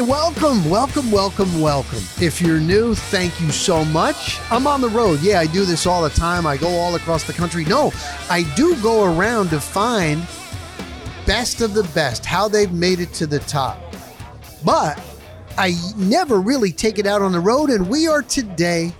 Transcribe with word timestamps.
Welcome, 0.00 0.68
welcome, 0.70 1.10
welcome, 1.10 1.60
welcome. 1.60 2.02
If 2.22 2.40
you're 2.40 2.58
new, 2.58 2.94
thank 2.94 3.38
you 3.38 3.50
so 3.50 3.84
much. 3.84 4.40
I'm 4.50 4.66
on 4.66 4.80
the 4.80 4.88
road. 4.88 5.20
Yeah, 5.20 5.40
I 5.40 5.46
do 5.46 5.66
this 5.66 5.84
all 5.84 6.02
the 6.02 6.08
time. 6.08 6.46
I 6.46 6.56
go 6.56 6.68
all 6.68 6.94
across 6.94 7.24
the 7.24 7.34
country. 7.34 7.66
No, 7.66 7.92
I 8.30 8.44
do 8.56 8.80
go 8.82 9.14
around 9.14 9.50
to 9.50 9.60
find 9.60 10.26
best 11.26 11.60
of 11.60 11.74
the 11.74 11.82
best, 11.94 12.24
how 12.24 12.48
they've 12.48 12.72
made 12.72 13.00
it 13.00 13.12
to 13.14 13.26
the 13.26 13.40
top. 13.40 13.78
But 14.64 14.98
I 15.58 15.74
never 15.96 16.40
really 16.40 16.72
take 16.72 16.98
it 16.98 17.06
out 17.06 17.20
on 17.20 17.32
the 17.32 17.40
road, 17.40 17.68
and 17.68 17.86
we 17.86 18.08
are 18.08 18.22
today 18.22 18.94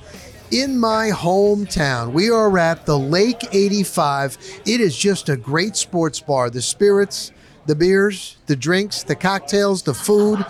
in 0.51 0.79
my 0.79 1.11
hometown. 1.13 2.13
We 2.13 2.31
are 2.31 2.59
at 2.59 2.85
the 2.85 2.99
Lake 2.99 3.43
85. 3.53 4.37
It 4.67 4.83
is 4.83 4.95
just 4.95 5.31
a 5.31 5.37
great 5.37 5.77
sports 5.77 6.21
bar. 6.21 6.51
The 6.51 6.61
spirits, 6.61 7.33
the 7.65 7.75
beers, 7.75 8.37
the 8.47 8.57
drinks, 8.57 9.03
the 9.03 9.17
cocktails, 9.17 9.83
the 9.83 9.95
food, 9.95 10.45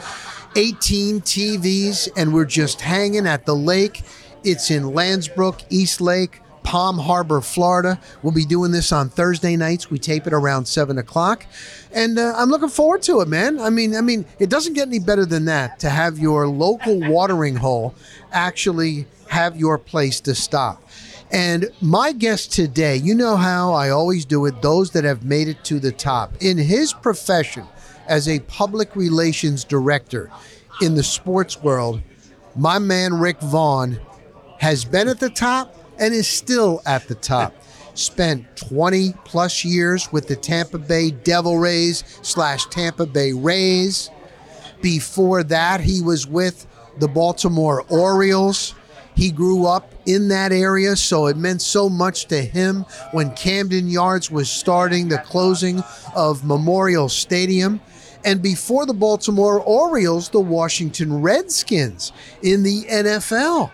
18 0.56 1.20
TVs, 1.20 2.08
and 2.16 2.32
we're 2.34 2.44
just 2.44 2.80
hanging 2.80 3.26
at 3.26 3.46
the 3.46 3.54
lake. 3.54 4.02
It's 4.42 4.70
in 4.70 4.84
Lansbrook, 4.84 5.64
East 5.70 6.00
Lake. 6.00 6.40
Palm 6.62 6.98
Harbor, 6.98 7.40
Florida. 7.40 7.98
We'll 8.22 8.34
be 8.34 8.44
doing 8.44 8.70
this 8.70 8.92
on 8.92 9.08
Thursday 9.08 9.56
nights. 9.56 9.90
We 9.90 9.98
tape 9.98 10.26
it 10.26 10.32
around 10.32 10.66
seven 10.66 10.98
o'clock, 10.98 11.46
and 11.92 12.18
uh, 12.18 12.34
I'm 12.36 12.50
looking 12.50 12.68
forward 12.68 13.02
to 13.02 13.22
it, 13.22 13.28
man. 13.28 13.58
I 13.58 13.70
mean, 13.70 13.96
I 13.96 14.02
mean, 14.02 14.26
it 14.38 14.50
doesn't 14.50 14.74
get 14.74 14.86
any 14.86 14.98
better 14.98 15.24
than 15.24 15.46
that 15.46 15.80
to 15.80 15.90
have 15.90 16.18
your 16.18 16.46
local 16.46 17.00
watering 17.00 17.56
hole 17.56 17.94
actually 18.30 19.06
have 19.28 19.56
your 19.56 19.78
place 19.78 20.20
to 20.20 20.34
stop. 20.34 20.82
And 21.32 21.70
my 21.80 22.12
guest 22.12 22.52
today, 22.52 22.96
you 22.96 23.14
know 23.14 23.36
how 23.36 23.72
I 23.72 23.90
always 23.90 24.24
do 24.24 24.46
it, 24.46 24.62
those 24.62 24.90
that 24.92 25.04
have 25.04 25.24
made 25.24 25.48
it 25.48 25.64
to 25.64 25.78
the 25.78 25.92
top. 25.92 26.34
In 26.40 26.58
his 26.58 26.92
profession 26.92 27.66
as 28.10 28.28
a 28.28 28.40
public 28.40 28.94
relations 28.96 29.64
director 29.64 30.30
in 30.82 30.96
the 30.96 31.02
sports 31.02 31.62
world, 31.62 32.02
my 32.56 32.78
man 32.78 33.14
Rick 33.14 33.40
Vaughn 33.40 34.00
has 34.58 34.84
been 34.84 35.08
at 35.08 35.20
the 35.20 35.30
top 35.30 35.74
and 35.98 36.12
is 36.12 36.26
still 36.26 36.82
at 36.84 37.06
the 37.06 37.14
top. 37.14 37.54
Spent 37.94 38.56
20 38.56 39.14
plus 39.24 39.64
years 39.64 40.12
with 40.12 40.26
the 40.26 40.36
Tampa 40.36 40.78
Bay 40.78 41.12
Devil 41.12 41.58
Rays 41.58 42.02
slash 42.22 42.66
Tampa 42.66 43.06
Bay 43.06 43.32
Rays. 43.32 44.10
Before 44.82 45.44
that, 45.44 45.80
he 45.80 46.02
was 46.02 46.26
with 46.26 46.66
the 46.98 47.08
Baltimore 47.08 47.84
Orioles. 47.88 48.74
He 49.14 49.30
grew 49.30 49.66
up 49.66 49.94
in 50.06 50.28
that 50.28 50.50
area, 50.50 50.96
so 50.96 51.26
it 51.26 51.36
meant 51.36 51.62
so 51.62 51.88
much 51.88 52.26
to 52.26 52.40
him 52.40 52.86
when 53.12 53.34
Camden 53.34 53.88
Yards 53.88 54.30
was 54.30 54.50
starting 54.50 55.08
the 55.08 55.18
closing 55.18 55.82
of 56.16 56.44
Memorial 56.44 57.08
Stadium. 57.08 57.80
And 58.24 58.42
before 58.42 58.86
the 58.86 58.94
Baltimore 58.94 59.60
Orioles, 59.60 60.28
the 60.28 60.40
Washington 60.40 61.20
Redskins 61.22 62.12
in 62.42 62.62
the 62.62 62.84
NFL. 62.84 63.72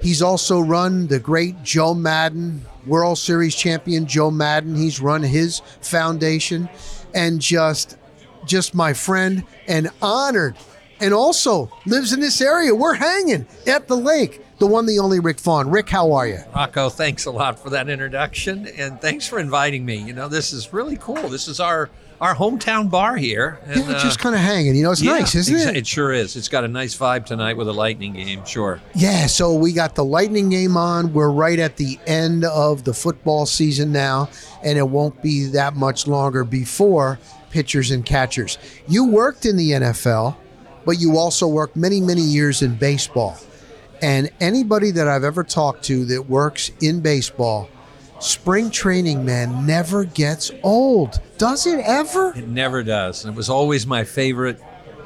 He's 0.00 0.22
also 0.22 0.60
run 0.60 1.06
the 1.06 1.18
great 1.18 1.62
Joe 1.62 1.94
Maddon, 1.94 2.62
World 2.86 3.18
Series 3.18 3.54
champion 3.54 4.06
Joe 4.06 4.30
Maddon. 4.30 4.74
He's 4.74 5.00
run 5.00 5.22
his 5.22 5.60
foundation 5.80 6.68
and 7.14 7.40
just 7.40 7.96
just 8.44 8.74
my 8.74 8.92
friend 8.92 9.44
and 9.66 9.90
honored 10.02 10.56
and 11.00 11.14
also 11.14 11.70
lives 11.86 12.12
in 12.12 12.20
this 12.20 12.40
area. 12.40 12.74
We're 12.74 12.94
hanging 12.94 13.46
at 13.66 13.88
the 13.88 13.96
lake. 13.96 14.40
The 14.58 14.66
one, 14.66 14.86
the 14.86 14.98
only 14.98 15.18
Rick 15.18 15.40
Vaughn. 15.40 15.68
Rick, 15.68 15.88
how 15.88 16.12
are 16.12 16.28
you? 16.28 16.38
Rocco, 16.54 16.88
thanks 16.88 17.24
a 17.24 17.30
lot 17.30 17.58
for 17.58 17.70
that 17.70 17.88
introduction 17.88 18.68
and 18.78 19.00
thanks 19.00 19.26
for 19.26 19.38
inviting 19.38 19.84
me. 19.84 19.96
You 19.96 20.12
know, 20.12 20.28
this 20.28 20.52
is 20.52 20.72
really 20.72 20.96
cool. 20.96 21.28
This 21.28 21.48
is 21.48 21.58
our 21.58 21.90
our 22.20 22.34
hometown 22.34 22.90
bar 22.90 23.16
here. 23.16 23.58
And, 23.66 23.80
yeah, 23.80 23.98
just 23.98 24.20
uh, 24.20 24.22
kind 24.22 24.34
of 24.34 24.40
hanging. 24.40 24.74
You 24.74 24.84
know, 24.84 24.92
it's 24.92 25.02
yeah, 25.02 25.18
nice, 25.18 25.34
isn't 25.34 25.56
it? 25.56 25.76
It 25.76 25.86
sure 25.86 26.12
is. 26.12 26.36
It's 26.36 26.48
got 26.48 26.64
a 26.64 26.68
nice 26.68 26.96
vibe 26.96 27.26
tonight 27.26 27.56
with 27.56 27.68
a 27.68 27.72
Lightning 27.72 28.14
game, 28.14 28.44
sure. 28.44 28.80
Yeah, 28.94 29.26
so 29.26 29.54
we 29.54 29.72
got 29.72 29.94
the 29.94 30.04
Lightning 30.04 30.48
game 30.48 30.76
on. 30.76 31.12
We're 31.12 31.30
right 31.30 31.58
at 31.58 31.76
the 31.76 31.98
end 32.06 32.44
of 32.44 32.84
the 32.84 32.94
football 32.94 33.46
season 33.46 33.92
now, 33.92 34.28
and 34.62 34.78
it 34.78 34.88
won't 34.88 35.22
be 35.22 35.46
that 35.46 35.74
much 35.74 36.06
longer 36.06 36.44
before 36.44 37.18
pitchers 37.50 37.90
and 37.90 38.04
catchers. 38.04 38.58
You 38.88 39.06
worked 39.06 39.46
in 39.46 39.56
the 39.56 39.72
NFL, 39.72 40.36
but 40.84 40.98
you 40.98 41.16
also 41.16 41.46
worked 41.46 41.76
many, 41.76 42.00
many 42.00 42.22
years 42.22 42.62
in 42.62 42.76
baseball. 42.76 43.38
And 44.02 44.30
anybody 44.40 44.90
that 44.90 45.08
I've 45.08 45.24
ever 45.24 45.44
talked 45.44 45.84
to 45.84 46.04
that 46.06 46.28
works 46.28 46.70
in 46.80 47.00
baseball, 47.00 47.68
spring 48.24 48.70
training, 48.70 49.24
man, 49.24 49.66
never 49.66 50.04
gets 50.04 50.50
old. 50.62 51.20
Does 51.38 51.66
it 51.66 51.80
ever? 51.80 52.32
It 52.34 52.48
never 52.48 52.82
does. 52.82 53.24
It 53.26 53.34
was 53.34 53.50
always 53.50 53.86
my 53.86 54.04
favorite 54.04 54.60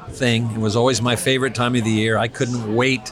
thing. 0.09 0.49
It 0.51 0.57
was 0.57 0.75
always 0.75 1.01
my 1.01 1.15
favorite 1.15 1.53
time 1.53 1.75
of 1.75 1.83
the 1.83 1.91
year. 1.91 2.17
I 2.17 2.27
couldn't 2.27 2.75
wait. 2.75 3.11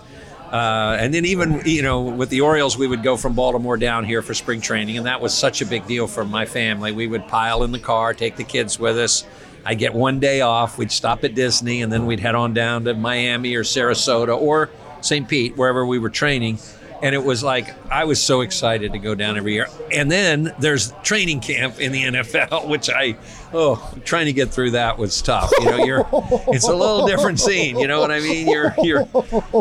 Uh, 0.52 0.96
and 0.98 1.14
then 1.14 1.26
even 1.26 1.62
you 1.66 1.82
know 1.82 2.02
with 2.02 2.30
the 2.30 2.40
Orioles, 2.42 2.78
we 2.78 2.88
would 2.88 3.04
go 3.04 3.18
from 3.18 3.34
Baltimore 3.34 3.76
down 3.76 4.06
here 4.06 4.22
for 4.22 4.34
spring 4.34 4.62
training, 4.62 4.98
and 4.98 5.06
that 5.06 5.20
was 5.20 5.34
such 5.34 5.62
a 5.62 5.66
big 5.66 5.86
deal 5.88 6.08
for 6.08 6.24
my 6.24 6.46
family. 6.46 6.94
We 6.94 7.08
would 7.08 7.28
pile 7.28 7.64
in 7.64 7.72
the 7.72 7.80
car, 7.80 8.14
take 8.14 8.38
the 8.38 8.46
kids 8.46 8.80
with 8.80 8.98
us. 8.98 9.26
I 9.66 9.74
get 9.74 9.94
one 9.94 10.22
day 10.22 10.40
off. 10.40 10.78
We'd 10.78 10.92
stop 10.92 11.26
at 11.26 11.36
Disney, 11.36 11.82
and 11.82 11.92
then 11.92 12.06
we'd 12.06 12.22
head 12.22 12.36
on 12.36 12.54
down 12.54 12.86
to 12.86 12.94
Miami 12.94 13.56
or 13.56 13.64
Sarasota 13.64 14.40
or 14.40 14.70
St. 15.02 15.28
Pete, 15.28 15.58
wherever 15.58 15.86
we 15.86 16.00
were 16.00 16.10
training. 16.10 16.60
And 17.02 17.14
it 17.14 17.24
was 17.24 17.44
like, 17.44 17.76
I 17.92 18.06
was 18.06 18.22
so 18.22 18.42
excited 18.42 18.94
to 18.94 19.00
go 19.00 19.14
down 19.14 19.38
every 19.38 19.54
year. 19.54 19.68
And 19.92 20.12
then 20.12 20.54
there's 20.60 20.94
training 21.04 21.42
camp 21.42 21.80
in 21.80 21.92
the 21.92 22.04
NFL, 22.04 22.68
which 22.68 22.90
I, 22.90 23.18
oh, 23.54 23.94
trying 24.04 24.26
to 24.26 24.34
get 24.34 24.50
through 24.50 24.72
that 24.72 24.98
was 24.98 25.22
tough. 25.22 25.52
You 25.60 25.66
know, 25.66 25.78
you're, 25.84 26.08
it's 26.48 26.68
a 26.68 26.76
little 26.76 27.06
different 27.06 27.40
scene. 27.40 27.78
You 27.78 27.88
know 27.88 28.00
what 28.00 28.12
I 28.12 28.20
mean? 28.20 28.48
You're, 28.48 28.74
you're, 28.82 29.08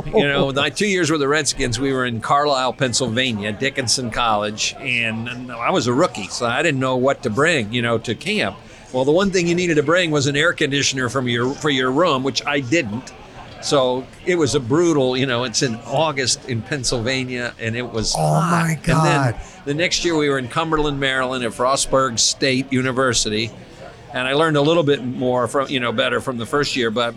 you 0.07 0.25
know, 0.27 0.51
my 0.53 0.71
two 0.71 0.87
years 0.87 1.11
with 1.11 1.21
the 1.21 1.29
Redskins, 1.29 1.79
we 1.79 1.93
were 1.93 2.07
in 2.07 2.21
Carlisle, 2.21 2.73
Pennsylvania, 2.75 3.53
Dickinson 3.53 4.11
College, 4.11 4.75
and 4.79 5.53
I 5.53 5.71
was 5.71 5.87
a 5.87 5.93
rookie, 5.93 6.29
so 6.29 6.47
I 6.47 6.63
didn't 6.63 6.81
know 6.81 6.97
what 6.97 7.23
to 7.25 7.31
bring, 7.31 7.73
you 7.73 7.83
know, 7.83 7.99
to 7.99 8.15
camp. 8.15 8.57
Well, 8.93 9.05
the 9.05 9.13
one 9.13 9.31
thing 9.31 9.47
you 9.47 9.55
needed 9.55 9.75
to 9.75 9.83
bring 9.83 10.11
was 10.11 10.27
an 10.27 10.37
air 10.37 10.53
conditioner 10.53 11.09
from 11.09 11.29
your 11.29 11.53
for 11.55 11.69
your 11.71 11.91
room, 11.91 12.23
which 12.23 12.45
I 12.47 12.61
didn't. 12.61 13.13
So 13.63 14.07
it 14.25 14.37
was 14.37 14.55
a 14.55 14.61
brutal, 14.61 15.17
you 15.17 15.27
know, 15.27 15.45
it's 15.45 15.63
in 15.63 15.75
August 15.87 16.49
in 16.49 16.63
Pennsylvania 16.63 17.55
and 17.59 17.75
it 17.77 17.91
was 17.91 18.15
Oh 18.17 18.19
hot. 18.19 18.51
my 18.69 18.75
god. 18.83 19.35
And 19.35 19.35
then 19.35 19.43
the 19.65 19.75
next 19.75 20.05
year 20.05 20.17
we 20.17 20.29
were 20.29 20.39
in 20.39 20.49
Cumberland, 20.49 21.01
Maryland 21.01 21.45
at 21.45 21.53
Frostburg 21.53 22.19
State 22.19 22.73
University. 22.73 23.51
And 24.13 24.27
I 24.29 24.35
learned 24.35 24.57
a 24.57 24.63
little 24.63 24.85
bit 24.85 25.05
more 25.05 25.49
from, 25.49 25.69
you 25.69 25.81
know, 25.81 25.91
better 25.93 26.21
from 26.21 26.39
the 26.39 26.47
first 26.47 26.77
year, 26.77 26.91
but 26.91 27.15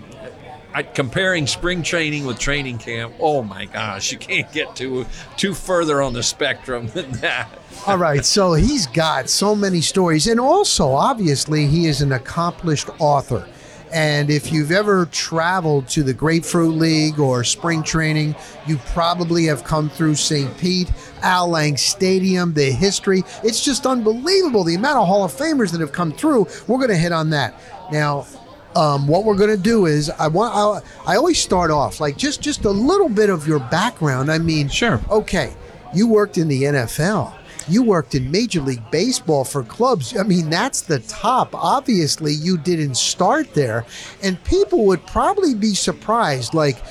I, 0.74 0.84
comparing 0.84 1.48
spring 1.48 1.82
training 1.82 2.26
with 2.26 2.38
training 2.40 2.78
camp, 2.78 3.14
oh 3.20 3.42
my 3.42 3.66
gosh, 3.66 4.12
you 4.12 4.18
can't 4.20 4.52
get 4.52 4.76
too 4.76 5.06
too 5.36 5.54
further 5.54 6.02
on 6.02 6.14
the 6.14 6.22
spectrum 6.22 6.88
than 6.88 7.12
that. 7.22 7.50
All 7.88 7.98
right, 7.98 8.24
so 8.24 8.54
he's 8.54 8.86
got 8.86 9.30
so 9.30 9.56
many 9.56 9.82
stories, 9.82 10.28
and 10.28 10.40
also 10.40 10.92
obviously 10.92 11.66
he 11.66 11.88
is 11.88 12.02
an 12.02 12.12
accomplished 12.12 12.90
author. 13.00 13.48
And 13.92 14.30
if 14.30 14.52
you've 14.52 14.72
ever 14.72 15.08
traveled 15.08 15.88
to 15.90 16.04
the 16.04 16.14
Grapefruit 16.14 16.76
League 16.76 17.20
or 17.20 17.44
spring 17.44 17.82
training, 17.82 18.36
you 18.68 18.78
probably 18.88 19.46
have 19.46 19.64
come 19.64 19.90
through 19.90 20.16
St. 20.16 20.56
Pete, 20.58 20.92
Al 21.22 21.50
Lang 21.50 21.76
Stadium, 21.76 22.54
the 22.54 22.72
history. 22.72 23.24
It's 23.44 23.64
just 23.64 23.88
unbelievable 23.88 24.64
the 24.64 24.76
amount 24.76 25.00
of 25.00 25.08
Hall 25.08 25.24
of 25.24 25.32
Famers 25.32 25.72
that 25.72 25.82
have 25.82 25.92
come 25.92 26.12
through. 26.12 26.48
We're 26.68 26.78
going 26.78 26.90
to 26.90 26.98
hit 26.98 27.12
on 27.12 27.32
that. 27.32 27.60
Now, 27.92 28.28
um, 28.76 29.08
what 29.08 29.26
we're 29.26 29.36
going 29.36 29.50
to 29.50 29.58
do 29.58 29.88
is 29.88 30.10
I 30.12 30.28
want 30.28 30.54
I, 30.54 31.14
I 31.14 31.16
always 31.16 31.42
start 31.42 31.72
off 31.72 32.00
like 32.00 32.18
just 32.18 32.42
just 32.42 32.66
a 32.66 32.70
little 32.70 33.10
bit 33.10 33.30
of 33.30 33.48
your 33.48 33.60
background. 33.60 34.32
I 34.32 34.38
mean, 34.38 34.68
sure. 34.70 35.02
Okay, 35.10 35.56
you 35.94 36.08
worked 36.08 36.38
in 36.38 36.48
the 36.48 36.64
NFL. 36.64 37.39
You 37.70 37.84
worked 37.84 38.16
in 38.16 38.32
Major 38.32 38.62
League 38.62 38.90
Baseball 38.92 39.44
for 39.44 39.64
clubs. 39.64 40.18
I 40.18 40.24
mean, 40.24 40.50
that's 40.50 40.82
the 40.82 41.00
top. 41.00 41.54
Obviously, 41.54 42.34
you 42.34 42.58
didn't 42.58 42.96
start 42.96 43.54
there. 43.54 43.86
And 44.24 44.44
people 44.44 44.86
would 44.88 45.06
probably 45.06 45.54
be 45.54 45.76
surprised. 45.76 46.54
Like, 46.54 46.84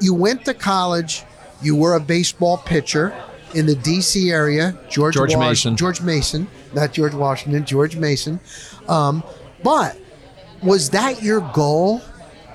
you 0.00 0.12
went 0.12 0.44
to 0.44 0.54
college, 0.54 1.24
you 1.62 1.74
were 1.74 1.94
a 1.94 2.00
baseball 2.00 2.58
pitcher 2.58 3.14
in 3.54 3.64
the 3.64 3.74
D.C. 3.76 4.30
area, 4.30 4.78
George, 4.90 5.14
George 5.14 5.34
Was- 5.34 5.40
Mason. 5.40 5.76
George 5.76 6.02
Mason, 6.02 6.46
not 6.74 6.92
George 6.92 7.14
Washington, 7.14 7.64
George 7.64 7.96
Mason. 7.96 8.38
Um, 8.88 9.22
but 9.62 9.98
was 10.62 10.90
that 10.90 11.22
your 11.22 11.40
goal? 11.54 12.02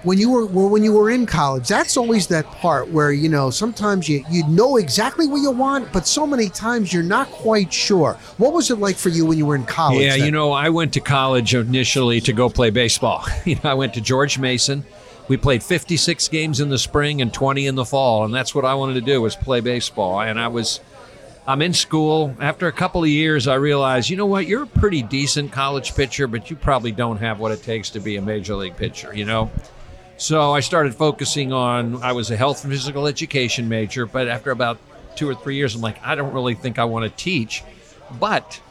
When 0.03 0.17
you 0.17 0.29
were 0.29 0.45
when 0.45 0.83
you 0.83 0.93
were 0.93 1.09
in 1.09 1.25
college 1.25 1.67
that's 1.67 1.95
always 1.95 2.27
that 2.27 2.45
part 2.45 2.89
where 2.89 3.11
you 3.11 3.29
know 3.29 3.49
sometimes 3.49 4.09
you 4.09 4.23
you 4.29 4.47
know 4.47 4.77
exactly 4.77 5.27
what 5.27 5.37
you 5.41 5.51
want 5.51 5.91
but 5.91 6.07
so 6.07 6.25
many 6.25 6.49
times 6.49 6.91
you're 6.91 7.03
not 7.03 7.27
quite 7.29 7.71
sure. 7.71 8.13
What 8.37 8.53
was 8.53 8.71
it 8.71 8.79
like 8.79 8.95
for 8.95 9.09
you 9.09 9.25
when 9.25 9.37
you 9.37 9.45
were 9.45 9.55
in 9.55 9.65
college 9.65 10.01
yeah 10.01 10.17
then? 10.17 10.25
you 10.25 10.31
know 10.31 10.51
i 10.51 10.69
went 10.69 10.93
to 10.93 10.99
college 10.99 11.53
initially 11.53 12.21
to 12.21 12.33
go 12.33 12.49
play 12.49 12.69
baseball. 12.69 13.25
You 13.45 13.55
know 13.55 13.69
i 13.69 13.73
went 13.73 13.93
to 13.95 14.01
george 14.01 14.39
mason. 14.39 14.85
We 15.27 15.37
played 15.37 15.63
56 15.63 16.27
games 16.27 16.59
in 16.59 16.69
the 16.69 16.77
spring 16.77 17.21
and 17.21 17.33
20 17.33 17.67
in 17.67 17.75
the 17.75 17.85
fall 17.85 18.25
and 18.25 18.33
that's 18.33 18.55
what 18.55 18.65
i 18.65 18.73
wanted 18.73 18.95
to 18.95 19.01
do 19.01 19.21
was 19.21 19.35
play 19.35 19.61
baseball. 19.61 20.21
And 20.21 20.39
i 20.39 20.47
was 20.47 20.79
i'm 21.47 21.61
in 21.61 21.73
school. 21.73 22.35
After 22.39 22.67
a 22.67 22.71
couple 22.71 23.03
of 23.03 23.09
years 23.09 23.47
i 23.47 23.55
realized 23.55 24.09
you 24.09 24.17
know 24.17 24.25
what 24.25 24.47
you're 24.47 24.63
a 24.63 24.67
pretty 24.67 25.03
decent 25.03 25.51
college 25.51 25.95
pitcher 25.95 26.27
but 26.27 26.49
you 26.49 26.55
probably 26.55 26.91
don't 26.91 27.17
have 27.17 27.39
what 27.39 27.51
it 27.51 27.61
takes 27.61 27.91
to 27.91 27.99
be 27.99 28.15
a 28.15 28.21
major 28.21 28.55
league 28.55 28.77
pitcher 28.77 29.15
you 29.15 29.25
know 29.25 29.51
So 30.21 30.51
I 30.51 30.59
started 30.59 30.93
focusing 30.93 31.51
on, 31.51 32.03
I 32.03 32.11
was 32.11 32.29
a 32.29 32.37
health 32.37 32.63
and 32.63 32.71
physical 32.71 33.07
education 33.07 33.67
major, 33.67 34.05
but 34.05 34.27
after 34.27 34.51
about 34.51 34.77
two 35.15 35.27
or 35.27 35.33
three 35.33 35.55
years, 35.55 35.73
I'm 35.73 35.81
like, 35.81 35.99
I 36.03 36.13
don't 36.13 36.31
really 36.31 36.53
think 36.53 36.77
I 36.77 36.85
want 36.85 37.05
to 37.05 37.23
teach. 37.23 37.63
But 38.19 38.61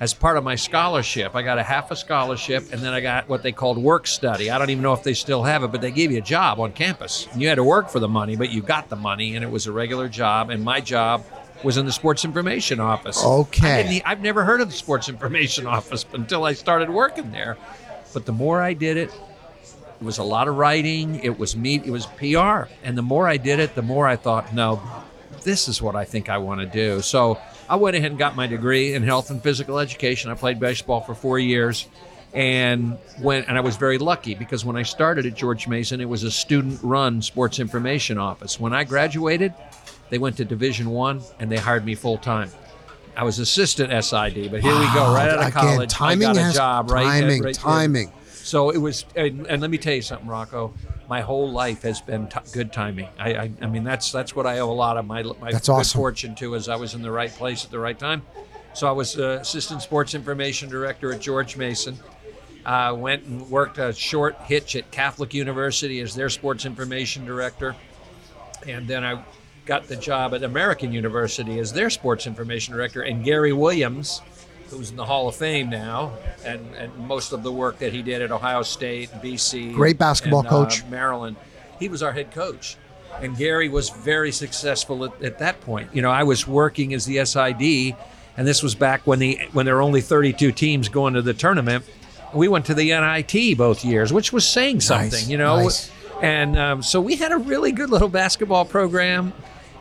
as 0.00 0.14
part 0.14 0.36
of 0.36 0.42
my 0.42 0.56
scholarship, 0.56 1.36
I 1.36 1.42
got 1.42 1.58
a 1.58 1.62
half 1.62 1.92
a 1.92 1.96
scholarship, 1.96 2.72
and 2.72 2.82
then 2.82 2.92
I 2.92 2.98
got 2.98 3.28
what 3.28 3.44
they 3.44 3.52
called 3.52 3.78
work 3.78 4.08
study. 4.08 4.50
I 4.50 4.58
don't 4.58 4.68
even 4.68 4.82
know 4.82 4.94
if 4.94 5.04
they 5.04 5.14
still 5.14 5.44
have 5.44 5.62
it, 5.62 5.70
but 5.70 5.80
they 5.80 5.92
gave 5.92 6.10
you 6.10 6.18
a 6.18 6.22
job 6.22 6.58
on 6.58 6.72
campus. 6.72 7.28
You 7.36 7.46
had 7.46 7.54
to 7.54 7.64
work 7.64 7.88
for 7.88 8.00
the 8.00 8.08
money, 8.08 8.34
but 8.34 8.50
you 8.50 8.60
got 8.60 8.88
the 8.88 8.96
money, 8.96 9.36
and 9.36 9.44
it 9.44 9.50
was 9.50 9.68
a 9.68 9.72
regular 9.72 10.08
job. 10.08 10.50
And 10.50 10.64
my 10.64 10.80
job 10.80 11.24
was 11.62 11.76
in 11.76 11.86
the 11.86 11.92
sports 11.92 12.24
information 12.24 12.80
office. 12.80 13.24
Okay. 13.24 14.02
I've 14.04 14.22
never 14.22 14.42
heard 14.42 14.60
of 14.60 14.70
the 14.70 14.76
sports 14.76 15.08
information 15.08 15.66
office 15.68 16.04
until 16.14 16.42
I 16.42 16.54
started 16.54 16.90
working 16.90 17.30
there. 17.30 17.56
But 18.12 18.26
the 18.26 18.32
more 18.32 18.60
I 18.60 18.72
did 18.72 18.96
it, 18.96 19.12
it 20.00 20.04
was 20.04 20.18
a 20.18 20.22
lot 20.22 20.48
of 20.48 20.56
writing. 20.56 21.20
It 21.24 21.38
was 21.38 21.56
me. 21.56 21.76
It 21.76 21.90
was 21.90 22.06
PR. 22.06 22.70
And 22.84 22.96
the 22.96 23.02
more 23.02 23.28
I 23.28 23.36
did 23.36 23.60
it, 23.60 23.74
the 23.74 23.82
more 23.82 24.06
I 24.06 24.16
thought, 24.16 24.54
no, 24.54 24.80
this 25.42 25.68
is 25.68 25.80
what 25.80 25.96
I 25.96 26.04
think 26.04 26.28
I 26.28 26.38
want 26.38 26.60
to 26.60 26.66
do. 26.66 27.00
So 27.00 27.38
I 27.68 27.76
went 27.76 27.96
ahead 27.96 28.10
and 28.10 28.18
got 28.18 28.36
my 28.36 28.46
degree 28.46 28.94
in 28.94 29.02
health 29.02 29.30
and 29.30 29.42
physical 29.42 29.78
education. 29.78 30.30
I 30.30 30.34
played 30.34 30.60
baseball 30.60 31.00
for 31.00 31.14
four 31.14 31.38
years, 31.38 31.86
and 32.34 32.98
went. 33.20 33.48
And 33.48 33.56
I 33.56 33.60
was 33.60 33.76
very 33.76 33.98
lucky 33.98 34.34
because 34.34 34.64
when 34.64 34.76
I 34.76 34.82
started 34.82 35.24
at 35.24 35.34
George 35.34 35.66
Mason, 35.66 36.00
it 36.00 36.08
was 36.08 36.22
a 36.22 36.30
student-run 36.30 37.22
sports 37.22 37.58
information 37.58 38.18
office. 38.18 38.60
When 38.60 38.74
I 38.74 38.84
graduated, 38.84 39.54
they 40.10 40.18
went 40.18 40.36
to 40.36 40.44
Division 40.44 40.90
One, 40.90 41.22
and 41.40 41.50
they 41.50 41.56
hired 41.56 41.84
me 41.84 41.94
full 41.94 42.18
time. 42.18 42.50
I 43.16 43.24
was 43.24 43.38
assistant 43.38 43.90
SID, 44.04 44.50
but 44.50 44.60
here 44.60 44.78
we 44.78 44.86
go. 44.92 45.14
Right 45.14 45.30
out 45.30 45.38
of 45.38 45.46
Again, 45.46 45.52
college, 45.52 45.90
timing 45.90 46.28
I 46.28 46.32
got 46.32 46.36
a 46.36 46.42
has 46.42 46.54
job. 46.54 46.90
Right, 46.90 47.04
timing, 47.04 47.42
right, 47.42 47.54
timing. 47.54 48.12
So 48.46 48.70
it 48.70 48.78
was, 48.78 49.04
and, 49.16 49.44
and 49.48 49.60
let 49.60 49.72
me 49.72 49.76
tell 49.76 49.94
you 49.94 50.02
something, 50.02 50.28
Rocco. 50.28 50.72
My 51.08 51.20
whole 51.20 51.50
life 51.50 51.82
has 51.82 52.00
been 52.00 52.28
t- 52.28 52.38
good 52.52 52.72
timing. 52.72 53.08
I, 53.18 53.34
I, 53.34 53.50
I 53.60 53.66
mean, 53.66 53.82
that's 53.82 54.12
that's 54.12 54.36
what 54.36 54.46
I 54.46 54.60
owe 54.60 54.70
a 54.70 54.72
lot 54.72 54.96
of 54.96 55.04
my 55.04 55.24
my 55.24 55.50
That's 55.50 55.66
good 55.66 55.72
awesome. 55.72 55.98
fortune 55.98 56.34
to, 56.36 56.54
is 56.54 56.68
I 56.68 56.76
was 56.76 56.94
in 56.94 57.02
the 57.02 57.10
right 57.10 57.30
place 57.30 57.64
at 57.64 57.72
the 57.72 57.80
right 57.80 57.98
time. 57.98 58.22
So 58.72 58.86
I 58.86 58.92
was 58.92 59.18
uh, 59.18 59.38
assistant 59.40 59.82
sports 59.82 60.14
information 60.14 60.68
director 60.68 61.12
at 61.12 61.20
George 61.20 61.56
Mason. 61.56 61.98
Uh, 62.64 62.94
went 62.96 63.24
and 63.24 63.50
worked 63.50 63.78
a 63.78 63.92
short 63.92 64.36
hitch 64.42 64.76
at 64.76 64.92
Catholic 64.92 65.34
University 65.34 66.00
as 66.00 66.14
their 66.14 66.28
sports 66.28 66.66
information 66.66 67.24
director, 67.24 67.74
and 68.66 68.86
then 68.86 69.02
I 69.02 69.24
got 69.64 69.88
the 69.88 69.96
job 69.96 70.34
at 70.34 70.44
American 70.44 70.92
University 70.92 71.58
as 71.58 71.72
their 71.72 71.90
sports 71.90 72.28
information 72.28 72.74
director. 72.74 73.02
And 73.02 73.24
Gary 73.24 73.52
Williams, 73.52 74.22
who's 74.70 74.90
in 74.90 74.96
the 74.96 75.04
Hall 75.04 75.28
of 75.28 75.36
Fame 75.36 75.70
now, 75.70 76.12
and, 76.44 76.74
and 76.74 76.96
most 76.98 77.32
of 77.32 77.42
the 77.42 77.52
work 77.52 77.78
that 77.78 77.92
he 77.92 78.02
did 78.02 78.22
at 78.22 78.30
Ohio 78.30 78.62
State, 78.62 79.10
BC, 79.22 79.74
Great 79.74 79.98
basketball 79.98 80.40
and, 80.40 80.48
uh, 80.48 80.50
coach. 80.50 80.84
Maryland, 80.86 81.36
he 81.78 81.88
was 81.88 82.02
our 82.02 82.12
head 82.12 82.30
coach. 82.32 82.76
And 83.20 83.36
Gary 83.36 83.68
was 83.70 83.88
very 83.88 84.30
successful 84.30 85.04
at, 85.04 85.22
at 85.22 85.38
that 85.38 85.60
point. 85.62 85.88
You 85.94 86.02
know, 86.02 86.10
I 86.10 86.24
was 86.24 86.46
working 86.46 86.92
as 86.92 87.06
the 87.06 87.24
SID, 87.24 87.96
and 88.36 88.46
this 88.46 88.62
was 88.62 88.74
back 88.74 89.06
when 89.06 89.18
the 89.20 89.38
when 89.52 89.64
there 89.64 89.76
were 89.76 89.82
only 89.82 90.02
32 90.02 90.52
teams 90.52 90.90
going 90.90 91.14
to 91.14 91.22
the 91.22 91.32
tournament. 91.32 91.84
We 92.34 92.48
went 92.48 92.66
to 92.66 92.74
the 92.74 92.90
NIT 92.90 93.56
both 93.56 93.84
years, 93.84 94.12
which 94.12 94.32
was 94.32 94.46
saying 94.46 94.80
something, 94.80 95.10
Nice, 95.10 95.28
you 95.28 95.38
know. 95.38 95.62
nice. 95.62 95.90
And 96.20 96.58
um, 96.58 96.82
so 96.82 97.00
we 97.00 97.16
had 97.16 97.32
a 97.32 97.38
really 97.38 97.72
good 97.72 97.88
little 97.88 98.08
basketball 98.08 98.64
program. 98.64 99.32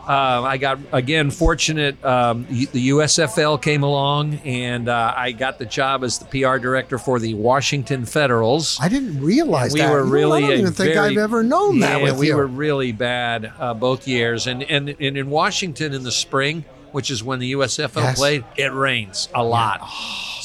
Uh, 0.08 0.44
I 0.44 0.58
got 0.58 0.80
again 0.92 1.32
fortunate. 1.32 2.04
Um, 2.06 2.46
the 2.50 2.90
USFL 2.90 3.62
came 3.62 3.82
along, 3.84 4.36
and 4.46 4.88
uh, 4.88 5.14
I 5.16 5.32
got 5.32 5.58
the 5.58 5.66
job 5.66 6.04
as 6.04 6.20
the 6.20 6.26
PR 6.26 6.58
director 6.58 6.98
for 7.00 7.20
the 7.20 7.34
Washington 7.34 8.06
Federals. 8.06 8.78
I 8.80 8.88
didn't 8.88 9.20
realize 9.22 9.74
we 9.74 9.80
that. 9.80 9.92
were 9.92 10.04
really 10.04 10.44
I 10.44 10.48
don't 10.50 10.60
even 10.60 10.74
think 10.74 10.94
very- 10.94 11.12
I've 11.12 11.18
ever 11.18 11.42
known 11.44 11.80
that 11.80 12.02
yeah, 12.02 12.16
we 12.18 12.28
you. 12.28 12.36
were 12.36 12.46
really 12.48 12.92
bad 12.92 13.52
uh, 13.58 13.74
both 13.74 14.08
years, 14.08 14.46
and, 14.48 14.62
and 14.64 14.90
and 14.90 15.18
in 15.18 15.30
Washington 15.30 15.94
in 15.94 16.04
the 16.04 16.12
spring, 16.12 16.66
which 16.96 17.12
is 17.12 17.22
when 17.22 17.40
the 17.40 17.52
USFL 17.52 18.02
Yes. 18.02 18.18
played, 18.18 18.46
it 18.56 18.72
rains 18.74 19.28
a 19.36 19.44
lot. 19.44 19.82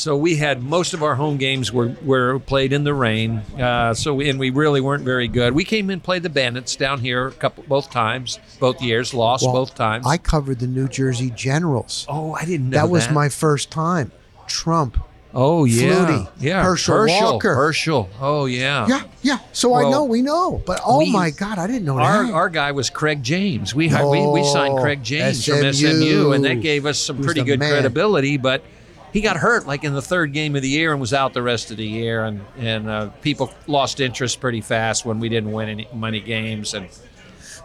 So 0.01 0.17
we 0.17 0.37
had 0.37 0.63
most 0.63 0.95
of 0.95 1.03
our 1.03 1.15
home 1.15 1.37
games 1.37 1.71
were, 1.75 1.95
were 2.03 2.39
played 2.39 2.73
in 2.73 2.85
the 2.85 2.95
rain. 2.95 3.43
Uh, 3.61 3.93
so 3.93 4.15
we, 4.15 4.31
and 4.31 4.41
we 4.41 4.49
really 4.49 4.81
weren't 4.81 5.05
very 5.05 5.29
good. 5.29 5.53
We 5.53 5.63
came 5.63 5.91
and 5.91 6.03
played 6.03 6.23
the 6.23 6.31
Bandits 6.31 6.75
down 6.75 7.01
here 7.01 7.27
a 7.27 7.33
couple 7.33 7.65
both 7.69 7.91
times, 7.91 8.39
both 8.59 8.81
years, 8.81 9.13
lost 9.13 9.45
Well, 9.45 9.53
both 9.53 9.75
times. 9.75 10.07
I 10.07 10.17
covered 10.17 10.59
the 10.61 10.67
New 10.67 10.89
Jersey 10.89 11.29
Generals. 11.29 12.07
oh, 12.09 12.33
I 12.33 12.47
didn't 12.47 12.71
know 12.71 12.79
that 12.79 12.89
was 12.89 13.11
my 13.11 13.29
first 13.29 13.71
time. 13.71 14.11
Trump. 14.47 14.97
Oh 15.33 15.65
yeah, 15.65 15.93
Flutie, 16.07 16.29
yeah. 16.41 16.63
Herschel 16.63 17.07
Walker. 17.07 17.55
Herschel. 17.55 18.09
Oh 18.21 18.47
yeah. 18.47 18.87
Yeah, 18.89 19.03
yeah. 19.23 19.39
So 19.53 19.75
I 19.75 19.89
know, 19.89 20.05
we 20.05 20.23
know. 20.23 20.61
But 20.67 20.81
oh 20.85 20.99
we- 20.99 21.13
my 21.13 21.31
God, 21.31 21.59
I 21.59 21.67
didn't 21.69 21.85
know 21.85 21.99
Our, 21.99 22.25
that. 22.27 22.33
our 22.33 22.49
guy 22.49 22.73
was 22.73 22.91
Craig 22.91 23.23
James. 23.23 23.75
We, 23.75 23.89
had, 23.89 24.05
we 24.07 24.27
we 24.27 24.43
signed 24.45 24.75
Oh, 24.79 24.83
Craig 24.83 25.03
James 25.05 25.45
from 25.47 25.73
SMU. 25.73 25.73
SMU, 25.73 26.33
and 26.33 26.45
that 26.45 26.61
gave 26.61 26.85
us 26.85 26.99
some 26.99 27.23
pretty 27.23 27.45
good 27.45 27.61
man. 27.61 27.71
credibility. 27.71 28.39
But 28.39 28.65
he 29.13 29.21
got 29.21 29.37
hurt 29.37 29.67
like 29.69 29.85
in 29.85 29.95
the 29.95 30.03
third 30.03 30.33
game 30.33 30.57
of 30.57 30.63
the 30.63 30.69
year 30.69 30.91
and 30.91 31.01
was 31.01 31.13
out 31.15 31.33
the 31.33 31.43
rest 31.43 31.71
of 31.71 31.77
the 31.77 31.87
year, 31.87 32.25
and 32.25 32.45
and 32.59 32.89
uh, 32.89 33.09
people 33.23 33.53
lost 33.69 34.01
interest 34.01 34.41
pretty 34.41 34.61
fast 34.61 35.05
when 35.05 35.21
we 35.21 35.29
didn't 35.29 35.53
win 35.53 35.69
any 35.69 35.89
many 35.95 36.19
games. 36.21 36.75
And 36.75 36.89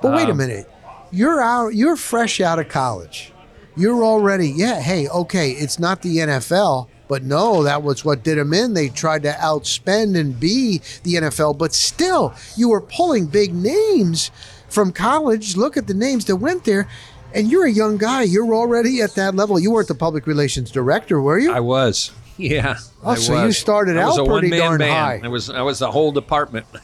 but 0.03 0.13
wait 0.13 0.27
a 0.27 0.31
um, 0.31 0.37
minute. 0.37 0.69
You're 1.11 1.41
out. 1.41 1.73
You're 1.73 1.95
fresh 1.95 2.41
out 2.41 2.59
of 2.59 2.67
college. 2.69 3.31
You're 3.75 4.03
already. 4.05 4.49
Yeah. 4.49 4.79
Hey. 4.81 5.07
Okay. 5.09 5.51
It's 5.51 5.79
not 5.79 6.03
the 6.03 6.17
NFL. 6.17 6.89
But 7.07 7.23
no, 7.23 7.63
that 7.63 7.83
was 7.83 8.03
what 8.03 8.23
did 8.23 8.37
them 8.37 8.53
in. 8.53 8.73
They 8.73 8.89
tried 8.89 9.23
to 9.23 9.31
outspend 9.31 10.17
and 10.17 10.39
be 10.39 10.79
the 11.03 11.15
NFL, 11.15 11.57
but 11.57 11.73
still, 11.73 12.33
you 12.55 12.69
were 12.69 12.81
pulling 12.81 13.27
big 13.27 13.53
names 13.53 14.31
from 14.69 14.91
college. 14.91 15.55
Look 15.55 15.77
at 15.77 15.87
the 15.87 15.93
names 15.93 16.25
that 16.25 16.37
went 16.37 16.65
there, 16.65 16.87
and 17.33 17.49
you're 17.49 17.65
a 17.65 17.71
young 17.71 17.97
guy. 17.97 18.23
You're 18.23 18.53
already 18.53 19.01
at 19.01 19.15
that 19.15 19.35
level. 19.35 19.59
You 19.59 19.71
weren't 19.71 19.87
the 19.87 19.95
public 19.95 20.25
relations 20.25 20.71
director, 20.71 21.21
were 21.21 21.39
you? 21.39 21.51
I 21.53 21.59
was. 21.59 22.11
Yeah. 22.37 22.77
Oh, 23.03 23.11
I 23.11 23.15
so 23.15 23.45
you 23.45 23.51
started 23.53 23.97
I 23.97 24.05
was 24.07 24.19
out 24.19 24.27
a 24.27 24.29
pretty 24.29 24.49
one-man 24.49 24.59
darn 24.59 24.79
band. 24.79 24.91
high. 24.91 25.21
I 25.23 25.29
was 25.29 25.49
I 25.49 25.61
was 25.61 25.79
the 25.79 25.89
whole 25.89 26.11
department. 26.11 26.65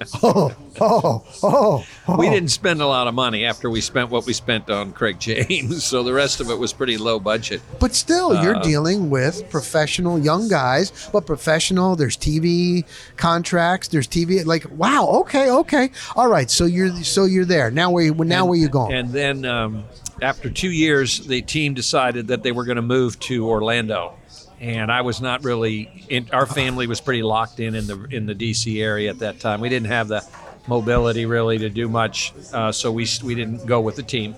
oh, 0.22 0.54
oh, 0.80 1.24
oh, 1.42 1.86
oh. 2.08 2.16
We 2.16 2.30
didn't 2.30 2.50
spend 2.50 2.80
a 2.80 2.86
lot 2.86 3.06
of 3.06 3.14
money 3.14 3.44
after 3.44 3.68
we 3.68 3.80
spent 3.82 4.08
what 4.10 4.24
we 4.24 4.32
spent 4.32 4.70
on 4.70 4.92
Craig 4.92 5.18
James, 5.20 5.84
so 5.84 6.02
the 6.02 6.12
rest 6.12 6.40
of 6.40 6.48
it 6.50 6.58
was 6.58 6.72
pretty 6.72 6.96
low 6.96 7.20
budget. 7.20 7.60
But 7.78 7.94
still, 7.94 8.42
you're 8.42 8.56
Uh, 8.56 8.62
dealing 8.62 9.10
with 9.10 9.48
professional 9.50 10.18
young 10.18 10.48
guys, 10.48 11.08
but 11.12 11.26
professional. 11.26 11.96
There's 11.96 12.16
TV 12.16 12.84
contracts. 13.16 13.88
There's 13.88 14.08
TV. 14.08 14.44
Like, 14.44 14.64
wow. 14.70 15.06
Okay. 15.20 15.50
Okay. 15.50 15.90
All 16.16 16.28
right. 16.28 16.50
So 16.50 16.64
you're 16.64 16.90
so 17.04 17.26
you're 17.26 17.44
there 17.44 17.70
now. 17.70 17.90
Where 17.90 18.12
now 18.14 18.46
where 18.46 18.58
you 18.58 18.68
going? 18.68 18.94
And 18.94 19.12
then 19.12 19.44
um, 19.44 19.84
after 20.22 20.50
two 20.50 20.70
years, 20.70 21.26
the 21.26 21.42
team 21.42 21.74
decided 21.74 22.28
that 22.28 22.42
they 22.42 22.52
were 22.52 22.64
going 22.64 22.76
to 22.76 22.82
move 22.82 23.18
to 23.20 23.48
Orlando, 23.48 24.14
and 24.60 24.90
I 24.90 25.02
was 25.02 25.20
not 25.20 25.44
really. 25.44 26.04
In, 26.08 26.28
our 26.32 26.46
family 26.46 26.86
was 26.86 27.00
pretty 27.00 27.22
locked 27.22 27.60
in 27.60 27.74
in 27.74 27.86
the 27.86 28.04
in 28.10 28.26
the 28.26 28.34
DC 28.34 28.82
area 28.82 29.10
at 29.10 29.20
that 29.20 29.40
time. 29.40 29.60
We 29.60 29.68
didn't 29.68 29.88
have 29.88 30.08
the 30.08 30.24
mobility 30.66 31.26
really 31.26 31.58
to 31.58 31.70
do 31.70 31.88
much, 31.88 32.32
uh, 32.52 32.72
so 32.72 32.92
we 32.92 33.06
we 33.22 33.34
didn't 33.34 33.66
go 33.66 33.80
with 33.80 33.96
the 33.96 34.02
team. 34.02 34.34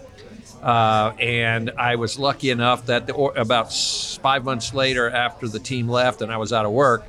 Uh, 0.62 1.12
and 1.19 1.73
I 1.77 1.97
was 1.97 2.21
lucky 2.21 2.51
enough 2.51 2.87
that 2.87 3.09
the, 3.09 3.17
about 3.17 3.73
five 3.73 4.45
months 4.45 4.73
later, 4.73 5.11
after 5.11 5.49
the 5.49 5.59
team 5.59 5.89
left 5.89 6.23
and 6.23 6.31
I 6.31 6.37
was 6.37 6.53
out 6.53 6.65
of 6.65 6.71
work, 6.71 7.05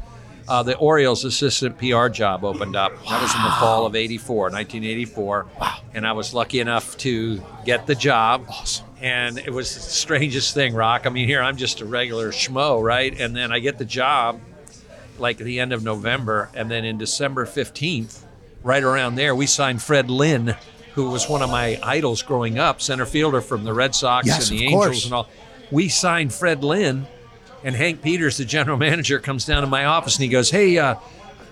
uh, 0.48 0.64
the 0.64 0.76
Orioles 0.78 1.24
assistant 1.24 1.78
PR 1.78 2.08
job 2.10 2.44
opened 2.44 2.76
up. 2.76 2.92
That 3.10 3.22
was 3.22 3.34
in 3.36 3.42
the 3.44 3.52
fall 3.60 3.86
of 3.86 3.96
84, 3.96 4.36
1984. 4.52 5.48
Wow. 5.60 5.78
And 5.94 6.06
I 6.08 6.12
was 6.14 6.34
lucky 6.34 6.60
enough 6.60 6.98
to 7.00 7.42
get 7.66 7.88
the 7.88 7.96
job. 7.96 8.46
Awesome. 8.50 8.86
And 9.02 9.38
it 9.38 9.52
was 9.52 9.74
the 9.74 9.82
strangest 9.82 10.54
thing, 10.54 10.74
Rock. 10.74 11.06
I 11.06 11.10
mean, 11.10 11.28
here 11.28 11.42
I'm 11.42 11.58
just 11.58 11.82
a 11.82 11.86
regular 11.86 12.32
schmo, 12.32 12.82
right? 12.82 13.18
And 13.20 13.36
then 13.36 13.52
I 13.52 13.60
get 13.60 13.78
the 13.78 13.86
job 13.86 14.40
like 15.20 15.40
at 15.40 15.46
the 15.46 15.60
end 15.60 15.74
of 15.74 15.84
November. 15.84 16.50
And 16.54 16.70
then 16.72 16.86
in 16.86 16.98
December 16.98 17.46
15th, 17.46 18.24
right 18.64 18.84
around 18.84 19.16
there, 19.16 19.36
we 19.36 19.46
signed 19.46 19.82
Fred 19.82 20.10
Lynn, 20.10 20.56
who 20.96 21.10
was 21.10 21.28
one 21.30 21.42
of 21.42 21.50
my 21.50 21.80
idols 21.84 22.22
growing 22.22 22.58
up, 22.60 22.82
center 22.82 23.06
fielder 23.06 23.42
from 23.42 23.64
the 23.64 23.74
Red 23.74 23.94
Sox 23.96 24.28
Yes, 24.28 24.50
and 24.50 24.60
the 24.60 24.66
Angels 24.66 24.86
course. 24.86 25.06
and 25.06 25.14
all. 25.14 25.30
We 25.72 25.90
signed 25.90 26.34
Fred 26.34 26.64
Lynn, 26.64 27.08
and 27.64 27.76
Hank 27.76 28.02
Peters, 28.02 28.38
the 28.38 28.46
general 28.46 28.78
manager, 28.78 29.20
comes 29.20 29.46
down 29.46 29.62
to 29.62 29.68
my 29.68 29.86
office 29.86 30.16
and 30.16 30.24
he 30.24 30.30
goes, 30.30 30.52
"Hey, 30.52 30.78
uh, 30.78 30.96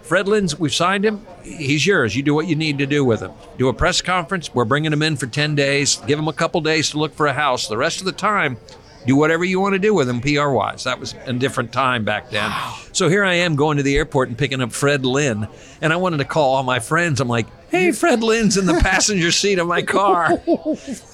Fred 0.03 0.27
Lynn's, 0.27 0.59
we've 0.59 0.73
signed 0.73 1.05
him. 1.05 1.25
He's 1.43 1.85
yours. 1.85 2.15
You 2.15 2.23
do 2.23 2.33
what 2.33 2.47
you 2.47 2.55
need 2.55 2.79
to 2.79 2.85
do 2.85 3.05
with 3.05 3.21
him. 3.21 3.31
Do 3.57 3.69
a 3.69 3.73
press 3.73 4.01
conference. 4.01 4.53
We're 4.53 4.65
bringing 4.65 4.91
him 4.91 5.01
in 5.01 5.15
for 5.15 5.25
10 5.27 5.55
days. 5.55 5.97
Give 6.07 6.19
him 6.19 6.27
a 6.27 6.33
couple 6.33 6.59
days 6.59 6.89
to 6.89 6.99
look 6.99 7.13
for 7.15 7.27
a 7.27 7.33
house. 7.33 7.67
The 7.67 7.77
rest 7.77 7.99
of 7.99 8.05
the 8.05 8.11
time, 8.11 8.57
do 9.05 9.15
whatever 9.15 9.45
you 9.45 9.59
want 9.59 9.73
to 9.73 9.79
do 9.79 9.93
with 9.93 10.09
him 10.09 10.19
PR 10.19 10.49
wise. 10.49 10.83
That 10.83 10.99
was 10.99 11.15
a 11.25 11.33
different 11.33 11.71
time 11.71 12.03
back 12.03 12.29
then. 12.29 12.51
So 12.91 13.07
here 13.07 13.23
I 13.23 13.35
am 13.35 13.55
going 13.55 13.77
to 13.77 13.83
the 13.83 13.95
airport 13.95 14.27
and 14.27 14.37
picking 14.37 14.61
up 14.61 14.73
Fred 14.73 15.05
Lynn. 15.05 15.47
And 15.81 15.93
I 15.93 15.95
wanted 15.95 16.17
to 16.17 16.25
call 16.25 16.55
all 16.55 16.63
my 16.63 16.79
friends. 16.79 17.21
I'm 17.21 17.29
like, 17.29 17.47
hey, 17.69 17.91
Fred 17.93 18.21
Lynn's 18.21 18.57
in 18.57 18.65
the 18.65 18.73
passenger 18.81 19.31
seat 19.31 19.59
of 19.59 19.67
my 19.67 19.81
car. 19.81 20.41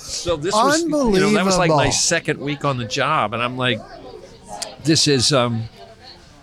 So 0.07 0.37
this 0.37 0.53
was, 0.53 0.83
you 0.83 0.89
know, 0.89 1.31
that 1.33 1.43
was 1.43 1.57
like 1.57 1.69
my 1.69 1.89
second 1.89 2.39
week 2.39 2.63
on 2.63 2.77
the 2.77 2.85
job. 2.85 3.33
And 3.33 3.43
I'm 3.43 3.57
like, 3.57 3.77
this 4.83 5.07
is 5.07 5.33
um 5.33 5.63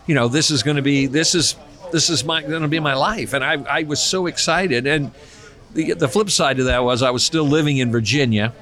you 0.06 0.14
know 0.14 0.28
this 0.28 0.50
is 0.50 0.62
going 0.62 0.76
to 0.76 0.82
be 0.82 1.06
this 1.06 1.34
is 1.34 1.56
this 1.92 2.10
is 2.10 2.24
my 2.24 2.42
going 2.42 2.62
to 2.62 2.68
be 2.68 2.80
my 2.80 2.94
life, 2.94 3.32
and 3.34 3.44
I 3.44 3.62
I 3.62 3.82
was 3.84 4.00
so 4.02 4.26
excited. 4.26 4.86
And 4.86 5.12
the 5.72 5.94
the 5.94 6.08
flip 6.08 6.30
side 6.30 6.56
to 6.58 6.64
that 6.64 6.82
was 6.84 7.02
I 7.02 7.10
was 7.10 7.24
still 7.24 7.44
living 7.44 7.78
in 7.78 7.90
Virginia. 7.92 8.52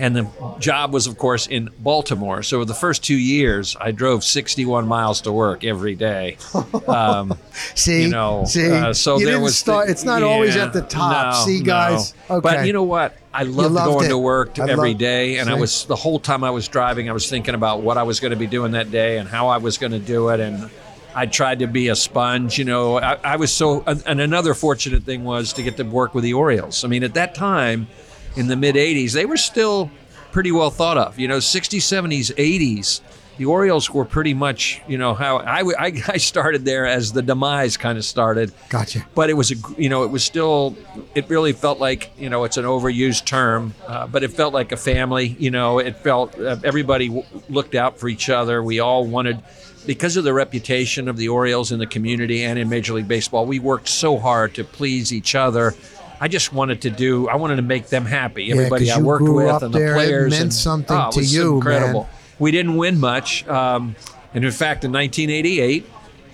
And 0.00 0.14
the 0.14 0.28
job 0.60 0.92
was, 0.92 1.08
of 1.08 1.18
course, 1.18 1.48
in 1.48 1.70
Baltimore. 1.80 2.44
So 2.44 2.62
the 2.62 2.72
first 2.72 3.02
two 3.02 3.16
years, 3.16 3.76
I 3.80 3.90
drove 3.90 4.22
61 4.22 4.86
miles 4.86 5.22
to 5.22 5.32
work 5.32 5.64
every 5.64 5.96
day. 5.96 6.36
Um, 6.86 7.36
See, 7.74 8.02
you 8.02 8.08
know, 8.08 8.44
see, 8.46 8.70
uh, 8.70 8.92
so 8.92 9.18
you 9.18 9.26
there 9.26 9.40
was. 9.40 9.58
start. 9.58 9.90
it's 9.90 10.04
not 10.04 10.22
always 10.22 10.54
at 10.54 10.72
the 10.72 10.82
top. 10.82 11.34
no, 11.34 11.44
See, 11.44 11.58
no. 11.58 11.64
guys. 11.64 12.14
Okay. 12.30 12.40
But 12.40 12.64
you 12.66 12.72
know 12.72 12.84
what? 12.84 13.16
I 13.38 13.42
loved, 13.44 13.74
loved 13.74 13.86
going 13.92 14.06
it. 14.06 14.08
to 14.08 14.18
work 14.18 14.54
to 14.54 14.62
every 14.62 14.90
loved- 14.90 14.98
day, 14.98 15.38
and 15.38 15.48
I 15.48 15.54
was 15.54 15.84
the 15.84 15.94
whole 15.96 16.18
time 16.18 16.42
I 16.42 16.50
was 16.50 16.66
driving. 16.66 17.08
I 17.08 17.12
was 17.12 17.28
thinking 17.30 17.54
about 17.54 17.82
what 17.82 17.96
I 17.96 18.02
was 18.02 18.18
going 18.18 18.32
to 18.32 18.36
be 18.36 18.48
doing 18.48 18.72
that 18.72 18.90
day 18.90 19.18
and 19.18 19.28
how 19.28 19.46
I 19.48 19.58
was 19.58 19.78
going 19.78 19.92
to 19.92 20.00
do 20.00 20.30
it, 20.30 20.40
and 20.40 20.68
I 21.14 21.26
tried 21.26 21.60
to 21.60 21.66
be 21.68 21.88
a 21.88 21.94
sponge. 21.94 22.58
You 22.58 22.64
know, 22.64 22.98
I, 22.98 23.14
I 23.22 23.36
was 23.36 23.52
so. 23.52 23.84
And 23.86 24.20
another 24.20 24.54
fortunate 24.54 25.04
thing 25.04 25.22
was 25.24 25.52
to 25.52 25.62
get 25.62 25.76
to 25.76 25.84
work 25.84 26.14
with 26.14 26.24
the 26.24 26.34
Orioles. 26.34 26.84
I 26.84 26.88
mean, 26.88 27.04
at 27.04 27.14
that 27.14 27.34
time, 27.36 27.86
in 28.34 28.48
the 28.48 28.56
mid 28.56 28.74
'80s, 28.74 29.12
they 29.12 29.24
were 29.24 29.36
still 29.36 29.90
pretty 30.32 30.50
well 30.50 30.70
thought 30.70 30.98
of. 30.98 31.18
You 31.18 31.28
know, 31.28 31.38
'60s, 31.38 31.78
'70s, 31.78 32.34
'80s. 32.34 33.00
The 33.38 33.44
Orioles 33.46 33.88
were 33.88 34.04
pretty 34.04 34.34
much, 34.34 34.82
you 34.88 34.98
know, 34.98 35.14
how 35.14 35.36
I, 35.38 35.60
I, 35.60 36.02
I 36.08 36.16
started 36.16 36.64
there 36.64 36.86
as 36.86 37.12
the 37.12 37.22
demise 37.22 37.76
kind 37.76 37.96
of 37.96 38.04
started. 38.04 38.52
Gotcha. 38.68 39.06
but 39.14 39.30
it 39.30 39.34
was 39.34 39.52
a 39.52 39.54
you 39.80 39.88
know 39.88 40.02
it 40.02 40.10
was 40.10 40.24
still 40.24 40.76
it 41.14 41.28
really 41.30 41.52
felt 41.52 41.78
like 41.78 42.10
you 42.18 42.28
know 42.28 42.42
it's 42.44 42.56
an 42.56 42.64
overused 42.64 43.24
term 43.24 43.74
uh, 43.86 44.06
but 44.08 44.24
it 44.24 44.32
felt 44.32 44.52
like 44.52 44.72
a 44.72 44.76
family 44.76 45.36
you 45.38 45.50
know 45.50 45.78
it 45.78 45.96
felt 45.98 46.38
uh, 46.38 46.56
everybody 46.64 47.06
w- 47.08 47.24
looked 47.48 47.74
out 47.76 47.98
for 47.98 48.08
each 48.08 48.28
other. 48.28 48.62
We 48.62 48.80
all 48.80 49.06
wanted 49.06 49.40
because 49.86 50.16
of 50.16 50.24
the 50.24 50.34
reputation 50.34 51.08
of 51.08 51.16
the 51.16 51.28
Orioles 51.28 51.70
in 51.72 51.78
the 51.78 51.86
community 51.86 52.42
and 52.44 52.58
in 52.58 52.68
Major 52.68 52.92
League 52.94 53.08
Baseball 53.08 53.46
we 53.46 53.58
worked 53.60 53.88
so 53.88 54.18
hard 54.18 54.54
to 54.54 54.64
please 54.64 55.12
each 55.12 55.34
other. 55.36 55.74
I 56.20 56.26
just 56.26 56.52
wanted 56.52 56.82
to 56.82 56.90
do 56.90 57.28
I 57.28 57.36
wanted 57.36 57.56
to 57.56 57.62
make 57.62 57.86
them 57.86 58.04
happy. 58.04 58.50
Everybody 58.50 58.86
'cause 58.88 58.98
I 58.98 59.00
worked 59.00 59.28
with 59.28 59.62
and 59.62 59.72
the 59.72 59.78
players 59.94 60.30
meant 60.32 60.42
and, 60.42 60.52
something 60.54 60.96
oh, 60.96 61.08
it 61.08 61.12
to 61.12 61.18
was 61.20 61.32
you, 61.34 61.54
incredible. 61.56 62.02
man. 62.02 62.12
We 62.38 62.50
didn't 62.50 62.76
win 62.76 62.98
much 63.00 63.46
um, 63.48 63.94
and 64.34 64.44
in 64.44 64.50
fact 64.52 64.84
in 64.84 64.92
1988 64.92 65.86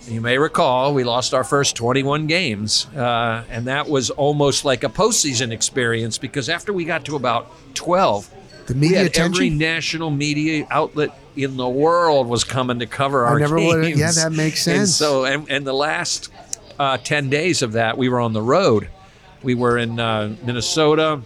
you 0.08 0.20
may 0.20 0.36
recall 0.36 0.92
we 0.92 1.02
lost 1.02 1.32
our 1.32 1.44
first 1.44 1.76
21 1.76 2.26
games, 2.26 2.86
uh, 2.94 3.42
and 3.48 3.68
that 3.68 3.88
was 3.88 4.10
almost 4.10 4.62
like 4.66 4.84
a 4.84 4.90
postseason 4.90 5.50
experience 5.50 6.18
because 6.18 6.50
after 6.50 6.74
we 6.74 6.84
got 6.84 7.06
to 7.06 7.16
about 7.16 7.50
12, 7.72 8.30
The 8.66 8.74
media 8.74 9.06
attention. 9.06 9.32
every 9.34 9.48
national 9.48 10.10
media 10.10 10.66
outlet 10.70 11.18
in 11.36 11.56
the 11.56 11.66
world 11.66 12.26
was 12.26 12.44
coming 12.44 12.80
to 12.80 12.86
cover 12.86 13.24
our 13.24 13.36
I 13.36 13.40
never 13.40 13.56
games. 13.56 13.98
yeah, 13.98 14.10
that 14.12 14.32
makes 14.32 14.66
And 14.66 14.80
sense. 14.80 14.94
so, 14.94 15.24
and, 15.24 15.50
and 15.50 15.66
the 15.66 15.72
last 15.72 16.30
uh, 16.78 16.98
10 16.98 17.30
days 17.30 17.62
of 17.62 17.72
that, 17.72 17.96
we 17.96 18.10
were 18.10 18.20
on 18.20 18.34
the 18.34 18.42
road. 18.42 18.88
We 19.42 19.54
were 19.54 19.78
in 19.78 19.98
uh, 19.98 20.36
Minnesota, 20.44 21.22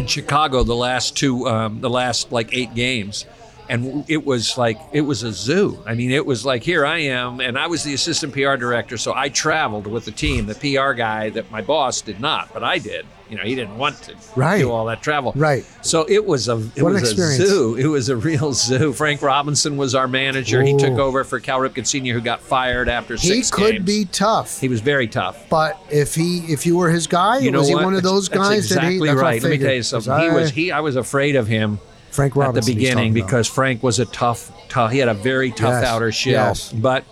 in 0.00 0.08
Chicago, 0.08 0.64
the 0.64 0.74
last 0.74 1.16
two, 1.16 1.46
um, 1.46 1.80
the 1.80 1.90
last 1.90 2.32
like 2.32 2.48
eight 2.52 2.74
games. 2.74 3.24
And 3.70 4.04
it 4.08 4.26
was 4.26 4.58
like 4.58 4.78
it 4.92 5.02
was 5.02 5.22
a 5.22 5.32
zoo. 5.32 5.82
I 5.86 5.94
mean, 5.94 6.10
it 6.10 6.26
was 6.26 6.44
like 6.44 6.62
here 6.64 6.84
I 6.84 6.98
am, 6.98 7.40
and 7.40 7.56
I 7.56 7.68
was 7.68 7.84
the 7.84 7.94
assistant 7.94 8.32
PR 8.32 8.56
director, 8.56 8.98
so 8.98 9.14
I 9.14 9.28
traveled 9.28 9.86
with 9.86 10.04
the 10.04 10.10
team. 10.10 10.46
The 10.46 10.54
PR 10.56 10.92
guy 10.92 11.30
that 11.30 11.50
my 11.52 11.62
boss 11.62 12.00
did 12.00 12.18
not, 12.20 12.52
but 12.52 12.64
I 12.64 12.78
did. 12.78 13.06
You 13.30 13.36
know, 13.36 13.44
he 13.44 13.54
didn't 13.54 13.78
want 13.78 14.02
to 14.02 14.14
Right. 14.34 14.58
do 14.58 14.72
all 14.72 14.86
that 14.86 15.02
travel. 15.02 15.32
Right. 15.36 15.64
So 15.82 16.04
it 16.08 16.26
was 16.26 16.48
a 16.48 16.56
it 16.74 16.82
What 16.82 16.94
was 16.94 17.12
a 17.12 17.36
zoo. 17.46 17.76
It 17.76 17.86
was 17.86 18.08
a 18.08 18.16
real 18.16 18.52
zoo. 18.66 18.92
Frank 18.92 19.22
Robinson 19.22 19.76
was 19.76 19.94
our 19.94 20.08
manager. 20.08 20.60
He 20.64 20.76
took 20.76 20.98
over 20.98 21.22
for 21.22 21.38
Cal 21.38 21.60
Ripken 21.60 21.86
Sr., 21.86 22.12
who 22.12 22.20
got 22.20 22.40
fired 22.40 22.88
after 22.88 23.14
He 23.14 23.28
six 23.28 23.52
could 23.52 23.72
games. 23.74 23.84
be 23.86 24.04
tough, 24.06 24.60
He 24.60 24.68
was 24.68 24.80
very 24.80 25.06
tough. 25.06 25.48
but 25.48 25.78
if 25.92 26.16
he 26.16 26.38
if 26.52 26.66
you 26.66 26.76
were 26.76 26.90
his 26.90 27.06
guy, 27.06 27.38
You 27.38 27.52
know 27.52 27.60
was 27.60 27.68
he 27.68 27.74
what? 27.76 27.84
one 27.84 27.94
of 27.94 28.02
those 28.02 28.28
That's- 28.28 28.48
guys 28.48 28.56
That's 28.68 28.72
exactly 28.72 28.98
that 28.98 29.02
he? 29.02 29.06
That's 29.06 29.22
right. 29.22 29.42
Let 29.44 29.50
me 29.52 29.58
tell 29.58 29.74
you 29.74 29.82
something. 29.84 30.12
'Cause 30.12 30.22
He 30.24 30.30
was 30.34 30.50
he. 30.50 30.72
I 30.72 30.80
was 30.80 30.96
afraid 30.96 31.36
of 31.36 31.46
him 31.46 31.78
Frank 32.10 32.36
at 32.36 32.54
the 32.54 32.62
beginning 32.62 32.96
talking 33.12 33.18
about. 33.18 33.26
because 33.26 33.48
Frank 33.48 33.82
was 33.82 33.98
a 33.98 34.06
tough, 34.06 34.52
tough. 34.68 34.90
He 34.92 34.98
had 34.98 35.08
a 35.08 35.14
very 35.14 35.50
tough 35.50 35.82
Yes, 35.82 35.84
outer 35.84 36.12
shell. 36.12 36.32
yes. 36.48 36.72
But 36.72 37.04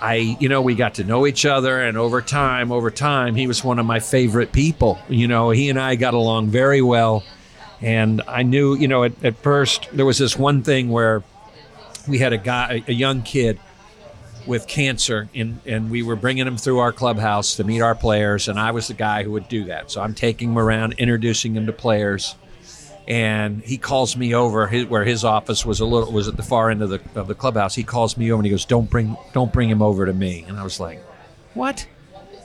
I, 0.00 0.36
you 0.40 0.48
know, 0.48 0.62
we 0.62 0.74
got 0.74 0.94
to 0.94 1.04
know 1.04 1.26
each 1.26 1.46
other, 1.46 1.80
and 1.80 1.96
over 1.96 2.20
time, 2.20 2.72
over 2.72 2.90
time, 2.90 3.34
he 3.36 3.46
was 3.46 3.62
one 3.62 3.78
of 3.78 3.86
my 3.86 4.00
favorite 4.00 4.50
people. 4.52 4.98
You 5.08 5.28
know, 5.28 5.50
he 5.50 5.70
and 5.70 5.78
I 5.78 5.94
got 5.94 6.14
along 6.14 6.48
very 6.48 6.82
well, 6.82 7.22
and 7.80 8.20
I 8.26 8.42
knew, 8.42 8.74
you 8.74 8.88
know, 8.88 9.04
at, 9.04 9.12
at 9.24 9.36
first 9.36 9.88
there 9.92 10.06
was 10.06 10.18
this 10.18 10.36
one 10.36 10.62
thing 10.62 10.88
where 10.90 11.22
we 12.08 12.18
had 12.18 12.32
a 12.32 12.38
guy, 12.38 12.82
a 12.88 12.92
young 12.92 13.22
kid 13.22 13.60
with 14.44 14.66
cancer 14.66 15.28
and, 15.36 15.60
and 15.66 15.88
we 15.88 16.02
were 16.02 16.16
bringing 16.16 16.48
him 16.48 16.56
through 16.56 16.80
our 16.80 16.90
clubhouse 16.90 17.54
to 17.54 17.62
meet 17.62 17.80
our 17.80 17.94
players 17.94 18.48
and 18.48 18.58
i 18.58 18.72
was 18.72 18.88
the 18.88 18.94
guy 18.94 19.22
who 19.22 19.30
would 19.30 19.46
do 19.48 19.62
that 19.66 19.88
so 19.88 20.00
i'm 20.00 20.12
taking 20.14 20.50
him 20.50 20.58
around 20.58 20.92
introducing 20.94 21.54
him 21.54 21.64
to 21.64 21.72
players 21.72 22.34
and 23.08 23.62
he 23.62 23.78
calls 23.78 24.16
me 24.16 24.34
over 24.34 24.66
his, 24.68 24.86
where 24.86 25.04
his 25.04 25.24
office 25.24 25.66
was 25.66 25.80
a 25.80 25.84
little 25.84 26.12
was 26.12 26.28
at 26.28 26.36
the 26.36 26.42
far 26.42 26.70
end 26.70 26.82
of 26.82 26.90
the 26.90 27.00
of 27.14 27.26
the 27.26 27.34
clubhouse. 27.34 27.74
He 27.74 27.82
calls 27.82 28.16
me 28.16 28.30
over 28.30 28.40
and 28.40 28.46
he 28.46 28.50
goes 28.50 28.64
don't 28.64 28.88
bring 28.88 29.16
don't 29.32 29.52
bring 29.52 29.68
him 29.68 29.82
over 29.82 30.06
to 30.06 30.12
me. 30.12 30.44
And 30.46 30.58
i 30.58 30.62
was 30.62 30.78
like 30.78 31.02
what? 31.54 31.86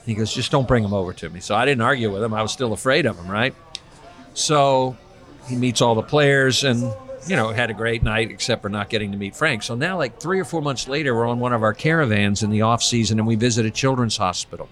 He 0.05 0.15
goes 0.15 0.33
just 0.33 0.51
don't 0.51 0.67
bring 0.67 0.83
him 0.83 0.93
over 0.93 1.13
to 1.13 1.29
me. 1.29 1.39
So 1.41 1.55
i 1.55 1.65
didn't 1.65 1.81
argue 1.81 2.11
with 2.11 2.23
him. 2.23 2.33
I 2.33 2.41
was 2.41 2.51
still 2.51 2.73
afraid 2.73 3.05
of 3.05 3.17
him 3.17 3.29
right? 3.29 3.53
So 4.33 4.97
he 5.47 5.55
meets 5.55 5.81
all 5.81 5.95
the 5.95 6.03
players 6.03 6.63
and 6.63 6.81
you 7.27 7.35
know 7.35 7.49
had 7.49 7.69
a 7.69 7.73
great 7.73 8.01
night 8.01 8.31
except 8.31 8.63
for 8.63 8.69
not 8.69 8.89
getting 8.89 9.11
to 9.11 9.17
meet 9.17 9.35
frank. 9.35 9.61
So 9.61 9.75
now 9.75 9.97
like 9.97 10.19
three 10.19 10.39
or 10.39 10.45
four 10.45 10.61
months 10.61 10.87
later 10.87 11.13
we're 11.13 11.27
on 11.27 11.39
one 11.39 11.53
of 11.53 11.61
our 11.61 11.73
caravans 11.73 12.41
in 12.41 12.49
the 12.49 12.63
off 12.63 12.81
season 12.81 13.19
and 13.19 13.27
we 13.27 13.35
visit 13.35 13.65
a 13.65 13.71
children's 13.71 14.17
hospital. 14.17 14.69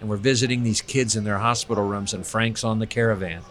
And 0.00 0.08
we're 0.08 0.16
visiting 0.16 0.62
these 0.62 0.80
kids 0.80 1.16
in 1.16 1.24
their 1.24 1.38
hospital 1.38 1.84
rooms 1.84 2.14
and 2.14 2.24
frank's 2.24 2.62
on 2.62 2.78
the 2.78 2.86
caravan 2.86 3.42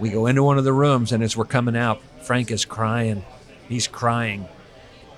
we 0.00 0.10
go 0.10 0.26
into 0.26 0.42
one 0.42 0.58
of 0.58 0.64
the 0.64 0.72
rooms 0.72 1.12
and 1.12 1.22
as 1.22 1.36
we're 1.36 1.44
coming 1.44 1.76
out 1.76 2.00
frank 2.22 2.50
is 2.50 2.64
crying 2.64 3.24
he's 3.68 3.86
crying 3.86 4.46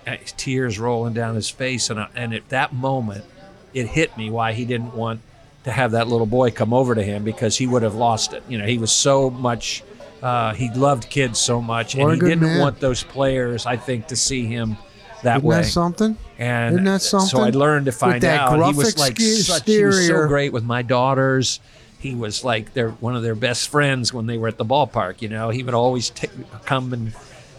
his 0.07 0.33
tears 0.33 0.79
rolling 0.79 1.15
down 1.15 1.35
his 1.35 1.49
face 1.49 1.89
and, 1.91 2.01
I, 2.01 2.09
and 2.15 2.35
at 2.35 2.49
that 2.49 2.73
moment 2.73 3.25
it 3.73 3.87
hit 3.87 4.17
me 4.17 4.31
why 4.31 4.53
he 4.53 4.65
didn't 4.65 4.95
want 4.95 5.21
to 5.65 5.71
have 5.71 5.93
that 5.93 6.09
little 6.09 6.27
boy 6.27 6.51
come 6.51 6.75
over 6.75 6.95
to 6.95 7.03
him 7.03 7.23
because 7.25 7.57
he 7.57 7.67
would 7.67 7.83
have 7.83 7.95
lost 7.95 8.33
it 8.33 8.43
you 8.49 8.59
know 8.59 8.67
he 8.67 8.79
was 8.79 8.91
so 8.93 9.31
much 9.31 9.83
uh, 10.23 10.55
he 10.55 10.71
loved 10.71 11.09
kids 11.11 11.39
so 11.39 11.61
much 11.61 11.95
What 11.97 12.12
and 12.12 12.23
he 12.23 12.29
didn't 12.29 12.45
man. 12.45 12.61
want 12.61 12.81
those 12.81 13.03
players 13.05 13.65
i 13.67 13.77
think 13.77 14.09
to 14.09 14.17
see 14.17 14.47
him 14.47 14.77
that 15.23 15.37
Isn't 15.39 15.49
way 15.49 15.57
that 15.62 15.67
something? 15.67 16.17
and 16.39 16.75
Isn't 16.75 16.85
that 16.85 17.01
so 17.03 17.19
I 17.19 17.25
something? 17.27 17.55
learned 17.55 17.87
to 17.87 17.93
find 17.93 18.25
out 18.25 18.55
he 18.55 18.77
was 18.77 18.99
like 18.99 19.21
such, 19.21 19.65
he 19.67 19.85
was 19.85 20.05
so 20.09 20.27
great 20.27 20.53
with 20.53 20.65
my 20.65 20.83
daughters. 20.83 21.61
He 22.02 22.14
was 22.14 22.44
like 22.44 22.75
their 22.75 22.90
one 22.90 23.14
of 23.16 23.23
their 23.23 23.35
best 23.35 23.68
friends 23.68 24.12
when 24.12 24.26
they 24.26 24.37
were 24.37 24.49
at 24.49 24.59
the 24.59 24.64
ballpark. 24.64 25.23
You 25.23 25.28
know, 25.28 25.50
he 25.50 25.62
would 25.62 25.75
always 25.75 26.11
ta 26.11 26.26
come 26.64 26.92
and 26.92 27.12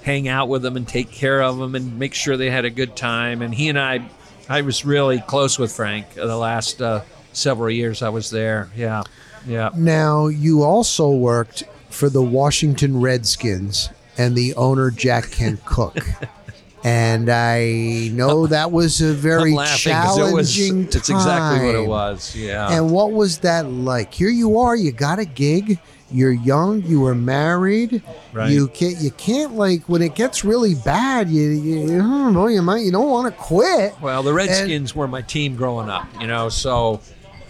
hang 0.03 0.27
out 0.27 0.50
with 0.50 0.62
them 0.62 0.75
and 0.75 0.88
take 0.88 1.12
care 1.12 1.41
of 1.41 1.57
them 1.57 1.75
and 1.75 1.97
make 1.97 2.13
sure 2.13 2.35
they 2.35 2.50
had 2.50 2.65
a 2.65 2.69
good 2.69 2.95
time. 2.95 3.41
And 3.41 3.55
he 3.55 3.69
and 3.69 3.79
I, 3.79 4.09
I 4.50 4.62
was 4.62 4.85
really 4.85 5.21
close 5.21 5.57
with 5.57 5.71
Frank 5.71 6.13
the 6.13 6.35
last 6.35 6.81
uh, 6.81 7.03
several 7.31 7.69
years 7.69 8.01
I 8.01 8.09
was 8.09 8.29
there. 8.29 8.69
Yeah, 8.75 9.03
yeah. 9.47 9.69
Now, 9.75 10.27
you 10.27 10.63
also 10.63 11.09
worked 11.09 11.63
for 11.89 12.09
the 12.09 12.21
Washington 12.21 13.00
Redskins 13.00 13.89
and 14.17 14.35
the 14.35 14.53
owner, 14.55 14.91
Jack 14.91 15.31
Kent 15.31 15.65
Cooke. 15.65 15.97
and 16.84 17.30
I 17.30 18.10
know 18.12 18.48
that 18.48 18.72
was 18.72 19.02
a 19.02 19.13
very 19.13 19.52
I'm 19.52 19.54
it 19.54 19.56
was- 19.56 19.80
challenging 19.82 20.84
It's 20.86 21.10
exactly 21.10 21.66
what 21.66 21.75
it 21.75 21.88
was. 21.88 22.36
Yeah. 22.36 22.72
And 22.72 22.92
what 22.92 23.12
was 23.12 23.40
that 23.40 23.68
like? 23.68 24.13
Here 24.13 24.30
you 24.30 24.60
are, 24.60 24.75
you 24.75 24.92
got 24.92 25.20
a 25.20 25.25
gig, 25.25 25.80
you're 26.12 26.32
young, 26.32 26.84
you 26.84 27.00
were 27.00 27.16
married. 27.16 28.04
Right. 28.34 28.52
You 28.52 28.68
can't 28.68 28.98
you 28.98 29.12
can't 29.12 29.56
like 29.56 29.84
when 29.88 30.02
it 30.02 30.16
gets 30.16 30.44
really 30.44 30.75
bad, 30.75 31.30
you 31.30 31.50
you, 31.52 32.02
hmm, 32.02 32.36
well, 32.36 32.50
you 32.50 32.62
might 32.62 32.84
you 32.84 32.92
don't 32.92 33.10
want 33.10 33.34
to 33.34 33.42
quit. 33.42 33.94
Well, 34.02 34.22
the 34.24 34.34
Redskins 34.34 34.96
were 34.96 35.08
my 35.08 35.22
team 35.22 35.56
growing 35.56 35.90
up, 35.90 36.08
you 36.20 36.28
know, 36.28 36.50
so 36.50 37.02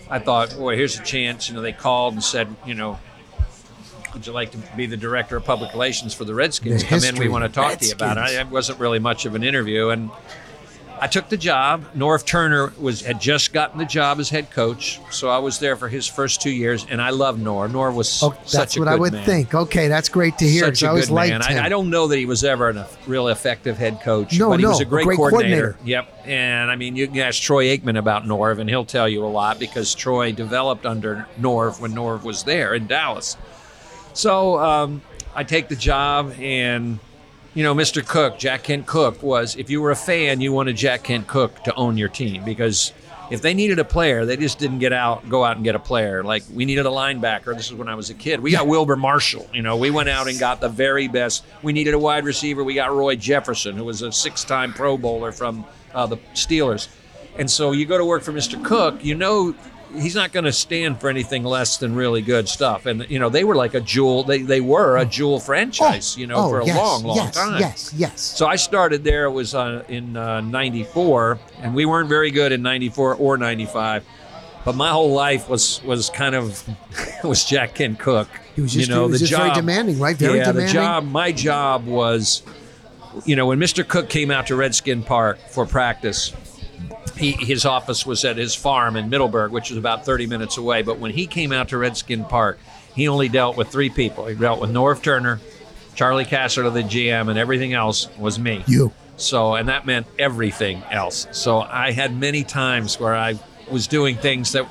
I 0.09 0.19
thought, 0.19 0.55
boy, 0.55 0.75
here's 0.75 0.99
a 0.99 1.03
chance. 1.03 1.49
You 1.49 1.55
know, 1.55 1.61
they 1.61 1.73
called 1.73 2.13
and 2.13 2.23
said, 2.23 2.55
you 2.67 2.75
know, 2.75 2.99
would 4.13 4.25
you 4.27 4.33
like 4.33 4.51
to 4.51 4.57
be 4.77 4.85
the 4.85 4.97
director 4.97 5.37
of 5.37 5.45
public 5.45 5.71
relations 5.73 6.13
for 6.13 6.25
the 6.25 6.33
Redskins? 6.35 6.81
The 6.83 6.87
Come 6.89 7.03
in, 7.03 7.17
we 7.17 7.27
want 7.29 7.43
to 7.45 7.49
talk 7.49 7.77
to 7.79 7.85
you 7.85 7.93
about 7.93 8.17
it. 8.17 8.33
It 8.35 8.47
wasn't 8.47 8.79
really 8.79 8.99
much 8.99 9.25
of 9.25 9.35
an 9.35 9.43
interview, 9.43 9.89
and 9.89 10.09
I 11.01 11.07
took 11.07 11.27
the 11.27 11.35
job. 11.35 11.83
Norv 11.95 12.23
Turner 12.25 12.71
was 12.79 13.01
had 13.01 13.19
just 13.19 13.51
gotten 13.51 13.77
the 13.77 13.85
job 13.85 14.19
as 14.19 14.29
head 14.29 14.51
coach, 14.51 15.01
so 15.11 15.27
I 15.27 15.39
was 15.39 15.59
there 15.59 15.75
for 15.75 15.89
his 15.89 16.07
first 16.07 16.41
two 16.41 16.51
years, 16.51 16.85
and 16.89 17.01
I 17.01 17.09
loved 17.09 17.41
Norv. 17.43 17.71
Norv 17.71 17.95
was 17.95 18.23
Oh, 18.23 18.29
such 18.45 18.51
that's 18.53 18.79
what 18.79 18.87
I 18.87 18.95
would 18.95 19.11
man. 19.11 19.25
think. 19.25 19.53
Okay, 19.53 19.89
that's 19.89 20.07
great 20.07 20.37
to 20.37 20.47
hear. 20.47 20.65
Such 20.65 20.83
I 20.83 20.87
a 20.87 20.89
always 20.91 21.07
good 21.09 21.15
man. 21.15 21.41
I, 21.41 21.65
I 21.65 21.69
don't 21.69 21.89
know 21.89 22.07
that 22.07 22.17
he 22.17 22.25
was 22.25 22.43
ever 22.45 22.69
a 22.69 22.87
real 23.05 23.27
effective 23.27 23.77
head 23.77 23.99
coach, 24.01 24.37
No, 24.39 24.49
but 24.51 24.59
he 24.59 24.63
no, 24.63 24.69
was 24.69 24.79
a 24.79 24.83
a 24.83 24.85
great, 24.85 25.05
great 25.05 25.17
coordinator. 25.17 25.73
coordinator. 25.73 25.77
Yep. 25.89 26.27
And 26.27 26.71
I 26.71 26.75
mean, 26.77 26.95
you 26.95 27.07
can 27.07 27.17
ask 27.17 27.41
Troy 27.41 27.75
Aikman 27.75 27.97
about 27.97 28.23
Norv, 28.23 28.59
and 28.59 28.69
he'll 28.69 28.85
tell 28.85 29.09
you 29.09 29.25
a 29.25 29.27
lot 29.27 29.59
because 29.59 29.93
Troy 29.95 30.31
developed 30.31 30.85
under 30.85 31.27
Norv 31.41 31.81
when 31.81 31.91
Norv 31.93 32.23
was 32.23 32.43
there 32.43 32.75
in 32.75 32.87
Dallas. 32.87 33.35
So 34.13 34.59
um, 34.59 35.01
I 35.35 35.43
take 35.43 35.67
the 35.67 35.75
job, 35.75 36.33
and 36.39 36.99
you 37.53 37.63
know, 37.63 37.75
Mr. 37.75 38.05
Cooke, 38.05 38.37
Jack 38.37 38.63
Kent 38.63 38.85
Cooke 38.85 39.21
was. 39.21 39.55
If 39.55 39.69
you 39.69 39.81
were 39.81 39.91
a 39.91 39.95
fan, 39.95 40.41
you 40.41 40.51
wanted 40.51 40.75
Jack 40.75 41.03
Kent 41.03 41.27
Cooke 41.27 41.63
to 41.63 41.75
own 41.75 41.97
your 41.97 42.09
team 42.09 42.43
because 42.43 42.93
if 43.31 43.41
they 43.41 43.53
needed 43.53 43.79
a 43.79 43.85
player, 43.85 44.25
they 44.25 44.37
just 44.37 44.59
didn't 44.59 44.79
get 44.79 44.93
out, 44.93 45.27
go 45.29 45.43
out 45.43 45.55
and 45.55 45.63
get 45.63 45.75
a 45.75 45.79
player. 45.79 46.23
Like 46.23 46.43
we 46.51 46.65
needed 46.65 46.85
a 46.85 46.89
linebacker. 46.89 47.55
This 47.55 47.67
is 47.67 47.73
when 47.73 47.87
I 47.87 47.95
was 47.95 48.09
a 48.09 48.13
kid. 48.13 48.39
We 48.39 48.51
got 48.51 48.67
Wilber 48.67 48.95
Marshall. 48.95 49.49
You 49.53 49.61
know, 49.61 49.77
we 49.77 49.91
went 49.91 50.09
out 50.09 50.27
and 50.27 50.39
got 50.39 50.61
the 50.61 50.69
very 50.69 51.07
best. 51.07 51.45
We 51.61 51.73
needed 51.73 51.93
a 51.93 51.99
wide 51.99 52.25
receiver. 52.25 52.63
We 52.63 52.75
got 52.75 52.93
Roy 52.93 53.15
Jefferson, 53.15 53.75
who 53.75 53.85
was 53.85 54.01
a 54.01 54.11
six-time 54.11 54.73
Pro 54.73 54.97
Bowler 54.97 55.31
from 55.31 55.65
uh, 55.93 56.05
the 56.05 56.17
Steelers. 56.33 56.89
And 57.37 57.49
so 57.49 57.71
you 57.71 57.85
go 57.85 57.97
to 57.97 58.05
work 58.05 58.21
for 58.21 58.31
Mr. 58.31 58.63
Cooke, 58.63 59.03
you 59.03 59.15
know 59.15 59.55
he's 59.93 60.15
not 60.15 60.31
going 60.31 60.45
to 60.45 60.51
stand 60.51 60.99
for 60.99 61.09
anything 61.09 61.43
less 61.43 61.77
than 61.77 61.95
really 61.95 62.21
good 62.21 62.49
stuff. 62.49 62.85
And 62.85 63.09
you 63.09 63.19
know, 63.19 63.29
they 63.29 63.43
were 63.43 63.55
like 63.55 63.73
a 63.73 63.81
jewel. 63.81 64.23
They 64.23 64.41
they 64.41 64.61
were 64.61 64.97
a 64.97 65.05
jewel 65.05 65.39
franchise. 65.39 66.15
Oh, 66.15 66.19
you 66.19 66.27
know, 66.27 66.35
oh, 66.35 66.49
for 66.49 66.59
a 66.61 66.65
yes, 66.65 66.77
long, 66.77 67.03
long 67.03 67.17
yes, 67.17 67.35
time. 67.35 67.59
Yes, 67.59 67.93
yes. 67.95 68.21
So 68.21 68.47
I 68.47 68.55
started 68.55 69.03
there. 69.03 69.25
It 69.25 69.31
was 69.31 69.55
uh, 69.55 69.83
in 69.87 70.13
'94, 70.13 71.39
and 71.59 71.73
we 71.73 71.85
weren't 71.85 72.09
very 72.09 72.31
good 72.31 72.51
in 72.51 72.61
'94 72.61 73.15
or 73.15 73.37
'95. 73.37 74.05
But 74.65 74.75
my 74.75 74.89
whole 74.89 75.11
life 75.11 75.49
was 75.49 75.83
was 75.83 76.09
kind 76.09 76.35
of 76.35 76.63
was 77.23 77.43
Jack 77.45 77.75
Kent 77.75 77.99
Cooke. 77.99 78.29
He 78.55 78.61
was 78.61 78.73
just, 78.73 78.87
you 78.87 78.93
know, 78.93 79.07
the 79.07 79.17
just 79.17 79.31
job, 79.31 79.41
very 79.41 79.55
demanding, 79.55 79.99
right? 79.99 80.15
Very 80.15 80.37
yeah, 80.37 80.45
demanding. 80.45 80.67
the 80.67 80.73
job. 80.73 81.05
My 81.05 81.31
job 81.31 81.85
was, 81.85 82.43
you 83.25 83.35
know, 83.35 83.47
when 83.47 83.59
Mr. 83.59 83.87
Cooke 83.87 84.09
came 84.09 84.29
out 84.29 84.47
to 84.47 84.55
Redskin 84.55 85.01
Park 85.01 85.39
for 85.49 85.65
practice, 85.65 86.33
he, 87.15 87.31
his 87.31 87.65
office 87.65 88.05
was 88.05 88.25
at 88.25 88.37
his 88.37 88.55
farm 88.55 88.95
in 88.95 89.09
Middleburg, 89.09 89.51
which 89.51 89.69
was 89.69 89.77
about 89.77 90.05
30 90.05 90.27
minutes 90.27 90.57
away. 90.57 90.81
But 90.81 90.99
when 90.99 91.11
he 91.11 91.27
came 91.27 91.51
out 91.51 91.69
to 91.69 91.77
Redskin 91.77 92.25
Park, 92.25 92.59
he 92.95 93.07
only 93.07 93.29
dealt 93.29 93.57
with 93.57 93.69
three 93.69 93.89
people. 93.89 94.25
He 94.27 94.35
dealt 94.35 94.59
with 94.59 94.71
Norv 94.71 95.01
Turner, 95.01 95.39
Charlie 95.95 96.25
Casser, 96.25 96.71
the 96.73 96.81
GM, 96.81 97.29
and 97.29 97.37
everything 97.37 97.73
else 97.73 98.09
was 98.17 98.39
me. 98.39 98.63
You. 98.67 98.91
So, 99.17 99.55
and 99.55 99.69
that 99.69 99.85
meant 99.85 100.07
everything 100.17 100.83
else. 100.91 101.27
So 101.31 101.61
I 101.61 101.91
had 101.91 102.15
many 102.15 102.43
times 102.43 102.99
where 102.99 103.15
I 103.15 103.39
was 103.69 103.87
doing 103.87 104.17
things 104.17 104.53
that, 104.53 104.67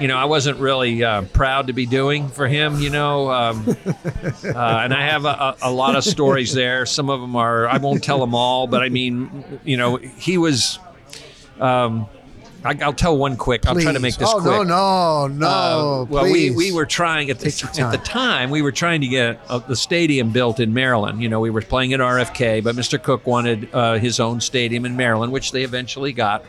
you 0.00 0.08
know, 0.08 0.16
I 0.16 0.24
wasn't 0.24 0.58
really 0.58 1.04
uh, 1.04 1.22
proud 1.22 1.66
to 1.66 1.72
be 1.72 1.86
doing 1.86 2.28
for 2.28 2.46
him, 2.48 2.80
you 2.80 2.90
know. 2.90 3.30
Um, 3.30 3.64
uh, 3.86 4.42
and 4.44 4.94
I 4.94 5.02
have 5.06 5.24
a, 5.24 5.28
a, 5.28 5.56
a 5.62 5.70
lot 5.70 5.96
of 5.96 6.04
stories 6.04 6.54
there. 6.54 6.86
Some 6.86 7.10
of 7.10 7.20
them 7.20 7.36
are, 7.36 7.68
I 7.68 7.78
won't 7.78 8.02
tell 8.02 8.18
them 8.20 8.34
all, 8.34 8.66
but 8.66 8.82
I 8.82 8.88
mean, 8.88 9.60
you 9.64 9.76
know, 9.76 9.96
he 9.96 10.38
was. 10.38 10.78
Um, 11.60 12.06
I, 12.64 12.76
I'll 12.82 12.92
tell 12.92 13.16
one 13.16 13.36
quick. 13.36 13.66
I'll 13.66 13.80
try 13.80 13.92
to 13.92 14.00
make 14.00 14.16
this 14.16 14.28
oh, 14.28 14.40
quick. 14.40 14.52
no, 14.52 14.62
no, 14.64 15.28
no. 15.28 15.46
Uh, 15.46 16.04
well, 16.04 16.24
we, 16.24 16.32
please. 16.32 16.56
we 16.56 16.72
were 16.72 16.86
trying 16.86 17.30
at 17.30 17.38
the, 17.38 17.46
at 17.46 17.92
the 17.92 17.98
time. 17.98 18.04
time 18.04 18.50
we 18.50 18.62
were 18.62 18.72
trying 18.72 19.00
to 19.00 19.06
get 19.06 19.40
uh, 19.48 19.58
the 19.60 19.76
stadium 19.76 20.32
built 20.32 20.58
in 20.58 20.74
Maryland. 20.74 21.22
You 21.22 21.28
know, 21.28 21.38
we 21.38 21.50
were 21.50 21.62
playing 21.62 21.92
at 21.92 22.00
RFK, 22.00 22.64
but 22.64 22.74
Mr. 22.74 23.00
Cooke 23.00 23.26
wanted 23.26 23.72
uh, 23.72 23.98
his 23.98 24.18
own 24.18 24.40
stadium 24.40 24.84
in 24.84 24.96
Maryland, 24.96 25.32
which 25.32 25.52
they 25.52 25.62
eventually 25.62 26.12
got. 26.12 26.44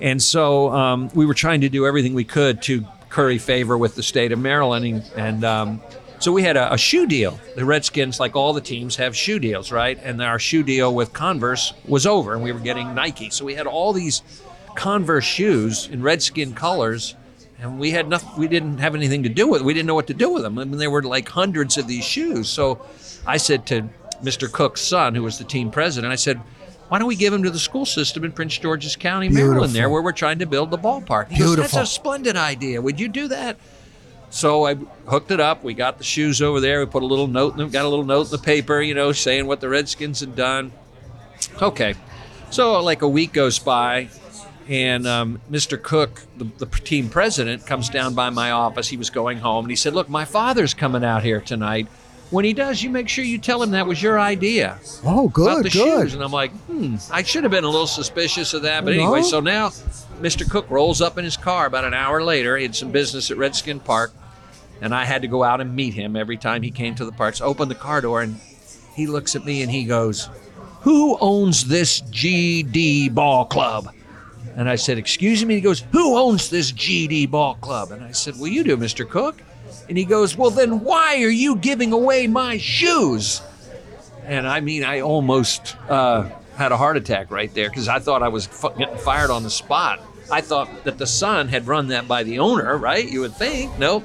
And 0.00 0.22
so 0.22 0.72
um, 0.72 1.10
we 1.14 1.26
were 1.26 1.34
trying 1.34 1.60
to 1.62 1.68
do 1.68 1.86
everything 1.86 2.14
we 2.14 2.24
could 2.24 2.62
to 2.62 2.86
curry 3.10 3.38
favor 3.38 3.76
with 3.76 3.94
the 3.94 4.02
state 4.02 4.32
of 4.32 4.38
Maryland, 4.38 4.84
and, 4.86 5.04
and 5.16 5.44
um, 5.44 5.80
so 6.18 6.32
we 6.32 6.42
had 6.42 6.56
a, 6.56 6.72
a 6.72 6.78
shoe 6.78 7.06
deal. 7.06 7.38
The 7.54 7.64
Redskins, 7.64 8.18
like 8.20 8.36
all 8.36 8.52
the 8.52 8.60
teams, 8.60 8.96
have 8.96 9.16
shoe 9.16 9.38
deals, 9.38 9.70
right? 9.72 9.98
And 10.02 10.20
our 10.22 10.38
shoe 10.38 10.62
deal 10.62 10.94
with 10.94 11.12
Converse 11.12 11.72
was 11.86 12.06
over, 12.06 12.34
and 12.34 12.42
we 12.42 12.52
were 12.52 12.58
getting 12.60 12.94
Nike. 12.94 13.30
So 13.30 13.44
we 13.44 13.54
had 13.54 13.66
all 13.66 13.92
these 13.92 14.22
Converse 14.74 15.24
shoes 15.24 15.88
in 15.88 16.02
Redskin 16.02 16.54
colors, 16.54 17.14
and 17.60 17.78
we 17.78 17.90
had 17.90 18.08
nothing. 18.08 18.30
We 18.38 18.48
didn't 18.48 18.78
have 18.78 18.94
anything 18.94 19.22
to 19.22 19.28
do 19.28 19.48
with. 19.48 19.62
it. 19.62 19.64
We 19.64 19.74
didn't 19.74 19.86
know 19.86 19.94
what 19.94 20.06
to 20.08 20.14
do 20.14 20.30
with 20.30 20.42
them. 20.42 20.58
I 20.58 20.64
mean, 20.64 20.78
there 20.78 20.90
were 20.90 21.02
like 21.02 21.28
hundreds 21.28 21.76
of 21.78 21.86
these 21.86 22.04
shoes. 22.04 22.48
So 22.48 22.84
I 23.26 23.36
said 23.38 23.66
to 23.66 23.88
Mr. 24.22 24.50
Cooke's 24.50 24.80
son, 24.82 25.14
who 25.14 25.22
was 25.22 25.38
the 25.38 25.44
team 25.44 25.70
president, 25.70 26.12
I 26.12 26.16
said. 26.16 26.40
Why 26.88 27.00
don't 27.00 27.08
we 27.08 27.16
give 27.16 27.32
them 27.32 27.42
to 27.42 27.50
the 27.50 27.58
school 27.58 27.84
system 27.84 28.22
in 28.22 28.30
Prince 28.30 28.58
George's 28.58 28.94
County, 28.94 29.28
Maryland, 29.28 29.72
there 29.72 29.90
where 29.90 30.00
we're 30.02 30.12
trying 30.12 30.38
to 30.38 30.46
build 30.46 30.70
the 30.70 30.78
ballpark? 30.78 31.30
He 31.30 31.38
goes, 31.40 31.56
Beautiful. 31.56 31.78
That's 31.80 31.90
a 31.90 31.92
splendid 31.92 32.36
idea. 32.36 32.80
Would 32.80 33.00
you 33.00 33.08
do 33.08 33.26
that? 33.26 33.56
So 34.30 34.66
I 34.66 34.74
hooked 35.08 35.30
it 35.30 35.40
up. 35.40 35.64
We 35.64 35.74
got 35.74 35.98
the 35.98 36.04
shoes 36.04 36.42
over 36.42 36.60
there. 36.60 36.80
We 36.80 36.86
put 36.86 37.02
a 37.02 37.06
little 37.06 37.26
note 37.26 37.52
in 37.52 37.58
them, 37.58 37.70
got 37.70 37.84
a 37.84 37.88
little 37.88 38.04
note 38.04 38.26
in 38.26 38.30
the 38.32 38.38
paper, 38.38 38.80
you 38.80 38.94
know, 38.94 39.12
saying 39.12 39.46
what 39.46 39.60
the 39.60 39.68
Redskins 39.68 40.20
had 40.20 40.36
done. 40.36 40.72
Okay. 41.62 41.94
So 42.50 42.80
like 42.82 43.02
a 43.02 43.08
week 43.08 43.32
goes 43.32 43.58
by, 43.58 44.08
and 44.68 45.06
um, 45.06 45.40
Mr. 45.50 45.80
Cooke, 45.80 46.22
the, 46.36 46.44
the 46.58 46.66
team 46.66 47.08
president, 47.08 47.66
comes 47.66 47.88
down 47.88 48.14
by 48.14 48.30
my 48.30 48.50
office. 48.50 48.88
He 48.88 48.96
was 48.96 49.10
going 49.10 49.38
home, 49.38 49.64
and 49.64 49.70
he 49.70 49.76
said, 49.76 49.94
"Look, 49.94 50.08
my 50.08 50.24
father's 50.24 50.74
coming 50.74 51.04
out 51.04 51.22
here 51.22 51.40
tonight. 51.40 51.88
When 52.30 52.44
he 52.44 52.52
does, 52.52 52.82
you 52.82 52.90
make 52.90 53.08
sure 53.08 53.24
you 53.24 53.38
tell 53.38 53.62
him 53.62 53.70
that 53.70 53.86
was 53.86 54.02
your 54.02 54.18
idea 54.18 54.78
Oh, 55.04 55.26
about 55.26 55.32
good, 55.32 55.64
the 55.66 55.70
good. 55.70 56.02
shoes." 56.02 56.14
And 56.14 56.22
I'm 56.24 56.32
like, 56.32 56.50
"Hmm, 56.66 56.96
I 57.10 57.22
should 57.22 57.44
have 57.44 57.50
been 57.52 57.64
a 57.64 57.68
little 57.70 57.86
suspicious 57.86 58.52
of 58.52 58.62
that." 58.62 58.84
But 58.84 58.94
No. 58.96 59.02
anyway, 59.02 59.22
so 59.22 59.40
now 59.40 59.68
Mr. 60.20 60.48
Cooke 60.48 60.68
rolls 60.70 61.00
up 61.00 61.18
in 61.18 61.24
his 61.24 61.36
car 61.36 61.66
about 61.66 61.84
an 61.84 61.94
hour 61.94 62.22
later. 62.22 62.56
He 62.56 62.64
had 62.64 62.74
some 62.74 62.90
business 62.90 63.30
at 63.30 63.36
Redskin 63.36 63.78
Park, 63.80 64.12
and 64.80 64.94
I 64.94 65.04
had 65.04 65.22
to 65.22 65.28
go 65.28 65.44
out 65.44 65.60
and 65.60 65.74
meet 65.76 65.94
him 65.94 66.16
every 66.16 66.36
time 66.36 66.62
he 66.62 66.70
came 66.70 66.94
to 66.96 67.04
the 67.04 67.12
parks. 67.12 67.40
Open 67.40 67.68
the 67.68 67.74
car 67.76 68.00
door, 68.00 68.22
and 68.22 68.40
he 68.94 69.06
looks 69.06 69.36
at 69.36 69.44
me 69.44 69.62
and 69.62 69.70
he 69.70 69.84
goes, 69.84 70.28
"Who 70.82 71.16
owns 71.20 71.66
this 71.66 72.00
GD 72.10 73.08
Ball 73.14 73.44
Club?" 73.44 73.88
And 74.56 74.70
I 74.70 74.76
said, 74.76 74.96
Excuse 74.96 75.44
me? 75.44 75.54
He 75.56 75.60
goes, 75.60 75.82
Who 75.92 76.16
owns 76.16 76.48
this 76.48 76.72
GD 76.72 77.30
ball 77.30 77.56
club? 77.56 77.90
And 77.92 78.02
I 78.02 78.12
said, 78.12 78.36
Well, 78.38 78.46
you 78.50 78.64
do, 78.64 78.78
Mr. 78.78 79.06
Cooke. 79.06 79.42
And 79.88 79.96
he 79.96 80.04
goes, 80.04 80.36
Well, 80.36 80.50
then 80.50 80.80
why 80.80 81.22
are 81.22 81.28
you 81.28 81.56
giving 81.56 81.92
away 81.92 82.26
my 82.26 82.58
shoes? 82.58 83.40
And 84.24 84.46
I 84.46 84.60
mean, 84.60 84.82
I 84.84 85.00
almost 85.00 85.76
uh, 85.88 86.28
had 86.56 86.72
a 86.72 86.76
heart 86.76 86.96
attack 86.96 87.30
right 87.30 87.52
there 87.54 87.68
because 87.68 87.88
I 87.88 87.98
thought 88.00 88.22
I 88.22 88.28
was 88.28 88.48
f- 88.48 88.76
getting 88.76 88.98
fired 88.98 89.30
on 89.30 89.42
the 89.44 89.50
spot. 89.50 90.00
I 90.32 90.40
thought 90.40 90.84
that 90.84 90.98
the 90.98 91.06
son 91.06 91.46
had 91.48 91.68
run 91.68 91.88
that 91.88 92.08
by 92.08 92.24
the 92.24 92.40
owner, 92.40 92.76
right? 92.76 93.08
You 93.08 93.20
would 93.20 93.34
think. 93.34 93.78
Nope. 93.78 94.04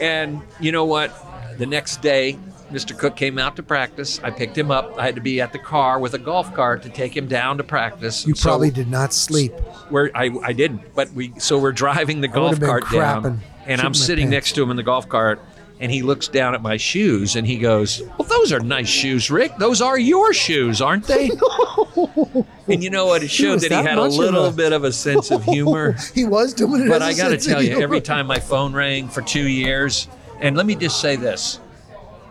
And 0.00 0.40
you 0.60 0.72
know 0.72 0.86
what? 0.86 1.12
The 1.58 1.66
next 1.66 2.00
day, 2.00 2.38
Mr. 2.70 2.96
Cooke 2.98 3.16
came 3.16 3.38
out 3.38 3.56
to 3.56 3.62
practice. 3.62 4.18
I 4.24 4.30
picked 4.30 4.56
him 4.56 4.70
up. 4.70 4.98
I 4.98 5.04
had 5.04 5.14
to 5.16 5.20
be 5.20 5.42
at 5.42 5.52
the 5.52 5.58
car 5.58 5.98
with 5.98 6.14
a 6.14 6.18
golf 6.18 6.54
cart 6.54 6.82
to 6.84 6.88
take 6.88 7.14
him 7.14 7.28
down 7.28 7.58
to 7.58 7.64
practice. 7.64 8.26
You 8.26 8.34
So- 8.34 8.48
probably 8.48 8.70
did 8.70 8.88
not 8.90 9.12
sleep. 9.12 9.52
we're 9.90 10.10
I, 10.14 10.30
I 10.42 10.54
didn't, 10.54 10.94
but 10.94 11.12
we 11.12 11.34
so 11.38 11.58
we're 11.58 11.72
driving 11.72 12.22
the 12.22 12.28
golf 12.28 12.58
cart 12.58 12.84
crapping, 12.84 13.22
down, 13.22 13.40
and 13.66 13.80
I'm 13.80 13.94
sitting 13.94 14.30
next 14.30 14.52
to 14.52 14.62
him 14.62 14.70
in 14.70 14.76
the 14.76 14.82
golf 14.82 15.08
cart, 15.08 15.40
and 15.80 15.90
he 15.90 16.02
looks 16.02 16.28
down 16.28 16.54
at 16.54 16.62
my 16.62 16.76
shoes 16.76 17.34
and 17.36 17.46
he 17.46 17.58
goes, 17.58 18.02
"Well, 18.18 18.28
those 18.28 18.52
are 18.52 18.60
nice 18.60 18.88
shoes, 18.88 19.30
Rick. 19.30 19.56
Those 19.58 19.80
are 19.82 19.98
your 19.98 20.32
shoes, 20.32 20.80
aren't 20.80 21.06
they?" 21.06 21.30
and 22.68 22.82
you 22.82 22.90
know 22.90 23.06
what? 23.06 23.22
It 23.22 23.30
showed 23.30 23.54
was 23.54 23.62
that 23.62 23.70
he 23.70 23.76
had 23.88 23.98
a 23.98 24.02
much 24.02 24.12
of 24.12 24.18
little 24.18 24.46
a- 24.46 24.52
bit 24.52 24.72
of 24.72 24.84
a 24.84 24.92
sense 24.92 25.30
of 25.30 25.42
humor. 25.56 25.96
he 26.14 26.24
was 26.24 26.54
doing 26.54 26.82
it. 26.82 26.88
But 26.88 27.02
I 27.02 27.14
got 27.14 27.28
to 27.28 27.36
tell 27.38 27.62
you, 27.62 27.80
every 27.80 28.00
time 28.00 28.26
my 28.26 28.38
phone 28.38 28.72
rang 28.72 29.08
for 29.08 29.22
two 29.22 29.48
years, 29.48 30.08
and 30.40 30.56
let 30.56 30.66
me 30.66 30.74
just 30.74 31.00
say 31.00 31.16
this 31.16 31.58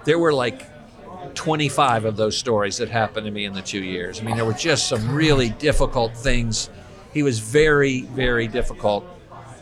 there 0.05 0.17
were 0.17 0.33
like 0.33 0.65
25 1.35 2.05
of 2.05 2.17
those 2.17 2.35
stories 2.37 2.77
that 2.77 2.89
happened 2.89 3.25
to 3.25 3.31
me 3.31 3.45
in 3.45 3.53
the 3.53 3.61
two 3.61 3.83
years. 3.83 4.19
I 4.19 4.23
mean, 4.23 4.35
there 4.35 4.45
were 4.45 4.53
just 4.53 4.87
some 4.87 5.13
really 5.13 5.49
difficult 5.49 6.15
things. 6.17 6.69
He 7.13 7.23
was 7.23 7.39
very, 7.39 8.01
very 8.01 8.47
difficult 8.47 9.05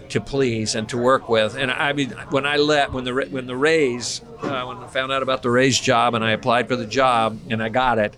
to 0.10 0.22
please 0.22 0.76
and 0.76 0.88
to 0.90 0.98
work 0.98 1.30
with. 1.30 1.56
And 1.56 1.72
I 1.72 1.94
mean, 1.94 2.12
when 2.30 2.46
I 2.46 2.58
let 2.58 2.92
when 2.92 3.04
the 3.04 3.14
when 3.30 3.48
the 3.48 3.56
Rays 3.56 4.22
uh, 4.42 4.64
when 4.66 4.78
I 4.78 4.88
found 4.88 5.12
out 5.12 5.24
about 5.24 5.42
the 5.44 5.50
Rays 5.52 5.80
job 5.80 6.16
and 6.16 6.24
I 6.24 6.32
applied 6.32 6.68
for 6.68 6.76
the 6.76 6.86
job 6.86 7.38
and 7.50 7.62
I 7.62 7.70
got 7.70 7.98
it, 8.00 8.16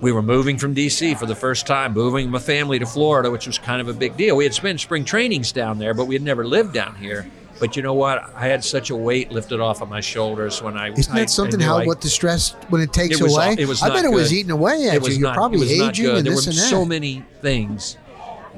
we 0.00 0.12
were 0.12 0.22
moving 0.22 0.58
from 0.58 0.74
DC 0.74 1.18
for 1.18 1.26
the 1.26 1.34
first 1.34 1.66
time, 1.66 1.92
moving 1.92 2.30
my 2.30 2.38
family 2.38 2.78
to 2.78 2.86
Florida, 2.86 3.30
which 3.30 3.46
was 3.46 3.58
kind 3.58 3.80
of 3.80 3.88
a 3.88 3.92
big 3.92 4.16
deal. 4.16 4.36
We 4.36 4.44
had 4.44 4.54
spent 4.54 4.80
spring 4.80 5.04
trainings 5.04 5.50
down 5.52 5.78
there, 5.78 5.94
but 5.94 6.06
we 6.06 6.14
had 6.14 6.22
never 6.22 6.46
lived 6.46 6.72
down 6.72 6.94
here. 6.94 7.28
But 7.60 7.74
you 7.74 7.82
know 7.82 7.94
what? 7.94 8.22
I 8.36 8.46
had 8.46 8.62
such 8.62 8.90
a 8.90 8.96
weight 8.96 9.32
lifted 9.32 9.58
off 9.58 9.82
of 9.82 9.88
my 9.88 10.00
shoulders 10.00 10.62
when 10.62 10.76
I. 10.76 10.92
Isn't 10.92 11.12
I- 11.16 11.22
I 11.22 11.26
something 11.26 11.58
how 11.58 11.78
I- 11.78 11.86
what 11.86 12.00
the 12.00 12.08
stress 12.08 12.54
when 12.68 12.80
it 12.80 12.92
takes 12.92 13.18
it 13.20 13.24
was, 13.24 13.34
away? 13.34 13.56
It 13.58 13.66
was 13.66 13.82
I 13.82 13.88
bet 13.88 14.04
it 14.04 14.12
was 14.12 14.32
eating 14.32 14.52
away 14.52 14.84
It 14.84 14.94
at 14.94 15.02
was 15.02 15.14
you. 15.14 15.20
You're 15.20 15.28
not- 15.30 15.34
probably 15.34 15.58
it 15.58 15.60
was 15.62 15.78
not 15.78 15.88
aging 15.90 16.04
good. 16.04 16.16
and 16.18 16.26
there 16.26 16.34
this 16.36 16.46
were 16.46 16.50
and 16.50 16.58
that. 16.58 16.70
so 16.70 16.84
many 16.84 17.24
things 17.42 17.96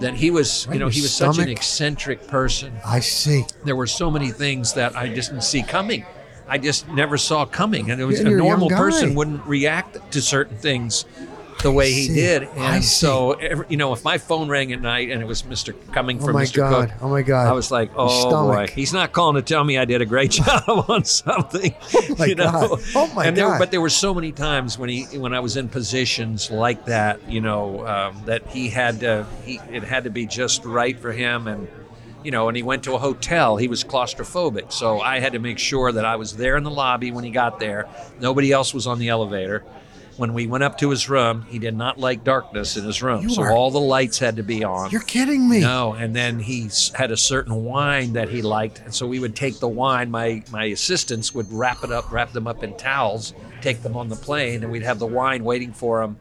that 0.01 0.15
he 0.15 0.31
was. 0.31 0.67
Right 0.67 0.75
you 0.75 0.81
know, 0.81 0.89
he 0.89 1.01
was 1.01 1.15
such 1.15 1.39
an 1.39 1.49
eccentric 1.49 2.27
person. 2.27 2.73
I 2.85 3.01
see. 3.01 3.45
There 3.65 3.77
were 3.77 3.87
so 3.87 4.11
many 4.11 4.31
things 4.31 4.75
that 4.75 4.97
I 4.97 5.13
just 5.13 5.31
didn't 5.31 5.45
see 5.45 5.63
coming. 5.63 6.05
I 6.49 6.59
just 6.59 6.89
never 6.89 7.17
saw 7.17 7.47
coming, 7.47 7.93
and 7.93 8.01
it 8.01 8.05
was 8.05 8.19
a 8.19 8.25
you're 8.25 8.35
a 8.35 8.43
normal 8.43 8.69
person 8.71 9.15
wouldn't 9.15 9.47
react 9.47 10.11
to 10.13 10.21
certain 10.21 10.57
things 10.57 11.05
the 11.63 11.71
way 11.73 11.93
he 11.93 12.09
did. 12.09 12.45
And 12.57 12.85
so, 12.85 13.33
every, 13.33 13.67
you 13.69 13.77
know, 13.77 13.93
if 13.93 14.05
my 14.05 14.19
phone 14.19 14.49
rang 14.49 14.73
at 14.73 14.81
night 14.81 15.11
and 15.11 15.23
it 15.23 15.27
was 15.27 15.45
Mister 15.45 15.73
coming 15.73 16.19
Oh 16.21 16.27
from 16.27 16.35
my 16.35 16.45
Mr. 16.45 16.57
god. 16.57 16.91
Cook, 16.91 16.99
Oh 17.03 17.09
my 17.09 17.23
god. 17.23 17.47
I 17.49 17.53
was 17.53 17.71
like, 17.71 17.91
oh 17.97 18.31
boy, 18.31 18.67
he's 18.69 18.93
not 18.93 19.13
calling 19.13 19.37
to 19.37 19.43
tell 19.43 19.65
me 19.65 19.79
I 19.79 19.85
did 19.85 20.01
a 20.03 20.07
great 20.07 20.31
job 20.43 20.63
on 20.89 21.05
something. 21.05 21.75
Oh 21.95 22.15
my 22.19 22.27
you 22.27 22.35
know? 22.35 22.51
God. 22.51 22.81
Oh 22.95 23.13
my 23.15 23.27
and 23.27 23.37
there, 23.37 23.47
God. 23.49 23.59
But 23.59 23.71
there 23.71 23.81
were 23.81 23.89
so 23.91 24.15
many 24.15 24.33
times 24.33 24.79
when 24.79 24.89
he, 24.89 25.05
when 25.19 25.35
I 25.35 25.41
was 25.41 25.57
in 25.57 25.69
positions 25.69 26.51
like 26.51 26.85
that, 26.87 27.21
you 27.31 27.41
know, 27.41 27.87
um, 27.87 28.23
that 28.27 28.47
he 28.49 28.69
had 28.69 29.01
to, 29.01 29.27
he, 29.45 29.61
it 29.71 29.83
had 29.85 30.05
to 30.05 30.11
be 30.11 30.27
just 30.27 30.65
right 30.65 30.99
for 30.99 31.13
him, 31.13 31.47
and 31.47 31.69
you 32.23 32.31
know, 32.31 32.49
and 32.49 32.57
he 32.57 32.63
went 32.63 32.83
to 32.85 32.95
a 32.95 32.99
hotel. 32.99 33.57
He 33.57 33.67
was 33.69 33.83
claustrophobic, 33.83 34.73
so 34.73 35.01
I 35.01 35.21
had 35.21 35.33
to 35.33 35.39
make 35.39 35.59
sure 35.59 35.91
that 35.93 36.05
I 36.05 36.17
was 36.17 36.37
there 36.37 36.57
in 36.57 36.65
the 36.65 36.71
lobby 36.71 37.11
when 37.13 37.25
he 37.25 37.31
got 37.31 37.59
there. 37.61 37.89
Nobody 38.21 38.53
else 38.53 38.75
was 38.75 38.87
on 38.87 38.99
the 38.99 39.09
elevator. 39.09 39.65
When 40.21 40.35
we 40.35 40.47
went 40.47 40.63
up 40.63 40.77
to 40.79 40.91
his 40.91 41.09
room, 41.09 41.47
he 41.49 41.59
did 41.59 41.75
not 41.75 41.99
like 41.99 42.23
darkness 42.25 42.77
in 42.77 42.85
his 42.85 43.03
room, 43.03 43.23
You 43.23 43.31
so 43.31 43.41
are- 43.43 43.53
all 43.53 43.71
the 43.71 43.81
lights 43.81 44.19
had 44.19 44.37
to 44.37 44.43
be 44.43 44.63
on. 44.63 44.91
You're 44.91 45.01
kidding 45.01 45.49
me. 45.49 45.61
No, 45.61 45.95
and 45.95 46.15
then 46.15 46.39
he 46.39 46.69
had 46.95 47.11
a 47.11 47.17
certain 47.17 47.65
wine 47.65 48.13
that 48.13 48.29
he 48.29 48.43
liked, 48.43 48.81
and 48.85 48.95
so 48.95 49.07
we 49.07 49.19
would 49.19 49.35
take 49.35 49.59
the 49.61 49.69
wine. 49.69 50.11
My 50.11 50.43
my 50.53 50.65
assistants 50.67 51.35
would 51.35 51.51
wrap 51.51 51.83
it 51.85 51.91
up, 51.91 52.13
wrap 52.13 52.33
them 52.33 52.47
up 52.47 52.63
in 52.63 52.77
towels, 52.77 53.33
take 53.63 53.83
them 53.83 53.97
on 53.97 54.11
the 54.11 54.17
plane, 54.17 54.63
and 54.63 54.71
we'd 54.71 54.83
have 54.83 54.99
the 54.99 55.07
wine 55.07 55.43
waiting 55.43 55.73
for 55.73 56.03
him, 56.03 56.19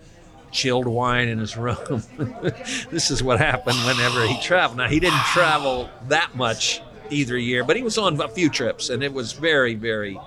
chilled 0.51 0.87
wine 0.87 1.27
in 1.27 1.37
his 1.37 1.57
room. 1.57 2.01
this 2.89 3.11
is 3.11 3.21
what 3.21 3.37
happened 3.39 3.77
whenever 3.85 4.25
he 4.25 4.39
traveled. 4.41 4.77
Now 4.77 4.87
he 4.87 5.01
didn't 5.01 5.19
travel 5.33 5.89
that 6.07 6.35
much 6.37 6.81
either 7.09 7.37
year, 7.37 7.65
but 7.65 7.75
he 7.75 7.83
was 7.83 7.97
on 7.97 8.19
a 8.21 8.27
few 8.29 8.49
trips, 8.49 8.89
and 8.89 9.03
it 9.03 9.13
was 9.13 9.33
very 9.33 9.75
very. 9.75 10.17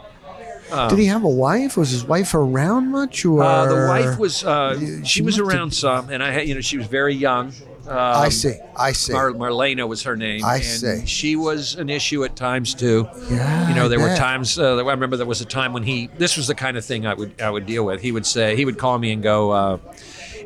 Did 0.88 0.98
he 0.98 1.06
have 1.06 1.24
a 1.24 1.28
wife? 1.28 1.76
Was 1.76 1.90
his 1.90 2.04
wife 2.04 2.34
around 2.34 2.90
much? 2.90 3.24
Or 3.24 3.42
Uh, 3.42 3.66
the 3.66 3.86
wife 3.88 4.18
was 4.18 4.44
uh, 4.44 4.76
You- 4.80 5.04
she 5.04 5.22
was 5.22 5.36
have- 5.36 5.46
around 5.46 5.72
some, 5.74 6.08
and 6.10 6.22
I 6.22 6.30
had 6.30 6.48
you 6.48 6.54
know 6.54 6.60
she 6.60 6.78
was 6.78 6.86
very 6.86 7.14
young. 7.14 7.52
Um, 7.88 7.96
I 7.98 8.28
see. 8.28 8.54
I 8.76 8.92
see. 8.92 9.12
Mar- 9.12 9.32
Marlena 9.32 9.88
was 9.88 10.04
her 10.04 10.16
name. 10.16 10.44
I 10.44 10.56
and 10.56 10.64
see. 10.64 11.02
She 11.04 11.34
was 11.34 11.74
an 11.74 11.90
issue 11.90 12.22
at 12.22 12.36
times 12.36 12.74
too. 12.74 13.08
Yeah, 13.28 13.68
You 13.68 13.74
know, 13.74 13.86
I 13.86 13.88
there 13.88 13.98
were 13.98 14.06
bet. 14.06 14.18
times. 14.18 14.56
Uh, 14.56 14.76
I 14.76 14.90
remember 14.92 15.16
there 15.16 15.26
was 15.26 15.40
a 15.40 15.44
time 15.44 15.72
when 15.72 15.82
he. 15.82 16.08
This 16.16 16.36
was 16.36 16.46
the 16.46 16.54
kind 16.54 16.76
of 16.76 16.84
thing 16.84 17.06
I 17.06 17.14
would 17.14 17.32
I 17.42 17.50
would 17.50 17.66
deal 17.66 17.84
with. 17.84 18.00
He 18.00 18.12
would 18.12 18.24
say 18.24 18.54
he 18.54 18.64
would 18.64 18.78
call 18.78 18.98
me 18.98 19.10
and 19.12 19.20
go, 19.22 19.50
uh, 19.50 19.78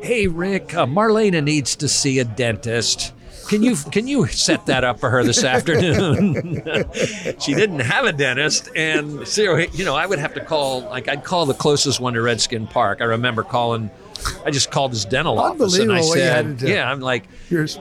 "Hey 0.01 0.25
Rick, 0.27 0.73
uh, 0.75 0.87
Marlena 0.87 1.43
needs 1.43 1.75
to 1.77 1.87
see 1.87 2.17
a 2.19 2.23
dentist." 2.25 3.13
Can 3.47 3.63
you 3.63 3.75
can 3.75 4.07
you 4.07 4.27
set 4.27 4.65
that 4.65 4.83
up 4.83 4.99
for 4.99 5.09
her 5.09 5.23
this 5.23 5.43
afternoon? 5.43 6.61
she 7.39 7.53
didn't 7.53 7.79
have 7.79 8.05
a 8.05 8.11
dentist, 8.11 8.69
and 8.75 9.27
so 9.27 9.55
you 9.57 9.85
know 9.85 9.95
I 9.95 10.05
would 10.05 10.19
have 10.19 10.33
to 10.33 10.43
call 10.43 10.81
like 10.81 11.07
I'd 11.07 11.23
call 11.23 11.45
the 11.45 11.53
closest 11.53 11.99
one 11.99 12.13
to 12.13 12.21
Redskin 12.21 12.67
Park. 12.67 13.01
I 13.01 13.05
remember 13.05 13.43
calling. 13.43 13.89
I 14.45 14.51
just 14.51 14.71
called 14.71 14.91
his 14.91 15.05
dental 15.05 15.39
office 15.39 15.77
and 15.77 15.91
I 15.91 15.97
Unbelievable 15.97 16.09
what 16.09 16.17
you 16.17 16.23
had 16.23 16.59
said, 16.59 16.69
"Yeah, 16.69 16.91
I'm 16.91 16.99
like, 17.01 17.23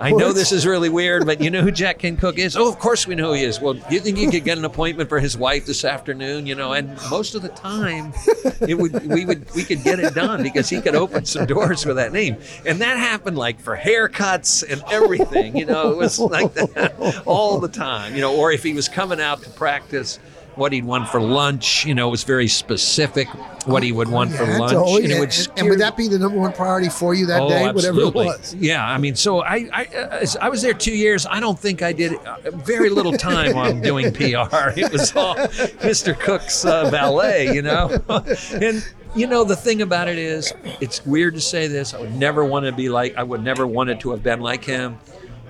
I 0.00 0.10
know 0.10 0.32
this 0.32 0.52
is 0.52 0.66
really 0.66 0.88
weird, 0.88 1.26
but 1.26 1.40
you 1.40 1.50
know 1.50 1.62
who 1.62 1.70
Jack 1.70 2.00
Kent 2.00 2.20
Cooke 2.20 2.38
is? 2.38 2.56
Oh, 2.56 2.68
of 2.68 2.78
course 2.78 3.06
we 3.06 3.14
know 3.14 3.28
who 3.28 3.34
he 3.34 3.44
is. 3.44 3.60
Well, 3.60 3.74
do 3.74 3.94
you 3.94 4.00
think 4.00 4.18
you 4.18 4.30
could 4.30 4.44
get 4.44 4.58
an 4.58 4.64
appointment 4.64 5.08
for 5.08 5.20
his 5.20 5.36
wife 5.36 5.66
this 5.66 5.84
afternoon? 5.84 6.46
You 6.46 6.54
know, 6.54 6.72
and 6.72 6.98
most 7.10 7.34
of 7.34 7.42
the 7.42 7.48
time, 7.50 8.12
it 8.60 8.76
would 8.78 9.06
we 9.06 9.24
would 9.24 9.52
we 9.54 9.64
could 9.64 9.82
get 9.82 10.00
it 10.00 10.14
done 10.14 10.42
because 10.42 10.68
he 10.68 10.80
could 10.80 10.94
open 10.94 11.24
some 11.24 11.46
doors 11.46 11.86
with 11.86 11.96
that 11.96 12.12
name, 12.12 12.36
and 12.64 12.80
that 12.80 12.96
happened 12.98 13.38
like 13.38 13.60
for 13.60 13.76
haircuts 13.76 14.64
and 14.68 14.82
everything. 14.90 15.56
You 15.56 15.66
know, 15.66 15.90
it 15.90 15.96
was 15.96 16.18
like 16.18 16.54
that 16.54 17.22
all 17.26 17.58
the 17.60 17.68
time. 17.68 18.14
You 18.14 18.20
know, 18.20 18.34
or 18.36 18.52
if 18.52 18.62
he 18.62 18.74
was 18.74 18.88
coming 18.88 19.20
out 19.20 19.42
to 19.42 19.50
practice. 19.50 20.18
What 20.56 20.72
he'd 20.72 20.84
want 20.86 21.08
for 21.10 21.20
lunch, 21.20 21.84
you 21.84 21.94
know, 21.94 22.08
it 22.08 22.10
was 22.10 22.24
very 22.24 22.48
specific. 22.48 23.28
What 23.66 23.82
he 23.82 23.92
would 23.92 24.08
want 24.08 24.32
for 24.32 24.44
Yeah, 24.44 24.58
lunch, 24.58 24.72
totally. 24.72 25.04
and 25.04 25.12
it 25.12 25.20
would 25.20 25.28
and- 25.36 25.48
and 25.58 25.68
would 25.68 25.80
that 25.80 25.96
be 25.98 26.08
the 26.08 26.18
number 26.18 26.38
one 26.38 26.52
priority 26.52 26.88
for 26.88 27.12
you 27.14 27.26
that 27.26 27.46
day, 27.48 27.70
whatever 27.72 28.00
it 28.00 28.14
was? 28.14 28.54
Yeah, 28.58 28.82
I 28.84 28.96
mean, 28.96 29.16
so 29.16 29.40
I 29.42 29.68
I, 29.72 29.84
uh, 29.94 30.26
I 30.40 30.48
was 30.48 30.62
there 30.62 30.72
two 30.72 30.94
years. 30.94 31.26
I 31.28 31.40
don't 31.40 31.58
think 31.58 31.82
I 31.82 31.92
did 31.92 32.14
uh, 32.24 32.36
very 32.52 32.88
little 32.88 33.12
time 33.12 33.54
on 33.56 33.82
doing 33.82 34.12
PR. 34.12 34.24
It 34.76 34.90
was 34.92 35.14
all 35.14 35.34
Mr. 35.36 36.18
Cooke's 36.18 36.64
uh, 36.64 36.88
valet, 36.90 37.52
you 37.54 37.60
know. 37.62 37.90
and 38.52 38.82
you 39.14 39.26
know 39.26 39.44
the 39.44 39.56
thing 39.56 39.82
about 39.82 40.08
it 40.08 40.18
is, 40.18 40.52
it's 40.80 41.04
weird 41.04 41.34
to 41.34 41.40
say 41.40 41.66
this. 41.68 41.92
I 41.92 42.00
would 42.00 42.16
never 42.16 42.44
want 42.44 42.64
to 42.66 42.72
be 42.72 42.88
like. 42.88 43.14
I 43.16 43.22
would 43.24 43.42
never 43.42 43.66
wanted 43.66 44.00
to 44.00 44.10
have 44.12 44.22
been 44.22 44.40
like 44.40 44.64
him. 44.64 44.98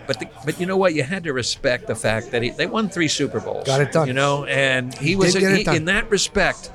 But 0.07 0.21
the, 0.21 0.29
but 0.45 0.61
you 0.61 0.67
know 0.67 0.77
what? 0.77 0.95
You 0.95 1.03
had 1.03 1.25
to 1.25 1.33
respect 1.33 1.87
the 1.87 1.95
fact 1.95 2.31
that 2.31 2.43
he, 2.43 2.51
they 2.51 2.67
won 2.67 2.89
three 2.89 3.09
Super 3.09 3.41
Bowls. 3.41 3.65
Got 3.67 3.81
it 3.81 3.93
done. 3.93 4.07
You 4.09 4.15
know, 4.15 4.45
and 4.45 4.95
he 4.95 5.17
was 5.17 5.33
did 5.35 5.41
get 5.41 5.53
it 5.53 5.69
he- 5.71 5.77
in 5.77 5.87
that 5.87 6.11
respect 6.11 6.71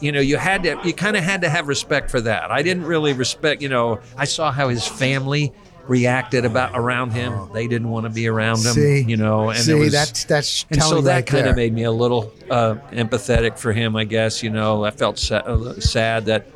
you 0.00 0.12
know 0.12 0.20
you 0.20 0.36
had 0.36 0.62
to 0.64 0.78
you 0.84 0.92
kind 0.92 1.16
of 1.16 1.24
had 1.24 1.40
to 1.40 1.48
have 1.48 1.68
respect 1.68 2.10
for 2.10 2.20
that 2.20 2.50
i 2.50 2.60
didn't 2.60 2.84
really 2.84 3.14
respect 3.14 3.62
you 3.62 3.68
know 3.70 3.98
i 4.18 4.26
saw 4.26 4.52
how 4.52 4.68
his 4.68 4.86
family 4.86 5.50
reacted 5.86 6.44
about 6.44 6.72
around 6.74 7.12
him 7.12 7.48
they 7.54 7.66
didn't 7.66 7.88
want 7.88 8.04
to 8.04 8.10
be 8.10 8.28
around 8.28 8.58
him 8.58 8.74
See, 8.74 9.00
you 9.02 9.16
know 9.16 9.48
and 9.48 9.58
see, 9.58 9.72
was 9.72 9.92
that's 9.92 10.24
that's 10.24 10.66
and 10.70 10.82
so 10.82 11.00
that 11.00 11.14
right 11.14 11.26
kind 11.26 11.44
there. 11.44 11.50
of 11.52 11.56
made 11.56 11.72
me 11.72 11.84
a 11.84 11.90
little 11.92 12.30
uh, 12.50 12.74
empathetic 12.92 13.56
for 13.58 13.72
him 13.72 13.96
i 13.96 14.04
guess 14.04 14.42
you 14.42 14.50
know 14.50 14.84
i 14.84 14.90
felt 14.90 15.18
sa- 15.18 15.36
uh, 15.36 15.80
sad 15.80 16.26
that 16.26 16.46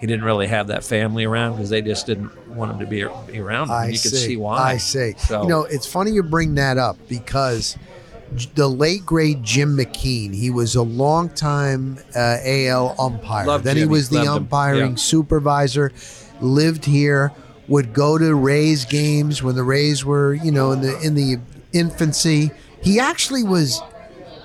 he 0.00 0.06
didn't 0.06 0.24
really 0.24 0.46
have 0.46 0.68
that 0.68 0.84
family 0.84 1.24
around 1.24 1.52
because 1.52 1.70
they 1.70 1.82
just 1.82 2.06
didn't 2.06 2.30
want 2.54 2.72
him 2.72 2.78
to 2.80 2.86
be, 2.86 3.04
be 3.30 3.40
around 3.40 3.68
him. 3.68 3.74
I 3.74 3.88
you 3.88 3.96
see. 3.96 4.08
could 4.10 4.18
see 4.18 4.36
why 4.36 4.58
I 4.58 4.76
see. 4.76 5.14
so 5.18 5.42
You 5.42 5.48
know, 5.48 5.62
it's 5.64 5.86
funny 5.86 6.12
you 6.12 6.22
bring 6.22 6.54
that 6.56 6.78
up 6.78 6.96
because 7.08 7.76
the 8.54 8.68
late 8.68 9.04
great 9.06 9.42
Jim 9.42 9.76
McKean, 9.76 10.34
he 10.34 10.50
was 10.50 10.74
a 10.74 10.82
longtime 10.82 11.98
uh, 12.14 12.38
AL 12.44 12.94
umpire. 12.98 13.46
Loved 13.46 13.64
then 13.64 13.76
he 13.76 13.86
was 13.86 14.08
the 14.08 14.16
Loved 14.16 14.28
umpiring 14.42 14.90
Yeah. 14.92 14.96
supervisor. 14.96 15.92
Lived 16.40 16.84
here. 16.84 17.32
Would 17.68 17.92
go 17.92 18.16
to 18.16 18.34
Rays 18.34 18.84
games 18.86 19.42
when 19.42 19.54
the 19.54 19.62
Rays 19.62 20.02
were, 20.04 20.32
you 20.32 20.50
know, 20.50 20.72
in 20.72 20.80
the 20.80 20.98
in 21.00 21.14
the 21.14 21.36
infancy. 21.74 22.50
He 22.82 22.98
actually 22.98 23.42
was 23.42 23.82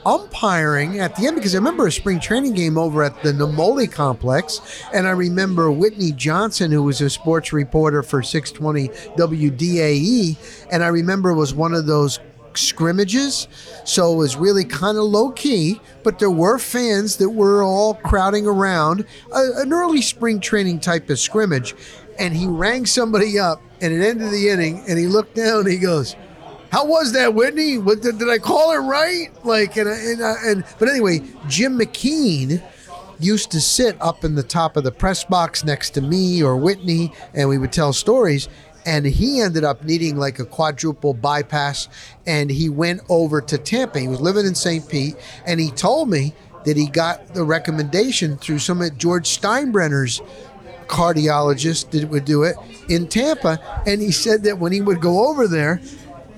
umpiring 0.05 0.99
at 0.99 1.15
the 1.15 1.27
end 1.27 1.35
because 1.35 1.55
I 1.55 1.57
remember 1.57 1.87
a 1.87 1.91
spring 1.91 2.19
training 2.19 2.53
game 2.53 2.77
over 2.77 3.03
at 3.03 3.21
the 3.23 3.31
Naimoli 3.31 3.91
complex, 3.91 4.83
and 4.93 5.07
I 5.07 5.11
remember 5.11 5.71
Whitney 5.71 6.11
Johnson, 6.11 6.71
who 6.71 6.83
was 6.83 7.01
a 7.01 7.09
sports 7.09 7.53
reporter 7.53 8.03
for 8.03 8.21
620 8.21 8.89
WDAE, 9.17 10.67
and 10.71 10.83
I 10.83 10.87
remember 10.87 11.31
it 11.31 11.35
was 11.35 11.53
one 11.53 11.73
of 11.73 11.85
those 11.85 12.19
scrimmages, 12.55 13.47
so 13.83 14.13
it 14.13 14.17
was 14.17 14.35
really 14.35 14.63
kind 14.63 14.97
of 14.97 15.05
low 15.05 15.31
key, 15.31 15.79
but 16.03 16.19
there 16.19 16.29
were 16.29 16.59
fans 16.59 17.17
that 17.17 17.29
were 17.29 17.63
all 17.63 17.95
crowding 17.95 18.45
around 18.45 19.05
a, 19.33 19.61
an 19.61 19.73
early 19.73 20.01
spring 20.01 20.39
training 20.39 20.79
type 20.79 21.09
of 21.09 21.19
scrimmage, 21.19 21.75
and 22.19 22.35
he 22.35 22.45
rang 22.45 22.85
somebody 22.85 23.39
up, 23.39 23.61
and 23.81 23.93
it 23.93 24.05
ended 24.05 24.31
the 24.31 24.49
inning, 24.49 24.83
and 24.87 24.99
he 24.99 25.07
looked 25.07 25.35
down, 25.35 25.61
and 25.61 25.71
he 25.71 25.77
goes 25.77 26.15
how 26.73 26.85
was 26.85 27.11
that, 27.11 27.35
Whitney? 27.35 27.77
What 27.77 28.01
did, 28.01 28.17
did 28.17 28.31
I 28.31 28.39
call 28.39 28.71
it 28.71 28.79
right? 28.79 29.27
Like, 29.45 29.77
and, 29.77 29.87
and, 29.87 30.19
and 30.19 30.63
but 30.79 30.89
anyway, 30.89 31.21
Jim 31.47 31.77
McKean 31.77 32.63
used 33.19 33.51
to 33.51 33.61
sit 33.61 33.95
up 34.01 34.23
in 34.23 34.33
the 34.33 34.41
top 34.41 34.75
of 34.75 34.83
the 34.83 34.91
press 34.91 35.23
box 35.23 35.63
next 35.63 35.91
to 35.91 36.01
me 36.01 36.41
or 36.41 36.57
Whitney, 36.57 37.13
and 37.35 37.47
we 37.47 37.59
would 37.59 37.71
tell 37.71 37.93
stories. 37.93 38.49
And 38.87 39.05
he 39.05 39.39
ended 39.39 39.63
up 39.63 39.83
needing 39.83 40.17
like 40.17 40.39
a 40.39 40.45
quadruple 40.45 41.13
bypass, 41.13 41.89
and 42.25 42.49
he 42.49 42.69
went 42.69 43.01
over 43.07 43.39
to 43.39 43.57
Tampa. 43.59 43.99
He 43.99 44.07
was 44.07 44.19
living 44.19 44.47
in 44.47 44.55
St. 44.55 44.89
Pete, 44.89 45.15
and 45.45 45.59
he 45.59 45.69
told 45.69 46.09
me 46.09 46.33
that 46.65 46.75
he 46.75 46.87
got 46.87 47.35
the 47.35 47.43
recommendation 47.43 48.35
through 48.35 48.57
some 48.57 48.81
of 48.81 48.97
George 48.97 49.27
Steinbrenner's 49.27 50.23
cardiologist 50.87 51.91
that 51.91 52.09
would 52.09 52.25
do 52.25 52.41
it 52.43 52.55
in 52.89 53.07
Tampa. 53.07 53.59
And 53.85 54.01
he 54.01 54.11
said 54.11 54.41
that 54.43 54.57
when 54.57 54.71
he 54.71 54.81
would 54.81 55.01
go 55.01 55.27
over 55.29 55.47
there 55.47 55.79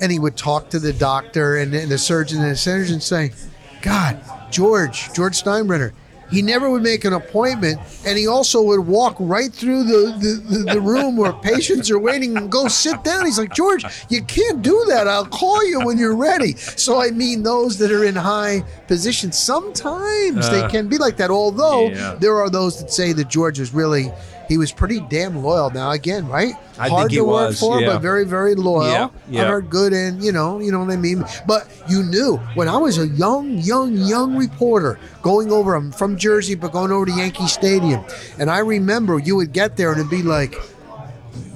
and 0.02 0.12
he 0.12 0.20
would 0.20 0.38
talk 0.38 0.70
to 0.70 0.80
the 0.80 0.94
doctor 0.94 1.58
and, 1.58 1.74
and 1.74 1.90
the 1.90 1.98
surgeon 1.98 2.42
and 2.42 2.52
the 2.52 2.56
surgeon 2.56 3.00
saying, 3.02 3.34
God, 3.82 4.20
George, 4.52 5.14
George 5.14 5.42
Steinbrenner, 5.42 5.94
he 6.32 6.42
never 6.42 6.72
would 6.72 6.82
make 6.82 7.06
an 7.06 7.14
appointment, 7.14 7.80
and 8.04 8.18
he 8.18 8.26
also 8.26 8.64
would 8.64 8.80
walk 8.80 9.16
right 9.20 9.54
through 9.54 9.84
the, 9.84 10.18
the, 10.18 10.58
the, 10.58 10.74
the 10.74 10.82
room 10.82 11.16
where 11.18 11.32
patients 11.32 11.92
are 11.92 12.00
waiting 12.00 12.36
and 12.36 12.52
go 12.52 12.68
sit 12.68 13.04
down. 13.04 13.26
He's 13.26 13.38
like, 13.38 13.54
George, 13.54 13.86
you 14.10 14.24
can't 14.24 14.64
do 14.64 14.86
that. 14.88 15.08
I'll 15.08 15.28
call 15.28 15.64
you 15.70 15.86
when 15.86 16.00
you're 16.00 16.16
ready. 16.16 16.54
So, 16.56 17.00
I 17.00 17.12
mean, 17.12 17.44
those 17.44 17.78
that 17.78 17.92
are 17.92 18.06
in 18.06 18.16
high 18.16 18.64
positions, 18.88 19.38
sometimes 19.38 20.50
they 20.50 20.62
Uh, 20.62 20.70
can 20.70 20.88
be 20.88 20.98
like 20.98 21.16
that. 21.18 21.30
Although 21.30 21.90
yeah. 21.90 22.16
there 22.20 22.38
are 22.38 22.50
those 22.50 22.80
that 22.80 22.92
say 22.92 23.14
that 23.14 23.30
George 23.30 23.60
was 23.60 23.72
really, 23.72 24.12
he 24.48 24.58
was 24.58 24.72
pretty 24.72 25.00
damn 25.10 25.44
loyal. 25.44 25.70
Now, 25.70 25.92
again, 25.92 26.28
right? 26.28 26.54
I 26.78 26.90
Hard 26.90 27.04
think 27.04 27.12
he 27.12 27.18
to 27.18 27.24
work 27.24 27.50
was, 27.50 27.60
for, 27.60 27.80
yeah. 27.80 27.94
but 27.94 28.00
very, 28.00 28.26
very 28.26 28.56
loyal. 28.56 28.92
Yeah, 28.92 29.10
yeah. 29.30 29.44
I 29.44 29.46
heard 29.46 29.70
good 29.70 29.94
and 29.94 30.24
you 30.24 30.32
know, 30.32 30.60
you 30.60 30.72
know 30.72 30.80
what 30.80 30.92
I 30.92 30.98
mean. 30.98 31.24
But 31.48 31.68
you 31.90 32.04
knew 32.04 32.38
when 32.56 32.68
I 32.68 32.78
was 32.78 32.98
a 32.98 33.08
young, 33.08 33.58
young, 33.60 33.96
young 33.96 34.36
reporter 34.36 35.00
going 35.22 35.52
over. 35.52 35.76
I'm 35.76 35.92
from 35.92 36.18
Jersey, 36.18 36.56
but 36.56 36.72
going 36.72 36.92
over 36.92 37.06
to 37.06 37.12
Yankee 37.12 37.48
Stadium, 37.48 38.04
and 38.40 38.50
I 38.50 38.60
remember 38.60 39.20
you 39.20 39.36
would 39.36 39.54
get 39.54 39.78
there 39.78 39.92
and 39.92 40.00
it'd 40.00 40.12
be 40.12 40.22
like, 40.22 40.54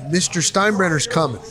Mr. 0.10 0.42
Steinbrenner's 0.42 1.08
coming. 1.08 1.42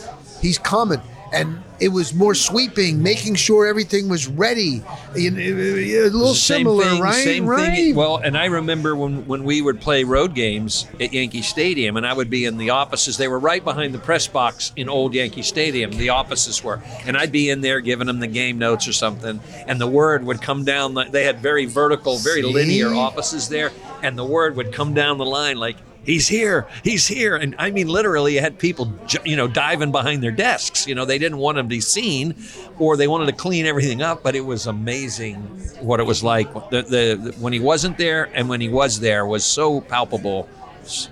He's 0.40 0.58
coming. 0.58 1.00
And 1.32 1.62
it 1.80 1.88
was 1.88 2.12
more 2.14 2.34
sweeping, 2.34 3.02
making 3.02 3.36
sure 3.36 3.66
everything 3.66 4.08
was 4.08 4.26
ready. 4.26 4.82
You 5.14 5.30
know, 5.30 5.40
A 5.40 6.10
little 6.10 6.34
similar, 6.34 6.84
thing, 6.84 7.00
right? 7.00 7.14
Same 7.14 7.46
right. 7.46 7.74
thing. 7.74 7.94
Well, 7.94 8.16
and 8.16 8.36
I 8.36 8.46
remember 8.46 8.96
when 8.96 9.26
when 9.26 9.44
we 9.44 9.62
would 9.62 9.80
play 9.80 10.04
road 10.04 10.34
games 10.34 10.86
at 11.00 11.12
Yankee 11.12 11.42
Stadium, 11.42 11.96
and 11.96 12.06
I 12.06 12.12
would 12.12 12.30
be 12.30 12.46
in 12.46 12.56
the 12.56 12.70
offices. 12.70 13.16
They 13.16 13.28
were 13.28 13.38
right 13.38 13.62
behind 13.62 13.94
the 13.94 13.98
press 13.98 14.26
box 14.26 14.72
in 14.76 14.88
old 14.88 15.14
Yankee 15.14 15.42
Stadium. 15.42 15.90
The 15.92 16.08
offices 16.08 16.64
were, 16.64 16.82
and 17.04 17.16
I'd 17.16 17.32
be 17.32 17.50
in 17.50 17.60
there 17.60 17.80
giving 17.80 18.06
them 18.06 18.20
the 18.20 18.26
game 18.26 18.58
notes 18.58 18.88
or 18.88 18.92
something, 18.92 19.40
and 19.66 19.80
the 19.80 19.86
word 19.86 20.24
would 20.24 20.42
come 20.42 20.64
down. 20.64 20.94
They 21.10 21.24
had 21.24 21.38
very 21.40 21.66
vertical, 21.66 22.18
very 22.18 22.42
See? 22.42 22.52
linear 22.52 22.94
offices 22.94 23.48
there, 23.48 23.70
and 24.02 24.18
the 24.18 24.24
word 24.24 24.56
would 24.56 24.72
come 24.72 24.94
down 24.94 25.18
the 25.18 25.26
line 25.26 25.56
like. 25.58 25.76
He's 26.04 26.26
here. 26.26 26.66
He's 26.84 27.06
here. 27.06 27.36
And 27.36 27.54
I 27.58 27.70
mean, 27.70 27.88
literally, 27.88 28.34
you 28.34 28.40
had 28.40 28.58
people, 28.58 28.90
you 29.24 29.36
know, 29.36 29.46
diving 29.46 29.92
behind 29.92 30.22
their 30.22 30.30
desks. 30.30 30.86
You 30.86 30.94
know, 30.94 31.04
they 31.04 31.18
didn't 31.18 31.38
want 31.38 31.58
him 31.58 31.66
to 31.66 31.68
be 31.68 31.80
seen 31.82 32.34
or 32.78 32.96
they 32.96 33.08
wanted 33.08 33.26
to 33.26 33.32
clean 33.32 33.66
everything 33.66 34.00
up, 34.00 34.22
but 34.22 34.34
it 34.34 34.40
was 34.40 34.66
amazing 34.66 35.36
what 35.80 36.00
it 36.00 36.04
was 36.04 36.24
like. 36.24 36.52
The, 36.70 36.82
the, 36.82 37.30
the- 37.30 37.34
when 37.40 37.52
he 37.52 37.60
wasn't 37.60 37.98
there 37.98 38.30
and 38.34 38.48
when 38.48 38.60
he 38.60 38.68
was 38.70 39.00
there 39.00 39.26
was 39.26 39.44
so 39.44 39.80
palpable 39.82 40.48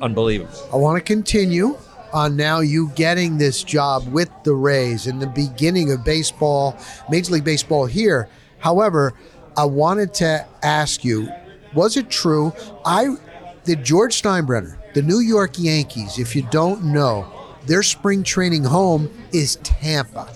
unbelievable. 0.01 0.55
I 0.73 0.77
want 0.77 0.97
to 0.97 1.03
continue 1.05 1.77
on 2.15 2.35
now 2.37 2.61
you 2.61 2.91
getting 2.95 3.37
this 3.37 3.63
job 3.63 4.07
with 4.11 4.31
the 4.45 4.55
Rays 4.55 5.07
in 5.07 5.19
the 5.19 5.27
beginning 5.27 5.93
of 5.93 6.03
baseball, 6.05 6.79
Major 7.11 7.33
League 7.33 7.45
Baseball 7.45 7.85
here. 7.85 8.29
However, 8.59 9.13
I 9.57 9.65
wanted 9.67 10.15
to 10.15 10.47
ask 10.63 11.05
you, 11.05 11.29
was 11.75 11.99
it 11.99 12.09
true? 12.09 12.55
I 12.87 13.17
the 13.67 13.77
George 13.77 14.23
Steinbrenner, 14.23 14.77
the 14.95 15.03
New 15.03 15.19
York 15.19 15.59
Yankees, 15.59 16.21
if 16.21 16.37
you 16.37 16.43
don't 16.51 16.85
know, 16.85 17.27
their 17.67 17.83
spring 17.83 18.23
training 18.23 18.63
home 18.63 19.11
is 19.33 19.57
Tampa. 19.57 20.33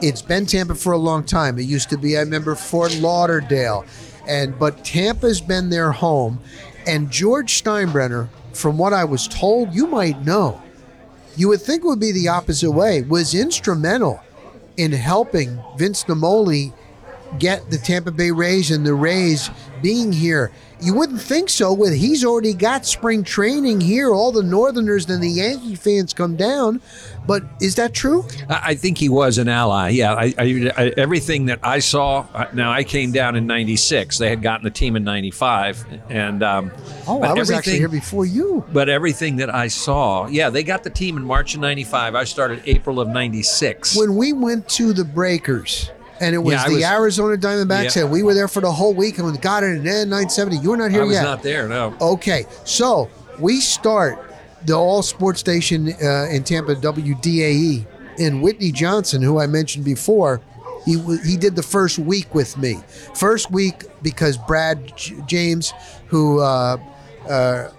It's 0.00 0.22
been 0.22 0.46
Tampa 0.46 0.74
for 0.74 0.94
a 0.94 0.98
long 0.98 1.24
time. 1.24 1.58
It 1.58 1.66
used 1.66 1.90
to 1.90 1.98
be, 1.98 2.16
I 2.16 2.20
remember, 2.20 2.54
Fort 2.54 2.96
Lauderdale. 2.96 3.84
And 4.26 4.58
but 4.58 4.82
Tampa's 4.82 5.42
been 5.42 5.68
their 5.68 5.92
home. 5.92 6.40
And 6.86 7.10
George 7.10 7.62
Steinbrenner, 7.62 8.28
from 8.54 8.78
what 8.78 8.94
I 8.94 9.04
was 9.04 9.28
told, 9.28 9.74
you 9.74 9.86
might 9.86 10.24
know, 10.24 10.60
you 11.36 11.48
would 11.48 11.60
think 11.60 11.84
would 11.84 12.00
be 12.00 12.12
the 12.12 12.28
opposite 12.28 12.70
way, 12.70 13.02
was 13.02 13.34
instrumental 13.34 14.22
in 14.76 14.92
helping 14.92 15.62
Vince 15.76 16.04
Naimoli 16.04 16.72
get 17.38 17.70
the 17.70 17.78
Tampa 17.78 18.10
Bay 18.10 18.30
Rays 18.30 18.70
and 18.70 18.86
the 18.86 18.94
Rays 18.94 19.50
being 19.82 20.12
here. 20.12 20.52
You 20.80 20.94
wouldn't 20.94 21.20
think 21.20 21.48
so 21.48 21.72
with 21.72 21.94
he's 21.94 22.24
already 22.24 22.52
got 22.52 22.84
spring 22.84 23.24
training 23.24 23.80
here. 23.80 24.10
All 24.10 24.32
the 24.32 24.42
Northerners 24.42 25.08
and 25.08 25.22
the 25.22 25.28
Yankee 25.28 25.76
fans 25.76 26.12
come 26.12 26.36
down. 26.36 26.80
But 27.26 27.44
is 27.60 27.76
that 27.76 27.94
true? 27.94 28.26
I 28.50 28.74
think 28.74 28.98
he 28.98 29.08
was 29.08 29.38
an 29.38 29.48
ally. 29.48 29.90
Yeah, 29.90 30.12
I, 30.12 30.34
I, 30.36 30.72
I, 30.76 30.92
everything 30.96 31.46
that 31.46 31.60
I 31.62 31.78
saw. 31.78 32.26
Now 32.52 32.70
I 32.70 32.84
came 32.84 33.12
down 33.12 33.36
in 33.36 33.46
'96. 33.46 34.18
They 34.18 34.28
had 34.28 34.42
gotten 34.42 34.64
the 34.64 34.70
team 34.70 34.96
in 34.96 35.04
'95, 35.04 35.86
and 36.10 36.42
um, 36.42 36.70
Oh, 37.06 37.22
I 37.22 37.32
was 37.32 37.50
actually 37.50 37.78
here 37.78 37.88
before 37.88 38.26
you. 38.26 38.64
But 38.72 38.88
everything 38.88 39.36
that 39.36 39.54
I 39.54 39.68
saw, 39.68 40.26
yeah, 40.26 40.50
they 40.50 40.62
got 40.64 40.84
the 40.84 40.90
team 40.90 41.16
in 41.16 41.24
March 41.24 41.54
of 41.54 41.60
'95. 41.60 42.14
I 42.14 42.24
started 42.24 42.62
April 42.66 43.00
of 43.00 43.08
'96. 43.08 43.96
When 43.96 44.16
we 44.16 44.32
went 44.34 44.68
to 44.70 44.92
the 44.92 45.04
Breakers, 45.04 45.90
and 46.20 46.34
it 46.34 46.38
was 46.38 46.54
Yeah, 46.54 46.68
the 46.68 46.74
was- 46.74 46.84
Arizona 46.84 47.36
Diamondbacks, 47.36 47.96
Yeah. 47.96 48.02
and 48.02 48.10
we 48.12 48.22
were 48.22 48.34
there 48.34 48.48
for 48.48 48.60
the 48.60 48.70
whole 48.72 48.94
week, 48.94 49.18
and 49.18 49.30
we 49.30 49.36
got 49.38 49.62
it 49.62 49.76
in 49.76 49.82
970. 49.84 50.56
You 50.58 50.70
were 50.70 50.76
not 50.76 50.90
here 50.90 51.00
yet. 51.00 51.02
I 51.02 51.06
was 51.06 51.14
yet. 51.14 51.22
not 51.22 51.42
there. 51.42 51.68
No. 51.68 51.94
Okay, 52.00 52.46
so 52.64 53.08
we 53.38 53.60
start 53.60 54.18
the 54.66 54.74
all 54.74 55.02
sports 55.02 55.40
station 55.40 55.92
uh, 56.02 56.26
in 56.30 56.42
Tampa, 56.44 56.74
WDAE, 56.76 57.86
and 58.18 58.42
Whitney 58.42 58.72
Johnson, 58.72 59.22
who 59.22 59.38
I 59.40 59.46
mentioned 59.46 59.84
before. 59.84 60.40
He, 60.84 60.98
he 61.24 61.36
did 61.38 61.56
the 61.56 61.62
first 61.62 61.98
week 61.98 62.34
with 62.34 62.56
me. 62.58 62.78
First 63.14 63.50
week 63.50 63.84
because 64.02 64.36
Brad 64.36 64.94
J- 64.96 65.16
James, 65.26 65.72
who 66.08 66.40
uh, 66.40 66.76
uh, 67.28 67.70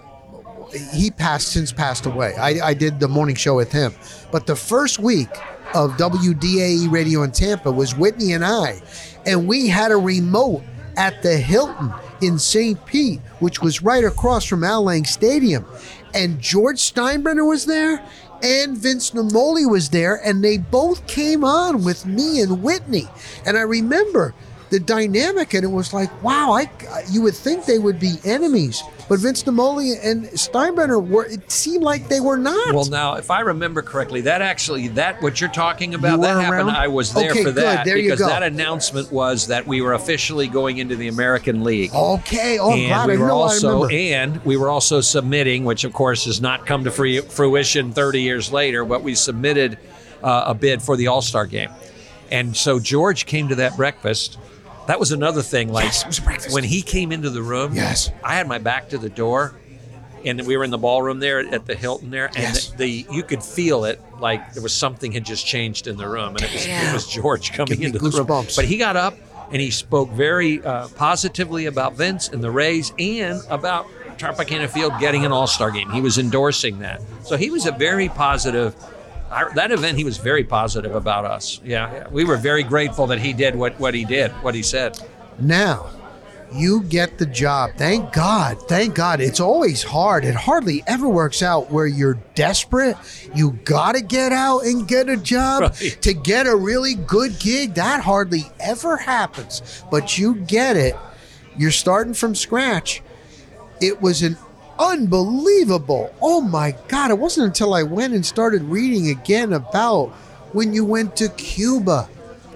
he 0.91 1.12
passed 1.12 1.50
since 1.50 1.71
passed 1.71 2.06
away. 2.08 2.34
I, 2.36 2.69
I 2.69 2.74
did 2.74 3.00
the 3.00 3.08
morning 3.08 3.36
show 3.36 3.56
with 3.56 3.71
him, 3.71 3.93
but 4.32 4.48
the 4.48 4.56
first 4.56 4.98
week 5.00 5.30
of 5.73 5.91
WDAE 5.97 6.91
radio 6.91 7.23
in 7.23 7.32
Tampa 7.32 7.71
was 7.71 7.95
Whitney 7.95 8.34
and 8.34 8.45
I, 8.45 8.82
and 9.25 9.47
we 9.47 9.67
had 9.67 9.91
a 9.91 9.97
remote 9.97 10.63
at 10.97 11.21
the 11.21 11.38
Hilton 11.38 11.93
in 12.21 12.39
St. 12.39 12.84
Pete, 12.86 13.19
which 13.39 13.62
was 13.62 13.82
right 13.82 14.04
across 14.04 14.45
from 14.45 14.63
Al 14.63 14.84
Lang 14.84 15.06
Stadium, 15.06 15.65
and 16.13 16.39
George 16.39 16.78
Steinbrenner 16.78 17.47
was 17.47 17.65
there. 17.65 18.06
And 18.43 18.78
Vince 18.78 19.12
Naimoli 19.12 19.67
was 19.67 19.89
there, 19.89 20.21
and 20.23 20.43
they 20.43 20.58
both 20.58 21.08
came 21.08 21.43
on 21.43 21.84
with 21.84 22.06
me 22.06 22.41
and 22.41 22.62
Whitney. 22.62 23.08
And 23.45 23.58
I 23.58 23.62
remember 23.62 24.36
the 24.76 24.84
dynamic, 24.86 25.54
and 25.54 25.64
it 25.64 25.68
was 25.72 25.94
like, 25.94 26.12
wow, 26.22 26.52
I 26.52 26.70
you 27.10 27.22
would 27.22 27.34
think 27.36 27.66
they 27.66 27.80
would 27.80 27.98
be 27.98 28.16
enemies, 28.26 28.84
but 29.08 29.20
Vince 29.20 29.44
Naimoli 29.44 29.96
and 30.04 30.26
Steinbrenner 30.26 31.02
were. 31.06 31.26
It 31.26 31.50
seemed 31.50 31.82
like 31.84 32.10
they 32.10 32.20
were 32.20 32.36
not. 32.38 32.74
Well, 32.74 32.84
now, 32.86 33.14
if 33.16 33.32
I 33.32 33.40
remember 33.40 33.82
correctly, 33.82 34.20
that 34.22 34.42
actually 34.42 34.90
that 34.90 35.22
what 35.22 35.40
you're 35.40 35.50
talking 35.50 35.94
about 35.94 36.18
You 36.18 36.22
that 36.24 36.42
happened. 36.42 36.68
around? 36.68 36.70
I 36.72 36.90
was 36.90 37.14
there 37.14 37.32
Okay, 37.32 37.40
for 37.44 37.52
good. 37.54 37.64
that 37.64 37.86
There 37.86 37.96
because 37.96 38.20
that 38.20 38.44
announcement 38.44 39.12
was 39.14 39.48
that 39.48 39.66
we 39.66 39.80
were 39.82 39.94
officially 39.94 40.48
going 40.48 40.80
into 40.80 40.98
the 40.98 41.08
American 41.08 41.64
League. 41.64 41.94
okay, 41.94 42.60
oh, 42.60 42.72
and 42.74 42.88
glad 42.88 43.08
we 43.08 43.14
I 43.16 43.18
were 43.18 43.32
also 43.32 43.84
remember. 43.84 43.94
and 43.96 44.46
we 44.46 44.58
were 44.58 44.70
also 44.70 45.00
submitting, 45.00 45.64
which 45.64 45.86
of 45.86 45.94
course 45.94 46.26
has 46.26 46.42
not 46.42 46.66
come 46.66 46.84
to 46.84 46.92
free, 46.92 47.22
fruition 47.22 47.94
30 47.94 48.22
years 48.22 48.52
later, 48.52 48.84
but 48.84 49.04
we 49.04 49.16
submitted 49.16 49.78
uh, 50.22 50.44
a 50.48 50.54
bid 50.54 50.82
for 50.82 50.98
the 50.98 51.08
All 51.08 51.22
Star 51.22 51.46
game, 51.46 51.70
and 52.30 52.58
so 52.58 52.78
George 52.80 53.26
came 53.26 53.48
to 53.48 53.56
that 53.56 53.78
breakfast. 53.78 54.38
That 54.88 55.00
was 55.00 55.12
another 55.12 55.41
thing. 55.41 55.69
Like 55.71 55.86
Yes, 55.86 56.52
when 56.54 56.63
he 56.63 56.82
came 56.82 57.12
into 57.12 57.30
the 57.30 57.41
room, 57.41 57.74
Yes. 57.74 58.12
I 58.24 58.36
had 58.36 58.48
my 58.48 58.58
back 58.60 58.89
to 58.89 58.98
the 58.98 59.10
door, 59.10 59.56
and 60.24 60.41
we 60.45 60.58
were 60.58 60.63
in 60.63 60.71
the 60.71 60.78
ballroom 60.78 61.19
there 61.19 61.39
at 61.39 61.65
the 61.65 61.76
Hilton 61.76 62.10
there, 62.12 62.28
and 62.28 62.38
Yes. 62.38 62.69
the, 62.71 62.78
the 62.78 63.06
you 63.12 63.24
could 63.24 63.43
feel 63.43 63.86
it 63.86 64.02
like 64.19 64.54
there 64.54 64.63
was 64.63 64.74
something 64.74 65.12
had 65.12 65.26
just 65.26 65.45
changed 65.45 65.88
in 65.88 65.98
the 65.98 66.08
room, 66.08 66.30
and 66.36 66.41
it 66.43 66.52
was, 66.54 66.65
it 66.65 66.93
was 66.93 67.08
George 67.08 67.54
coming 67.54 67.82
into 67.82 68.00
the 68.00 68.10
room. 68.10 68.26
goosebumps. 68.28 68.56
But 68.56 68.65
he 68.65 68.78
got 68.78 68.95
up 68.95 69.17
and 69.52 69.62
he 69.62 69.69
spoke 69.71 70.10
very 70.12 70.63
uh, 70.63 70.88
positively 70.95 71.65
about 71.67 71.93
Vince 71.93 72.30
and 72.30 72.43
the 72.43 72.50
Rays 72.52 72.91
and 72.98 73.41
about 73.50 73.86
Tropicana 74.17 74.67
Field 74.69 74.93
getting 75.00 75.26
an 75.26 75.32
All 75.32 75.45
Star 75.48 75.69
game. 75.71 75.89
He 75.91 76.02
was 76.02 76.17
endorsing 76.17 76.80
that, 76.80 77.02
so 77.24 77.38
he 77.38 77.50
was 77.50 77.65
a 77.65 77.71
very 77.71 78.08
positive. 78.10 78.76
I, 79.32 79.52
that 79.56 79.72
event, 79.72 79.98
he 79.98 80.04
was 80.04 80.18
very 80.18 80.44
positive 80.44 80.94
about 80.96 81.26
us. 81.26 81.60
Yeah, 81.64 81.92
yeah. 81.92 82.08
we 82.10 82.24
were 82.24 82.38
very 82.38 82.64
grateful 82.64 83.08
that 83.08 83.20
he 83.20 83.34
did 83.34 83.56
what, 83.56 83.80
what 83.80 83.94
he 83.94 84.06
did, 84.06 84.32
what 84.44 84.56
he 84.56 84.64
said. 84.64 85.00
now 85.40 85.90
you 86.54 86.84
get 86.84 87.18
the 87.18 87.26
job. 87.26 87.72
Thank 87.76 88.14
God. 88.14 88.58
Thank 88.70 88.96
God. 88.96 89.20
It's 89.20 89.40
always 89.42 89.84
hard. 89.84 90.24
It 90.24 90.36
hardly 90.36 90.84
ever 90.88 91.10
works 91.10 91.42
out 91.44 91.70
where 91.72 91.88
you're 91.88 92.20
desperate. 92.36 92.96
You 93.34 93.54
got 93.66 93.96
to 93.96 94.02
get 94.02 94.32
out 94.32 94.60
and 94.64 94.88
get 94.88 95.10
a 95.10 95.18
job 95.18 95.64
Right. 95.64 95.98
to 96.02 96.14
get 96.14 96.48
a 96.48 96.56
really 96.56 96.94
good 96.94 97.40
gig. 97.40 97.74
That 97.74 98.02
hardly 98.04 98.44
ever 98.60 98.96
happens. 98.96 99.84
But 99.92 100.18
you 100.18 100.36
get 100.36 100.78
it. 100.78 100.96
You're 101.58 101.72
starting 101.72 102.14
from 102.14 102.36
scratch. 102.36 103.02
It 103.82 104.02
was 104.02 104.22
an 104.22 104.38
unbelievable. 104.80 106.14
Oh 106.22 106.42
my 106.42 106.76
God. 106.88 107.12
It 107.12 107.18
wasn't 107.20 107.48
until 107.48 107.74
I 107.74 107.84
went 107.84 108.14
and 108.14 108.26
started 108.26 108.64
reading 108.64 109.10
again 109.10 109.54
about 109.54 110.08
when 110.54 110.74
you 110.74 110.86
went 110.86 111.16
to 111.18 111.30
Cuba 111.30 112.08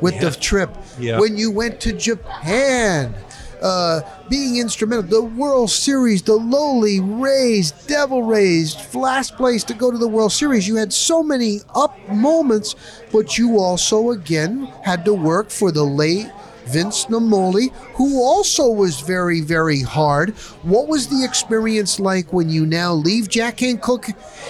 with 0.01 0.15
Yeah. 0.15 0.29
the 0.29 0.31
trip, 0.31 0.77
Yeah. 0.99 1.19
when 1.19 1.37
you 1.37 1.51
went 1.51 1.79
to 1.81 1.91
Japan, 1.93 3.13
uh, 3.61 3.99
being 4.29 4.57
instrumental, 4.57 5.03
the 5.03 5.21
World 5.21 5.69
Series, 5.69 6.21
the 6.21 6.35
lowly 6.35 7.01
Rays, 7.01 7.71
Devil 7.87 8.23
Rays, 8.23 8.77
last 8.93 9.35
place 9.35 9.65
to 9.65 9.73
go 9.73 9.91
to 9.91 9.97
the 9.97 10.07
World 10.07 10.31
Series. 10.31 10.65
You 10.67 10.77
had 10.77 10.93
so 10.93 11.21
many 11.21 11.59
up 11.75 11.97
moments, 12.09 12.75
but 13.11 13.37
you 13.37 13.59
also, 13.59 14.11
again, 14.11 14.69
had 14.83 15.03
to 15.05 15.13
work 15.13 15.49
for 15.49 15.71
the 15.73 15.83
late 15.83 16.27
Vince 16.71 17.05
Naimoli, 17.05 17.71
who 17.95 18.21
also 18.21 18.69
was 18.69 18.99
very, 19.01 19.41
very 19.41 19.81
hard. 19.81 20.31
What 20.63 20.87
was 20.87 21.07
the 21.07 21.23
experience 21.23 21.99
like 21.99 22.31
when 22.31 22.49
you 22.49 22.65
now 22.65 22.93
leave 22.93 23.29
Jack 23.29 23.57
Kent 23.57 23.81
Cooke? 23.81 24.07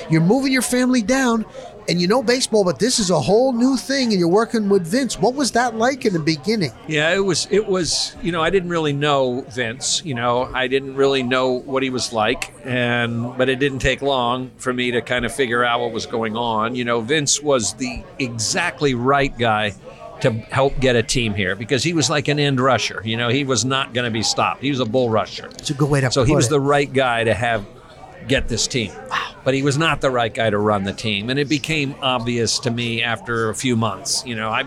You're 0.10 0.22
moving 0.22 0.52
your 0.52 0.62
family 0.62 1.02
down, 1.02 1.46
and 1.90 2.00
you 2.00 2.08
know 2.08 2.22
baseball, 2.22 2.64
but 2.64 2.78
this 2.78 3.00
is 3.00 3.10
a 3.10 3.20
whole 3.20 3.52
new 3.52 3.76
thing, 3.76 4.12
and 4.12 4.20
you're 4.20 4.30
working 4.30 4.70
with 4.70 4.86
Vince. 4.86 5.18
What 5.18 5.34
was 5.34 5.52
that 5.54 5.76
like 5.76 6.06
in 6.06 6.14
the 6.14 6.20
beginning? 6.20 6.72
Yeah, 6.88 7.14
it 7.14 7.20
was. 7.20 7.48
It 7.50 7.66
was. 7.66 8.16
You 8.22 8.32
know, 8.32 8.44
I 8.44 8.52
didn't 8.52 8.70
really 8.70 8.94
know 8.94 9.42
Vince. 9.50 10.04
You 10.06 10.14
know, 10.14 10.52
I 10.54 10.68
didn't 10.68 10.96
really 10.96 11.24
know 11.24 11.50
what 11.50 11.82
he 11.82 11.90
was 11.90 12.14
like, 12.14 12.54
and 12.64 13.36
but 13.38 13.50
it 13.50 13.58
didn't 13.58 13.80
take 13.80 14.02
long 14.02 14.52
for 14.58 14.72
me 14.72 14.92
to 14.92 15.02
kind 15.02 15.26
of 15.26 15.34
figure 15.34 15.64
out 15.64 15.80
what 15.80 15.92
was 15.92 16.06
going 16.06 16.38
on. 16.38 16.76
You 16.76 16.86
know, 16.86 17.02
Vince 17.02 17.42
was 17.42 17.74
the 17.74 18.04
exactly 18.20 18.94
right 18.94 19.36
guy 19.38 19.74
to 20.22 20.32
help 20.32 20.80
get 20.80 20.96
a 20.96 21.04
team 21.04 21.34
here 21.34 21.56
because 21.56 21.84
he 21.84 21.94
was 21.94 22.10
like 22.10 22.28
an 22.28 22.40
end 22.40 22.60
rusher. 22.60 23.02
You 23.06 23.18
know, 23.18 23.30
he 23.30 23.44
was 23.44 23.66
not 23.66 23.94
going 23.94 24.06
to 24.06 24.12
be 24.12 24.24
stopped. 24.24 24.62
He 24.62 24.70
was 24.70 24.80
a 24.80 24.86
bull 24.86 25.10
rusher. 25.10 25.48
It's 25.54 25.70
a 25.70 25.74
good 25.74 25.90
way 25.90 26.02
to 26.02 26.12
So 26.12 26.24
he 26.24 26.36
was 26.36 26.48
it. 26.48 26.50
the 26.52 26.60
right 26.60 26.92
guy 26.92 27.24
to 27.24 27.34
have 27.34 27.66
get 28.28 28.48
this 28.48 28.68
team. 28.68 28.92
Wow. 29.10 29.36
But 29.44 29.54
he 29.54 29.64
was 29.64 29.78
not 29.78 30.02
the 30.02 30.12
right 30.12 30.34
guy 30.34 30.50
to 30.50 30.58
run 30.58 30.84
the 30.84 30.94
team, 30.94 31.30
and 31.30 31.40
it 31.40 31.48
became 31.50 31.96
obvious 32.02 32.60
to 32.60 32.72
me 32.72 33.02
after 33.02 33.50
a 33.50 33.56
few 33.56 33.76
months. 33.76 34.24
You 34.26 34.36
know, 34.36 34.50
I 34.50 34.66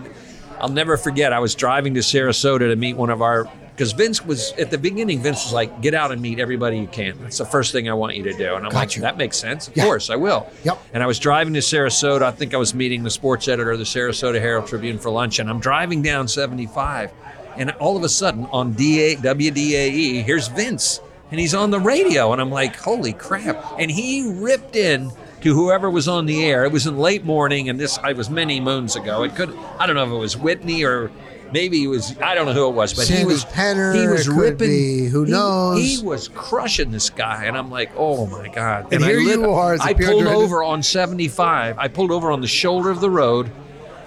I'll 0.59 0.69
never 0.69 0.97
forget. 0.97 1.31
I 1.33 1.39
was 1.39 1.55
driving 1.55 1.93
to 1.93 1.99
Sarasota 2.01 2.69
to 2.69 2.75
meet 2.75 2.95
one 2.97 3.09
of 3.09 3.21
our 3.21 3.47
because 3.75 3.91
Vince 3.91 4.23
was 4.25 4.51
at 4.59 4.69
the 4.71 4.77
beginning. 4.77 5.21
Vince 5.21 5.43
was 5.45 5.53
like, 5.53 5.81
"Get 5.81 5.93
out 5.93 6.11
and 6.11 6.21
meet 6.21 6.39
everybody 6.39 6.77
you 6.77 6.87
can. 6.87 7.17
That's 7.21 7.37
the 7.39 7.45
first 7.45 7.71
thing 7.71 7.89
I 7.89 7.93
want 7.93 8.15
you 8.15 8.23
to 8.23 8.33
do." 8.33 8.55
And 8.55 8.65
I'm 8.65 8.71
Got 8.71 8.73
like, 8.79 8.95
you. 8.95 9.01
"That 9.01 9.17
makes 9.17 9.37
sense. 9.37 9.67
Of 9.67 9.75
Yeah. 9.77 9.85
course, 9.85 10.09
I 10.09 10.15
will." 10.15 10.47
Yep. 10.63 10.77
And 10.93 11.01
I 11.03 11.07
was 11.07 11.19
driving 11.19 11.53
to 11.55 11.59
Sarasota. 11.59 12.21
I 12.23 12.31
think 12.31 12.53
I 12.53 12.57
was 12.57 12.73
meeting 12.73 13.03
the 13.03 13.09
sports 13.09 13.47
editor 13.47 13.71
of 13.71 13.79
the 13.79 13.85
Sarasota 13.85 14.39
Herald 14.39 14.67
Tribune 14.67 14.97
for 14.99 15.09
lunch, 15.09 15.39
and 15.39 15.49
I'm 15.49 15.59
driving 15.59 16.01
down 16.01 16.27
75, 16.27 17.11
and 17.57 17.71
all 17.79 17.97
of 17.97 18.03
a 18.03 18.09
sudden 18.09 18.47
on 18.51 18.73
DA 18.73 19.15
WDAE, 19.15 20.23
here's 20.23 20.47
Vince, 20.47 20.99
and 21.31 21.39
he's 21.39 21.53
on 21.55 21.71
the 21.71 21.79
radio, 21.79 22.31
and 22.31 22.41
I'm 22.41 22.51
like, 22.51 22.75
holy 22.75 23.13
crap! 23.13 23.63
And 23.79 23.89
he 23.91 24.31
ripped 24.37 24.75
in 24.75 25.11
to 25.41 25.53
whoever 25.53 25.89
was 25.89 26.07
on 26.07 26.25
the 26.25 26.45
air. 26.45 26.63
It 26.63 26.71
was 26.71 26.87
in 26.87 26.97
late 26.97 27.25
morning, 27.25 27.67
and 27.69 27.77
this 27.79 27.97
I 28.03 28.13
was 28.13 28.29
many 28.29 28.59
moons 28.59 28.95
ago. 28.95 29.23
It 29.23 29.35
could 29.35 29.53
I 29.79 29.85
don't 29.87 29.95
know 29.95 30.05
if 30.05 30.11
it 30.11 30.15
was 30.15 30.37
Whitney 30.37 30.83
or 30.83 31.11
maybe 31.53 31.83
it 31.83 31.87
was 31.87 32.17
I 32.19 32.35
don't 32.35 32.47
know 32.47 32.53
who 32.53 32.67
it 32.67 32.73
was, 32.73 32.93
but 32.93 33.07
he 33.07 33.23
was 33.23 33.45
Penner, 33.45 33.95
he 33.95 34.07
was 34.07 34.27
ripping. 34.27 34.67
be, 34.67 35.05
who 35.05 35.25
knows? 35.25 35.79
He, 35.79 36.01
was 36.03 36.27
crushing 36.27 36.91
this 36.91 37.09
guy, 37.09 37.45
and 37.45 37.57
I'm 37.57 37.71
like, 37.71 37.91
oh 37.95 38.25
my 38.25 38.49
god! 38.49 38.91
And 38.91 39.05
I 39.05 39.07
here 39.07 39.19
you 39.19 39.49
are 39.51 39.75
as 39.75 39.79
a 39.79 39.83
I 39.83 39.93
pulled 39.93 40.27
over 40.27 40.63
on 40.63 40.83
75. 40.83 41.77
I 41.77 41.87
pulled 41.87 42.11
over 42.11 42.31
on 42.31 42.41
the 42.41 42.47
shoulder 42.47 42.89
of 42.89 42.99
the 42.99 43.09
road. 43.09 43.51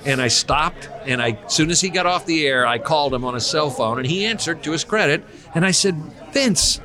And 0.05 0.23
I 0.23 0.29
stopped, 0.29 0.89
and 1.05 1.21
I, 1.21 1.31
as 1.45 1.53
soon 1.53 1.69
as 1.69 1.81
he 1.81 1.89
got 1.89 2.07
off 2.07 2.27
the 2.27 2.47
air, 2.47 2.65
I 2.65 2.79
called 2.79 3.13
him 3.13 3.25
on 3.25 3.35
his 3.35 3.45
cell 3.45 3.71
phone, 3.71 3.99
and 3.99 4.07
he 4.07 4.25
answered 4.25 4.63
to 4.63 4.71
his 4.71 4.85
credit. 4.85 5.25
And 5.53 5.67
I 5.67 5.73
said, 5.73 5.97
Vince, 6.31 6.81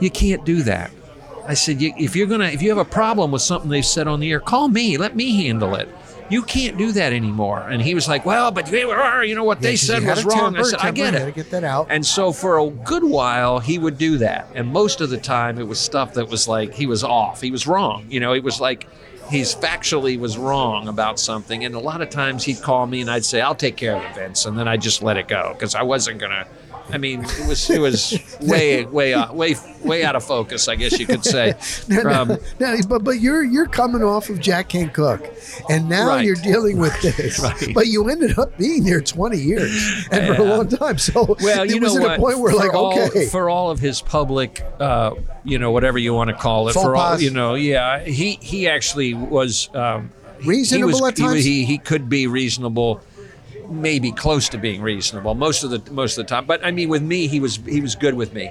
you 0.00 0.08
can't 0.08 0.42
do 0.42 0.62
that. 0.62 0.90
I 1.46 1.52
said, 1.52 1.76
if 1.80 2.16
you're 2.16 2.26
gonna, 2.26 2.46
if 2.46 2.62
you 2.62 2.70
have 2.70 2.78
a 2.78 2.84
problem 2.84 3.30
with 3.30 3.42
something 3.42 3.68
they've 3.68 3.84
said 3.84 4.08
on 4.08 4.20
the 4.20 4.32
air, 4.32 4.40
call 4.40 4.68
me. 4.68 4.96
Let 4.96 5.14
me 5.14 5.44
handle 5.44 5.74
it. 5.74 5.88
You 6.28 6.42
can't 6.42 6.76
do 6.76 6.92
that 6.92 7.12
anymore. 7.12 7.60
And 7.60 7.80
he 7.80 7.94
was 7.94 8.08
like, 8.08 8.26
well, 8.26 8.50
but 8.50 8.70
you 8.70 9.34
know 9.34 9.44
what 9.44 9.60
they 9.60 9.76
said 9.76 10.04
was 10.04 10.24
wrong. 10.24 10.56
I 10.56 10.58
temper, 10.58 10.64
said, 10.64 10.78
I 10.80 10.90
get 10.90 11.14
it. 11.14 11.34
get 11.34 11.50
that 11.50 11.64
out. 11.64 11.86
And 11.90 12.04
so 12.04 12.32
for 12.32 12.58
a 12.58 12.68
good 12.68 13.04
while, 13.04 13.58
he 13.58 13.78
would 13.78 13.96
do 13.98 14.18
that. 14.18 14.48
And 14.54 14.72
most 14.72 15.00
of 15.00 15.10
the 15.10 15.18
time, 15.18 15.58
it 15.58 15.66
was 15.66 15.78
stuff 15.78 16.14
that 16.14 16.28
was 16.28 16.48
like 16.48 16.74
he 16.74 16.86
was 16.86 17.04
off. 17.04 17.40
He 17.40 17.50
was 17.50 17.66
wrong. 17.66 18.06
You 18.08 18.20
know, 18.20 18.32
it 18.34 18.42
was 18.42 18.60
like 18.60 18.88
he's 19.30 19.54
factually 19.54 20.18
was 20.18 20.36
wrong 20.38 20.88
about 20.88 21.18
something. 21.20 21.64
And 21.64 21.74
a 21.74 21.80
lot 21.80 22.00
of 22.00 22.10
times 22.10 22.44
he'd 22.44 22.60
call 22.60 22.86
me 22.86 23.00
and 23.00 23.10
I'd 23.10 23.24
say, 23.24 23.40
I'll 23.40 23.54
take 23.54 23.76
care 23.76 23.96
of 23.96 24.02
it, 24.02 24.14
Vince. 24.14 24.46
And 24.46 24.58
then 24.58 24.68
I'd 24.68 24.82
just 24.82 25.02
let 25.02 25.16
it 25.16 25.28
go 25.28 25.52
because 25.52 25.74
I 25.74 25.82
wasn't 25.82 26.18
going 26.18 26.32
to. 26.32 26.46
I 26.92 26.98
mean, 26.98 27.24
it 27.24 27.48
was 27.48 27.68
it 27.70 27.80
was 27.80 28.18
way 28.40 28.84
way 28.84 29.12
out, 29.14 29.34
way 29.34 29.56
way 29.82 30.04
out 30.04 30.14
of 30.16 30.24
focus, 30.24 30.68
I 30.68 30.76
guess 30.76 30.98
you 30.98 31.06
could 31.06 31.24
say. 31.24 31.54
No, 31.88 32.02
Um, 32.10 32.28
no, 32.60 32.76
but 32.88 33.02
but 33.04 33.20
you're 33.20 33.42
you're 33.44 33.66
coming 33.66 34.02
off 34.02 34.28
of 34.30 34.40
Jack 34.40 34.68
Kent 34.70 34.92
Cooke, 34.94 35.28
and 35.68 35.88
now 35.88 36.08
Right. 36.08 36.24
you're 36.24 36.36
dealing 36.36 36.78
with 36.78 37.00
this. 37.16 37.40
Right. 37.40 37.72
But 37.74 37.86
you 37.88 38.08
ended 38.08 38.38
up 38.38 38.56
being 38.58 38.84
there 38.84 39.00
20 39.00 39.36
years 39.38 40.06
and 40.10 40.36
for 40.36 40.42
a 40.42 40.44
long 40.44 40.68
time. 40.68 40.98
So 40.98 41.36
Well, 41.40 41.62
it 41.64 41.70
you 41.74 41.80
was 41.80 41.94
know 41.96 42.08
at 42.08 42.18
a 42.18 42.20
point 42.20 42.38
where 42.38 42.52
for 42.52 42.58
like, 42.58 42.74
all, 42.74 42.98
okay, 43.08 43.26
for 43.26 43.50
all 43.50 43.70
of 43.70 43.78
his 43.80 44.00
public, 44.00 44.62
uh, 44.80 45.12
you 45.44 45.58
know, 45.58 45.70
whatever 45.72 45.98
you 45.98 46.14
want 46.14 46.30
to 46.30 46.36
call 46.36 46.68
it, 46.68 46.72
Faux 46.74 46.84
for 46.84 46.96
all, 46.96 47.20
you 47.20 47.30
know, 47.30 47.54
yeah, 47.54 48.00
he 48.04 48.38
he 48.40 48.68
actually 48.68 49.14
was 49.14 49.68
um, 49.74 50.10
Reasonable 50.44 50.88
he 50.88 51.00
was, 51.02 51.02
at 51.12 51.16
times? 51.16 51.44
He, 51.44 51.64
he 51.64 51.78
could 51.78 52.08
be 52.10 52.26
reasonable, 52.26 53.00
maybe 53.68 54.12
close 54.12 54.48
to 54.50 54.58
being 54.58 54.82
reasonable 54.82 55.34
most 55.34 55.62
of 55.64 55.70
the 55.70 55.90
most 55.92 56.18
of 56.18 56.26
the 56.26 56.28
time. 56.28 56.46
But 56.46 56.64
I 56.64 56.70
mean, 56.70 56.88
with 56.88 57.02
me, 57.02 57.26
he 57.26 57.40
was 57.40 57.56
he 57.56 57.80
was 57.80 57.94
good 57.94 58.14
with 58.14 58.32
me. 58.32 58.50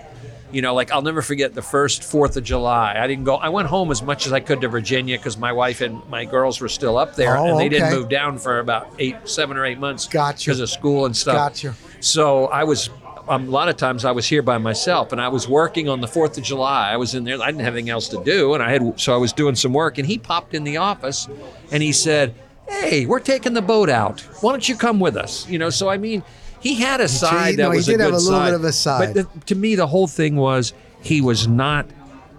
You 0.52 0.62
know, 0.62 0.74
like 0.74 0.92
I'll 0.92 1.02
never 1.02 1.22
forget 1.22 1.54
the 1.54 1.62
first 1.62 2.04
Fourth 2.04 2.38
of 2.38 2.44
July. 2.44 2.96
I 2.98 3.08
didn't 3.08 3.26
go. 3.26 3.36
I 3.36 3.50
went 3.50 3.68
home 3.68 3.92
as 3.92 4.02
much 4.02 4.26
as 4.26 4.32
I 4.32 4.40
could 4.40 4.62
to 4.62 4.70
Virginia 4.70 5.18
because 5.18 5.38
my 5.38 5.52
wife 5.52 5.82
and 5.82 6.08
my 6.10 6.24
girls 6.24 6.62
were 6.62 6.70
still 6.70 6.98
up 6.98 7.16
there, 7.16 7.38
Oh, 7.38 7.46
and 7.52 7.60
they 7.60 7.68
didn't 7.68 7.92
move 7.92 8.08
down 8.10 8.38
for 8.38 8.60
about 8.60 8.88
eight, 9.00 9.16
seven 9.26 9.58
or 9.58 9.66
eight 9.66 9.80
months 9.80 10.08
Gotcha. 10.08 10.46
because 10.46 10.60
of 10.62 10.70
school 10.70 11.06
and 11.06 11.18
stuff. 11.18 11.36
Gotcha. 11.36 11.74
So 12.00 12.46
I 12.46 12.64
was 12.64 12.90
um, 13.28 13.48
a 13.48 13.52
lot 13.52 13.68
of 13.70 13.76
times 13.76 14.06
I 14.06 14.12
was 14.12 14.28
here 14.28 14.44
by 14.44 14.58
myself, 14.58 15.12
and 15.12 15.20
I 15.20 15.28
was 15.28 15.50
working 15.50 15.90
on 15.90 16.00
the 16.00 16.08
Fourth 16.08 16.38
of 16.38 16.44
July. 16.44 16.92
I 16.92 16.98
was 16.98 17.16
in 17.16 17.24
there. 17.26 17.42
I 17.42 17.48
didn't 17.48 17.62
have 17.62 17.74
anything 17.74 17.90
else 17.90 18.08
to 18.10 18.24
do, 18.24 18.54
and 18.54 18.64
I 18.64 18.70
had 18.72 19.00
so 19.00 19.14
I 19.14 19.18
was 19.18 19.34
doing 19.34 19.56
some 19.56 19.74
work. 19.74 19.98
And 19.98 20.08
he 20.08 20.18
popped 20.20 20.54
in 20.54 20.64
the 20.64 20.78
office, 20.78 21.28
and 21.72 21.82
he 21.84 21.92
said, 21.92 22.34
"Hey, 22.68 23.06
we're 23.06 23.20
taking 23.20 23.54
the 23.54 23.62
boat 23.62 23.90
out. 23.90 24.22
Why 24.42 24.52
don't 24.52 24.68
you 24.68 24.76
come 24.76 25.00
with 25.00 25.16
us?" 25.18 25.48
You 25.48 25.60
know. 25.60 25.70
So 25.70 25.90
I 25.90 25.98
mean, 25.98 26.24
he 26.60 26.76
had 26.76 27.02
a 27.02 27.08
side 27.08 27.58
no, 27.58 27.70
that 27.72 27.78
he 27.78 27.84
did 27.84 28.00
a 28.00 28.04
have 28.06 28.14
a 28.14 28.18
little 28.18 28.32
side. 28.32 28.46
bit 28.48 28.54
of 28.56 28.64
a 28.64 28.72
side. 28.74 29.14
But 29.14 29.34
the, 29.34 29.46
to 29.48 29.56
me, 29.56 29.76
the 29.76 29.88
whole 29.88 30.08
thing 30.08 30.36
was 30.36 30.74
he 31.02 31.22
was 31.22 31.48
not. 31.48 31.86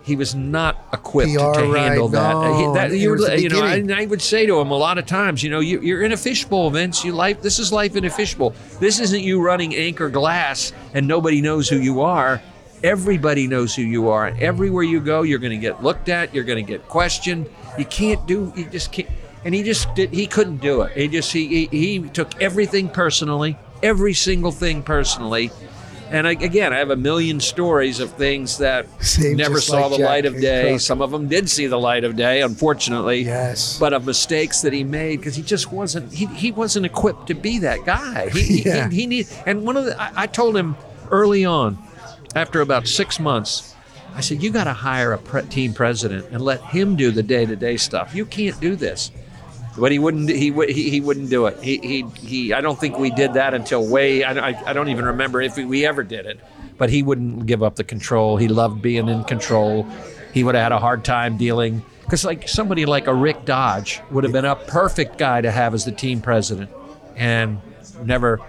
He 0.02 0.14
was 0.14 0.36
not 0.36 0.86
equipped 0.92 1.32
PR 1.32 1.38
to 1.38 1.72
handle 1.72 2.08
right, 2.08 2.12
that. 2.12 2.32
no, 2.34 2.54
He- 2.54 2.74
that- 2.78 2.96
you, 2.96 3.10
was 3.10 3.42
you 3.42 3.48
know, 3.48 3.60
I. 3.62 3.84
I 3.92 4.06
would 4.06 4.22
say 4.22 4.46
to 4.46 4.60
him 4.60 4.70
a 4.70 4.76
lot 4.76 4.98
of 4.98 5.06
times, 5.06 5.42
you 5.42 5.50
know, 5.50 5.58
you, 5.58 5.80
you're 5.80 6.02
in 6.02 6.12
a 6.12 6.16
fishbowl, 6.16 6.70
Vince. 6.70 7.04
You 7.04 7.10
life. 7.12 7.42
This 7.42 7.58
is 7.58 7.72
life 7.72 7.96
in 7.96 8.04
a 8.04 8.10
fishbowl. 8.10 8.54
This 8.78 9.00
isn't 9.00 9.22
you 9.22 9.42
running 9.42 9.74
anchor 9.74 10.08
glass 10.08 10.72
and 10.94 11.08
nobody 11.08 11.40
knows 11.40 11.68
who 11.68 11.78
you 11.78 12.02
are. 12.02 12.40
Everybody 12.84 13.48
knows 13.48 13.74
who 13.74 13.82
you 13.82 14.08
are. 14.08 14.28
Everywhere 14.38 14.84
you 14.84 15.00
go, 15.00 15.22
you're 15.22 15.40
going 15.40 15.50
to 15.50 15.56
get 15.58 15.82
looked 15.82 16.08
at. 16.08 16.32
You're 16.32 16.44
going 16.44 16.64
to 16.64 16.70
get 16.72 16.86
questioned. 16.86 17.48
You 17.76 17.84
can't 17.84 18.24
do. 18.28 18.52
You 18.54 18.66
just 18.66 18.92
can't. 18.92 19.08
And 19.44 19.54
he 19.54 19.62
just 19.62 19.94
did. 19.94 20.12
He 20.12 20.26
couldn't 20.26 20.58
do 20.58 20.82
it. 20.82 20.96
He 20.96 21.08
just 21.08 21.32
he 21.32 21.66
he, 21.66 21.98
he 22.00 22.08
took 22.08 22.40
everything 22.42 22.88
personally. 22.88 23.56
Every 23.82 24.14
single 24.14 24.50
thing 24.52 24.82
personally. 24.82 25.50
And 26.08 26.26
I, 26.28 26.32
again, 26.32 26.72
I 26.72 26.78
have 26.78 26.90
a 26.90 26.96
million 26.96 27.40
stories 27.40 27.98
of 27.98 28.12
things 28.12 28.58
that 28.58 28.86
Same, 29.02 29.36
never 29.36 29.60
saw 29.60 29.82
like 29.82 29.90
the 29.90 29.96
Jack 29.98 30.06
light 30.06 30.26
of 30.26 30.40
day. 30.40 30.78
Some 30.78 31.02
of 31.02 31.10
them 31.10 31.26
did 31.26 31.50
see 31.50 31.66
the 31.66 31.78
light 31.78 32.04
of 32.04 32.14
day, 32.14 32.42
unfortunately. 32.42 33.22
Yes. 33.22 33.76
But 33.78 33.92
of 33.92 34.06
mistakes 34.06 34.62
that 34.62 34.72
he 34.72 34.84
made 34.84 35.16
because 35.16 35.34
he 35.34 35.42
just 35.42 35.72
wasn't 35.72 36.12
he, 36.12 36.26
he 36.26 36.52
wasn't 36.52 36.86
equipped 36.86 37.26
to 37.28 37.34
be 37.34 37.58
that 37.58 37.84
guy. 37.84 38.28
He 38.30 38.40
he, 38.42 38.62
Yeah. 38.66 38.88
he, 38.88 39.00
he 39.00 39.06
need 39.06 39.28
and 39.46 39.64
one 39.64 39.76
of 39.76 39.84
the 39.84 40.00
I, 40.00 40.22
I 40.22 40.26
told 40.28 40.56
him 40.56 40.76
early 41.10 41.44
on, 41.44 41.76
after 42.36 42.60
about 42.60 42.86
six 42.86 43.18
months, 43.18 43.74
I 44.14 44.20
said 44.20 44.42
you 44.42 44.50
got 44.50 44.64
to 44.64 44.72
hire 44.72 45.12
a 45.12 45.18
pre- 45.18 45.42
team 45.42 45.74
president 45.74 46.26
and 46.30 46.40
let 46.40 46.60
him 46.62 46.94
do 46.96 47.10
the 47.10 47.22
day 47.22 47.46
to 47.46 47.56
day 47.56 47.76
stuff. 47.76 48.14
You 48.14 48.26
can't 48.26 48.58
do 48.60 48.76
this. 48.76 49.10
But 49.78 49.92
he 49.92 49.98
wouldn't. 49.98 50.28
He 50.28 50.50
would. 50.50 50.68
He, 50.70 50.90
he 50.90 51.00
wouldn't 51.00 51.30
do 51.30 51.46
it. 51.46 51.62
He, 51.62 51.78
he. 51.78 52.02
He. 52.18 52.52
I 52.52 52.60
don't 52.60 52.78
think 52.78 52.98
we 52.98 53.10
did 53.10 53.34
that 53.34 53.54
until 53.54 53.86
way. 53.86 54.24
I, 54.24 54.50
I, 54.50 54.70
I 54.70 54.72
don't 54.72 54.88
even 54.88 55.04
remember 55.04 55.42
if 55.42 55.56
we, 55.56 55.64
we 55.64 55.86
ever 55.86 56.02
did 56.02 56.26
it. 56.26 56.40
But 56.78 56.90
he 56.90 57.02
wouldn't 57.02 57.46
give 57.46 57.62
up 57.62 57.76
the 57.76 57.84
control. 57.84 58.36
He 58.36 58.48
loved 58.48 58.82
being 58.82 59.08
in 59.08 59.24
control. 59.24 59.86
He 60.32 60.44
would 60.44 60.54
have 60.54 60.62
had 60.62 60.72
a 60.72 60.78
hard 60.78 61.04
time 61.04 61.36
dealing 61.36 61.82
because 62.02 62.24
like 62.24 62.48
somebody 62.48 62.86
like 62.86 63.06
a 63.06 63.14
Rick 63.14 63.44
Dodge 63.44 64.00
would 64.10 64.24
have 64.24 64.32
been 64.32 64.44
a 64.44 64.56
perfect 64.56 65.18
guy 65.18 65.40
to 65.40 65.50
have 65.50 65.74
as 65.74 65.84
the 65.84 65.92
team 65.92 66.20
president, 66.20 66.70
and 67.16 67.60
never. 68.02 68.40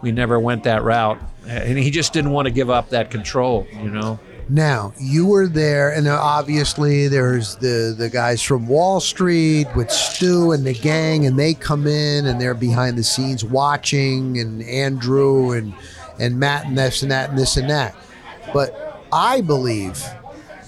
We 0.00 0.12
never 0.12 0.38
went 0.38 0.62
that 0.62 0.84
route, 0.84 1.18
and 1.44 1.76
he 1.76 1.90
just 1.90 2.12
didn't 2.12 2.30
want 2.30 2.46
to 2.46 2.52
give 2.52 2.70
up 2.70 2.90
that 2.90 3.10
control. 3.10 3.66
You 3.72 3.90
know. 3.90 4.20
Now 4.50 4.94
you 4.98 5.26
were 5.26 5.46
there, 5.46 5.92
and 5.92 6.08
obviously 6.08 7.06
there's 7.08 7.56
the 7.56 7.94
the 7.96 8.08
guys 8.08 8.42
from 8.42 8.66
Wall 8.66 8.98
Street 8.98 9.66
with 9.76 9.90
Stu 9.90 10.52
and 10.52 10.64
the 10.64 10.72
gang, 10.72 11.26
and 11.26 11.38
they 11.38 11.52
come 11.52 11.86
in 11.86 12.26
and 12.26 12.40
they're 12.40 12.54
behind 12.54 12.96
the 12.96 13.04
scenes 13.04 13.44
watching, 13.44 14.38
and 14.38 14.62
Andrew 14.62 15.52
and 15.52 15.74
and 16.18 16.38
Matt 16.38 16.64
and 16.64 16.78
this 16.78 17.02
and 17.02 17.12
that 17.12 17.28
and 17.28 17.38
this 17.38 17.58
and 17.58 17.68
that. 17.68 17.94
But 18.54 19.04
I 19.12 19.42
believe 19.42 20.02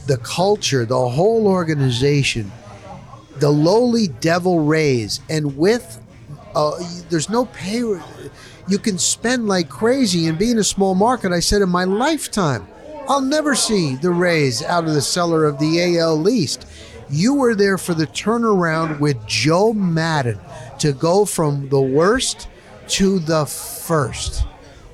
the 0.06 0.18
culture, 0.18 0.84
the 0.84 1.08
whole 1.08 1.46
organization, 1.46 2.52
the 3.38 3.50
lowly 3.50 4.08
Devil 4.08 4.60
Rays, 4.60 5.20
and 5.30 5.56
with 5.56 6.00
uh, 6.54 6.72
there's 7.08 7.30
no 7.30 7.46
pay. 7.46 7.78
You 8.68 8.78
can 8.78 8.98
spend 8.98 9.48
like 9.48 9.70
crazy, 9.70 10.26
and 10.26 10.38
being 10.38 10.58
a 10.58 10.64
small 10.64 10.94
market, 10.94 11.32
I 11.32 11.40
said 11.40 11.62
in 11.62 11.70
my 11.70 11.84
lifetime, 11.84 12.68
I'll 13.08 13.20
never 13.20 13.54
see 13.54 13.96
the 13.96 14.10
Rays 14.10 14.62
out 14.62 14.84
of 14.84 14.94
the 14.94 15.00
cellar 15.00 15.44
of 15.44 15.58
the 15.58 15.98
AL 15.98 16.28
East. 16.28 16.66
You 17.08 17.34
were 17.34 17.54
there 17.54 17.78
for 17.78 17.94
the 17.94 18.06
turnaround 18.06 19.00
with 19.00 19.26
Joe 19.26 19.72
Maddon 19.72 20.38
to 20.78 20.92
go 20.92 21.24
from 21.24 21.68
the 21.68 21.80
worst 21.80 22.48
to 22.88 23.18
the 23.18 23.46
first. 23.46 24.44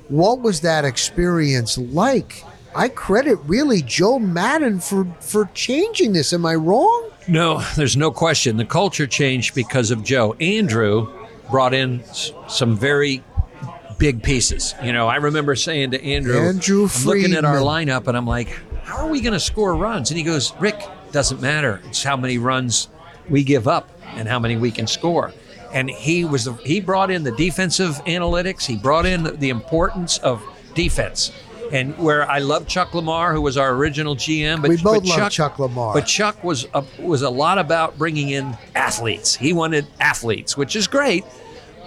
What 0.09 0.41
was 0.41 0.61
that 0.61 0.85
experience 0.85 1.77
like? 1.77 2.43
I 2.75 2.89
credit 2.89 3.37
really 3.45 3.81
Joe 3.81 4.19
Maddon 4.19 4.79
for 4.79 5.05
for 5.19 5.49
changing 5.53 6.13
this. 6.13 6.33
Am 6.33 6.45
I 6.45 6.55
wrong? 6.55 7.09
No, 7.27 7.61
there's 7.75 7.97
no 7.97 8.11
question. 8.11 8.57
The 8.57 8.65
culture 8.65 9.07
changed 9.07 9.53
because 9.53 9.91
of 9.91 10.03
Joe. 10.03 10.33
Andrew 10.39 11.11
brought 11.49 11.73
in 11.73 12.03
some 12.47 12.77
very 12.77 13.23
big 13.97 14.23
pieces. 14.23 14.75
You 14.83 14.93
know, 14.93 15.07
I 15.07 15.17
remember 15.17 15.55
saying 15.55 15.91
to 15.91 16.03
Andrew, 16.03 16.37
Andrew 16.37 16.87
I'm 16.93 17.05
looking 17.05 17.33
at 17.33 17.45
our 17.45 17.57
lineup 17.57 18.07
and 18.07 18.15
I'm 18.15 18.27
like, 18.27 18.49
how 18.83 19.05
are 19.05 19.09
we 19.09 19.21
going 19.21 19.33
to 19.33 19.39
score 19.39 19.75
runs? 19.75 20.11
And 20.11 20.17
he 20.17 20.23
goes, 20.23 20.53
Rick, 20.59 20.81
doesn't 21.11 21.41
matter. 21.41 21.81
It's 21.85 22.03
how 22.03 22.17
many 22.17 22.37
runs 22.37 22.89
we 23.29 23.43
give 23.43 23.67
up 23.67 23.89
and 24.15 24.27
how 24.27 24.39
many 24.39 24.57
we 24.57 24.71
can 24.71 24.87
score. 24.87 25.33
And 25.73 25.89
he 25.89 26.23
was 26.23 26.45
the, 26.45 26.53
he 26.53 26.79
brought 26.79 27.11
in 27.11 27.23
the 27.23 27.33
defensive 27.33 27.95
analytics. 28.05 28.65
He 28.65 28.77
brought 28.77 29.05
in 29.05 29.23
the, 29.23 29.31
the 29.31 29.49
importance 29.49 30.17
of 30.19 30.43
defense. 30.73 31.31
And 31.71 31.97
where 31.97 32.29
I 32.29 32.39
love 32.39 32.65
Chuck 32.67 32.93
Lamar, 32.93 33.33
who 33.33 33.41
was 33.41 33.57
our 33.57 33.73
original 33.73 34.15
GM, 34.15 34.61
but 34.61 34.69
We 34.69 34.77
both 34.77 35.03
but 35.03 35.19
love 35.19 35.31
Chuck 35.31 35.59
Lamar. 35.59 35.93
But 35.93 36.05
Chuck 36.05 36.41
was 36.41 36.65
a, 36.73 36.85
was 36.99 37.23
a 37.23 37.29
lot 37.29 37.57
about 37.57 37.97
bringing 37.97 38.29
in 38.29 38.57
athletes. 38.73 39.35
He 39.35 39.51
wanted 39.51 39.85
athletes, 39.99 40.55
which 40.55 40.77
is 40.77 40.87
great. 40.87 41.25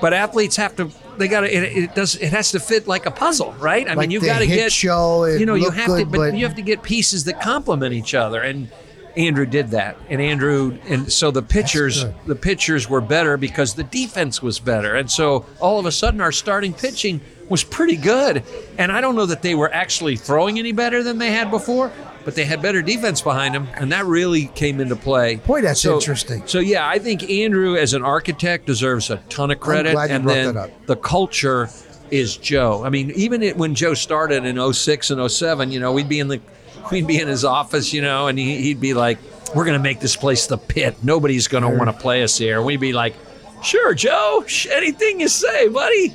But 0.00 0.12
athletes 0.12 0.56
have 0.56 0.76
to. 0.76 0.90
They 1.20 1.28
got 1.28 1.42
to. 1.42 1.46
It, 1.56 1.84
it 1.84 1.94
does. 1.94 2.16
It 2.16 2.30
has 2.30 2.50
to 2.50 2.58
fit 2.60 2.88
like 2.88 3.06
a 3.06 3.10
puzzle, 3.12 3.52
right? 3.60 3.86
I 3.86 3.90
Like 3.94 3.98
mean, 4.08 4.10
you 4.10 4.18
the 4.20 4.26
got 4.26 4.40
to 4.40 4.46
get. 4.46 4.72
show, 4.72 5.26
you 5.26 5.46
know, 5.46 5.54
you 5.54 5.70
have 5.70 5.86
to. 5.96 6.04
But, 6.04 6.16
but- 6.16 6.34
you 6.34 6.44
have 6.46 6.56
to 6.56 6.62
get 6.62 6.82
pieces 6.82 7.24
that 7.24 7.40
complement 7.40 7.94
each 7.94 8.14
other, 8.14 8.40
and 8.42 8.68
Andrew 9.16 9.46
did 9.46 9.70
that. 9.70 9.96
And 10.08 10.20
Andrew, 10.20 10.78
and 10.88 11.12
so 11.12 11.30
the 11.30 11.42
pitchers, 11.42 12.04
the 12.26 12.34
pitchers 12.34 12.88
were 12.88 13.00
better 13.00 13.36
because 13.36 13.74
the 13.74 13.84
defense 13.84 14.42
was 14.42 14.58
better, 14.58 14.96
and 14.96 15.10
so 15.10 15.46
all 15.60 15.78
of 15.78 15.86
a 15.86 15.92
sudden 15.92 16.20
our 16.20 16.32
starting 16.32 16.72
pitching 16.72 17.20
was 17.48 17.62
pretty 17.64 17.96
good. 17.96 18.42
And 18.78 18.90
I 18.92 19.00
don't 19.00 19.16
know 19.16 19.26
that 19.26 19.42
they 19.42 19.54
were 19.54 19.72
actually 19.74 20.16
throwing 20.16 20.58
any 20.58 20.72
better 20.72 21.02
than 21.02 21.18
they 21.18 21.32
had 21.32 21.50
before, 21.50 21.90
but 22.24 22.34
they 22.34 22.44
had 22.44 22.60
better 22.62 22.82
defense 22.82 23.20
behind 23.20 23.54
them, 23.54 23.68
and 23.76 23.92
that 23.92 24.04
really 24.06 24.46
came 24.54 24.80
into 24.80 24.96
play. 24.96 25.36
Boy, 25.36 25.62
that's 25.62 25.80
So- 25.80 25.94
interesting. 25.94 26.42
So 26.46 26.58
yeah, 26.58 26.86
I 26.86 26.98
think 26.98 27.28
Andrew 27.30 27.76
as 27.76 27.94
an 27.94 28.02
architect 28.04 28.66
deserves 28.66 29.10
a 29.10 29.16
ton 29.28 29.50
of 29.50 29.60
credit, 29.60 29.92
glad 29.92 30.10
you 30.10 30.16
and 30.16 30.28
then 30.28 30.54
that 30.54 30.60
up. 30.70 30.86
the 30.86 30.96
culture 30.96 31.68
is 32.10 32.36
Joe. 32.36 32.82
I 32.84 32.90
mean, 32.90 33.12
even 33.12 33.42
it, 33.42 33.56
when 33.56 33.74
Joe 33.74 33.94
started 33.94 34.44
in 34.44 34.72
06 34.72 35.10
and 35.10 35.30
07, 35.30 35.70
you 35.70 35.80
know, 35.80 35.92
we'd 35.92 36.08
be 36.08 36.18
in 36.20 36.28
the 36.28 36.40
we'd 36.90 37.06
be 37.06 37.20
in 37.20 37.28
his 37.28 37.44
office, 37.44 37.92
you 37.92 38.02
know, 38.02 38.26
and 38.28 38.38
he, 38.38 38.56
he'd 38.62 38.80
be 38.80 38.94
like, 38.94 39.18
"We're 39.54 39.64
going 39.64 39.78
to 39.78 39.82
make 39.82 40.00
this 40.00 40.16
place 40.16 40.46
the 40.46 40.58
pit. 40.58 40.96
Nobody's 41.02 41.46
going 41.48 41.62
to 41.62 41.68
want 41.70 41.88
to 41.88 41.92
play 41.92 42.22
us 42.22 42.36
here." 42.36 42.56
And 42.58 42.66
we'd 42.66 42.80
be 42.80 42.92
like, 42.92 43.14
"Sure, 43.62 43.94
Joe. 43.94 44.44
Anything 44.70 45.20
you 45.20 45.28
say, 45.28 45.68
buddy." 45.68 46.14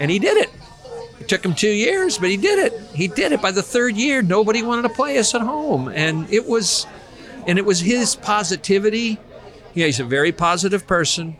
And 0.00 0.10
he 0.10 0.18
did 0.18 0.36
it. 0.36 0.50
It 1.24 1.28
took 1.28 1.42
him 1.42 1.54
two 1.54 1.70
years, 1.70 2.18
but 2.18 2.28
he 2.28 2.36
did 2.36 2.58
it. 2.58 2.78
He 2.92 3.08
did 3.08 3.32
it. 3.32 3.40
By 3.40 3.50
the 3.50 3.62
third 3.62 3.96
year, 3.96 4.20
nobody 4.20 4.62
wanted 4.62 4.82
to 4.82 4.90
play 4.90 5.16
us 5.16 5.34
at 5.34 5.40
home, 5.40 5.88
and 5.88 6.30
it 6.30 6.46
was, 6.46 6.86
and 7.46 7.58
it 7.58 7.64
was 7.64 7.80
his 7.80 8.14
positivity. 8.14 9.18
Yeah, 9.72 9.86
he's 9.86 10.00
a 10.00 10.04
very 10.04 10.32
positive 10.32 10.86
person. 10.86 11.34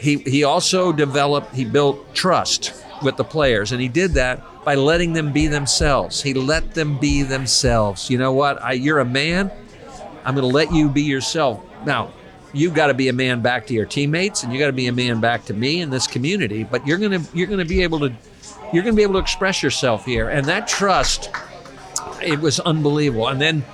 He 0.00 0.18
he 0.18 0.44
also 0.44 0.92
developed. 0.92 1.52
He 1.52 1.64
built 1.64 2.14
trust 2.14 2.72
with 3.02 3.16
the 3.16 3.24
players, 3.24 3.72
and 3.72 3.80
he 3.80 3.88
did 3.88 4.12
that 4.12 4.40
by 4.64 4.76
letting 4.76 5.14
them 5.14 5.32
be 5.32 5.48
themselves. 5.48 6.22
He 6.22 6.32
let 6.32 6.74
them 6.74 6.96
be 7.00 7.24
themselves. 7.24 8.08
You 8.08 8.18
know 8.18 8.32
what? 8.32 8.62
I, 8.62 8.74
you're 8.74 9.00
a 9.00 9.04
man. 9.04 9.50
I'm 10.24 10.36
going 10.36 10.48
to 10.48 10.54
let 10.54 10.72
you 10.72 10.88
be 10.88 11.02
yourself. 11.02 11.60
Now, 11.84 12.12
you've 12.52 12.74
got 12.74 12.86
to 12.86 12.94
be 12.94 13.08
a 13.08 13.12
man 13.12 13.42
back 13.42 13.66
to 13.66 13.74
your 13.74 13.86
teammates, 13.86 14.44
and 14.44 14.52
you 14.52 14.60
got 14.60 14.66
to 14.66 14.72
be 14.72 14.86
a 14.86 14.92
man 14.92 15.20
back 15.20 15.44
to 15.46 15.54
me 15.54 15.80
and 15.80 15.92
this 15.92 16.06
community. 16.06 16.62
But 16.62 16.86
you're 16.86 16.98
gonna 16.98 17.24
you're 17.34 17.48
gonna 17.48 17.64
be 17.64 17.82
able 17.82 17.98
to 17.98 18.14
you're 18.72 18.82
gonna 18.82 18.96
be 18.96 19.02
able 19.02 19.14
to 19.14 19.20
express 19.20 19.62
yourself 19.62 20.04
here, 20.04 20.28
and 20.28 20.46
that 20.46 20.68
trust 20.68 21.30
it 22.22 22.40
was 22.40 22.60
unbelievable. 22.60 23.28
And 23.28 23.40
then 23.40 23.64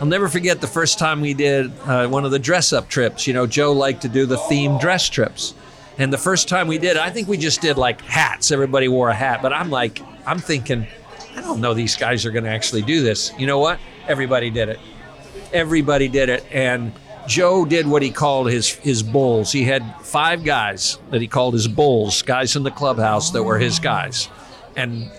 I'll 0.00 0.06
never 0.06 0.28
forget 0.28 0.60
the 0.60 0.66
first 0.66 0.98
time 0.98 1.20
we 1.20 1.34
did 1.34 1.72
uh, 1.84 2.08
one 2.08 2.24
of 2.24 2.30
the 2.30 2.38
dress 2.38 2.72
up 2.72 2.88
trips. 2.88 3.26
You 3.26 3.34
know, 3.34 3.46
Joe 3.46 3.72
liked 3.72 4.02
to 4.02 4.08
do 4.08 4.26
the 4.26 4.36
themed 4.36 4.80
dress 4.80 5.08
trips. 5.08 5.54
And 5.98 6.12
the 6.12 6.18
first 6.18 6.48
time 6.48 6.68
we 6.68 6.78
did, 6.78 6.96
I 6.96 7.10
think 7.10 7.28
we 7.28 7.36
just 7.36 7.60
did 7.60 7.76
like 7.76 8.00
hats. 8.02 8.50
Everybody 8.50 8.88
wore 8.88 9.10
a 9.10 9.14
hat. 9.14 9.42
But 9.42 9.52
I'm 9.52 9.70
like, 9.70 10.00
I'm 10.26 10.38
thinking, 10.38 10.86
I 11.36 11.40
don't 11.42 11.60
know 11.60 11.74
these 11.74 11.96
guys 11.96 12.24
are 12.26 12.30
going 12.30 12.44
to 12.44 12.50
actually 12.50 12.82
do 12.82 13.02
this. 13.02 13.32
You 13.38 13.46
know 13.46 13.58
what? 13.58 13.78
Everybody 14.08 14.50
did 14.50 14.70
it. 14.70 14.80
Everybody 15.52 16.08
did 16.08 16.28
it. 16.28 16.44
And 16.50 16.92
Joe 17.28 17.64
did 17.64 17.86
what 17.86 18.02
he 18.02 18.10
called 18.10 18.50
his 18.50 18.70
his 18.70 19.02
bulls. 19.02 19.52
He 19.52 19.62
had 19.62 19.84
five 20.00 20.44
guys 20.44 20.98
that 21.10 21.20
he 21.20 21.28
called 21.28 21.54
his 21.54 21.68
bulls, 21.68 22.22
guys 22.22 22.56
in 22.56 22.64
the 22.64 22.70
clubhouse 22.70 23.30
that 23.30 23.42
were 23.44 23.58
his 23.58 23.78
guys. 23.78 24.28
And 24.76 25.10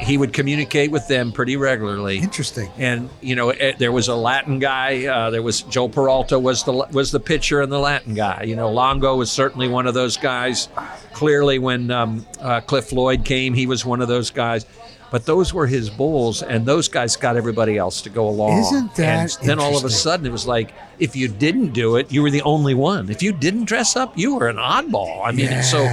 he 0.00 0.18
would 0.18 0.32
communicate 0.32 0.90
with 0.90 1.06
them 1.08 1.32
pretty 1.32 1.56
regularly. 1.56 2.18
Interesting. 2.18 2.70
And 2.78 3.08
you 3.20 3.36
know, 3.36 3.50
eh, 3.50 3.74
there 3.78 3.92
was 3.92 4.08
a 4.08 4.14
Latin 4.14 4.58
guy. 4.58 5.06
Uh, 5.06 5.30
there 5.30 5.42
was 5.42 5.62
Joel 5.62 5.88
Peralta 5.88 6.38
was 6.38 6.64
the 6.64 6.72
was 6.72 7.10
the 7.10 7.20
pitcher 7.20 7.62
and 7.62 7.70
the 7.70 7.78
Latin 7.78 8.14
guy. 8.14 8.42
You 8.42 8.56
know, 8.56 8.70
Longo 8.70 9.16
was 9.16 9.30
certainly 9.30 9.68
one 9.68 9.86
of 9.86 9.94
those 9.94 10.16
guys. 10.16 10.68
Clearly, 11.12 11.58
when 11.58 11.90
um, 11.90 12.26
uh, 12.40 12.60
Cliff 12.60 12.86
Floyd 12.86 13.24
came, 13.24 13.54
he 13.54 13.66
was 13.66 13.84
one 13.84 14.00
of 14.00 14.08
those 14.08 14.30
guys. 14.30 14.66
But 15.10 15.26
those 15.26 15.54
were 15.54 15.68
his 15.68 15.90
bulls, 15.90 16.42
and 16.42 16.66
those 16.66 16.88
guys 16.88 17.14
got 17.14 17.36
everybody 17.36 17.78
else 17.78 18.02
to 18.02 18.10
go 18.10 18.28
along. 18.28 18.58
Isn't 18.58 18.96
that 18.96 19.38
And 19.38 19.48
then 19.48 19.60
all 19.60 19.76
of 19.76 19.84
a 19.84 19.90
sudden, 19.90 20.26
it 20.26 20.32
was 20.32 20.44
like 20.44 20.74
if 20.98 21.14
you 21.14 21.28
didn't 21.28 21.68
do 21.68 21.96
it, 21.96 22.10
you 22.10 22.20
were 22.20 22.32
the 22.32 22.42
only 22.42 22.74
one. 22.74 23.08
If 23.10 23.22
you 23.22 23.32
didn't 23.32 23.66
dress 23.66 23.94
up, 23.94 24.18
you 24.18 24.34
were 24.34 24.48
an 24.48 24.56
oddball. 24.56 25.24
I 25.24 25.30
mean, 25.30 25.62
so 25.62 25.86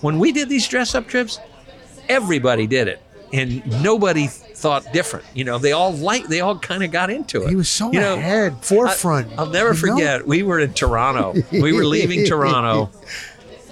when 0.00 0.18
we 0.18 0.32
did 0.32 0.48
these 0.48 0.66
dress 0.66 0.94
up 0.94 1.06
trips, 1.06 1.38
everybody 2.12 2.66
did 2.66 2.88
it. 2.88 3.02
And 3.32 3.82
nobody 3.82 4.26
thought 4.26 4.92
different. 4.92 5.24
You 5.34 5.44
know 5.44 5.58
they 5.58 5.72
all 5.72 5.92
like 5.92 6.26
they 6.28 6.40
all 6.40 6.58
kind 6.58 6.84
of 6.84 6.90
got 6.90 7.10
into 7.10 7.42
it. 7.42 7.48
He 7.48 7.56
was 7.56 7.68
so 7.68 7.90
you 7.90 7.98
know, 7.98 8.14
ahead, 8.14 8.62
forefront. 8.64 9.32
I, 9.38 9.44
will 9.44 9.50
never 9.50 9.74
you 9.74 9.86
know? 9.86 9.94
forget 9.94 10.26
we 10.26 10.42
were 10.42 10.60
in 10.60 10.74
toronto. 10.74 11.34
We 11.50 11.72
were 11.72 11.84
leaving 11.84 12.26
toronto. 12.26 12.90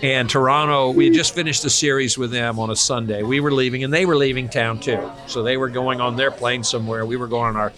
And 0.02 0.30
toronto 0.30 0.90
we 0.92 1.06
had 1.06 1.14
just 1.14 1.34
finished 1.34 1.62
a 1.66 1.70
series 1.70 2.16
with 2.16 2.30
them 2.30 2.58
on 2.58 2.70
a 2.70 2.76
sunday. 2.76 3.22
We 3.22 3.40
were 3.40 3.52
leaving 3.52 3.84
and 3.84 3.92
they 3.92 4.06
were 4.06 4.16
leaving 4.16 4.48
town 4.48 4.80
too. 4.80 5.10
So 5.26 5.42
they 5.42 5.58
were 5.58 5.68
going 5.68 6.00
on 6.00 6.16
their 6.16 6.30
plane 6.30 6.64
somewhere. 6.64 7.04
We 7.04 7.16
were 7.16 7.28
going 7.28 7.50
on 7.50 7.56
our 7.56 7.72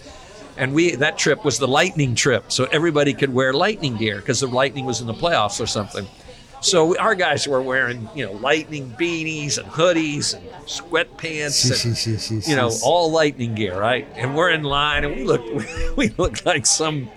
and 0.55 0.73
we 0.73 0.95
that 0.95 1.17
trip 1.17 1.43
was 1.43 1.59
the 1.59 1.67
lightning 1.67 2.15
trip. 2.15 2.49
So 2.49 2.63
everybody 2.71 3.13
could 3.13 3.33
wear 3.33 3.51
lightning 3.51 3.97
gear 3.97 4.17
because 4.17 4.39
the 4.39 4.47
lightning 4.47 4.85
was 4.85 5.01
in 5.01 5.07
the 5.07 5.13
playoffs 5.13 5.59
or 5.59 5.67
something 5.67 6.07
so 6.63 6.85
we- 6.85 6.97
our 6.97 7.13
guys 7.15 7.47
were 7.47 7.61
wearing, 7.61 8.09
you 8.15 8.25
know, 8.25 8.31
lightning 8.33 8.93
beanies 8.99 9.57
and 9.57 9.67
hoodies 9.67 10.33
and 10.33 10.43
sweatpants 10.65 11.65
and 11.65 11.73
sí, 11.73 11.91
sí, 11.91 12.15
sí, 12.15 12.47
you 12.47 12.55
know, 12.55 12.71
all 12.83 13.11
lightning 13.11 13.53
gear, 13.55 13.79
right? 13.79 14.07
And 14.15 14.35
we're 14.35 14.49
in 14.51 14.63
line, 14.63 15.03
and 15.03 15.15
we 15.15 15.23
look, 15.23 15.41
we 15.97 16.09
look 16.17 16.45
like 16.45 16.65
some, 16.65 17.09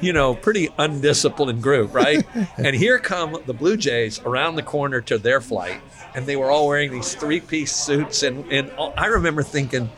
you 0.00 0.12
know, 0.12 0.34
pretty 0.34 0.68
undisciplined 0.78 1.62
group, 1.62 1.94
right? 1.94 2.24
and 2.58 2.74
here 2.76 2.98
come 2.98 3.36
the 3.46 3.54
Blue 3.54 3.76
Jays 3.76 4.20
around 4.20 4.56
the 4.56 4.62
corner 4.62 5.00
to 5.02 5.18
their 5.18 5.40
flight, 5.40 5.80
and 6.14 6.26
they 6.26 6.36
were 6.36 6.50
all 6.50 6.68
wearing 6.68 6.90
these 6.90 7.14
three-piece 7.14 7.74
suits, 7.74 8.22
and 8.22 8.44
and 8.52 8.70
all- 8.72 8.94
I 8.96 9.06
remember 9.06 9.42
thinking. 9.42 9.90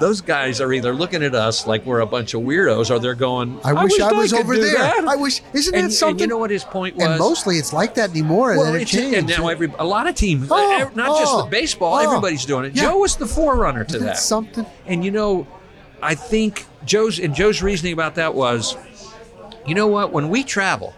Those 0.00 0.20
guys 0.20 0.60
are 0.60 0.72
either 0.72 0.92
looking 0.92 1.22
at 1.22 1.34
us 1.34 1.66
like 1.66 1.86
we're 1.86 2.00
a 2.00 2.06
bunch 2.06 2.34
of 2.34 2.42
weirdos, 2.42 2.90
or 2.90 2.98
they're 2.98 3.14
going. 3.14 3.60
I 3.64 3.72
wish 3.84 4.00
I 4.00 4.12
was 4.12 4.32
over 4.32 4.56
there. 4.56 4.74
that." 4.74 5.04
I 5.06 5.16
wish- 5.16 5.42
isn't 5.52 5.74
and, 5.74 5.82
that 5.82 5.84
and 5.86 5.92
something? 5.92 6.20
you 6.20 6.26
know 6.26 6.38
what 6.38 6.50
his 6.50 6.64
point 6.64 6.96
was? 6.96 7.06
and 7.06 7.18
mostly 7.18 7.56
it's 7.56 7.72
like 7.72 7.94
that 7.94 8.10
anymore, 8.10 8.52
and 8.52 8.76
it 8.76 8.92
and 8.94 9.28
now 9.28 9.48
every 9.48 9.72
a 9.78 9.84
lot 9.84 10.08
of 10.08 10.14
teams, 10.14 10.48
Oh, 10.50 10.80
eh, 10.80 10.88
not 10.94 11.18
just 11.20 11.32
oh, 11.32 11.42
with 11.42 11.50
baseball, 11.50 11.94
oh. 11.94 12.04
everybody's 12.04 12.44
doing 12.44 12.64
it. 12.64 12.74
Yeah. 12.74 12.82
Joe 12.84 12.98
was 12.98 13.16
the 13.16 13.26
forerunner 13.26 13.84
to 13.84 13.96
Isn't 13.96 14.06
that. 14.06 14.18
something. 14.18 14.66
And 14.86 15.04
you 15.04 15.10
know, 15.12 15.46
I 16.02 16.14
think 16.16 16.66
Joe's 16.84 17.20
and 17.20 17.34
Joe's 17.34 17.62
reasoning 17.62 17.92
about 17.92 18.16
that 18.16 18.34
was, 18.34 18.76
you 19.66 19.74
know 19.74 19.86
what? 19.86 20.12
When 20.12 20.30
we 20.30 20.42
travel, 20.42 20.94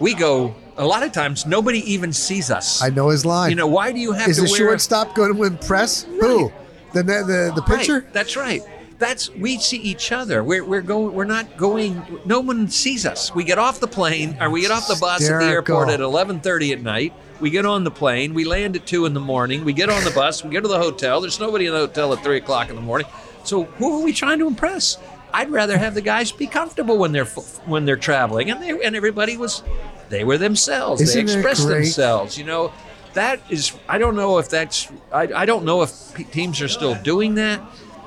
we 0.00 0.14
go. 0.14 0.54
A 0.80 0.86
lot 0.86 1.02
of 1.02 1.10
times, 1.10 1.44
nobody 1.44 1.80
even 1.92 2.12
sees 2.12 2.52
us. 2.52 2.80
I 2.80 2.90
know 2.90 3.08
his 3.08 3.26
line. 3.26 3.50
You 3.50 3.56
know, 3.56 3.66
why 3.66 3.90
do 3.90 3.98
you 3.98 4.12
have 4.12 4.28
Is 4.28 4.36
to 4.36 4.42
the 4.44 4.48
wear? 4.48 4.58
shortstop 4.58 5.12
going 5.16 5.34
to 5.34 5.42
impress? 5.42 6.04
Who? 6.04 6.52
The 6.92 7.02
the 7.02 7.12
the, 7.24 7.52
the 7.56 7.62
Right. 7.68 8.12
That's 8.12 8.36
right. 8.36 8.62
That's 8.98 9.30
we 9.30 9.58
see 9.58 9.76
each 9.76 10.10
other. 10.10 10.42
We're 10.42 10.64
we're 10.64 10.80
going. 10.80 11.14
We're 11.14 11.24
not 11.24 11.56
going. 11.56 12.02
No 12.24 12.40
one 12.40 12.68
sees 12.68 13.06
us. 13.06 13.32
We 13.32 13.44
get 13.44 13.58
off 13.58 13.78
the 13.78 13.86
plane, 13.86 14.36
or 14.40 14.50
we 14.50 14.60
get 14.60 14.72
off 14.72 14.88
the 14.88 14.96
bus 15.00 15.28
at 15.28 15.38
the 15.38 15.46
airport 15.46 15.88
at 15.90 16.00
eleven 16.00 16.40
thirty 16.40 16.72
at 16.72 16.82
night. 16.82 17.12
We 17.40 17.50
get 17.50 17.64
on 17.64 17.84
the 17.84 17.92
plane. 17.92 18.34
We 18.34 18.44
land 18.44 18.74
at 18.74 18.86
two 18.86 19.06
in 19.06 19.14
the 19.14 19.20
morning. 19.20 19.64
We 19.64 19.72
get 19.72 19.88
on 19.88 20.02
the 20.02 20.10
bus. 20.10 20.42
We 20.42 20.50
go 20.50 20.60
to 20.60 20.66
the 20.66 20.78
hotel. 20.78 21.20
There's 21.20 21.38
nobody 21.38 21.66
in 21.66 21.72
the 21.72 21.78
hotel 21.78 22.12
at 22.12 22.24
three 22.24 22.38
o'clock 22.38 22.70
in 22.70 22.74
the 22.74 22.82
morning. 22.82 23.06
So 23.44 23.64
who 23.64 24.00
are 24.00 24.04
we 24.04 24.12
trying 24.12 24.40
to 24.40 24.48
impress? 24.48 24.98
I'd 25.32 25.50
rather 25.50 25.78
have 25.78 25.94
the 25.94 26.00
guys 26.00 26.32
be 26.32 26.46
comfortable 26.48 26.98
when 26.98 27.12
they're 27.12 27.26
when 27.66 27.84
they're 27.84 27.96
traveling, 27.96 28.50
and 28.50 28.60
they 28.60 28.70
and 28.70 28.96
everybody 28.96 29.36
was, 29.36 29.62
they 30.08 30.24
were 30.24 30.38
themselves. 30.38 31.00
Isn't 31.00 31.26
they 31.26 31.32
expressed 31.34 31.68
themselves. 31.68 32.36
You 32.36 32.44
know, 32.44 32.72
that 33.18 33.40
is. 33.50 33.72
I 33.88 33.98
don't 33.98 34.16
know 34.16 34.38
if 34.38 34.48
that's. 34.48 34.88
I, 35.12 35.22
I 35.34 35.44
don't 35.46 35.64
know 35.64 35.82
if 35.82 36.14
p- 36.14 36.24
teams 36.24 36.60
are 36.62 36.68
still 36.68 36.94
doing 36.94 37.34
that. 37.34 37.60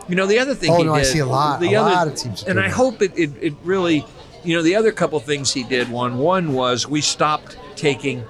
You 0.09 0.16
know, 0.16 0.26
the 0.26 0.39
other 0.39 0.55
thing. 0.55 0.72
Oh, 0.72 0.78
he 0.78 0.84
no, 0.84 0.93
I 0.95 1.03
see 1.03 1.20
a 1.20 1.26
lot- 1.26 1.59
The 1.59 1.74
a 1.74 1.82
other, 1.82 1.95
lot 1.95 2.07
of 2.07 2.16
teams 2.16 2.43
and 2.43 2.59
I 2.59 2.64
that. 2.64 2.72
hope 2.72 3.01
it, 3.01 3.12
it 3.18 3.32
it 3.41 3.53
really. 3.64 4.05
You 4.43 4.55
know, 4.55 4.64
the 4.64 4.76
other 4.76 4.91
couple 4.91 5.20
things 5.20 5.53
he 5.53 5.64
did. 5.64 5.89
One 5.89 6.18
one 6.18 6.53
was 6.53 6.88
we 6.88 7.01
stopped 7.01 7.57
taking. 7.76 8.24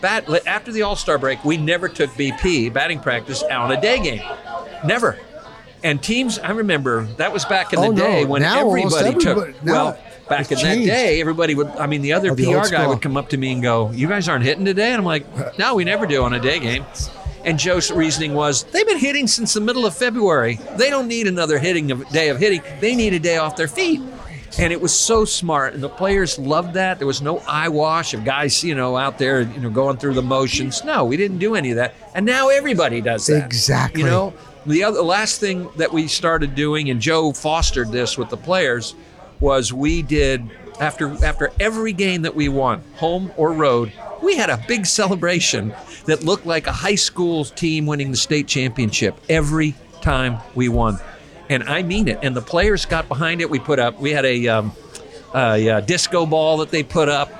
Bat, 0.00 0.46
after 0.46 0.72
the 0.72 0.80
All 0.82 0.96
Star 0.96 1.18
break, 1.18 1.44
we 1.44 1.58
never 1.58 1.86
took 1.86 2.08
BP 2.12 2.72
batting 2.72 3.00
practice 3.00 3.42
out 3.42 3.70
on 3.70 3.72
a 3.76 3.80
day 3.80 4.00
game, 4.02 4.22
never. 4.84 5.18
And 5.84 6.02
teams, 6.02 6.38
I 6.38 6.50
remember 6.52 7.04
that 7.18 7.32
was 7.32 7.44
back 7.44 7.72
in 7.74 7.78
Oh, 7.78 7.82
the 7.82 7.88
no. 7.88 8.02
day 8.02 8.24
when 8.24 8.40
Now 8.42 8.64
almost 8.64 8.96
everybody 9.02 9.22
took. 9.22 9.62
now 9.62 9.72
well, 9.72 9.98
back 10.30 10.46
in 10.46 10.52
it's 10.54 10.62
that 10.62 10.76
day, 10.76 11.20
everybody 11.20 11.54
would. 11.54 11.68
I 11.68 11.86
mean, 11.86 12.00
the 12.00 12.14
other 12.14 12.30
Oh, 12.30 12.34
the 12.34 12.44
PR 12.44 12.70
guy 12.70 12.86
would 12.86 13.02
come 13.02 13.18
up 13.18 13.28
to 13.30 13.36
me 13.36 13.52
and 13.52 13.62
go, 13.62 13.90
"You 13.90 14.08
guys 14.08 14.28
aren't 14.28 14.44
hitting 14.44 14.64
today," 14.64 14.92
and 14.92 14.98
I'm 14.98 15.04
like, 15.04 15.26
"No, 15.58 15.74
we 15.74 15.84
never 15.84 16.06
do 16.06 16.22
on 16.22 16.32
a 16.32 16.40
day 16.40 16.58
game." 16.58 16.86
And 17.44 17.58
Joe's 17.58 17.90
reasoning 17.90 18.34
was, 18.34 18.64
"They've 18.64 18.86
been 18.86 18.98
hitting 18.98 19.26
since 19.26 19.52
the 19.52 19.60
middle 19.60 19.84
of 19.84 19.94
February. 19.94 20.58
They 20.76 20.88
don't 20.88 21.08
need 21.08 21.26
another 21.26 21.58
hitting 21.58 21.90
of, 21.90 22.08
day 22.10 22.28
of 22.30 22.38
hitting. 22.38 22.62
They 22.80 22.94
need 22.94 23.12
a 23.12 23.18
day 23.18 23.36
off 23.36 23.56
their 23.56 23.68
feet." 23.68 24.00
And 24.58 24.72
it 24.72 24.80
was 24.80 24.92
so 24.92 25.24
smart, 25.24 25.74
and 25.74 25.82
the 25.82 25.88
players 25.88 26.38
loved 26.38 26.74
that. 26.74 26.98
There 26.98 27.06
was 27.06 27.22
no 27.22 27.42
eye 27.46 27.68
wash 27.68 28.14
of 28.14 28.24
guys, 28.24 28.64
you 28.64 28.74
know, 28.74 28.96
out 28.96 29.16
there, 29.16 29.42
you 29.42 29.60
know, 29.60 29.70
going 29.70 29.96
through 29.96 30.14
the 30.14 30.22
motions. 30.22 30.82
No, 30.84 31.04
we 31.04 31.16
didn't 31.16 31.38
do 31.38 31.54
any 31.54 31.70
of 31.70 31.76
that. 31.76 31.94
And 32.14 32.26
now 32.26 32.48
everybody 32.48 33.00
does 33.00 33.26
that. 33.26 33.44
Exactly. 33.44 34.02
You 34.02 34.08
know, 34.08 34.34
the 34.66 34.84
other 34.84 34.96
the 34.98 35.04
last 35.04 35.40
thing 35.40 35.68
that 35.76 35.92
we 35.92 36.08
started 36.08 36.54
doing, 36.54 36.90
and 36.90 37.00
Joe 37.00 37.32
fostered 37.32 37.92
this 37.92 38.18
with 38.18 38.28
the 38.28 38.36
players, 38.36 38.94
was 39.40 39.72
we 39.72 40.02
did 40.02 40.48
after 40.80 41.12
after 41.24 41.52
every 41.60 41.92
game 41.92 42.22
that 42.22 42.34
we 42.34 42.48
won, 42.48 42.82
home 42.96 43.30
or 43.36 43.52
road, 43.52 43.92
we 44.22 44.36
had 44.36 44.50
a 44.50 44.62
big 44.66 44.86
celebration 44.86 45.74
that 46.06 46.24
looked 46.24 46.46
like 46.46 46.66
a 46.66 46.72
high 46.72 46.94
school 46.94 47.44
team 47.44 47.86
winning 47.86 48.10
the 48.10 48.16
state 48.16 48.46
championship 48.46 49.18
every 49.28 49.74
time 50.00 50.38
we 50.54 50.68
won, 50.68 50.98
and 51.48 51.62
I 51.64 51.82
mean 51.82 52.08
it. 52.08 52.18
And 52.22 52.34
the 52.34 52.42
players 52.42 52.86
got 52.86 53.08
behind 53.08 53.40
it. 53.40 53.50
We 53.50 53.58
put 53.58 53.78
up. 53.78 54.00
We 54.00 54.10
had 54.10 54.24
a, 54.24 54.48
um, 54.48 54.72
a, 55.34 55.68
uh 55.68 55.80
disco 55.80 56.26
ball 56.26 56.58
that 56.58 56.70
they 56.70 56.82
put 56.82 57.08
up. 57.08 57.30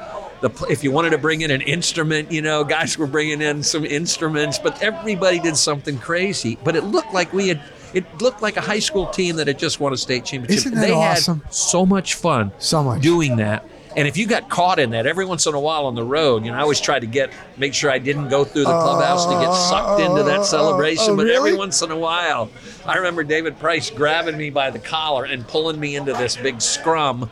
The, 0.40 0.50
if 0.70 0.82
you 0.82 0.90
wanted 0.90 1.10
to 1.10 1.18
bring 1.18 1.42
in 1.42 1.50
an 1.50 1.60
instrument, 1.60 2.32
you 2.32 2.40
know, 2.40 2.64
guys 2.64 2.96
were 2.96 3.06
bringing 3.06 3.42
in 3.42 3.62
some 3.62 3.84
instruments, 3.84 4.58
but 4.58 4.82
everybody 4.82 5.38
did 5.38 5.56
something 5.56 5.98
crazy. 5.98 6.56
But 6.64 6.76
it 6.76 6.84
looked 6.84 7.12
like 7.12 7.32
we 7.34 7.48
had 7.48 7.62
It 7.92 8.20
looked 8.20 8.42
like 8.42 8.56
a 8.56 8.60
high 8.60 8.78
school 8.78 9.06
team 9.06 9.36
that 9.36 9.46
had 9.46 9.58
just 9.58 9.80
won 9.80 9.92
a 9.92 9.96
state 9.96 10.24
championship. 10.24 10.66
Isn't 10.66 10.74
that 10.74 10.86
they 10.86 10.92
awesome? 10.92 11.40
had 11.40 11.54
so 11.54 11.84
much 11.86 12.14
fun 12.14 12.52
So 12.58 12.82
much. 12.82 13.02
doing 13.02 13.36
that. 13.36 13.64
And 13.96 14.06
if 14.06 14.16
you 14.16 14.26
got 14.26 14.48
caught 14.48 14.78
in 14.78 14.90
that 14.90 15.06
every 15.06 15.24
once 15.24 15.46
in 15.46 15.54
a 15.54 15.58
while 15.60 15.86
on 15.86 15.96
the 15.96 16.04
road, 16.04 16.44
you 16.44 16.52
know, 16.52 16.56
I 16.56 16.60
always 16.60 16.80
tried 16.80 17.00
to 17.00 17.08
get 17.08 17.32
make 17.56 17.74
sure 17.74 17.90
I 17.90 17.98
didn't 17.98 18.28
go 18.28 18.44
through 18.44 18.62
the 18.62 18.70
clubhouse 18.80 19.26
to 19.26 19.32
get 19.32 19.52
sucked 19.52 20.00
into 20.00 20.22
that 20.22 20.38
oh, 20.38 20.40
oh, 20.42 20.44
celebration. 20.44 21.10
oh, 21.10 21.16
but 21.16 21.28
every 21.28 21.54
once 21.56 21.82
in 21.82 21.90
a 21.90 21.98
while, 21.98 22.50
I 22.86 22.96
remember 22.98 23.24
David 23.24 23.58
Price 23.58 23.90
grabbing 23.90 24.36
me 24.36 24.50
by 24.50 24.70
the 24.70 24.78
collar 24.78 25.24
and 25.24 25.46
pulling 25.46 25.80
me 25.80 25.96
into 25.96 26.12
this 26.12 26.36
big 26.36 26.60
scrum. 26.60 27.28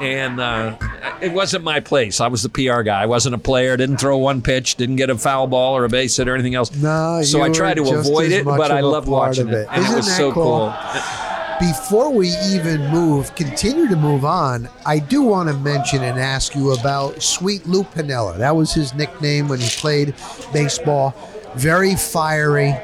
And 0.00 0.40
uh, 0.40 0.76
it 1.20 1.32
wasn't 1.32 1.64
my 1.64 1.80
place. 1.80 2.20
I 2.20 2.28
was 2.28 2.42
the 2.42 2.48
PR 2.48 2.82
guy. 2.82 3.02
I 3.02 3.06
wasn't 3.06 3.34
a 3.34 3.38
player. 3.38 3.76
Didn't 3.76 3.98
throw 3.98 4.16
one 4.16 4.40
pitch. 4.40 4.76
Didn't 4.76 4.96
get 4.96 5.10
a 5.10 5.18
foul 5.18 5.46
ball 5.46 5.76
or 5.76 5.84
a 5.84 5.88
base 5.88 6.16
hit 6.16 6.26
or 6.28 6.34
anything 6.34 6.54
else. 6.54 6.74
No, 6.74 7.20
so 7.22 7.42
I 7.42 7.50
tried 7.50 7.74
to 7.74 7.82
avoid 7.98 8.32
it, 8.32 8.44
but 8.44 8.70
I 8.70 8.80
loved 8.80 9.08
watching 9.08 9.48
it. 9.48 9.54
it. 9.54 9.68
And 9.70 9.82
Isn't 9.82 9.92
it 9.92 9.96
was 9.96 10.06
that 10.06 10.16
so 10.16 10.32
cool? 10.32 10.74
cool. 10.74 11.18
Before 11.60 12.10
we 12.10 12.28
even 12.54 12.86
move, 12.88 13.34
continue 13.34 13.86
to 13.88 13.96
move 13.96 14.24
on, 14.24 14.66
I 14.86 14.98
do 14.98 15.20
want 15.20 15.50
to 15.50 15.54
mention 15.56 16.02
and 16.02 16.18
ask 16.18 16.54
you 16.54 16.72
about 16.72 17.22
Sweet 17.22 17.66
Lou 17.66 17.84
Piniella. 17.84 18.38
That 18.38 18.56
was 18.56 18.72
his 18.72 18.94
nickname 18.94 19.46
when 19.48 19.60
he 19.60 19.68
played 19.68 20.14
baseball. 20.54 21.14
Very 21.56 21.96
fiery. 21.96 22.74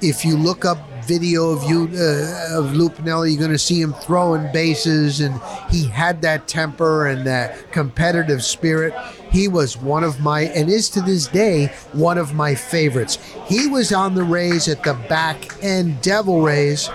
If 0.00 0.24
you 0.24 0.38
look 0.38 0.64
up 0.64 0.78
video 1.06 1.50
of 1.50 1.62
you 1.64 1.88
uh, 1.96 2.58
of 2.58 2.74
Lou 2.74 2.88
Piniella, 2.88 3.30
you're 3.30 3.38
going 3.38 3.52
to 3.52 3.58
see 3.58 3.80
him 3.80 3.92
throwing 3.92 4.50
bases, 4.52 5.20
and 5.20 5.40
he 5.70 5.86
had 5.86 6.22
that 6.22 6.48
temper 6.48 7.06
and 7.06 7.26
that 7.26 7.70
competitive 7.72 8.42
spirit. 8.42 8.92
He 9.30 9.48
was 9.48 9.76
one 9.76 10.04
of 10.04 10.20
my, 10.20 10.42
and 10.42 10.68
is 10.68 10.90
to 10.90 11.00
this 11.00 11.26
day, 11.26 11.66
one 11.92 12.18
of 12.18 12.34
my 12.34 12.54
favorites. 12.54 13.18
He 13.46 13.66
was 13.66 13.92
on 13.92 14.14
the 14.14 14.24
Rays 14.24 14.68
at 14.68 14.82
the 14.82 14.94
back 15.08 15.62
end, 15.62 16.00
Devil 16.02 16.42
Rays 16.42 16.90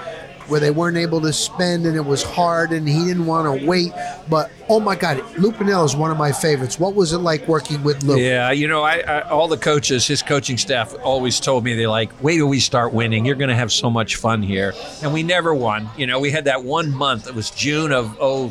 where 0.51 0.59
they 0.59 0.69
weren't 0.69 0.97
able 0.97 1.21
to 1.21 1.31
spend 1.31 1.85
and 1.85 1.95
it 1.95 2.05
was 2.05 2.21
hard 2.21 2.73
and 2.73 2.87
he 2.87 3.05
didn't 3.05 3.25
want 3.25 3.59
to 3.59 3.65
wait. 3.65 3.93
But 4.29 4.51
oh 4.67 4.81
my 4.81 4.95
God, 4.95 5.23
Lou 5.37 5.51
is 5.83 5.95
one 5.95 6.11
of 6.11 6.17
my 6.17 6.33
favorites. 6.33 6.77
What 6.77 6.93
was 6.93 7.13
it 7.13 7.19
like 7.19 7.47
working 7.47 7.81
with 7.83 8.03
Lou? 8.03 8.17
Yeah, 8.19 8.51
you 8.51 8.67
know, 8.67 8.83
I, 8.83 8.99
I 8.99 9.21
all 9.29 9.47
the 9.47 9.57
coaches, 9.57 10.05
his 10.05 10.21
coaching 10.21 10.57
staff 10.57 10.93
always 11.03 11.39
told 11.39 11.63
me 11.63 11.73
they're 11.75 11.87
like, 11.87 12.11
"Wait 12.21 12.35
till 12.35 12.49
we 12.49 12.59
start 12.59 12.91
winning. 12.91 13.25
You're 13.25 13.35
going 13.35 13.49
to 13.49 13.55
have 13.55 13.71
so 13.71 13.89
much 13.89 14.17
fun 14.17 14.43
here." 14.43 14.73
And 15.01 15.13
we 15.13 15.23
never 15.23 15.53
won. 15.53 15.89
You 15.95 16.05
know, 16.05 16.19
we 16.19 16.31
had 16.31 16.45
that 16.45 16.65
one 16.65 16.91
month. 16.91 17.27
It 17.27 17.33
was 17.33 17.49
June 17.51 17.93
of 17.93 18.17
oh 18.19 18.49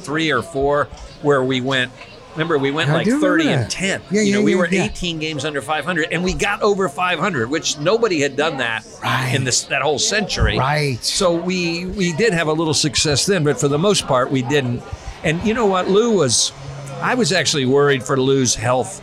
three 0.00 0.30
or 0.30 0.42
four 0.42 0.84
where 1.22 1.42
we 1.42 1.62
went. 1.62 1.90
Remember, 2.32 2.58
we 2.58 2.70
went 2.70 2.90
I 2.90 2.94
like 2.94 3.06
30 3.08 3.48
and 3.48 3.70
10. 3.70 4.02
Yeah, 4.10 4.20
you 4.20 4.32
know, 4.32 4.38
yeah, 4.38 4.44
we 4.44 4.52
yeah, 4.52 4.58
were 4.58 4.68
yeah. 4.68 4.84
18 4.84 5.18
games 5.18 5.44
under 5.44 5.60
500, 5.60 6.08
and 6.12 6.22
we 6.22 6.34
got 6.34 6.62
over 6.62 6.88
500, 6.88 7.50
which 7.50 7.78
nobody 7.78 8.20
had 8.20 8.36
done 8.36 8.58
that 8.58 8.86
Right. 9.02 9.34
in 9.34 9.44
this 9.44 9.64
that 9.64 9.82
whole 9.82 9.98
century. 9.98 10.58
Right. 10.58 11.02
So 11.02 11.34
we 11.34 11.86
we 11.86 12.12
did 12.12 12.32
have 12.32 12.46
a 12.46 12.52
little 12.52 12.74
success 12.74 13.26
then, 13.26 13.42
but 13.44 13.58
for 13.58 13.68
the 13.68 13.78
most 13.78 14.06
part, 14.06 14.30
we 14.30 14.42
didn't. 14.42 14.82
And 15.24 15.42
you 15.42 15.54
know 15.54 15.66
what, 15.66 15.88
Lou 15.88 16.16
was. 16.16 16.52
I 17.00 17.14
was 17.14 17.32
actually 17.32 17.64
worried 17.66 18.02
for 18.02 18.16
Lou's 18.20 18.54
health 18.56 19.02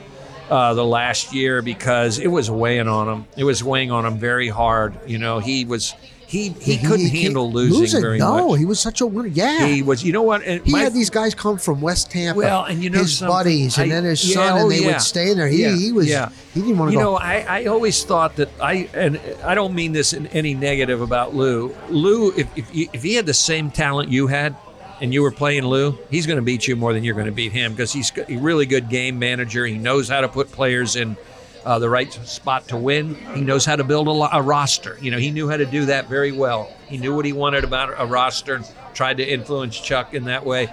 uh, 0.50 0.74
the 0.74 0.86
last 0.86 1.34
year 1.34 1.62
because 1.62 2.20
it 2.20 2.28
was 2.28 2.52
weighing 2.52 2.88
on 2.88 3.08
him. 3.08 3.26
It 3.38 3.44
was 3.46 3.64
weighing 3.64 3.90
on 3.92 4.06
him 4.06 4.18
very 4.18 4.50
hard. 4.50 4.94
You 5.08 5.18
know, 5.18 5.40
he 5.40 5.66
was 5.66 5.94
he 6.36 6.50
he, 6.76 6.78
couldn't 6.78 7.08
handle 7.08 7.52
losing, 7.52 8.02
very 8.02 8.18
no, 8.20 8.50
much. 8.50 8.60
he 8.60 8.66
was 8.66 8.80
such 8.80 9.02
a 9.02 9.06
winner. 9.06 9.30
Yeah. 9.30 9.66
He 9.68 9.82
was. 9.82 10.04
You 10.04 10.14
know 10.14 10.22
what? 10.22 10.44
And 10.44 10.64
He 10.66 10.72
my- 10.72 10.82
had 10.82 10.94
these 10.94 11.10
guys 11.10 11.34
come 11.34 11.58
from 11.58 11.82
West 11.82 12.12
Tampa. 12.12 12.38
Well, 12.38 12.66
and 12.66 12.84
you 12.84 12.90
know 12.90 13.00
his 13.00 13.20
buddies, 13.20 13.78
and 13.78 13.92
then 13.92 14.04
his 14.04 14.28
yeah, 14.28 14.34
son, 14.36 14.58
oh, 14.58 14.62
and 14.64 14.72
they 14.72 14.82
yeah. 14.82 14.88
would 14.88 15.02
stay 15.02 15.32
in 15.32 15.38
there. 15.38 15.48
He, 15.48 15.64
he 15.78 15.92
was. 15.92 16.08
yeah. 16.08 16.30
He 16.54 16.62
didn't 16.62 16.78
want 16.78 16.90
to 16.92 16.94
You 16.94 17.00
go. 17.00 17.12
know, 17.12 17.18
I, 17.18 17.62
I 17.62 17.66
always 17.66 18.04
thought 18.04 18.36
that 18.38 18.50
I 18.62 18.90
and 18.94 19.20
I 19.44 19.56
don't 19.56 19.74
mean 19.74 19.92
this 19.92 20.14
in 20.14 20.28
any 20.28 20.54
negative 20.54 21.02
about 21.02 21.36
Lou. 21.36 21.76
Lou, 21.90 22.32
if 22.36 22.48
if, 22.58 22.76
you, 22.76 22.88
if 22.94 23.04
he 23.04 23.16
had 23.16 23.26
the 23.26 23.34
same 23.34 23.72
talent 23.72 24.10
you 24.10 24.28
had, 24.28 24.56
and 25.02 25.14
you 25.14 25.22
were 25.22 25.32
playing 25.32 25.66
Lou, 25.66 25.98
he's 26.10 26.26
going 26.26 26.38
to 26.38 26.44
beat 26.44 26.68
you 26.68 26.76
more 26.76 26.94
than 26.94 27.04
you're 27.04 27.16
going 27.16 27.26
to 27.26 27.32
beat 27.32 27.52
him 27.52 27.74
because 27.74 27.92
he's 27.92 28.12
a 28.30 28.38
really 28.38 28.66
good 28.66 28.90
game 28.90 29.20
manager. 29.20 29.66
He 29.66 29.78
knows 29.78 30.08
how 30.10 30.22
to 30.22 30.28
put 30.28 30.52
players 30.52 30.96
in. 30.96 31.18
Uh, 31.66 31.80
the 31.80 31.90
right 31.90 32.14
spot 32.14 32.68
to 32.68 32.78
win. 32.78 33.16
He 33.34 33.42
knows 33.42 33.66
how 33.66 33.76
to 33.76 33.84
build 33.84 34.08
a, 34.08 34.38
a 34.38 34.42
roster. 34.42 35.00
You 35.02 35.10
know, 35.10 35.18
he 35.18 35.32
knew 35.32 35.50
how 35.50 35.58
to 35.58 35.66
do 35.66 35.86
that 35.86 36.08
very 36.08 36.32
well. 36.32 36.72
He 36.88 36.98
knew 37.00 37.16
what 37.16 37.26
he 37.26 37.34
wanted 37.34 37.64
about 37.64 37.94
a 37.98 38.06
roster 38.06 38.54
and 38.56 38.72
tried 38.94 39.18
to 39.18 39.28
influence 39.28 39.80
Chuck 39.80 40.14
in 40.14 40.26
that 40.26 40.46
way. 40.46 40.68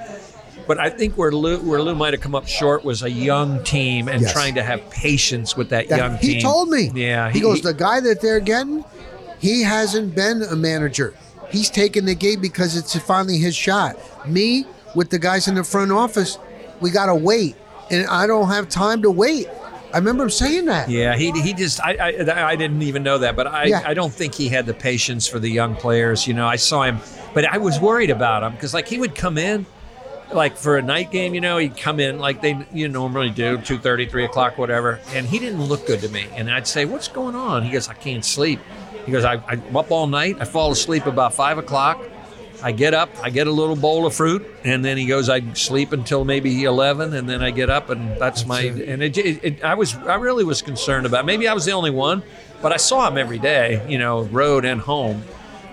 But 0.66 0.78
I 0.78 0.90
think 0.90 1.16
where 1.16 1.32
Lou, 1.32 1.58
where 1.60 1.80
Lou 1.80 1.94
might 1.94 2.12
have 2.12 2.20
come 2.20 2.34
up 2.34 2.46
short 2.46 2.84
was 2.84 3.02
a 3.02 3.10
young 3.10 3.64
team 3.64 4.06
and 4.06 4.20
Yes. 4.20 4.32
trying 4.34 4.54
to 4.56 4.62
have 4.62 4.88
patience 4.90 5.56
with 5.56 5.70
that, 5.70 5.88
That- 5.88 5.98
young 5.98 6.16
he 6.18 6.26
team. 6.26 6.36
He 6.36 6.42
told 6.42 6.68
me. 6.68 6.90
Yeah, 6.94 7.30
He, 7.30 7.40
goes, 7.40 7.62
the 7.62 7.72
guy 7.74 8.00
that 8.00 8.20
they're 8.20 8.38
getting, 8.38 8.84
he 9.38 9.62
hasn't 9.62 10.14
been 10.14 10.42
a 10.42 10.54
manager. 10.54 11.14
He's 11.50 11.70
taking 11.70 12.04
the 12.04 12.14
gate 12.14 12.42
because 12.42 12.76
it's 12.76 12.94
finally 12.98 13.38
his 13.38 13.56
shot. 13.56 13.96
Me, 14.28 14.66
with 14.94 15.08
the 15.08 15.18
guys 15.18 15.48
in 15.48 15.54
the 15.54 15.64
front 15.64 15.90
office, 15.90 16.36
we 16.80 16.90
got 16.90 17.06
to 17.06 17.14
wait. 17.14 17.56
And 17.90 18.06
I 18.08 18.26
don't 18.26 18.48
have 18.48 18.68
time 18.68 19.00
to 19.02 19.10
wait. 19.10 19.48
I 19.92 19.98
remember 19.98 20.24
him 20.24 20.30
saying 20.30 20.64
that. 20.66 20.88
Yeah, 20.88 21.14
he, 21.16 21.30
he 21.32 21.52
just 21.52 21.80
I, 21.84 21.94
I 21.94 22.50
I 22.52 22.56
didn't 22.56 22.82
even 22.82 23.02
know 23.02 23.18
that, 23.18 23.36
but 23.36 23.46
I 23.46 23.64
Yeah. 23.64 23.82
I 23.84 23.94
don't 23.94 24.12
think 24.12 24.34
he 24.34 24.48
had 24.48 24.66
the 24.66 24.74
patience 24.74 25.26
for 25.26 25.38
the 25.38 25.48
young 25.48 25.76
players. 25.76 26.26
You 26.26 26.34
know, 26.34 26.46
I 26.46 26.56
saw 26.56 26.82
him, 26.82 26.98
but 27.34 27.44
I 27.44 27.58
was 27.58 27.78
worried 27.80 28.10
about 28.10 28.42
him 28.42 28.52
because 28.52 28.72
like 28.74 28.88
he 28.88 28.98
would 28.98 29.14
come 29.14 29.36
in, 29.38 29.66
like 30.32 30.56
for 30.56 30.78
a 30.78 30.82
night 30.82 31.10
game, 31.10 31.34
you 31.34 31.40
know, 31.40 31.58
he'd 31.58 31.76
come 31.76 32.00
in 32.00 32.18
like 32.18 32.40
they 32.40 32.66
you 32.72 32.88
normally 32.88 33.30
do, 33.30 33.58
2.30, 33.58 34.10
3 34.10 34.24
o'clock, 34.24 34.58
whatever, 34.58 35.00
and 35.08 35.26
he 35.26 35.38
didn't 35.38 35.62
look 35.62 35.86
good 35.86 36.00
to 36.00 36.08
me. 36.08 36.26
And 36.34 36.50
I'd 36.50 36.66
say, 36.66 36.84
"What's 36.84 37.08
going 37.08 37.34
on?" 37.34 37.62
He 37.62 37.70
goes, 37.70 37.88
"I 37.88 37.94
can't 37.94 38.24
sleep." 38.24 38.60
He 39.04 39.12
goes, 39.12 39.24
I, 39.24 39.42
"I'm 39.48 39.76
up 39.76 39.90
all 39.90 40.06
night. 40.06 40.36
I 40.40 40.44
fall 40.44 40.70
asleep 40.70 41.06
about 41.06 41.34
five 41.34 41.58
o'clock." 41.58 42.02
I 42.62 42.72
get 42.72 42.94
up, 42.94 43.10
I 43.22 43.30
get 43.30 43.46
a 43.46 43.50
little 43.50 43.76
bowl 43.76 44.06
of 44.06 44.14
fruit, 44.14 44.46
and 44.64 44.84
then 44.84 44.96
he 44.96 45.06
goes, 45.06 45.28
I 45.28 45.40
sleep 45.54 45.92
until 45.92 46.24
maybe 46.24 46.64
eleven, 46.64 47.12
and 47.14 47.28
then 47.28 47.42
I 47.42 47.50
get 47.50 47.70
up, 47.70 47.90
and 47.90 48.16
that's, 48.20 48.46
my. 48.46 48.60
it. 48.62 48.88
And 48.88 49.02
it, 49.02 49.18
it, 49.18 49.40
it, 49.44 49.64
I 49.64 49.74
was, 49.74 49.94
I 49.96 50.14
really 50.16 50.44
was 50.44 50.62
concerned 50.62 51.06
about. 51.06 51.24
Maybe 51.26 51.48
I 51.48 51.54
was 51.54 51.64
the 51.64 51.72
only 51.72 51.90
one, 51.90 52.22
but 52.60 52.72
I 52.72 52.76
saw 52.76 53.08
him 53.08 53.18
every 53.18 53.38
day, 53.38 53.84
you 53.88 53.98
know, 53.98 54.22
road 54.22 54.64
and 54.64 54.80
home. 54.80 55.22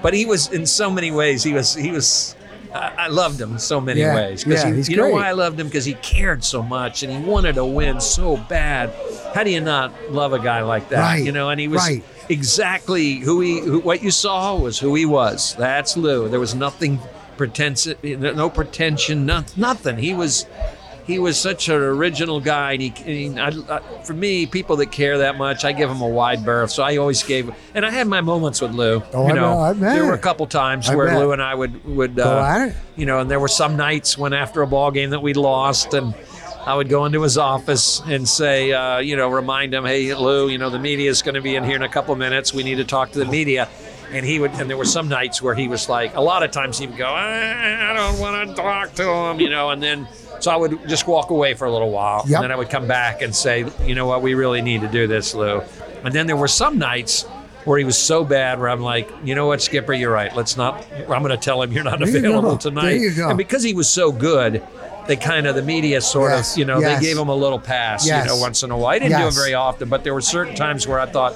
But 0.02 0.14
he 0.14 0.26
was 0.26 0.52
in 0.52 0.66
so 0.66 0.90
many 0.90 1.12
ways. 1.12 1.44
He 1.44 1.54
was, 1.54 1.76
he 1.76 1.92
was. 1.92 2.36
I, 2.74 2.94
I 2.98 3.08
loved 3.08 3.42
him 3.42 3.54
in 3.54 3.60
so 3.60 3.82
many 3.82 4.00
Yeah, 4.02 4.14
ways 4.16 4.44
because 4.44 4.64
yeah, 4.64 4.74
he's 4.74 4.88
you 4.90 4.96
know 4.98 5.10
why 5.10 5.28
I 5.28 5.32
loved 5.32 5.60
him 5.60 5.68
because 5.68 5.86
he 5.86 5.96
cared 5.96 6.44
so 6.44 6.62
much 6.62 7.02
and 7.02 7.12
he 7.12 7.18
wanted 7.18 7.56
to 7.56 7.66
win 7.66 8.00
so 8.00 8.38
bad. 8.38 8.94
How 9.34 9.44
do 9.44 9.50
you 9.50 9.60
not 9.60 9.92
love 10.12 10.34
a 10.34 10.40
guy 10.40 10.62
like 10.62 10.90
that? 10.90 11.00
Right, 11.02 11.24
You 11.24 11.32
know, 11.32 11.50
and 11.50 11.60
he 11.60 11.68
was 11.68 11.82
right. 11.82 12.04
Exactly 12.30 13.16
who 13.16 13.42
he 13.42 13.60
who, 13.60 13.80
what 13.80 14.02
you 14.04 14.12
saw 14.12 14.56
was 14.56 14.80
who 14.80 14.96
he 14.96 15.06
was. 15.06 15.56
That's 15.56 15.98
lou. 15.98 16.30
There 16.30 16.40
was 16.40 16.56
nothing 16.56 17.00
pretense 17.38 17.88
no 18.04 18.50
pretension 18.50 19.26
no, 19.26 19.44
nothing. 19.58 19.98
He 19.98 20.14
was 20.14 20.46
he 21.06 21.18
was 21.18 21.40
such 21.40 21.70
an 21.70 21.76
original 21.76 22.40
guy 22.40 22.74
and 22.74 22.82
he, 22.84 22.90
he 22.90 23.40
I, 23.40 23.48
I, 23.48 23.80
for 24.04 24.14
me 24.14 24.46
people 24.46 24.76
that 24.76 24.92
care 24.92 25.18
that 25.20 25.38
much 25.40 25.66
i 25.66 25.72
give 25.72 25.90
him 25.90 26.02
a 26.02 26.08
wide 26.08 26.46
berth. 26.46 26.70
So 26.70 26.84
i 26.84 26.98
always 26.98 27.24
gave 27.24 27.52
and 27.74 27.84
i 27.86 27.90
had 27.90 28.08
my 28.08 28.22
moments 28.22 28.62
with 28.62 28.72
lou 28.74 29.02
Oh, 29.14 29.26
you 29.26 29.32
I 29.32 29.36
know. 29.36 29.58
I 29.60 29.74
bet. 29.74 29.82
there 29.96 30.06
were 30.06 30.14
a 30.14 30.20
couple 30.20 30.46
times 30.46 30.88
I 30.88 30.96
where 30.96 31.08
bet. 31.08 31.18
lou 31.18 31.32
and 31.32 31.42
i 31.42 31.56
would 31.56 31.84
would 31.86 32.20
uh, 32.20 32.70
you 32.96 33.06
know, 33.06 33.22
and 33.22 33.32
there 33.32 33.40
were 33.40 33.48
some 33.48 33.78
nights 33.78 34.18
when 34.18 34.34
after 34.34 34.62
a 34.62 34.68
ball 34.68 34.92
game 34.92 35.12
that 35.12 35.22
we'd 35.22 35.38
lost, 35.38 35.94
and 35.94 36.14
I 36.66 36.76
would 36.76 36.90
go 36.90 37.06
into 37.06 37.22
his 37.22 37.38
office 37.38 38.02
and 38.06 38.28
say, 38.28 38.72
uh, 38.74 39.00
you 39.00 39.16
know, 39.16 39.30
remind 39.30 39.74
him, 39.74 39.86
hey, 39.86 40.14
Lou, 40.14 40.50
you 40.50 40.58
know, 40.58 40.70
the 40.70 40.80
media 40.80 41.10
is 41.10 41.22
going 41.22 41.36
to 41.36 41.42
be 41.42 41.56
in 41.56 41.64
here 41.64 41.76
in 41.76 41.82
a 41.84 41.90
couple 41.90 42.16
minutes. 42.16 42.54
We 42.54 42.64
need 42.64 42.76
to 42.76 42.84
talk 42.86 43.12
to 43.12 43.20
the 43.20 43.26
media. 43.26 43.68
And 44.12 44.26
he 44.26 44.40
would, 44.40 44.52
and 44.54 44.70
there 44.70 44.78
were 44.78 44.86
some 44.86 45.08
nights 45.08 45.42
where 45.42 45.54
he 45.54 45.68
was 45.68 45.88
like, 45.88 46.16
a 46.16 46.22
lot 46.22 46.42
of 46.44 46.50
times 46.52 46.78
he 46.80 46.88
would 46.88 46.98
go, 46.98 47.06
I 47.06 47.92
I 47.92 47.94
don't 47.94 48.20
want 48.20 48.50
to 48.50 48.56
talk 48.56 48.94
to 48.96 49.04
him, 49.08 49.40
you 49.40 49.50
know, 49.50 49.70
and 49.70 49.82
then. 49.82 50.08
So 50.40 50.50
I 50.52 50.56
would 50.56 50.88
just 50.88 51.06
walk 51.06 51.32
away 51.32 51.54
for 51.54 51.66
a 51.66 51.72
little 51.72 51.92
while, 51.92 52.24
Yep. 52.26 52.36
and 52.38 52.44
then 52.46 52.52
I 52.52 52.56
would 52.56 52.70
come 52.70 52.88
back 52.88 53.22
and 53.22 53.36
say, 53.36 53.66
you 53.86 53.94
know 53.94 54.08
what, 54.08 54.22
we 54.22 54.36
really 54.36 54.62
need 54.62 54.80
to 54.82 54.88
do 54.88 55.06
this, 55.06 55.36
Lou. 55.36 55.62
And 56.06 56.14
then 56.14 56.28
there 56.28 56.38
were 56.38 56.48
some 56.48 56.78
nights 56.80 57.24
where 57.66 57.78
he 57.78 57.84
was 57.84 57.98
so 57.98 58.24
bad 58.24 58.58
where 58.58 58.70
I'm 58.70 58.80
like, 58.82 59.12
you 59.24 59.36
know 59.36 59.48
what, 59.48 59.62
Skipper, 59.62 59.92
you're 59.94 60.14
right. 60.14 60.34
Let's 60.34 60.56
not. 60.56 60.86
I'm 61.10 61.22
going 61.22 61.30
to 61.30 61.38
tell 61.38 61.62
him 61.62 61.74
you're 61.74 61.84
not 61.84 62.02
available 62.02 62.58
tonight. 62.58 62.84
There 62.84 62.96
you 62.96 63.14
go. 63.14 63.28
And 63.28 63.38
because 63.38 63.64
he 63.64 63.74
was 63.74 63.90
so 63.90 64.14
good, 64.14 64.64
they 65.10 65.16
kind 65.18 65.48
of 65.48 65.56
the 65.56 65.62
media 65.64 66.00
sort 66.02 66.32
Yes, 66.32 66.54
of, 66.54 66.60
you 66.60 66.66
know, 66.66 66.80
yes. 66.80 67.00
they 67.02 67.06
gave 67.08 67.18
him 67.18 67.30
a 67.30 67.36
little 67.36 67.60
pass, 67.60 68.06
Yes. 68.08 68.24
you 68.26 68.30
know, 68.32 68.38
once 68.40 68.62
in 68.64 68.70
a 68.72 68.78
while. 68.78 68.94
I 68.96 69.00
didn't 69.00 69.20
do 69.20 69.28
it 69.28 69.34
very 69.34 69.56
often, 69.56 69.90
but 69.90 70.04
there 70.04 70.14
were 70.14 70.22
certain 70.22 70.54
times 70.56 70.88
where 70.88 71.00
I 71.00 71.08
thought, 71.08 71.36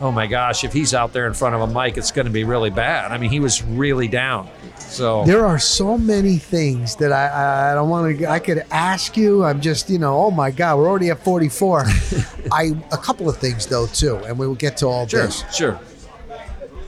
oh 0.00 0.10
my 0.10 0.26
gosh, 0.26 0.64
if 0.64 0.72
he's 0.72 0.92
out 0.92 1.12
there 1.12 1.28
in 1.28 1.32
front 1.34 1.54
of 1.54 1.60
a 1.60 1.66
mic, 1.68 1.96
it's 1.96 2.10
going 2.10 2.26
to 2.26 2.32
be 2.32 2.42
really 2.42 2.70
bad. 2.70 3.12
I 3.12 3.18
mean, 3.18 3.30
he 3.30 3.38
was 3.38 3.62
really 3.62 4.08
down. 4.08 4.48
So 4.76 5.24
There 5.24 5.46
are 5.46 5.60
so 5.60 5.96
many 5.96 6.36
things 6.38 6.96
that 6.96 7.12
I, 7.12 7.70
I 7.70 7.74
don't 7.74 7.88
want 7.88 8.18
to. 8.18 8.26
I 8.26 8.40
could 8.40 8.64
ask 8.72 9.16
you. 9.16 9.44
I'm 9.44 9.60
just, 9.60 9.88
you 9.88 9.98
know, 10.00 10.16
oh 10.24 10.30
my 10.32 10.50
God, 10.50 10.76
we're 10.78 10.88
already 10.88 11.10
at 11.10 11.22
44. 11.22 11.84
I 12.52 12.72
a 12.90 12.98
couple 12.98 13.28
of 13.30 13.38
things 13.38 13.66
though 13.66 13.86
too, 13.86 14.16
and 14.26 14.36
we 14.38 14.46
will 14.46 14.54
get 14.56 14.76
to 14.78 14.86
all 14.88 15.06
sure, 15.06 15.22
this. 15.26 15.44
sure. 15.54 15.78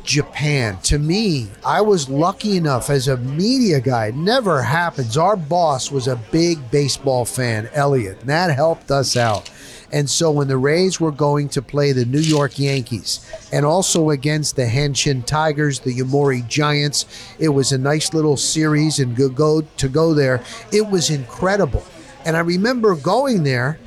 Japan. 0.04 0.78
To 0.84 0.98
me, 0.98 1.48
I 1.64 1.80
was 1.80 2.08
lucky 2.08 2.56
enough 2.56 2.90
as 2.90 3.08
a 3.08 3.16
media 3.16 3.80
guy. 3.80 4.10
Never 4.12 4.62
happens. 4.62 5.16
Our 5.16 5.36
boss 5.36 5.90
was 5.90 6.06
a 6.06 6.20
big 6.30 6.70
baseball 6.70 7.24
fan, 7.24 7.68
Elliot, 7.72 8.20
and 8.20 8.28
that 8.28 8.54
helped 8.54 8.90
us 8.90 9.16
out. 9.16 9.50
And 9.92 10.10
so 10.10 10.30
when 10.30 10.48
the 10.48 10.56
Rays 10.56 11.00
were 11.00 11.12
going 11.12 11.48
to 11.50 11.62
play 11.62 11.92
the 11.92 12.04
New 12.04 12.20
York 12.20 12.58
Yankees 12.58 13.30
and 13.52 13.64
also 13.64 14.10
against 14.10 14.56
the 14.56 14.66
Hanshin 14.66 15.24
Tigers, 15.24 15.80
the 15.80 15.94
Yomiuri 15.94 16.46
Giants, 16.48 17.06
it 17.38 17.48
was 17.48 17.70
a 17.72 17.78
nice 17.78 18.12
little 18.12 18.36
series 18.36 18.98
and 18.98 19.14
go, 19.14 19.28
go 19.28 19.60
to 19.60 19.88
go 19.88 20.12
there. 20.12 20.42
It 20.72 20.88
was 20.88 21.10
incredible. 21.10 21.84
And 22.26 22.36
I 22.36 22.40
remember 22.40 22.96
going 22.96 23.44
there 23.44 23.78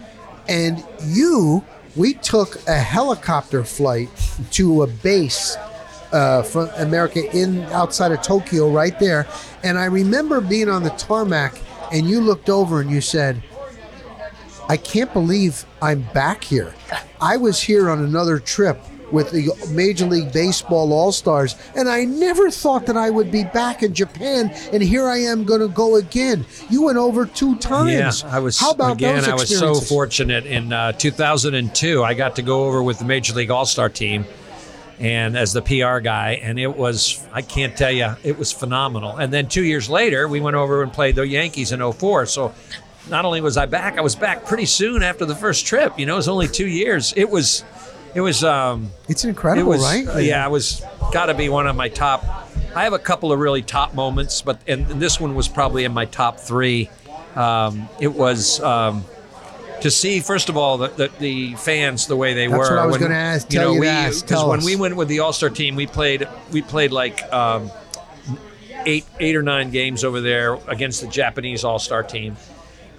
and 0.48 0.84
you 1.04 1.64
we 1.98 2.14
took 2.14 2.66
a 2.68 2.78
helicopter 2.78 3.64
flight 3.64 4.10
to 4.52 4.84
a 4.84 4.88
base 4.88 5.58
uh, 6.12 6.44
from 6.44 6.70
America 6.78 7.30
in 7.36 7.64
outside 7.66 8.12
of 8.12 8.22
Tokyo, 8.22 8.70
right 8.70 8.98
there. 9.00 9.28
And 9.64 9.78
I 9.78 9.86
remember 9.86 10.42
being 10.42 10.70
on 10.70 10.84
the 10.84 10.90
tarmac, 10.92 11.60
and 11.92 12.08
you 12.10 12.22
looked 12.22 12.50
over 12.50 12.82
and 12.82 12.90
you 12.90 13.02
said, 13.02 13.42
"I 14.70 14.78
can't 14.78 15.12
believe 15.14 15.66
I'm 15.82 16.02
back 16.14 16.44
here. 16.44 16.74
I 17.22 17.38
was 17.38 17.62
here 17.62 17.90
on 17.90 18.04
another 18.04 18.40
trip." 18.40 18.80
With 19.10 19.32
the 19.32 19.54
Major 19.72 20.06
League 20.06 20.34
Baseball 20.34 20.92
All 20.92 21.14
Stars, 21.14 21.56
and 21.78 21.88
I 21.88 22.04
never 22.04 22.52
thought 22.52 22.86
that 22.88 22.98
I 22.98 23.10
would 23.10 23.32
be 23.32 23.46
back 23.46 23.82
in 23.82 23.94
Japan, 23.94 24.52
and 24.74 24.84
here 24.84 25.08
I 25.08 25.20
am 25.20 25.46
going 25.46 25.62
to 25.62 25.70
go 25.70 25.96
again. 25.96 26.46
You 26.70 26.82
went 26.84 26.98
over 26.98 27.26
two 27.26 27.56
times. 27.56 28.22
Yeah, 28.22 28.30
I 28.30 28.40
was. 28.40 28.60
How 28.60 28.72
about 28.72 28.96
again? 28.98 29.16
those 29.16 29.30
I 29.30 29.34
was 29.36 29.58
so 29.58 29.76
fortunate. 29.76 30.46
In 30.46 30.74
uh, 30.74 30.92
2002, 30.92 32.04
I 32.04 32.14
got 32.16 32.36
to 32.36 32.42
go 32.42 32.66
over 32.66 32.84
with 32.84 33.00
the 33.00 33.06
Major 33.06 33.34
League 33.34 33.50
All 33.50 33.66
Star 33.66 33.88
team, 33.88 34.26
and 35.00 35.38
as 35.38 35.54
the 35.54 35.62
PR 35.62 36.00
guy, 36.00 36.40
and 36.42 36.58
it 36.60 36.76
was 36.76 37.26
I 37.32 37.42
can't 37.42 37.76
tell 37.78 37.92
you, 37.92 38.16
it 38.24 38.38
was 38.38 38.52
phenomenal. 38.52 39.18
And 39.18 39.32
then 39.32 39.48
two 39.48 39.64
years 39.64 39.90
later, 39.90 40.28
we 40.28 40.40
went 40.40 40.56
over 40.56 40.82
and 40.84 40.92
played 40.92 41.16
the 41.16 41.28
Yankees 41.28 41.72
in 41.72 41.92
04. 41.92 42.26
So 42.26 42.54
not 43.10 43.24
only 43.26 43.42
was 43.42 43.58
I 43.58 43.66
back, 43.68 43.98
I 43.98 44.02
was 44.02 44.16
back 44.16 44.46
pretty 44.46 44.66
soon 44.66 45.04
after 45.04 45.26
the 45.26 45.36
first 45.36 45.66
trip. 45.66 45.98
You 46.00 46.06
know, 46.06 46.14
it 46.14 46.18
was 46.18 46.28
only 46.28 46.48
two 46.48 46.68
years. 46.68 47.14
It 47.16 47.30
was, 47.30 47.64
it 48.16 48.22
was. 48.22 48.44
Um, 48.44 48.90
It's 49.08 49.24
it 49.24 49.30
incredible, 49.30 49.70
was, 49.70 49.82
right? 49.82 50.24
Yeah, 50.24 50.46
it 50.46 50.50
was 50.52 50.84
got 51.12 51.28
to 51.28 51.34
be 51.34 51.50
one 51.50 51.68
of 51.68 51.76
my 51.76 51.90
top. 51.90 52.26
I 52.76 52.84
have 52.84 52.94
a 52.94 53.00
couple 53.00 53.32
of 53.32 53.40
really 53.40 53.62
top 53.62 53.94
moments, 53.94 54.42
but 54.42 54.60
and 54.68 54.86
this 54.88 55.20
one 55.20 55.36
was 55.36 55.48
probably 55.48 55.84
in 55.84 55.94
my 55.94 56.06
top 56.06 56.40
three. 56.40 56.90
Um, 57.36 57.88
it 58.00 58.08
was 58.08 58.60
um, 58.62 59.06
to 59.82 59.92
see 59.92 60.20
first 60.20 60.50
of 60.50 60.58
all 60.58 60.78
the, 60.78 60.88
the, 60.90 61.12
the 61.20 61.54
fans 61.56 62.08
the 62.08 62.16
way 62.16 62.34
they 62.34 62.48
That's 62.48 62.70
were. 62.70 62.76
what 62.76 62.84
I 62.84 62.86
was 62.86 62.98
gonna 62.98 63.14
ask- 63.16 63.52
You 63.54 63.60
know, 63.60 63.74
you 63.74 63.80
we 63.82 63.86
to 63.86 63.92
ask. 63.92 64.26
because 64.26 64.40
Tell 64.42 64.50
when 64.50 64.60
us. 64.60 64.66
we 64.66 64.76
went 64.76 64.96
with 64.96 65.08
the 65.08 65.20
All 65.20 65.34
Star 65.34 65.50
team, 65.50 65.76
we 65.76 65.88
played 65.88 66.28
we 66.52 66.62
played 66.62 66.92
like 66.92 67.22
um, 67.34 67.72
eight 68.86 69.06
eight 69.20 69.36
or 69.36 69.44
nine 69.44 69.70
games 69.72 70.04
over 70.04 70.22
there 70.22 70.58
against 70.68 71.02
the 71.02 71.08
Japanese 71.08 71.64
All 71.64 71.80
Star 71.80 72.04
team. 72.04 72.36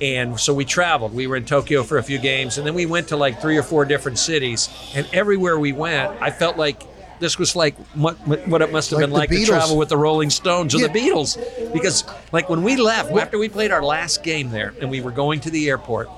And 0.00 0.38
so 0.38 0.54
we 0.54 0.64
traveled. 0.64 1.12
We 1.12 1.26
were 1.26 1.34
in 1.34 1.44
Tokyo 1.44 1.82
for 1.82 1.98
a 1.98 2.02
few 2.04 2.18
games, 2.18 2.56
and 2.56 2.64
then 2.66 2.74
we 2.74 2.86
went 2.86 3.08
to 3.08 3.16
like 3.16 3.40
three 3.40 3.56
or 3.56 3.64
four 3.64 3.84
different 3.84 4.18
cities. 4.18 4.68
And 4.94 5.08
everywhere 5.12 5.58
we 5.58 5.72
went, 5.72 6.12
I 6.22 6.30
felt 6.30 6.56
like 6.56 6.84
this 7.18 7.36
was 7.36 7.56
like 7.56 7.74
what, 7.96 8.14
what 8.46 8.62
it 8.62 8.70
must 8.70 8.90
have 8.90 9.00
Like 9.00 9.08
been 9.08 9.10
like 9.12 9.30
to 9.30 9.44
travel 9.44 9.76
with 9.76 9.88
the 9.88 9.96
Rolling 9.96 10.30
Stones 10.30 10.72
or 10.72 10.78
Yeah. 10.78 10.86
the 10.86 11.00
Beatles. 11.00 11.72
Because 11.72 12.04
like 12.30 12.48
when 12.48 12.62
we 12.62 12.76
left, 12.76 13.10
after 13.10 13.38
we 13.38 13.48
played 13.48 13.72
our 13.72 13.82
last 13.82 14.22
game 14.22 14.50
there, 14.50 14.72
and 14.80 14.88
we 14.88 15.00
were 15.00 15.10
going 15.10 15.40
to 15.40 15.50
the 15.50 15.68
airport, 15.68 16.08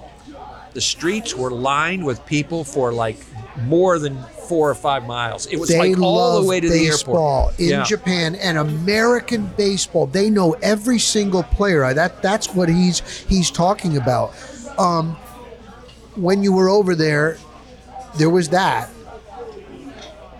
the 0.73 0.81
streets 0.81 1.35
were 1.35 1.51
lined 1.51 2.05
with 2.05 2.25
people 2.27 2.65
for 2.65 2.93
like 2.93 3.19
more 3.65 3.99
than 3.99 4.23
four 4.49 4.71
or 4.71 4.75
five 4.75 5.07
miles. 5.07 5.47
It 5.47 5.59
was 5.59 5.69
they 5.69 5.79
like 5.95 6.01
all 6.01 6.41
the 6.41 6.49
way 6.49 6.61
to 6.61 6.69
baseball 6.69 7.47
the 7.47 7.53
airport. 7.53 7.61
in 7.61 7.69
Yeah. 7.69 7.85
Japan 7.85 8.35
and 8.37 8.59
American 8.59 9.47
baseball. 9.57 10.07
They 10.07 10.31
know 10.31 10.53
every 10.63 10.99
single 10.99 11.43
player. 11.43 11.93
That 11.95 12.23
that's 12.23 12.55
what 12.55 12.69
he's 12.69 13.01
he's 13.29 13.51
talking 13.51 13.97
about. 13.97 14.35
Um, 14.79 15.17
when 16.17 16.43
you 16.43 16.53
were 16.53 16.69
over 16.69 16.95
there, 16.95 17.37
there 18.17 18.31
was 18.31 18.49
that. 18.51 18.91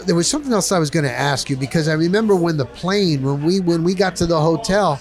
There 0.07 0.15
was 0.15 0.29
something 0.29 0.53
else 0.53 0.73
I 0.73 0.79
was 0.79 0.91
going 0.91 1.05
to 1.05 1.13
ask 1.13 1.51
you 1.51 1.57
because 1.57 1.87
I 1.87 1.93
remember 1.93 2.35
when 2.35 2.57
the 2.57 2.65
plane 2.65 3.23
when 3.23 3.45
we 3.45 3.61
when 3.61 3.85
we 3.85 3.95
got 3.95 4.17
to 4.17 4.27
the 4.27 4.41
hotel. 4.41 4.99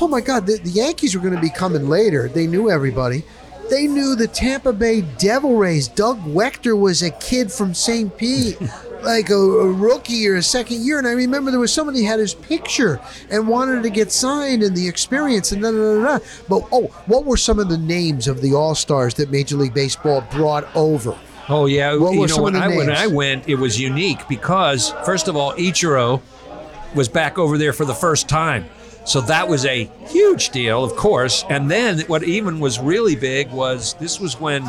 Oh 0.00 0.08
my 0.08 0.20
God, 0.20 0.46
the, 0.46 0.56
the 0.58 0.70
Yankees 0.70 1.14
were 1.14 1.20
going 1.20 1.34
to 1.34 1.40
be 1.40 1.50
coming 1.50 1.88
later. 1.88 2.28
They 2.28 2.46
knew 2.46 2.70
everybody. 2.70 3.24
They 3.70 3.86
knew 3.86 4.14
the 4.14 4.28
Tampa 4.28 4.72
Bay 4.72 5.00
Devil 5.18 5.56
Rays. 5.56 5.88
Doug 5.88 6.20
Waechter 6.24 6.78
was 6.78 7.02
a 7.02 7.10
kid 7.10 7.50
from 7.50 7.72
St. 7.74 8.14
Pete, 8.16 8.58
like 9.02 9.30
a, 9.30 9.34
a 9.34 9.72
rookie 9.72 10.28
or 10.28 10.36
a 10.36 10.42
second 10.42 10.84
year. 10.84 10.98
And 10.98 11.06
I 11.06 11.12
remember 11.12 11.50
there 11.50 11.60
was 11.60 11.72
somebody 11.72 12.02
had 12.02 12.18
his 12.18 12.34
picture 12.34 13.00
and 13.30 13.48
wanted 13.48 13.82
to 13.82 13.90
get 13.90 14.12
signed 14.12 14.62
and 14.62 14.76
the 14.76 14.86
experience 14.86 15.52
and 15.52 15.62
da 15.62 15.70
da 15.70 15.76
da. 16.02 16.18
da. 16.18 16.24
But 16.48 16.68
oh, 16.70 16.86
what 17.06 17.24
were 17.24 17.36
some 17.38 17.58
of 17.58 17.68
the 17.68 17.78
names 17.78 18.28
of 18.28 18.40
the 18.42 18.54
All 18.54 18.74
Stars 18.74 19.14
that 19.14 19.30
Major 19.30 19.56
League 19.56 19.74
Baseball 19.74 20.22
brought 20.30 20.64
over? 20.76 21.16
Oh 21.48 21.66
yeah, 21.66 21.94
What 21.96 22.12
you 22.12 22.20
were 22.20 22.28
know 22.28 22.34
some 22.34 22.44
when 22.44 22.54
of 22.56 22.62
the 22.62 22.66
I 22.74 22.76
when? 22.76 22.90
I 22.90 23.06
went, 23.06 23.48
it 23.48 23.56
was 23.56 23.80
unique 23.80 24.28
because 24.28 24.90
first 25.04 25.28
of 25.28 25.36
all, 25.36 25.52
Ichiro 25.54 26.20
was 26.94 27.08
back 27.08 27.38
over 27.38 27.58
there 27.58 27.72
for 27.72 27.84
the 27.84 27.94
first 27.94 28.28
time, 28.28 28.66
so 29.04 29.20
that 29.22 29.48
was 29.48 29.66
a 29.66 29.84
huge 30.06 30.50
deal, 30.50 30.84
of 30.84 30.96
course. 30.96 31.44
And 31.48 31.70
then 31.70 32.00
what 32.02 32.22
even 32.22 32.60
was 32.60 32.78
really 32.78 33.16
big 33.16 33.50
was 33.50 33.94
this 33.94 34.20
was 34.20 34.40
when 34.40 34.64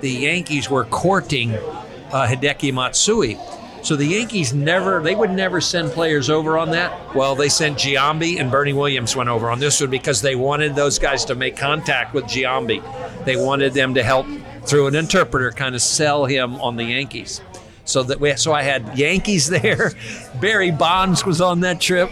the 0.00 0.10
Yankees 0.10 0.68
were 0.68 0.84
courting 0.84 1.54
uh, 1.54 2.26
Hideki 2.26 2.72
Matsui. 2.72 3.38
So 3.82 3.94
the 3.94 4.04
Yankees 4.04 4.52
never, 4.52 5.00
they 5.00 5.14
would 5.14 5.30
never 5.30 5.60
send 5.60 5.92
players 5.92 6.28
over 6.28 6.58
on 6.58 6.70
that. 6.72 7.14
Well, 7.14 7.36
they 7.36 7.48
sent 7.48 7.78
Giambi 7.78 8.40
and 8.40 8.50
Bernie 8.50 8.72
Williams 8.72 9.14
went 9.14 9.28
over 9.28 9.50
on 9.50 9.60
this 9.60 9.80
one 9.80 9.90
because 9.90 10.20
they 10.20 10.34
wanted 10.34 10.74
those 10.74 10.98
guys 10.98 11.24
to 11.26 11.34
make 11.34 11.56
contact 11.56 12.12
with 12.12 12.24
Giambi. 12.24 12.82
They 13.24 13.36
wanted 13.36 13.74
them 13.74 13.94
to 13.94 14.02
help 14.02 14.26
through 14.64 14.88
an 14.88 14.94
interpreter 14.94 15.52
kind 15.52 15.74
of 15.74 15.80
sell 15.80 16.26
him 16.26 16.56
on 16.56 16.76
the 16.76 16.84
Yankees. 16.84 17.40
So 17.84 18.02
that 18.02 18.20
we, 18.20 18.36
so 18.36 18.52
I 18.52 18.62
had 18.62 18.98
Yankees 18.98 19.48
there. 19.62 19.92
Barry 20.40 20.70
Bonds 20.70 21.24
was 21.24 21.40
on 21.40 21.60
that 21.60 21.80
trip, 21.80 22.10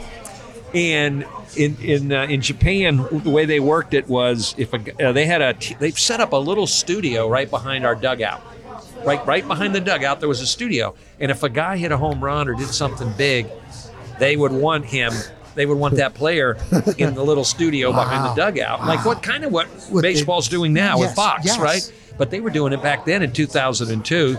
and 0.75 1.27
in 1.57 1.77
in 1.83 2.13
uh, 2.13 2.25
in 2.25 2.41
Japan, 2.41 3.07
the 3.11 3.31
way 3.31 3.45
they 3.45 3.61
worked 3.61 3.95
it 3.95 4.09
was 4.09 4.55
if 4.59 4.73
a, 4.73 5.09
uh, 5.09 5.13
they 5.13 5.27
had 5.27 5.43
a 5.43 5.55
t- 5.55 5.77
they've 5.79 5.99
set 5.99 6.21
up 6.21 6.33
a 6.33 6.37
little 6.37 6.67
studio 6.67 7.29
right 7.29 7.49
behind 7.49 7.87
our 7.87 7.95
dugout, 7.95 8.43
right 9.05 9.25
right 9.27 9.47
behind 9.47 9.75
the 9.75 9.81
dugout 9.81 10.21
there 10.21 10.29
was 10.29 10.41
a 10.41 10.47
studio, 10.47 10.95
and 11.21 11.31
if 11.31 11.43
a 11.43 11.49
guy 11.49 11.77
hit 11.77 11.93
a 11.93 11.97
home 11.97 12.23
run 12.23 12.49
or 12.49 12.55
did 12.55 12.69
something 12.69 13.13
big, 13.17 13.47
they 14.19 14.37
would 14.37 14.53
want 14.53 14.85
him. 14.85 15.13
They 15.55 15.65
would 15.65 15.79
want 15.79 15.97
that 15.97 16.13
player 16.13 16.59
in 16.99 17.15
the 17.15 17.25
little 17.25 17.45
studio 17.45 17.91
behind 17.91 18.27
the 18.27 18.35
dugout, 18.35 18.87
like 18.87 19.05
what 19.07 19.23
kind 19.23 19.43
of 19.45 19.53
what 19.53 19.69
baseball's 20.03 20.49
doing 20.49 20.75
now 20.75 20.99
with 20.99 21.15
Fox, 21.15 21.47
yes. 21.47 21.59
right? 21.59 21.93
But 22.19 22.31
they 22.31 22.41
were 22.41 22.51
doing 22.51 22.73
it 22.75 22.83
back 22.83 23.07
then 23.07 23.23
in 23.23 23.33
2002. 23.33 24.37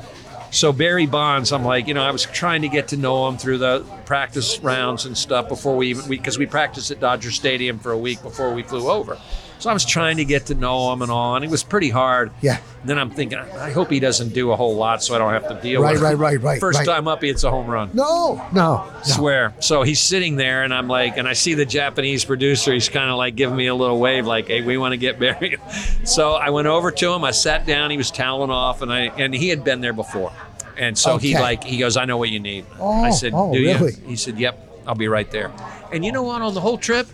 So 0.52 0.72
Barry 0.72 1.06
Bonds, 1.06 1.52
I'm 1.52 1.64
like, 1.64 1.88
you 1.88 1.94
know, 1.94 2.04
I 2.04 2.12
was 2.12 2.24
trying 2.24 2.62
to 2.62 2.70
get 2.70 2.88
to 2.90 2.98
know 2.98 3.28
him 3.28 3.38
through 3.38 3.58
the 3.58 3.86
practice 4.06 4.60
rounds 4.60 5.06
and 5.06 5.18
stuff 5.18 5.50
before 5.50 5.76
we 5.76 5.90
even 5.90 6.08
because 6.08 6.38
we, 6.38 6.46
practiced 6.46 6.90
at 6.92 7.00
Dodger 7.00 7.32
Stadium 7.32 7.78
for 7.78 7.92
a 7.92 7.98
week 7.98 8.22
before 8.22 8.54
we 8.54 8.64
flew 8.64 8.90
over. 8.90 9.18
So 9.60 9.70
I 9.70 9.74
was 9.74 9.86
trying 9.86 10.18
to 10.18 10.26
get 10.26 10.46
to 10.48 10.56
know 10.56 10.94
him 10.94 11.02
and 11.02 11.12
all, 11.12 11.36
and 11.36 11.44
it 11.44 11.50
was 11.50 11.64
pretty 11.64 11.90
hard. 11.90 12.32
Yeah. 12.42 12.58
And 12.82 12.90
then 12.90 13.00
I'm 13.00 13.10
thinking, 13.10 13.40
I 13.40 13.72
hope 13.72 13.90
he 13.90 14.00
doesn't 14.00 14.30
do 14.34 14.52
a 14.52 14.56
whole 14.56 14.76
lot, 14.76 15.02
so 15.04 15.16
I 15.16 15.18
don't 15.18 15.34
have 15.34 15.48
to 15.50 15.60
deal 15.62 15.82
Right, 15.82 15.94
with 15.94 16.02
it. 16.02 16.06
right, 16.06 16.18
right, 16.18 16.42
right, 16.42 16.60
First 16.60 16.80
right. 16.80 16.86
time 16.86 17.08
up, 17.08 17.24
it's 17.24 17.44
a 17.44 17.50
home 17.50 17.66
run. 17.68 17.90
No, 17.94 18.36
no, 18.54 18.86
no. 18.86 19.02
Swear. 19.04 19.54
So 19.60 19.82
he's 19.82 20.00
sitting 20.00 20.36
there, 20.36 20.64
and 20.64 20.72
I'm 20.74 20.88
like, 20.88 21.18
and 21.18 21.28
I 21.28 21.34
see 21.34 21.56
the 21.56 21.66
Japanese 21.66 22.24
producer. 22.24 22.72
He's 22.72 22.88
kind 22.88 23.10
of 23.10 23.18
like 23.18 23.36
giving 23.36 23.56
me 23.56 23.66
a 23.68 23.74
little 23.76 24.00
wave, 24.00 24.28
like, 24.28 24.48
"Hey, 24.48 24.62
we 24.62 24.78
want 24.78 24.92
to 24.94 24.98
get 24.98 25.20
married. 25.28 25.60
So 26.04 26.34
I 26.34 26.52
went 26.52 26.68
over 26.68 26.92
to 26.92 27.14
him. 27.14 27.24
I 27.24 27.32
sat 27.32 27.66
down. 27.66 27.90
He 27.90 27.98
was 27.98 28.12
toweling 28.12 28.52
off, 28.52 28.82
and 28.84 28.94
I 28.94 29.06
and 29.18 29.34
he 29.34 29.50
had 29.50 29.64
been 29.64 29.82
there 29.82 29.94
before, 29.94 30.32
and 30.78 30.96
so 30.98 31.18
he 31.18 31.34
like 31.34 31.64
he 31.64 31.78
goes, 31.80 31.98
"I 31.98 32.06
know 32.06 32.18
what 32.18 32.30
you 32.30 32.40
need." 32.40 32.66
Oh, 32.80 32.92
I 33.04 33.10
said, 33.10 33.32
oh, 33.36 33.52
"Do 33.54 33.60
really? 33.60 33.94
you?" 33.94 34.08
He 34.10 34.16
said, 34.16 34.38
"Yep, 34.40 34.84
I'll 34.86 34.96
be 34.96 35.08
right 35.08 35.30
there." 35.32 35.52
And 35.92 36.06
you 36.06 36.12
know 36.12 36.22
what? 36.24 36.42
On 36.44 36.54
the 36.54 36.62
whole 36.62 36.78
trip. 36.78 37.08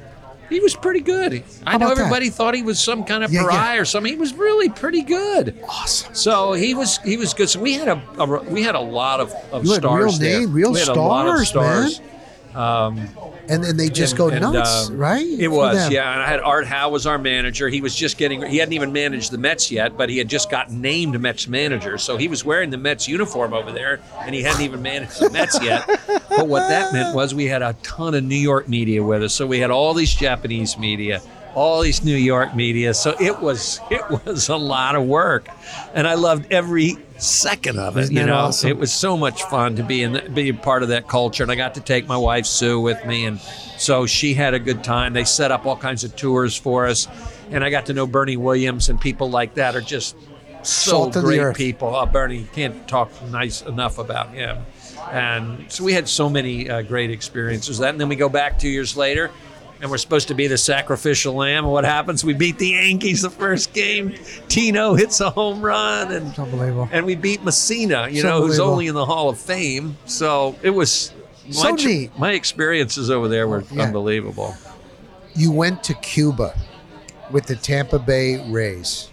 He 0.53 0.59
was 0.59 0.75
pretty 0.75 0.99
good. 1.01 1.43
I 1.65 1.71
know 1.77 1.85
about 1.87 1.95
that? 1.95 2.01
everybody 2.01 2.29
thought 2.29 2.53
he 2.55 2.61
was 2.63 2.79
some 2.79 3.03
kind 3.03 3.23
of 3.23 3.31
Yeah, 3.31 3.41
yeah. 3.41 3.47
pariah 3.49 3.81
or 3.81 3.85
something. 3.85 4.11
He 4.11 4.17
was 4.19 4.33
really 4.33 4.69
pretty 4.69 5.01
good. 5.01 5.59
Awesome. 5.67 6.13
So 6.13 6.53
he 6.53 6.73
was 6.73 6.97
he 6.99 7.17
was 7.17 7.33
good. 7.33 7.49
So 7.49 7.59
we 7.59 7.73
had 7.73 7.87
a, 7.87 8.01
a 8.19 8.43
we 8.43 8.63
had 8.63 8.75
a 8.75 8.79
lot 8.79 9.19
of, 9.19 9.31
of 9.51 9.65
You 9.65 9.71
had 9.73 9.81
stars 9.81 10.19
real 10.19 10.19
there. 10.19 10.39
name, 10.41 10.53
real 10.53 10.71
we 10.73 10.79
had 10.79 10.87
a 10.89 10.93
lot 10.93 11.27
of 11.27 11.45
stars, 11.47 11.95
stars. 11.95 12.55
Um, 12.55 13.07
And 13.49 13.63
then 13.63 13.75
they 13.75 13.89
just 13.89 14.13
and- 14.13 14.17
go 14.17 14.29
and, 14.29 14.41
nuts, 14.41 14.89
uh, 14.89 14.93
right? 14.93 15.25
It 15.25 15.49
was, 15.49 15.89
yeah. 15.89 16.13
And 16.13 16.21
I 16.21 16.27
had 16.27 16.39
Art 16.39 16.65
Howe 16.65 16.89
was 16.89 17.05
our 17.05 17.17
manager. 17.17 17.67
He 17.67 17.81
was 17.81 17.95
just 17.95 18.17
getting. 18.17 18.41
He 18.41 18.57
hadn't 18.57 18.73
even 18.73 18.93
managed 18.93 19.31
the 19.31 19.37
Mets 19.37 19.69
yet, 19.69 19.97
but 19.97 20.09
he 20.09 20.17
had 20.17 20.29
just 20.29 20.49
got 20.49 20.71
named 20.71 21.19
Mets 21.19 21.47
manager. 21.47 21.97
So 21.97 22.15
he 22.15 22.27
was 22.27 22.45
wearing 22.45 22.69
the 22.69 22.77
Mets 22.77 23.07
uniform 23.07 23.53
over 23.53 23.71
there, 23.71 23.99
and 24.21 24.33
he 24.33 24.41
hadn't 24.41 24.61
even 24.61 24.81
managed 24.81 25.19
the 25.19 25.29
Mets 25.29 25.61
yet. 25.61 25.85
But 26.29 26.47
what 26.47 26.67
that 26.69 26.93
meant 26.93 27.13
was 27.15 27.35
we 27.35 27.45
had 27.45 27.61
a 27.61 27.75
ton 27.83 28.15
of 28.15 28.23
New 28.23 28.35
York 28.35 28.69
media 28.69 29.03
with 29.03 29.23
us. 29.23 29.33
So 29.33 29.45
we 29.45 29.59
had 29.59 29.71
all 29.71 29.93
these 29.93 30.13
Japanese 30.13 30.77
media. 30.77 31.21
All 31.55 31.81
these 31.81 32.03
New 32.03 32.15
York 32.15 32.55
media, 32.55 32.93
so 32.93 33.15
it 33.19 33.39
was 33.39 33.79
it 33.91 34.01
was 34.25 34.49
a 34.49 34.55
lot 34.55 34.95
of 34.95 35.03
work, 35.05 35.47
and 35.93 36.07
I 36.07 36.15
loved 36.15 36.51
every 36.51 36.97
second 37.17 37.79
of 37.79 37.95
it. 37.97 38.01
Isn't 38.01 38.15
you 38.15 38.25
know, 38.25 38.35
awesome? 38.35 38.69
it 38.69 38.77
was 38.77 38.91
so 38.91 39.15
much 39.15 39.43
fun 39.43 39.75
to 39.75 39.83
be 39.83 40.03
in 40.03 40.13
the, 40.13 40.21
be 40.21 40.49
a 40.49 40.53
part 40.53 40.83
of 40.83 40.89
that 40.89 41.07
culture 41.07 41.43
and 41.43 41.51
i 41.51 41.55
got 41.55 41.75
to 41.75 41.79
take 41.79 42.05
my 42.05 42.17
wife 42.17 42.45
sue 42.45 42.81
with 42.81 43.05
me 43.05 43.25
and 43.25 43.39
so 43.39 44.05
she 44.05 44.33
had 44.33 44.53
a 44.53 44.59
good 44.59 44.83
time 44.83 45.13
they 45.13 45.23
set 45.23 45.49
up 45.49 45.65
all 45.65 45.77
kinds 45.77 46.03
of 46.03 46.13
tours 46.17 46.57
for 46.57 46.85
us 46.85 47.07
and 47.49 47.63
i 47.63 47.69
got 47.69 47.85
to 47.85 47.93
know 47.93 48.05
bernie 48.05 48.35
williams 48.35 48.89
and 48.89 48.99
people 48.99 49.29
like 49.29 49.53
that 49.53 49.73
are 49.73 49.81
just 49.81 50.17
so 50.65 51.09
great 51.09 51.55
people. 51.55 51.95
Oh, 51.95 52.05
Bernie 52.05 52.47
can't 52.53 52.87
talk 52.87 53.11
nice 53.29 53.61
enough 53.61 53.97
about 53.97 54.29
him. 54.29 54.57
And 55.11 55.71
so 55.71 55.83
we 55.83 55.93
had 55.93 56.07
so 56.07 56.29
many 56.29 56.69
uh, 56.69 56.81
great 56.81 57.11
experiences. 57.11 57.79
That, 57.79 57.89
and 57.89 57.99
then 57.99 58.09
we 58.09 58.15
go 58.15 58.29
back 58.29 58.57
two 58.57 58.69
years 58.69 58.95
later, 58.95 59.31
and 59.81 59.91
we're 59.91 59.97
supposed 59.97 60.27
to 60.29 60.33
be 60.35 60.47
the 60.47 60.57
sacrificial 60.57 61.33
lamb. 61.35 61.65
And 61.65 61.73
what 61.73 61.83
happens? 61.85 62.23
We 62.23 62.33
beat 62.33 62.57
the 62.57 62.69
Yankees 62.69 63.21
the 63.21 63.29
first 63.29 63.73
game. 63.73 64.15
Tino 64.47 64.93
hits 64.93 65.19
a 65.21 65.29
home 65.29 65.61
run, 65.61 66.11
and 66.11 66.27
It's 66.29 66.39
unbelievable. 66.39 66.89
and 66.91 67.05
we 67.05 67.15
beat 67.15 67.41
Mussina, 67.43 68.11
you 68.11 68.23
know, 68.23 68.41
who's 68.41 68.59
only 68.59 68.87
in 68.87 68.95
the 68.95 69.05
Hall 69.05 69.29
of 69.29 69.37
Fame. 69.37 69.97
So 70.05 70.55
it 70.61 70.69
was 70.71 71.11
So 71.51 71.63
my, 71.63 71.71
neat. 71.71 72.17
my 72.17 72.31
experiences 72.31 73.09
over 73.11 73.27
there 73.27 73.47
were 73.47 73.63
Yeah. 73.71 73.83
unbelievable. 73.83 74.55
You 75.35 75.51
went 75.51 75.83
to 75.85 75.93
Cuba 75.95 76.53
with 77.31 77.47
the 77.47 77.55
Tampa 77.55 77.99
Bay 77.99 78.37
Rays. 78.49 79.09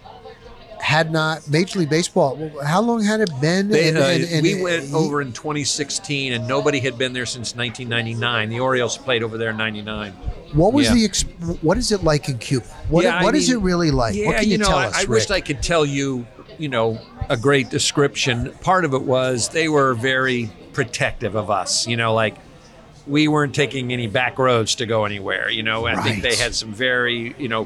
Had 0.80 1.12
not 1.12 1.48
Major 1.48 1.78
League 1.80 1.90
Baseball. 1.90 2.50
How 2.64 2.80
long 2.80 3.04
had 3.04 3.20
it 3.20 3.30
been? 3.40 3.68
They, 3.68 3.88
And- 3.88 3.98
uh, 3.98 4.02
and- 4.02 4.24
and- 4.24 4.42
we 4.42 4.62
went 4.62 4.92
over 4.92 5.20
in 5.20 5.32
2016, 5.32 6.32
and 6.32 6.48
nobody 6.48 6.80
had 6.80 6.96
been 6.98 7.12
there 7.12 7.26
since 7.26 7.54
1999. 7.54 8.48
The 8.48 8.60
Orioles 8.60 8.96
played 8.96 9.22
over 9.22 9.36
there 9.38 9.50
in 9.50 9.56
'99. 9.56 10.12
What 10.52 10.72
was 10.72 10.86
yeah. 10.88 10.94
the? 10.94 11.04
Ex- 11.04 11.22
what 11.60 11.76
is 11.78 11.92
it 11.92 12.02
like 12.02 12.28
in 12.28 12.38
Cuba? 12.38 12.66
What, 12.88 13.04
Yeah, 13.04 13.18
I 13.18 13.22
what 13.22 13.34
is 13.34 13.48
mean, 13.48 13.58
it 13.58 13.62
really 13.62 13.90
like? 13.90 14.14
Yeah, 14.14 14.26
what 14.26 14.36
can 14.38 14.48
you, 14.48 14.58
know, 14.58 14.66
tell 14.66 14.78
I, 14.78 14.86
us? 14.86 14.96
I 14.96 15.00
Rick? 15.02 15.08
wished 15.10 15.30
I 15.30 15.40
could 15.40 15.62
tell 15.62 15.84
you, 15.86 16.26
you 16.58 16.68
know, 16.68 16.98
a 17.28 17.36
great 17.36 17.68
description. 17.70 18.52
Part 18.62 18.84
of 18.84 18.94
it 18.94 19.02
was 19.02 19.48
they 19.50 19.68
were 19.68 19.94
very 19.94 20.50
protective 20.72 21.34
of 21.36 21.50
us. 21.50 21.86
You 21.86 21.96
know, 21.96 22.14
like 22.14 22.36
we 23.06 23.28
weren't 23.28 23.54
taking 23.54 23.92
any 23.92 24.06
back 24.06 24.38
roads 24.38 24.74
to 24.76 24.86
go 24.86 25.04
anywhere. 25.04 25.50
You 25.50 25.62
know, 25.62 25.86
I 25.86 25.96
think 26.02 26.22
they 26.22 26.34
had 26.36 26.54
some 26.54 26.72
very, 26.72 27.34
you 27.38 27.48
know, 27.48 27.64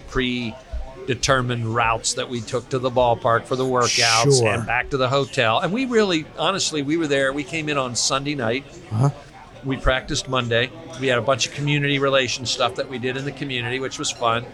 predetermined 1.07 1.75
routes 1.75 2.15
that 2.15 2.29
we 2.29 2.41
took 2.41 2.69
to 2.71 2.79
the 2.79 2.91
ballpark 2.91 3.45
for 3.45 3.57
the 3.57 3.65
workouts 3.65 4.39
Sure. 4.41 4.55
and 4.55 4.67
back 4.67 4.91
to 4.91 4.97
the 4.97 5.09
hotel. 5.09 5.61
And 5.61 5.73
we 5.73 5.85
really, 5.87 6.25
honestly, 6.39 6.83
we 6.83 6.97
were 6.97 7.07
there. 7.07 7.33
We 7.33 7.45
came 7.45 7.69
in 7.69 7.77
on 7.79 7.95
Sunday 7.95 8.35
night. 8.35 8.65
Uh-huh. 8.91 9.11
We 9.65 9.77
practiced 9.77 10.29
Monday. 10.29 10.71
We 11.01 11.07
had 11.07 11.19
a 11.19 11.23
bunch 11.23 11.47
of 11.47 11.55
community 11.55 11.99
relations 11.99 12.51
stuff 12.51 12.77
that 12.77 12.89
we 12.89 12.99
did 12.99 13.17
in 13.17 13.25
the 13.25 13.33
community, 13.33 13.81
which 13.81 13.99
was 13.99 14.11
fun. 14.11 14.45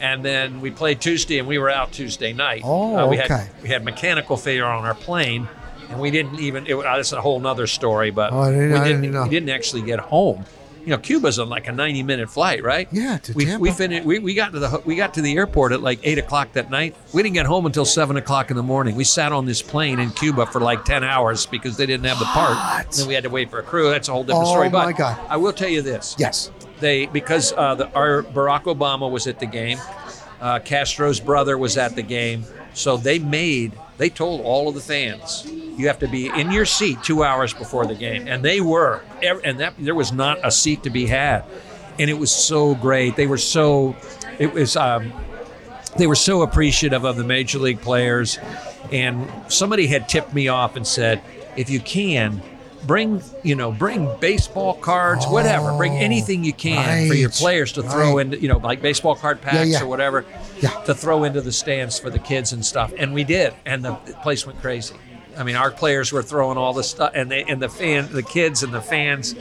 And 0.00 0.24
then 0.24 0.60
we 0.60 0.70
played 0.70 1.00
Tuesday, 1.00 1.38
and 1.38 1.46
we 1.48 1.58
were 1.58 1.70
out 1.70 1.92
Tuesday 1.92 2.32
night. 2.32 2.62
Oh, 2.64 3.08
we 3.08 3.18
okay. 3.20 3.28
Had, 3.34 3.62
we 3.62 3.68
had 3.68 3.84
mechanical 3.84 4.36
failure 4.36 4.64
on 4.66 4.84
our 4.84 4.94
plane, 4.94 5.48
and 5.88 6.00
we 6.00 6.10
didn't 6.10 6.40
even. 6.40 6.66
It, 6.66 6.76
that's 6.82 7.12
a 7.12 7.20
whole 7.20 7.46
other 7.46 7.66
story, 7.66 8.10
but 8.10 8.32
Oh, 8.32 8.50
didn't- 8.50 8.72
we 8.72 8.78
didn't. 8.88 9.02
didn't. 9.02 9.22
We 9.22 9.28
didn't 9.30 9.50
actually 9.50 9.82
get 9.82 10.00
home. 10.00 10.44
You 10.84 10.90
know, 10.90 10.98
Cuba's 10.98 11.38
on 11.38 11.48
like 11.48 11.66
a 11.66 11.72
ninety-minute 11.72 12.28
flight, 12.28 12.62
right? 12.62 12.88
Yeah, 12.92 13.16
to 13.18 13.32
we 13.32 13.46
Tampa. 13.46 13.60
we 13.62 13.70
finished. 13.70 14.04
We, 14.04 14.18
we 14.18 14.34
got 14.34 14.52
to 14.52 14.58
the 14.58 14.82
we 14.84 14.96
got 14.96 15.14
to 15.14 15.22
the 15.22 15.34
airport 15.36 15.72
at 15.72 15.80
like 15.80 15.98
eight 16.02 16.18
o'clock 16.18 16.52
that 16.52 16.70
night. 16.70 16.94
We 17.14 17.22
didn't 17.22 17.34
get 17.34 17.46
home 17.46 17.64
until 17.66 17.84
seven 17.86 18.16
o'clock 18.18 18.50
in 18.50 18.56
the 18.56 18.62
morning. 18.62 18.94
We 18.94 19.04
sat 19.04 19.32
on 19.32 19.46
this 19.46 19.62
plane 19.62 19.98
in 19.98 20.10
Cuba 20.10 20.44
for 20.46 20.60
like 20.60 20.84
ten 20.84 21.02
hours 21.02 21.46
because 21.46 21.76
they 21.76 21.86
didn't 21.86 22.04
have 22.06 22.18
the 22.18 22.26
part. 22.26 22.56
What? 22.56 22.92
Then 22.92 23.08
we 23.08 23.14
had 23.14 23.24
to 23.24 23.30
wait 23.30 23.50
for 23.50 23.58
a 23.60 23.62
crew. 23.62 23.90
That's 23.90 24.08
a 24.08 24.12
whole 24.12 24.24
different 24.24 24.46
Oh, 24.46 24.50
story. 24.52 24.68
But 24.68 24.84
my 24.84 24.92
God. 24.92 25.18
I 25.28 25.36
will 25.38 25.52
tell 25.52 25.68
you 25.70 25.80
this 25.82 26.14
Yes. 26.18 26.50
They 26.84 27.06
because 27.06 27.52
uh, 27.56 27.74
the, 27.74 27.90
our 27.92 28.22
Barack 28.22 28.64
Obama 28.64 29.10
was 29.10 29.26
at 29.26 29.40
the 29.40 29.46
game, 29.46 29.78
uh, 30.40 30.58
Castro's 30.58 31.18
brother 31.18 31.56
was 31.56 31.78
at 31.78 31.96
the 31.96 32.02
game, 32.02 32.44
so 32.74 32.96
they 32.98 33.18
made 33.18 33.72
they 33.96 34.10
told 34.10 34.42
all 34.42 34.68
of 34.68 34.74
the 34.74 34.80
fans 34.80 35.46
you 35.50 35.86
have 35.86 35.98
to 36.00 36.08
be 36.08 36.28
in 36.28 36.52
your 36.52 36.66
seat 36.66 37.02
two 37.02 37.24
hours 37.24 37.54
before 37.54 37.86
the 37.86 37.94
game, 37.94 38.28
and 38.28 38.44
they 38.44 38.60
were, 38.60 39.02
and 39.22 39.58
that 39.58 39.74
there 39.78 39.94
was 39.94 40.12
not 40.12 40.38
a 40.44 40.50
seat 40.50 40.82
to 40.82 40.90
be 40.90 41.06
had, 41.06 41.42
and 41.98 42.10
it 42.10 42.18
was 42.18 42.30
so 42.30 42.74
great. 42.74 43.16
They 43.16 43.26
were 43.26 43.38
so, 43.38 43.96
it 44.38 44.52
was. 44.52 44.76
Um, 44.76 45.12
they 45.96 46.08
were 46.08 46.16
so 46.16 46.42
appreciative 46.42 47.04
of 47.04 47.16
the 47.16 47.22
major 47.22 47.60
league 47.60 47.80
players 47.80 48.36
and 48.90 49.30
somebody 49.46 49.86
had 49.86 50.08
tipped 50.08 50.34
me 50.34 50.48
off 50.48 50.74
and 50.74 50.84
said 50.84 51.22
if 51.56 51.70
you 51.70 51.78
can 51.78 52.42
bring 52.86 53.22
you 53.42 53.54
know 53.54 53.72
bring 53.72 54.08
baseball 54.20 54.74
cards 54.74 55.26
whatever 55.26 55.76
bring 55.76 55.92
anything 55.96 56.44
you 56.44 56.52
can 56.52 57.08
for 57.08 57.14
your 57.14 57.30
Oh, 57.30 57.32
players 57.32 57.72
to 57.72 57.82
throw 57.82 58.16
right. 58.16 58.26
into 58.26 58.40
you 58.40 58.48
know 58.48 58.58
like 58.58 58.82
baseball 58.82 59.14
card 59.14 59.40
packs 59.40 59.70
yeah. 59.70 59.82
or 59.82 59.86
whatever 59.86 60.24
Yeah. 60.60 60.68
to 60.84 60.94
throw 60.94 61.24
into 61.24 61.40
the 61.40 61.52
stands 61.52 61.98
for 61.98 62.10
the 62.10 62.18
kids 62.18 62.52
and 62.52 62.64
stuff 62.64 62.92
and 62.98 63.14
we 63.14 63.24
did 63.24 63.54
and 63.64 63.84
the 63.84 63.94
place 64.22 64.46
went 64.46 64.60
crazy 64.60 64.94
i 65.38 65.42
mean 65.42 65.56
our 65.56 65.70
players 65.70 66.12
were 66.12 66.22
throwing 66.22 66.58
all 66.58 66.72
the 66.72 66.84
stuff 66.84 67.12
and 67.14 67.30
they 67.30 67.44
and 67.44 67.60
the 67.62 67.68
fan 67.68 68.08
the 68.12 68.22
kids 68.22 68.62
and 68.62 68.72
the 68.72 68.80
fans 68.82 69.34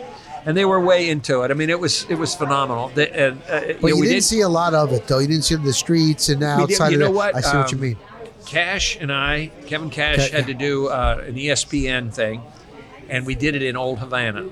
and 0.46 0.58
they 0.58 0.66
were 0.66 0.82
way 0.82 1.10
into 1.10 1.44
it. 1.44 1.52
I 1.52 1.54
mean, 1.54 1.70
it 1.70 1.80
was 1.80 2.06
it 2.10 2.16
was 2.16 2.36
phenomenal. 2.36 2.90
The, 2.90 3.18
and, 3.18 3.42
uh, 3.44 3.62
But 3.62 3.82
know, 3.82 3.88
you 3.88 3.96
we 3.96 4.02
didn't 4.02 4.12
did- 4.16 4.24
see 4.26 4.42
a 4.42 4.50
lot 4.50 4.74
of 4.74 4.92
it, 4.92 5.08
though. 5.08 5.20
You 5.20 5.28
didn't 5.30 5.46
see 5.46 5.54
it 5.56 5.60
in 5.60 5.64
the 5.64 5.72
streets 5.72 6.28
and 6.28 6.42
did- 6.42 6.48
outside 6.50 6.92
you 6.92 6.98
know 6.98 7.12
what? 7.12 7.34
I 7.34 7.40
see 7.40 7.56
what 7.56 7.72
you 7.72 7.78
Um, 7.78 7.82
mean. 7.82 7.98
Cash 8.46 8.98
and 9.00 9.10
I, 9.10 9.52
Kevin 9.68 9.90
Cash, 9.90 10.20
Okay, 10.20 10.36
had 10.36 10.48
to 10.48 10.54
do 10.54 10.88
uh, 10.90 11.24
an 11.26 11.36
ESPN 11.36 12.12
thing, 12.14 12.42
and 13.14 13.28
we 13.28 13.36
did 13.36 13.56
it 13.56 13.62
in 13.62 13.78
Old 13.78 14.00
Havana. 14.00 14.50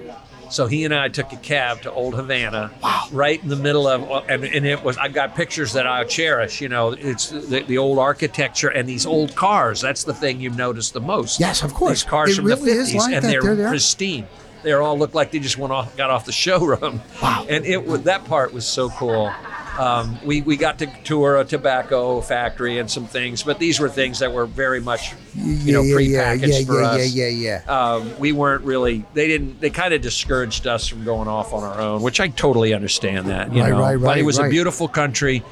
So 0.52 0.68
he 0.68 0.86
and 0.86 0.94
I 0.94 1.08
took 1.08 1.32
a 1.34 1.38
cab 1.38 1.82
to 1.82 1.92
Old 1.92 2.14
Havana, 2.14 2.72
right 3.12 3.42
in 3.42 3.50
the 3.50 3.56
middle 3.56 3.88
of, 3.88 4.30
and, 4.30 4.44
and 4.44 4.66
it 4.68 4.84
was. 4.84 4.98
I've 4.98 5.14
got 5.14 5.34
pictures 5.34 5.74
that 5.74 5.88
I 5.88 6.04
cherish. 6.04 6.62
You 6.62 6.70
know, 6.70 6.92
it's 6.92 7.30
the, 7.30 7.64
the 7.64 7.78
old 7.78 7.98
architecture 7.98 8.68
and 8.68 8.88
these 8.88 9.06
old 9.06 9.36
cars. 9.36 9.82
That's 9.82 10.04
the 10.04 10.14
thing 10.14 10.40
you 10.42 10.50
notice 10.52 10.92
the 10.92 11.02
most. 11.02 11.40
Yes, 11.40 11.64
of 11.64 11.74
course. 11.74 12.04
These 12.04 12.10
cars 12.10 12.30
It 12.32 12.36
from 12.36 12.46
really 12.46 12.74
the 12.74 12.78
fifties, 12.78 12.96
like 12.96 13.14
and 13.14 13.26
they're 13.26 13.42
They're 13.42 13.70
pristine. 13.70 14.28
They 14.62 14.74
all 14.74 15.00
look 15.00 15.16
like 15.16 15.32
they 15.32 15.40
just 15.40 15.58
went 15.58 15.74
off, 15.74 15.96
got 15.98 16.12
off 16.12 16.26
the 16.26 16.32
showroom. 16.46 17.02
Wow. 17.22 17.48
And 17.50 17.66
it 17.66 17.84
was 17.88 18.04
that 18.04 18.26
part 18.26 18.54
was 18.54 18.68
so 18.68 18.90
cool. 18.90 19.32
Um, 19.80 20.18
we 20.26 20.42
we 20.42 20.58
got 20.58 20.80
to 20.80 20.88
tour 21.04 21.38
a 21.38 21.46
tobacco 21.46 22.22
factory 22.22 22.78
and 22.80 22.90
some 22.92 23.06
things, 23.06 23.44
but 23.44 23.58
these 23.58 23.80
were 23.80 23.90
things 23.90 24.20
that 24.20 24.32
were 24.32 24.46
very 24.46 24.82
much, 24.82 25.14
you 25.36 25.74
know, 25.74 25.82
yeah, 25.82 25.98
yeah, 26.00 26.36
prepackaged 26.36 26.60
yeah, 26.60 26.66
for 26.66 26.82
yeah, 26.82 26.88
us. 26.88 27.14
yeah, 27.14 27.28
yeah, 27.28 27.62
yeah. 27.68 27.94
Um, 27.94 28.20
we 28.20 28.32
weren't 28.32 28.64
really. 28.64 29.06
They 29.14 29.28
didn't. 29.28 29.62
They 29.62 29.70
kind 29.70 29.94
of 29.94 30.02
discouraged 30.02 30.68
us 30.68 30.88
from 30.88 31.06
going 31.06 31.28
off 31.28 31.54
on 31.54 31.64
our 31.64 31.80
own, 31.80 32.02
which 32.02 32.20
I 32.20 32.28
totally 32.28 32.74
understand 32.74 33.28
that. 33.28 33.54
You 33.54 33.62
Right, 33.62 33.72
know, 33.72 33.80
right, 33.80 33.96
but 34.00 34.18
it 34.18 34.22
right, 34.22 34.26
was 34.26 34.40
a 34.40 34.50
beautiful 34.50 34.88
country. 34.88 35.44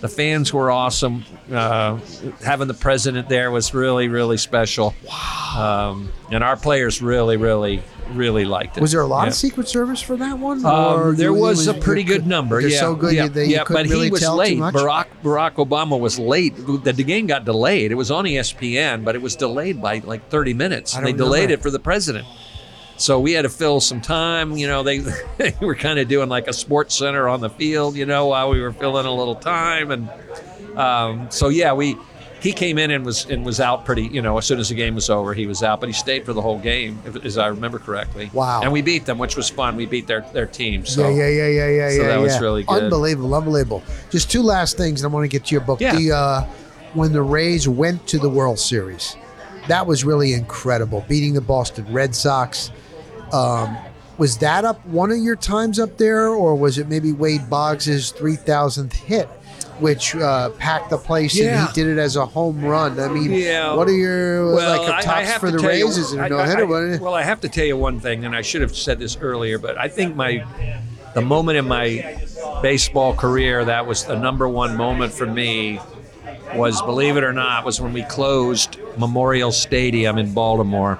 The 0.00 0.08
fans 0.08 0.52
were 0.52 0.70
awesome. 0.70 1.24
Uh, 1.50 1.98
having 2.44 2.68
the 2.68 2.74
president 2.74 3.28
there 3.28 3.50
was 3.50 3.74
really, 3.74 4.06
really 4.08 4.36
special. 4.36 4.94
Wow. 5.04 5.90
Um, 5.90 6.12
and 6.30 6.44
our 6.44 6.56
players 6.56 7.02
really, 7.02 7.36
really, 7.36 7.82
really 8.14 8.44
liked 8.44 8.76
it. 8.76 8.80
Was 8.80 8.92
there 8.92 9.00
a 9.00 9.06
lot 9.06 9.22
Yeah. 9.22 9.28
of 9.28 9.34
Secret 9.34 9.68
Service 9.68 10.00
for 10.00 10.16
that 10.16 10.38
one? 10.38 10.64
Um, 10.64 11.16
there 11.16 11.32
was 11.32 11.66
you- 11.66 11.72
a 11.72 11.74
pretty 11.74 12.02
good 12.02 12.26
number. 12.26 12.60
They're 12.60 12.70
yeah, 12.70 12.80
so 12.80 12.94
good 12.94 13.14
yeah, 13.14 13.28
that 13.28 13.46
you 13.46 13.52
yeah, 13.56 13.64
couldn't 13.64 13.84
but 13.84 13.90
really 13.90 14.06
he 14.06 14.10
was 14.10 14.20
tell 14.20 14.36
late. 14.36 14.54
too 14.54 14.60
much. 14.60 14.74
Barack 14.74 15.06
Barack 15.22 15.54
Obama 15.54 15.98
was 15.98 16.18
late. 16.18 16.54
The, 16.56 16.92
the 16.92 17.04
game 17.04 17.26
got 17.26 17.44
delayed. 17.44 17.90
It 17.92 17.96
was 17.96 18.10
on 18.10 18.24
ESPN, 18.24 19.04
but 19.04 19.14
it 19.14 19.22
was 19.22 19.36
delayed 19.36 19.80
by 19.82 20.00
like 20.04 20.28
30 20.30 20.54
minutes. 20.54 20.94
They 20.96 21.12
delayed 21.12 21.50
it 21.50 21.62
for 21.62 21.70
the 21.70 21.78
president. 21.80 22.26
So 22.96 23.20
we 23.20 23.32
had 23.32 23.42
to 23.42 23.48
fill 23.48 23.80
some 23.80 24.00
time. 24.00 24.56
You 24.56 24.66
know, 24.66 24.82
they, 24.82 24.98
they 25.38 25.54
were 25.60 25.76
kind 25.76 25.98
of 26.00 26.08
doing 26.08 26.28
like 26.28 26.48
a 26.48 26.52
sports 26.52 26.96
center 26.96 27.28
on 27.28 27.40
the 27.40 27.50
field. 27.50 27.94
You 27.96 28.06
know, 28.06 28.26
while 28.26 28.50
we 28.50 28.60
were 28.60 28.72
filling 28.72 29.06
a 29.06 29.14
little 29.14 29.36
time, 29.36 29.90
and 29.92 30.08
um, 30.76 31.30
so 31.30 31.48
yeah, 31.48 31.72
we. 31.72 31.96
He 32.40 32.52
came 32.52 32.78
in 32.78 32.90
and 32.90 33.04
was 33.04 33.24
and 33.26 33.44
was 33.44 33.60
out 33.60 33.84
pretty. 33.84 34.04
You 34.04 34.22
know, 34.22 34.38
as 34.38 34.46
soon 34.46 34.60
as 34.60 34.68
the 34.68 34.74
game 34.74 34.94
was 34.94 35.10
over, 35.10 35.34
he 35.34 35.46
was 35.46 35.62
out. 35.62 35.80
But 35.80 35.88
he 35.88 35.92
stayed 35.92 36.24
for 36.24 36.32
the 36.32 36.40
whole 36.40 36.58
game, 36.58 37.00
if, 37.04 37.24
as 37.24 37.36
I 37.36 37.48
remember 37.48 37.78
correctly. 37.78 38.30
Wow. 38.32 38.62
And 38.62 38.72
we 38.72 38.80
beat 38.80 39.06
them, 39.06 39.18
which 39.18 39.36
was 39.36 39.50
fun. 39.50 39.76
We 39.76 39.86
beat 39.86 40.06
their 40.06 40.20
their 40.32 40.46
team. 40.46 40.86
So. 40.86 41.08
yeah, 41.08 41.26
yeah, 41.26 41.28
yeah, 41.28 41.48
yeah, 41.48 41.68
yeah, 41.68 41.90
so 41.90 42.02
yeah. 42.02 42.08
that 42.08 42.20
was 42.20 42.40
really 42.40 42.62
good. 42.62 42.84
Unbelievable, 42.84 43.34
unbelievable. 43.34 43.82
Just 44.10 44.30
two 44.30 44.42
last 44.42 44.76
things, 44.76 45.02
and 45.02 45.12
I 45.12 45.14
want 45.14 45.24
to 45.24 45.28
get 45.28 45.46
to 45.46 45.54
your 45.54 45.62
book. 45.62 45.80
Yeah. 45.80 45.96
The 45.96 46.12
uh, 46.12 46.42
when 46.94 47.12
the 47.12 47.22
Rays 47.22 47.68
went 47.68 48.06
to 48.08 48.18
the 48.18 48.30
World 48.30 48.58
Series, 48.58 49.16
that 49.66 49.86
was 49.86 50.04
really 50.04 50.32
incredible. 50.32 51.04
Beating 51.08 51.34
the 51.34 51.40
Boston 51.40 51.92
Red 51.92 52.14
Sox. 52.14 52.70
Um, 53.32 53.76
was 54.16 54.38
that 54.38 54.64
up 54.64 54.84
one 54.86 55.10
of 55.12 55.18
your 55.18 55.36
times 55.36 55.78
up 55.78 55.96
there, 55.96 56.28
or 56.28 56.54
was 56.56 56.78
it 56.78 56.88
maybe 56.88 57.12
Wade 57.12 57.48
Boggs's 57.50 58.10
three 58.10 58.36
thousandth 58.36 58.94
hit? 58.94 59.28
Which 59.80 60.16
uh, 60.16 60.50
packed 60.50 60.90
the 60.90 60.98
place, 60.98 61.36
Yeah. 61.36 61.60
and 61.60 61.68
he 61.68 61.74
did 61.74 61.86
it 61.86 61.98
as 62.00 62.16
a 62.16 62.26
home 62.26 62.64
run. 62.64 62.98
I 62.98 63.08
mean, 63.08 63.30
Yeah. 63.32 63.74
what 63.74 63.86
are 63.88 63.92
your 63.92 64.54
Well, 64.54 64.82
like 64.82 64.90
I- 64.90 64.92
a 64.92 64.98
I 64.98 65.02
tops 65.24 65.32
for 65.38 65.50
to 65.52 65.56
the 65.56 65.66
Raises? 65.66 65.78
you- 65.78 65.86
Rays? 65.86 65.98
Is 65.98 66.12
it 66.14 66.18
I- 66.20 66.26
a 66.26 66.28
no 66.30 66.38
I- 66.40 66.46
hitter? 66.48 66.66
Well, 67.00 67.14
I 67.14 67.22
have 67.22 67.40
to 67.42 67.48
tell 67.48 67.64
you 67.64 67.76
one 67.76 68.00
thing, 68.00 68.24
and 68.24 68.34
I 68.34 68.42
should 68.42 68.60
have 68.62 68.74
said 68.76 68.98
this 68.98 69.16
earlier, 69.20 69.58
but 69.58 69.78
I 69.78 69.88
think 69.88 70.16
my 70.16 70.42
the 71.14 71.22
moment 71.22 71.58
in 71.58 71.66
my 71.68 72.18
baseball 72.62 73.14
career 73.14 73.64
that 73.64 73.86
was 73.86 74.04
the 74.04 74.16
number 74.16 74.48
one 74.48 74.76
moment 74.76 75.12
for 75.12 75.26
me 75.26 75.80
was, 76.54 76.80
believe 76.82 77.16
it 77.16 77.24
or 77.24 77.32
not, 77.32 77.64
was 77.64 77.80
when 77.80 77.92
we 77.92 78.02
closed 78.02 78.76
Memorial 78.96 79.50
Stadium 79.52 80.18
in 80.18 80.32
Baltimore. 80.32 80.98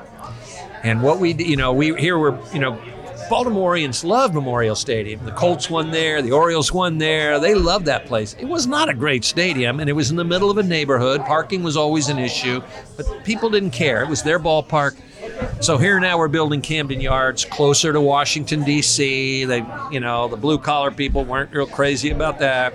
And 0.84 1.02
what 1.02 1.18
we, 1.18 1.34
you 1.34 1.56
know, 1.56 1.72
we 1.72 1.94
here 1.96 2.18
we're, 2.18 2.36
you 2.52 2.58
know, 2.60 2.78
Baltimoreans 3.28 4.04
love 4.04 4.32
Memorial 4.32 4.74
Stadium. 4.74 5.24
The 5.24 5.32
Colts 5.32 5.68
won 5.68 5.90
there, 5.90 6.22
the 6.22 6.32
Orioles 6.32 6.72
won 6.72 6.96
there. 6.96 7.38
They 7.38 7.54
love 7.54 7.84
that 7.84 8.06
place. 8.06 8.34
It 8.38 8.46
was 8.46 8.66
not 8.66 8.88
a 8.88 8.94
great 8.94 9.22
stadium, 9.22 9.80
and 9.80 9.90
it 9.90 9.92
was 9.92 10.10
in 10.10 10.16
the 10.16 10.24
middle 10.24 10.50
of 10.50 10.56
a 10.56 10.62
neighborhood. 10.62 11.20
Parking 11.22 11.62
was 11.62 11.76
always 11.76 12.08
an 12.08 12.18
issue, 12.18 12.62
but 12.96 13.06
people 13.24 13.50
didn't 13.50 13.72
care. 13.72 14.02
It 14.02 14.08
was 14.08 14.22
their 14.22 14.38
ballpark. 14.38 14.96
So 15.60 15.76
here 15.76 16.00
now 16.00 16.16
we're 16.16 16.28
building 16.28 16.62
Camden 16.62 17.00
Yards 17.00 17.44
closer 17.44 17.92
to 17.92 18.00
Washington 18.00 18.64
D.C. 18.64 19.44
They, 19.44 19.64
you 19.90 20.00
know, 20.00 20.28
the 20.28 20.36
blue 20.36 20.58
collar 20.58 20.90
people 20.90 21.24
weren't 21.24 21.52
real 21.52 21.66
crazy 21.66 22.10
about 22.10 22.38
that. 22.38 22.72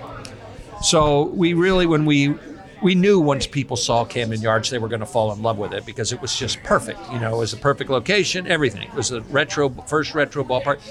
So 0.82 1.24
we 1.30 1.54
really, 1.54 1.88
when 1.88 2.06
we 2.06 2.36
we 2.84 2.96
knew 2.96 3.18
once 3.18 3.48
people 3.48 3.78
saw 3.78 4.04
Camden 4.04 4.42
Yards, 4.42 4.70
they 4.70 4.78
were 4.78 4.90
going 4.90 5.00
to 5.00 5.06
fall 5.06 5.32
in 5.32 5.42
love 5.42 5.58
with 5.58 5.74
it 5.74 5.86
because 5.86 6.12
it 6.12 6.22
was 6.22 6.36
just 6.36 6.62
perfect. 6.64 7.00
You 7.14 7.20
know, 7.20 7.34
it 7.34 7.38
was 7.38 7.54
a 7.54 7.58
perfect 7.58 7.90
location, 7.90 8.46
everything. 8.46 8.90
It 8.90 8.94
was 8.94 9.12
a 9.12 9.22
retro, 9.22 9.70
first 9.70 10.14
retro 10.14 10.44
ballpark. 10.44 10.82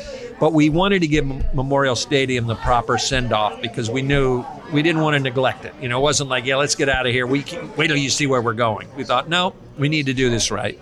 But 0.40 0.54
we 0.54 0.70
wanted 0.70 1.00
to 1.00 1.06
give 1.06 1.26
Memorial 1.54 1.94
Stadium 1.94 2.46
the 2.46 2.56
proper 2.56 2.96
send 2.96 3.32
off 3.34 3.60
because 3.60 3.90
we 3.90 4.00
knew 4.00 4.42
we 4.72 4.82
didn't 4.82 5.02
want 5.02 5.14
to 5.16 5.20
neglect 5.20 5.66
it. 5.66 5.74
You 5.82 5.88
know, 5.88 5.98
it 5.98 6.02
wasn't 6.02 6.30
like, 6.30 6.46
yeah, 6.46 6.56
let's 6.56 6.74
get 6.74 6.88
out 6.88 7.06
of 7.06 7.12
here. 7.12 7.26
We 7.26 7.42
can, 7.42 7.70
wait 7.76 7.88
till 7.88 7.96
you 7.96 8.08
see 8.08 8.26
where 8.26 8.40
we're 8.40 8.54
going. 8.54 8.88
We 8.96 9.04
thought, 9.04 9.28
no, 9.28 9.54
we 9.76 9.90
need 9.90 10.06
to 10.06 10.14
do 10.14 10.30
this 10.30 10.50
right. 10.50 10.80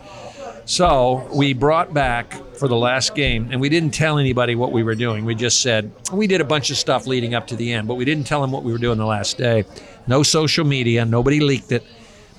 So 0.64 1.28
we 1.34 1.52
brought 1.52 1.92
back 1.92 2.32
for 2.54 2.68
the 2.68 2.76
last 2.76 3.16
game, 3.16 3.48
and 3.50 3.60
we 3.60 3.68
didn't 3.68 3.90
tell 3.90 4.18
anybody 4.18 4.54
what 4.54 4.70
we 4.70 4.84
were 4.84 4.94
doing. 4.94 5.24
We 5.24 5.34
just 5.34 5.60
said 5.60 5.90
we 6.12 6.28
did 6.28 6.40
a 6.40 6.44
bunch 6.44 6.70
of 6.70 6.76
stuff 6.76 7.08
leading 7.08 7.34
up 7.34 7.48
to 7.48 7.56
the 7.56 7.72
end, 7.72 7.88
but 7.88 7.96
we 7.96 8.04
didn't 8.04 8.28
tell 8.28 8.40
them 8.40 8.52
what 8.52 8.62
we 8.62 8.70
were 8.70 8.78
doing 8.78 8.98
the 8.98 9.06
last 9.06 9.36
day. 9.36 9.64
No 10.10 10.24
social 10.24 10.64
media, 10.64 11.04
nobody 11.04 11.38
leaked 11.38 11.70
it. 11.70 11.86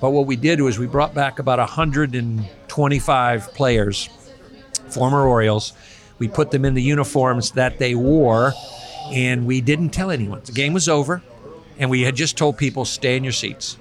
But 0.02 0.10
what 0.10 0.26
we 0.26 0.36
did 0.36 0.60
was 0.60 0.78
we 0.78 0.88
brought 0.88 1.14
back 1.14 1.40
about 1.40 1.58
125 1.58 3.54
players, 3.54 4.10
former 4.90 5.26
Orioles. 5.26 5.72
We 6.20 6.28
put 6.28 6.52
them 6.52 6.66
in 6.66 6.74
the 6.74 6.82
uniforms 6.82 7.52
that 7.52 7.80
they 7.80 7.96
wore, 7.96 8.52
and 9.10 9.46
we 9.46 9.62
didn't 9.62 9.92
tell 9.92 10.12
anyone. 10.12 10.42
The 10.44 10.52
game 10.52 10.74
was 10.74 10.90
over, 10.90 11.24
and 11.78 11.90
we 11.90 12.02
had 12.02 12.14
just 12.14 12.38
told 12.38 12.58
people 12.58 12.84
stay 12.84 13.16
in 13.16 13.24
your 13.24 13.32
seats. 13.32 13.78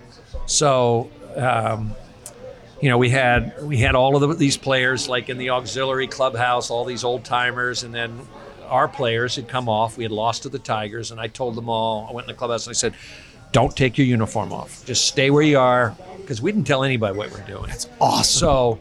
So 0.46 1.10
um, 1.34 1.96
you 2.80 2.90
know, 2.90 2.96
we 2.98 3.10
had 3.10 3.60
we 3.60 3.78
had 3.78 3.96
all 3.96 4.14
of 4.14 4.20
the, 4.20 4.34
these 4.36 4.56
players 4.56 5.08
like 5.08 5.28
in 5.28 5.36
the 5.36 5.50
auxiliary 5.50 6.06
clubhouse, 6.06 6.70
all 6.70 6.84
these 6.84 7.02
old 7.02 7.24
timers, 7.24 7.82
and 7.82 7.92
then 7.92 8.20
our 8.68 8.86
players 8.86 9.34
had 9.34 9.48
come 9.48 9.68
off. 9.68 9.96
We 9.96 10.04
had 10.04 10.12
lost 10.12 10.44
to 10.44 10.48
the 10.48 10.60
Tigers, 10.60 11.10
and 11.10 11.20
I 11.20 11.26
told 11.26 11.56
them 11.56 11.68
all. 11.68 12.06
I 12.08 12.12
went 12.12 12.28
in 12.28 12.32
the 12.32 12.38
clubhouse 12.38 12.68
and 12.68 12.72
I 12.72 12.74
said, 12.74 12.94
"Don't 13.52 13.76
take 13.76 13.98
your 13.98 14.06
uniform 14.06 14.52
off. 14.52 14.84
Just 14.86 15.06
stay 15.06 15.30
where 15.30 15.42
you 15.42 15.58
are," 15.58 15.94
because 16.18 16.40
we 16.40 16.52
didn't 16.52 16.66
tell 16.66 16.84
anybody 16.84 17.16
what 17.16 17.30
we're 17.30 17.46
doing. 17.46 17.66
That's 17.66 17.88
awesome. 18.00 18.38
So 18.38 18.78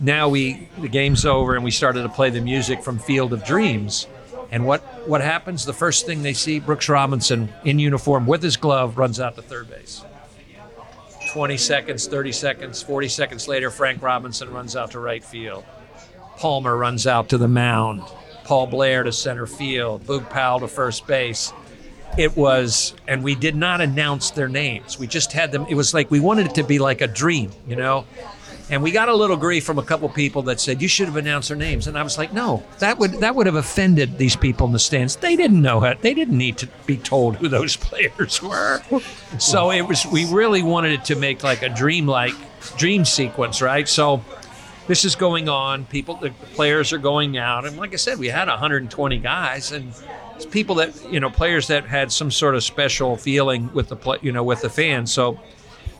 now 0.00 0.28
we 0.28 0.68
the 0.78 0.88
game's 0.88 1.24
over, 1.24 1.54
and 1.54 1.64
we 1.64 1.70
started 1.70 2.02
to 2.02 2.08
play 2.08 2.30
the 2.30 2.40
music 2.40 2.82
from 2.82 2.98
Field 2.98 3.32
of 3.32 3.44
Dreams. 3.44 4.06
And 4.50 4.66
what 4.66 4.80
what 5.06 5.20
happens? 5.20 5.64
The 5.64 5.72
first 5.72 6.06
thing 6.06 6.22
they 6.22 6.34
see, 6.34 6.60
Brooks 6.60 6.88
Robinson 6.88 7.52
in 7.64 7.78
uniform 7.78 8.26
with 8.26 8.42
his 8.42 8.56
glove 8.56 8.98
runs 8.98 9.20
out 9.20 9.36
to 9.36 9.42
third 9.42 9.70
base. 9.70 10.04
20 11.32 11.56
seconds, 11.56 12.06
30 12.06 12.32
seconds, 12.32 12.82
40 12.82 13.08
seconds 13.08 13.48
later, 13.48 13.70
Frank 13.70 14.02
Robinson 14.02 14.50
runs 14.50 14.76
out 14.76 14.90
to 14.90 15.00
right 15.00 15.24
field. 15.24 15.64
Palmer 16.36 16.76
runs 16.76 17.06
out 17.06 17.30
to 17.30 17.38
the 17.38 17.48
mound. 17.48 18.02
Paul 18.44 18.66
Blair 18.66 19.02
to 19.04 19.12
center 19.12 19.46
field. 19.46 20.04
Boog 20.04 20.28
Powell 20.28 20.60
to 20.60 20.68
first 20.68 21.06
base. 21.06 21.52
It 22.18 22.36
was, 22.36 22.94
and 23.08 23.22
we 23.22 23.34
did 23.34 23.56
not 23.56 23.80
announce 23.80 24.30
their 24.30 24.48
names. 24.48 24.98
We 24.98 25.06
just 25.06 25.32
had 25.32 25.50
them. 25.50 25.66
It 25.68 25.74
was 25.74 25.94
like 25.94 26.10
we 26.10 26.20
wanted 26.20 26.46
it 26.46 26.54
to 26.56 26.62
be 26.62 26.78
like 26.78 27.00
a 27.00 27.06
dream, 27.06 27.50
you 27.66 27.76
know? 27.76 28.04
And 28.70 28.82
we 28.82 28.90
got 28.90 29.08
a 29.08 29.14
little 29.14 29.36
grief 29.36 29.64
from 29.64 29.78
a 29.78 29.82
couple 29.82 30.08
people 30.08 30.42
that 30.42 30.60
said 30.60 30.80
you 30.80 30.88
should 30.88 31.06
have 31.06 31.16
announced 31.16 31.48
their 31.48 31.56
names. 31.56 31.88
And 31.88 31.98
I 31.98 32.02
was 32.02 32.16
like, 32.16 32.32
no, 32.32 32.62
that 32.78 32.98
would 32.98 33.12
that 33.20 33.34
would 33.34 33.46
have 33.46 33.56
offended 33.56 34.16
these 34.18 34.36
people 34.36 34.66
in 34.66 34.72
the 34.72 34.78
stands. 34.78 35.16
They 35.16 35.36
didn't 35.36 35.60
know 35.60 35.84
it. 35.84 36.00
They 36.00 36.14
didn't 36.14 36.38
need 36.38 36.56
to 36.58 36.68
be 36.86 36.96
told 36.96 37.36
who 37.36 37.48
those 37.48 37.76
players 37.88 38.42
were. 38.42 38.82
So 39.38 39.72
it 39.72 39.82
was. 39.82 40.06
We 40.06 40.24
really 40.24 40.62
wanted 40.62 40.92
it 40.92 41.04
to 41.06 41.16
make 41.16 41.42
like 41.42 41.62
a 41.62 41.68
dream-like 41.68 42.34
dream 42.78 43.04
sequence, 43.04 43.60
right? 43.60 43.88
So 43.88 44.24
this 44.86 45.04
is 45.04 45.16
going 45.16 45.48
on. 45.48 45.84
People, 45.86 46.16
the 46.16 46.30
players 46.54 46.92
are 46.92 46.98
going 46.98 47.36
out, 47.36 47.66
and 47.66 47.76
like 47.76 47.92
I 47.92 47.96
said, 47.96 48.18
we 48.18 48.28
had 48.28 48.48
120 48.48 49.18
guys, 49.18 49.72
and 49.72 49.92
people 50.50 50.76
that 50.76 51.12
you 51.12 51.20
know, 51.20 51.30
players 51.30 51.68
that 51.68 51.86
had 51.86 52.12
some 52.12 52.30
sort 52.30 52.54
of 52.54 52.62
special 52.62 53.16
feeling 53.16 53.72
with 53.72 53.88
the 53.88 53.96
play, 53.96 54.18
you 54.22 54.32
know, 54.32 54.44
with 54.44 54.62
the 54.62 54.70
fans. 54.70 55.12
So 55.12 55.40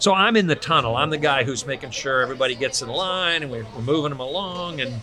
so 0.03 0.13
I'm 0.13 0.35
in 0.35 0.49
the 0.49 0.57
tunnel. 0.57 0.97
I'm 0.97 1.11
the 1.11 1.17
guy 1.17 1.45
who's 1.45 1.65
making 1.65 1.91
sure 1.91 2.23
everybody 2.23 2.57
gets 2.57 2.83
in 2.83 2.89
line 2.89 3.45
and 3.45 3.53
we're, 3.53 3.65
we're 3.77 3.83
moving 3.83 4.11
them 4.11 4.19
along. 4.19 4.81
And 4.81 5.01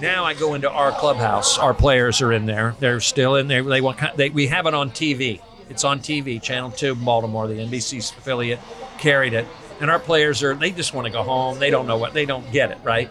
now 0.00 0.24
I 0.24 0.32
go 0.32 0.54
into 0.54 0.70
our 0.70 0.90
clubhouse. 0.90 1.58
Our 1.58 1.74
players 1.74 2.22
are 2.22 2.32
in 2.32 2.46
there. 2.46 2.74
They're 2.80 3.00
still 3.00 3.36
in 3.36 3.46
there. 3.46 3.62
They 3.62 3.82
want. 3.82 3.98
They, 4.16 4.30
we 4.30 4.46
have 4.46 4.64
it 4.64 4.72
on 4.72 4.90
TV. 4.90 5.42
It's 5.68 5.84
on 5.84 6.00
TV, 6.00 6.40
Channel 6.40 6.70
Two, 6.70 6.94
Baltimore. 6.94 7.46
The 7.46 7.58
NBC 7.58 7.98
affiliate 8.16 8.60
carried 8.96 9.34
it, 9.34 9.46
and 9.80 9.90
our 9.90 9.98
players 9.98 10.42
are. 10.42 10.54
They 10.54 10.70
just 10.70 10.94
want 10.94 11.06
to 11.06 11.12
go 11.12 11.22
home. 11.22 11.58
They 11.58 11.68
don't 11.68 11.86
know 11.86 11.98
what. 11.98 12.14
They 12.14 12.24
don't 12.24 12.50
get 12.50 12.70
it 12.70 12.78
right. 12.82 13.10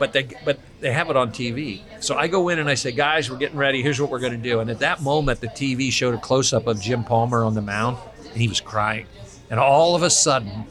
But 0.00 0.12
they 0.12 0.28
but 0.44 0.58
they 0.80 0.92
have 0.92 1.10
it 1.10 1.16
on 1.16 1.30
TV. 1.30 1.80
So 2.00 2.16
I 2.16 2.28
go 2.28 2.48
in 2.48 2.58
and 2.58 2.68
I 2.68 2.74
say, 2.74 2.92
guys, 2.92 3.30
we're 3.30 3.36
getting 3.36 3.58
ready. 3.58 3.82
Here's 3.82 4.00
what 4.00 4.10
we're 4.10 4.20
going 4.20 4.32
to 4.32 4.38
do. 4.38 4.60
And 4.60 4.70
at 4.70 4.78
that 4.78 5.02
moment, 5.02 5.40
the 5.40 5.48
TV 5.48 5.90
showed 5.90 6.14
a 6.14 6.18
close 6.18 6.52
up 6.52 6.66
of 6.66 6.80
Jim 6.80 7.04
Palmer 7.04 7.42
on 7.42 7.54
the 7.54 7.62
mound, 7.62 7.98
and 8.24 8.40
he 8.40 8.48
was 8.48 8.60
crying. 8.60 9.06
And 9.50 9.58
all 9.58 9.96
of 9.96 10.02
a 10.02 10.10
sudden, 10.10 10.66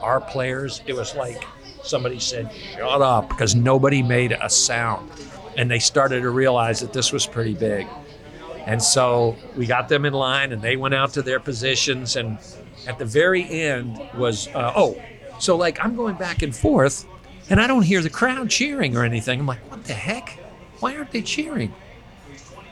our 0.00 0.20
players, 0.20 0.82
it 0.86 0.94
was 0.94 1.14
like 1.14 1.42
somebody 1.82 2.18
said, 2.18 2.50
shut 2.74 3.02
up, 3.02 3.28
because 3.28 3.54
nobody 3.54 4.02
made 4.02 4.32
a 4.32 4.50
sound. 4.50 5.10
And 5.56 5.70
they 5.70 5.78
started 5.78 6.20
to 6.20 6.30
realize 6.30 6.80
that 6.80 6.92
this 6.92 7.12
was 7.12 7.26
pretty 7.26 7.54
big. 7.54 7.86
And 8.66 8.82
so 8.82 9.36
we 9.56 9.64
got 9.64 9.88
them 9.88 10.04
in 10.04 10.12
line 10.12 10.52
and 10.52 10.60
they 10.60 10.76
went 10.76 10.92
out 10.92 11.12
to 11.14 11.22
their 11.22 11.38
positions. 11.38 12.16
And 12.16 12.36
at 12.86 12.98
the 12.98 13.04
very 13.04 13.48
end 13.48 13.98
was, 14.18 14.48
uh, 14.48 14.72
oh, 14.76 15.00
so 15.38 15.56
like 15.56 15.82
I'm 15.82 15.94
going 15.94 16.16
back 16.16 16.42
and 16.42 16.54
forth 16.54 17.06
and 17.50 17.60
I 17.60 17.66
don't 17.66 17.82
hear 17.82 18.00
the 18.02 18.10
crowd 18.10 18.50
cheering 18.50 18.96
or 18.96 19.04
anything. 19.04 19.40
I'm 19.40 19.46
like, 19.46 19.70
what 19.70 19.84
the 19.84 19.94
heck? 19.94 20.38
Why 20.80 20.96
aren't 20.96 21.10
they 21.12 21.22
cheering? 21.22 21.72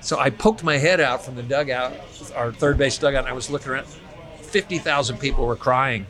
So 0.01 0.18
I 0.18 0.31
poked 0.31 0.62
my 0.62 0.77
head 0.77 1.01
out 1.01 1.25
from 1.25 1.35
the 1.35 1.43
dugout, 1.43 1.95
our 2.35 2.53
third 2.53 2.77
base 2.77 2.99
dugout, 2.99 3.20
and 3.25 3.29
I 3.29 3.33
was 3.33 3.49
looking 3.49 3.72
around. 3.72 3.87
50,000 4.43 5.18
people 5.18 5.47
were 5.47 5.57
crying. 5.57 6.07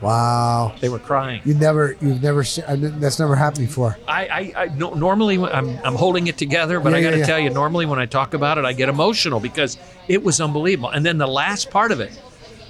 Wow. 0.00 0.74
They 0.80 0.88
were 0.88 0.98
crying. 0.98 1.42
You 1.44 1.54
never, 1.54 1.96
you've 2.00 2.22
never, 2.22 2.44
seen, 2.44 2.64
uh, 2.64 2.76
that's 2.78 3.18
never 3.18 3.34
happened 3.34 3.66
before. 3.66 3.96
I, 4.06 4.26
I, 4.26 4.52
I 4.64 4.66
no, 4.68 4.94
normally 4.94 5.38
I'm, 5.38 5.78
I'm 5.82 5.94
holding 5.96 6.28
it 6.28 6.36
together, 6.38 6.78
but 6.78 6.92
Yeah, 6.92 6.98
I 6.98 7.02
got 7.02 7.10
to 7.10 7.16
yeah, 7.16 7.20
yeah. 7.22 7.26
tell 7.26 7.38
you, 7.40 7.50
normally 7.50 7.86
when 7.86 7.98
I 7.98 8.06
talk 8.06 8.34
about 8.34 8.58
it, 8.58 8.64
I 8.64 8.72
get 8.72 8.88
emotional 8.88 9.40
because 9.40 9.76
it 10.06 10.22
was 10.22 10.40
unbelievable. 10.40 10.90
And 10.90 11.04
then 11.04 11.18
the 11.18 11.26
last 11.26 11.70
part 11.70 11.90
of 11.90 11.98
it, 12.00 12.12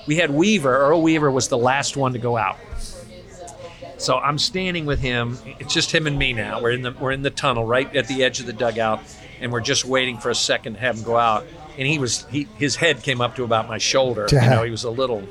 we 0.07 0.17
had 0.17 0.31
Weaver. 0.31 0.75
Earl 0.75 1.03
Weaver 1.03 1.31
was 1.31 1.49
the 1.49 1.59
last 1.59 1.97
one 1.97 2.13
to 2.15 2.19
go 2.19 2.37
out. 2.39 2.57
So 3.99 4.19
I'm 4.19 4.39
standing 4.39 4.87
with 4.87 5.01
him. 5.01 5.39
It's 5.59 5.75
just 5.75 5.93
him 5.93 6.07
and 6.07 6.19
me 6.19 6.33
now. 6.33 6.63
We're 6.63 6.71
in 6.71 6.83
the 6.83 6.93
we're 6.93 7.13
in 7.13 7.23
the 7.23 7.31
tunnel 7.31 7.65
right 7.65 7.95
at 7.97 8.07
the 8.09 8.23
edge 8.25 8.41
of 8.41 8.47
the 8.47 8.53
dugout, 8.53 9.01
and 9.41 9.53
we're 9.53 9.61
just 9.61 9.85
waiting 9.85 10.19
for 10.19 10.31
a 10.31 10.35
second 10.35 10.75
to 10.75 10.81
have 10.81 10.97
him 10.99 11.03
go 11.03 11.17
out. 11.17 11.47
And 11.77 11.87
he 11.87 11.99
was 11.99 12.25
he 12.31 12.49
his 12.57 12.77
head 12.77 13.03
came 13.03 13.21
up 13.21 13.37
to 13.37 13.45
about 13.45 13.69
my 13.69 13.79
shoulder. 13.79 14.27
You 14.31 14.41
know, 14.41 14.63
he 14.63 14.71
was 14.71 14.85
a 14.85 14.91
little 14.91 15.23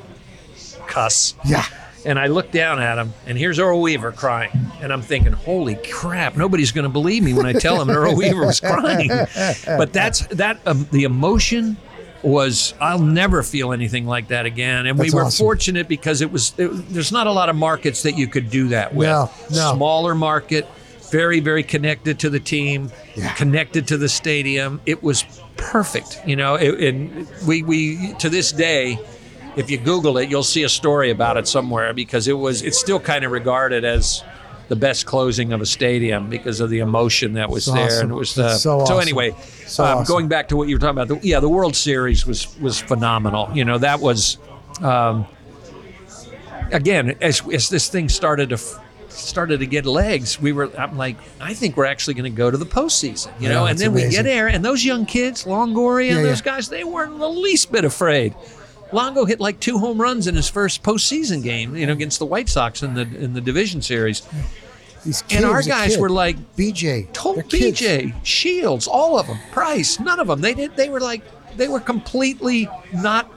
cuss. 0.88 1.34
Yeah. 1.46 1.66
And 2.06 2.20
I 2.20 2.28
looked 2.28 2.52
down 2.52 2.80
at 2.80 2.98
him, 2.98 3.14
and 3.26 3.38
here's 3.38 3.60
Earl 3.60 3.82
Weaver 3.82 4.12
crying. 4.14 4.52
And 4.82 4.94
I'm 4.94 5.02
thinking, 5.02 5.34
holy 5.34 5.76
crap, 5.76 6.38
nobody's 6.38 6.72
going 6.72 6.84
to 6.84 6.90
believe 6.90 7.24
me 7.24 7.34
when 7.34 7.46
I 7.46 7.54
tell 7.54 7.82
him 7.82 7.90
Earl 7.90 8.16
Weaver 8.16 8.46
was 8.46 8.60
crying. 8.60 9.10
But 9.66 9.92
that's 9.92 10.26
that, 10.28 10.60
um, 10.66 10.88
the 10.92 11.04
emotion 11.04 11.76
was, 12.28 12.74
I'll 12.80 13.00
never 13.00 13.42
feel 13.44 13.72
anything 13.74 14.06
like 14.06 14.28
that 14.30 14.46
again. 14.46 14.86
And 14.86 15.00
That's 15.00 15.12
we 15.12 15.16
were 15.18 15.26
awesome. 15.26 15.44
fortunate 15.46 15.88
because 15.88 16.22
it 16.22 16.32
was, 16.32 16.54
it, 16.58 16.68
there's 16.90 17.12
not 17.12 17.28
a 17.28 17.32
lot 17.32 17.50
of 17.50 17.56
markets 17.56 18.04
that 18.04 18.18
you 18.18 18.28
could 18.28 18.50
do 18.50 18.68
that 18.70 18.94
with. 18.94 19.08
No, 19.08 19.32
no. 19.52 19.74
Smaller 19.76 20.14
market, 20.16 20.68
very, 21.12 21.40
very 21.40 21.64
connected 21.64 22.20
to 22.20 22.30
the 22.30 22.40
team, 22.40 22.92
Yeah. 23.16 23.34
connected 23.34 23.88
to 23.88 23.98
the 23.98 24.10
stadium. 24.10 24.82
It 24.86 25.02
was 25.02 25.24
perfect, 25.58 26.22
you 26.26 26.36
know. 26.36 26.56
It, 26.56 26.80
and 26.94 27.28
we, 27.48 27.64
we 27.64 28.14
to 28.20 28.30
this 28.30 28.52
day, 28.52 29.00
if 29.56 29.72
you 29.72 29.78
Google 29.78 30.18
it, 30.20 30.30
you'll 30.30 30.44
see 30.44 30.64
a 30.64 30.70
story 30.70 31.10
about 31.10 31.38
it 31.38 31.48
somewhere 31.48 31.94
because 31.94 32.28
it 32.28 32.34
was 32.34 32.62
it's 32.62 32.78
still 32.80 33.00
kind 33.00 33.24
of 33.26 33.32
regarded 33.32 33.84
as 33.86 34.24
the 34.68 34.76
best 34.76 35.06
closing 35.06 35.54
of 35.54 35.62
a 35.62 35.66
stadium 35.66 36.30
because 36.30 36.60
of 36.60 36.70
the 36.70 36.80
emotion 36.80 37.34
that 37.34 37.50
was 37.50 37.66
That's 37.66 37.76
there, 37.78 37.86
awesome. 37.88 38.02
and 38.04 38.12
it 38.12 38.16
was 38.16 38.36
the, 38.36 38.58
so 38.58 38.82
awesome. 38.82 39.00
anyway. 39.00 39.34
So 39.66 39.84
um, 39.86 40.00
awesome. 40.00 40.14
Going 40.14 40.28
back 40.28 40.50
to 40.50 40.58
what 40.58 40.68
you 40.68 40.76
were 40.76 40.80
talking 40.80 41.00
about, 41.00 41.08
the, 41.08 41.28
yeah, 41.28 41.40
the 41.40 41.50
World 41.50 41.76
Series 41.76 42.26
was 42.26 42.60
was 42.60 42.80
phenomenal. 42.80 43.50
You 43.54 43.66
know, 43.66 43.78
that 43.78 44.00
was. 44.00 44.38
Um, 44.82 45.26
again, 46.72 47.16
as, 47.22 47.42
as 47.52 47.70
this 47.70 47.90
thing 47.90 48.10
started 48.10 48.50
to 48.50 48.56
f- 48.56 48.84
started 49.10 49.60
to 49.62 49.66
get 49.66 49.86
legs, 49.86 50.40
we 50.40 50.52
were. 50.52 50.70
I'm 50.78 50.98
like, 50.98 51.18
I 51.40 51.54
think 51.54 51.78
we're 51.78 51.86
actually 51.86 52.14
going 52.16 52.32
to 52.32 52.38
go 52.38 52.52
to 52.52 52.58
the 52.58 52.66
postseason. 52.66 53.28
You 53.40 53.48
Yeah, 53.48 53.56
know, 53.56 53.66
and 53.66 53.78
then 53.80 53.94
we 53.94 54.10
get 54.10 54.24
there, 54.24 54.48
and 54.48 54.64
those 54.64 54.84
young 54.86 55.06
kids, 55.06 55.46
Longoria 55.46 56.10
and 56.10 56.18
Yeah, 56.18 56.24
those 56.24 56.40
yeah. 56.42 56.46
guys, 56.54 56.70
they 56.70 56.84
weren't 56.84 57.18
the 57.20 57.30
least 57.30 57.72
bit 57.72 57.86
afraid. 57.86 58.36
Longo 58.92 59.26
hit 59.26 59.40
like 59.40 59.60
two 59.60 59.78
home 59.80 60.02
runs 60.02 60.28
in 60.28 60.36
his 60.36 60.50
first 60.50 60.84
postseason 60.84 61.44
game, 61.44 61.76
you 61.76 61.86
know, 61.86 61.94
against 61.94 62.20
the 62.20 62.26
White 62.26 62.50
Sox 62.50 62.84
in 62.84 62.94
the 62.94 63.02
in 63.02 63.34
the 63.34 63.42
division 63.42 63.82
series. 63.82 64.22
These 65.06 65.24
And 65.32 65.46
our 65.46 65.62
guys 65.62 65.92
kid. 65.96 66.02
were 66.02 66.10
like, 66.10 66.36
BJ. 66.56 67.12
told 67.14 67.38
they're 67.38 67.44
kids. 67.44 67.80
BJ, 67.80 68.14
Shields, 68.24 68.88
all 68.88 69.18
of 69.20 69.28
them, 69.28 69.38
Price, 69.52 70.00
none 70.00 70.20
of 70.20 70.28
them. 70.28 70.42
They 70.42 70.54
did. 70.54 70.76
They 70.76 70.90
were 70.90 71.00
like, 71.00 71.22
they 71.56 71.68
were 71.68 71.80
completely 71.80 72.68
not 72.94 73.32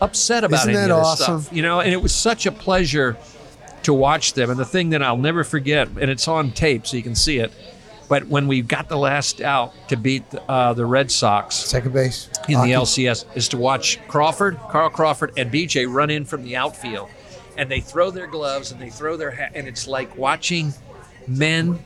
upset 0.00 0.44
about 0.44 0.60
Isn't 0.60 0.70
any 0.70 0.78
that 0.78 0.90
of 0.90 0.98
this 0.98 1.06
awesome? 1.22 1.40
stuff. 1.42 1.56
You 1.56 1.62
know, 1.62 1.80
and 1.80 1.92
it 1.92 2.00
was 2.02 2.14
such 2.14 2.46
a 2.46 2.52
pleasure 2.52 3.16
to 3.84 3.92
watch 3.94 4.32
them. 4.32 4.50
And 4.50 4.58
the 4.58 4.64
thing 4.64 4.90
that 4.90 5.02
I'll 5.02 5.16
never 5.16 5.44
forget, 5.44 5.88
and 5.88 6.10
it's 6.10 6.26
on 6.28 6.50
tape, 6.52 6.86
so 6.86 6.96
you 6.96 7.02
can 7.02 7.14
see 7.14 7.38
it. 7.38 7.52
But 8.08 8.26
when 8.26 8.48
we 8.48 8.62
got 8.62 8.88
the 8.88 8.96
last 8.96 9.40
out 9.40 9.74
to 9.88 9.96
beat 9.96 10.24
uh, 10.48 10.72
the 10.72 10.86
Red 10.86 11.10
Sox 11.10 11.54
Second 11.56 11.92
base. 11.92 12.28
in 12.48 12.60
the 12.60 12.72
LCS, 12.72 13.24
is 13.36 13.48
to 13.48 13.58
watch 13.58 13.98
Crawford, 14.08 14.58
Carl 14.70 14.90
Crawford, 14.90 15.32
and 15.36 15.52
BJ 15.52 15.86
run 15.92 16.10
in 16.10 16.24
from 16.24 16.42
the 16.42 16.56
outfield. 16.56 17.08
and 17.58 17.68
they 17.70 17.80
throw 17.80 18.10
their 18.10 18.28
gloves 18.28 18.70
and 18.70 18.80
they 18.80 18.88
throw 18.88 19.16
their 19.16 19.32
hat, 19.32 19.50
and 19.54 19.66
it's 19.66 19.88
like 19.88 20.16
watching 20.16 20.72
men 21.28 21.78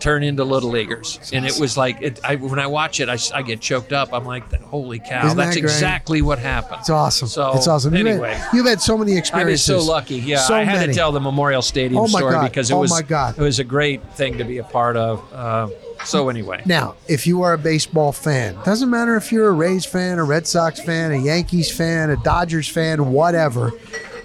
turn 0.00 0.22
into 0.22 0.44
little 0.44 0.70
leaguers. 0.70 1.18
And 1.32 1.44
it 1.44 1.58
was 1.58 1.76
like, 1.76 2.00
it, 2.00 2.20
I, 2.24 2.36
when 2.36 2.60
I 2.60 2.68
watch 2.68 3.00
it, 3.00 3.08
I, 3.08 3.18
I 3.34 3.42
get 3.42 3.60
choked 3.60 3.92
up. 3.92 4.12
I'm 4.14 4.24
like, 4.24 4.52
holy 4.62 5.00
cow, 5.00 5.26
Isn't 5.26 5.36
that's 5.36 5.56
great? 5.56 5.64
exactly 5.64 6.22
what 6.22 6.38
happened. 6.38 6.78
It's 6.82 6.90
awesome. 6.90 7.26
So, 7.26 7.52
it's 7.56 7.66
awesome. 7.66 7.96
You've, 7.96 8.06
anyway. 8.06 8.34
had, 8.34 8.52
you've 8.54 8.66
had 8.66 8.80
so 8.80 8.96
many 8.96 9.16
experiences. 9.16 9.70
I 9.70 9.74
was 9.74 9.82
experiences. 9.82 9.86
so 9.86 9.92
lucky. 9.92 10.16
Yeah, 10.30 10.38
So 10.38 10.54
I 10.54 10.62
had 10.62 10.78
many. 10.82 10.92
to 10.92 10.96
tell 10.96 11.10
the 11.10 11.18
Memorial 11.20 11.62
Stadium 11.62 12.00
Oh 12.00 12.06
story 12.06 12.32
God. 12.32 12.44
because 12.44 12.70
it 12.70 12.74
Oh 12.74 12.78
was 12.80 12.90
my 12.92 13.02
God. 13.02 13.36
it 13.36 13.42
was 13.42 13.58
a 13.58 13.64
great 13.64 14.00
thing 14.12 14.38
to 14.38 14.44
be 14.44 14.58
a 14.58 14.62
part 14.64 14.96
of. 14.96 15.20
Uh, 15.32 15.66
so 16.04 16.28
anyway, 16.28 16.62
Now, 16.64 16.94
if 17.08 17.26
you 17.26 17.42
are 17.42 17.54
a 17.54 17.58
baseball 17.58 18.12
fan, 18.12 18.56
doesn't 18.64 18.88
matter 18.88 19.16
if 19.16 19.32
you're 19.32 19.48
a 19.48 19.52
Rays 19.52 19.84
fan, 19.84 20.20
a 20.20 20.24
Red 20.24 20.46
Sox 20.46 20.78
fan, 20.80 21.10
a 21.10 21.16
Yankees 21.16 21.76
fan, 21.76 22.10
a 22.10 22.16
Dodgers 22.22 22.68
fan, 22.68 23.10
whatever, 23.10 23.72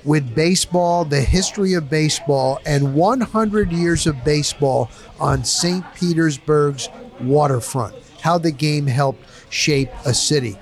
with 0.05 0.35
baseball, 0.35 1.05
the 1.05 1.21
history 1.21 1.73
of 1.73 1.89
baseball, 1.89 2.59
and 2.65 2.95
100 2.95 3.71
years 3.71 4.07
of 4.07 4.23
baseball 4.23 4.89
on 5.19 5.43
St. 5.43 5.83
Petersburg's 5.95 6.89
waterfront, 7.21 7.95
how 8.21 8.37
the 8.37 8.51
game 8.51 8.87
helped 8.87 9.23
shape 9.49 9.89
a 10.05 10.13
city. 10.13 10.57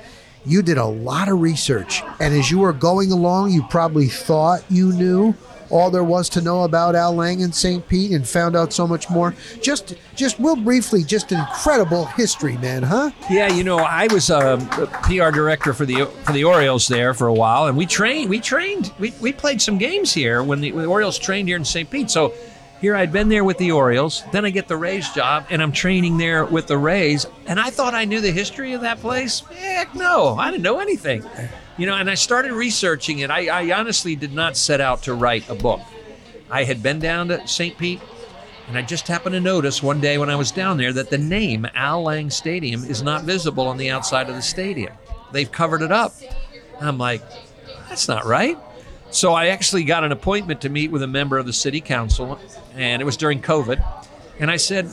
You 0.46 0.62
did 0.62 0.78
a 0.78 0.86
lot 0.86 1.30
of 1.30 1.40
research, 1.40 2.04
and 2.20 2.34
as 2.34 2.50
you 2.50 2.60
were 2.60 2.74
going 2.74 3.12
along, 3.12 3.52
you 3.52 3.64
probably 3.70 4.08
thought 4.08 4.64
you 4.70 4.92
knew 4.92 5.36
all 5.72 5.90
there 5.90 6.04
was 6.04 6.30
to 6.30 6.42
know 6.42 6.64
about 6.64 6.96
Al 6.96 7.16
Lang 7.16 7.42
and 7.42 7.54
St. 7.54 7.88
Pete 7.88 8.12
and 8.12 8.28
found 8.28 8.56
out 8.56 8.74
so 8.74 8.86
much 8.86 9.10
more. 9.10 9.34
Just 9.62 9.96
just 10.16 10.38
real 10.40 10.56
briefly, 10.56 11.04
just 11.04 11.32
incredible 11.32 12.06
history, 12.06 12.58
man, 12.58 12.84
huh? 12.84 13.12
Yeah, 13.30 13.48
you 13.48 13.64
know, 13.64 13.80
I 13.80 14.08
was 14.08 14.30
um, 14.30 14.62
a 14.72 14.88
PR 15.04 15.32
director 15.32 15.74
for 15.74 15.86
the 15.86 16.06
for 16.24 16.34
the 16.34 16.44
Orioles 16.44 16.88
there 16.88 17.14
for 17.14 17.28
a 17.28 17.34
while, 17.34 17.68
and 17.68 17.78
we 17.78 17.86
trained. 17.86 18.30
We 18.30 18.40
trained. 18.40 18.92
We, 19.00 19.14
we 19.22 19.32
played 19.32 19.62
some 19.62 19.78
games 19.78 20.14
here 20.14 20.44
when 20.44 20.62
the, 20.62 20.72
when 20.72 20.84
the 20.84 20.90
Orioles 20.90 21.18
trained 21.18 21.48
here 21.48 21.58
in 21.58 21.66
St. 21.66 21.90
Pete. 21.90 22.12
So 22.12 22.34
here 22.82 22.96
I'd 22.96 23.12
been 23.12 23.30
there 23.30 23.44
with 23.44 23.60
the 23.60 23.72
Orioles. 23.72 24.24
Then 24.32 24.44
I 24.44 24.50
get 24.50 24.68
the 24.68 24.76
Rays 24.76 25.08
job, 25.12 25.46
and 25.52 25.62
I'm 25.62 25.72
training 25.72 26.18
there 26.18 26.46
with 26.46 26.68
the 26.68 26.78
Rays. 26.78 27.28
And 27.46 27.60
I 27.60 27.70
thought 27.70 27.94
I 27.94 28.06
knew 28.06 28.22
the 28.22 28.32
history 28.32 28.74
of 28.74 28.82
that 28.82 29.00
place. 29.00 29.42
Heck, 29.42 29.94
no, 29.94 30.36
I 30.36 30.50
didn't 30.50 30.64
know 30.64 30.80
anything. 30.80 31.24
You 31.78 31.86
know, 31.86 31.96
and 31.96 32.10
I 32.10 32.16
started 32.16 32.52
researching 32.52 33.20
it. 33.20 33.32
I, 33.32 33.48
I 33.48 33.80
honestly 33.80 34.16
did 34.16 34.34
not 34.34 34.58
set 34.58 34.82
out 34.82 35.04
to 35.04 35.14
write 35.14 35.50
a 35.50 35.56
book. 35.56 35.82
I 36.50 36.64
had 36.64 36.84
been 36.84 37.00
down 37.00 37.30
to 37.30 37.48
St. 37.48 37.78
Pete, 37.78 38.02
and 38.68 38.78
I 38.78 38.82
just 38.82 39.08
happened 39.08 39.34
to 39.34 39.40
notice 39.40 39.82
one 39.82 40.02
day 40.02 40.18
when 40.18 40.30
I 40.30 40.36
was 40.36 40.52
down 40.52 40.78
there 40.78 40.94
that 40.94 41.10
the 41.10 41.18
name 41.18 41.66
Al 41.74 42.04
Lang 42.04 42.30
Stadium 42.30 42.84
is 42.84 43.02
not 43.02 43.24
visible 43.24 43.68
on 43.68 43.78
the 43.78 43.90
outside 43.90 44.30
of 44.30 44.36
the 44.36 44.42
stadium. 44.42 44.94
They've 45.32 45.52
covered 45.52 45.82
it 45.82 45.92
up. 45.92 46.14
I'm 46.80 46.98
like, 46.98 47.22
that's 47.88 48.08
not 48.08 48.26
right. 48.26 48.58
So 49.12 49.34
I 49.34 49.48
actually 49.48 49.84
got 49.84 50.04
an 50.04 50.12
appointment 50.12 50.62
to 50.62 50.70
meet 50.70 50.92
with 50.92 51.04
a 51.04 51.08
member 51.08 51.38
of 51.38 51.46
the 51.46 51.54
city 51.54 51.82
council, 51.82 52.40
and 52.76 53.02
it 53.02 53.06
was 53.06 53.18
during 53.18 53.42
COVID. 53.42 53.84
And 54.40 54.50
I 54.50 54.58
said, 54.58 54.90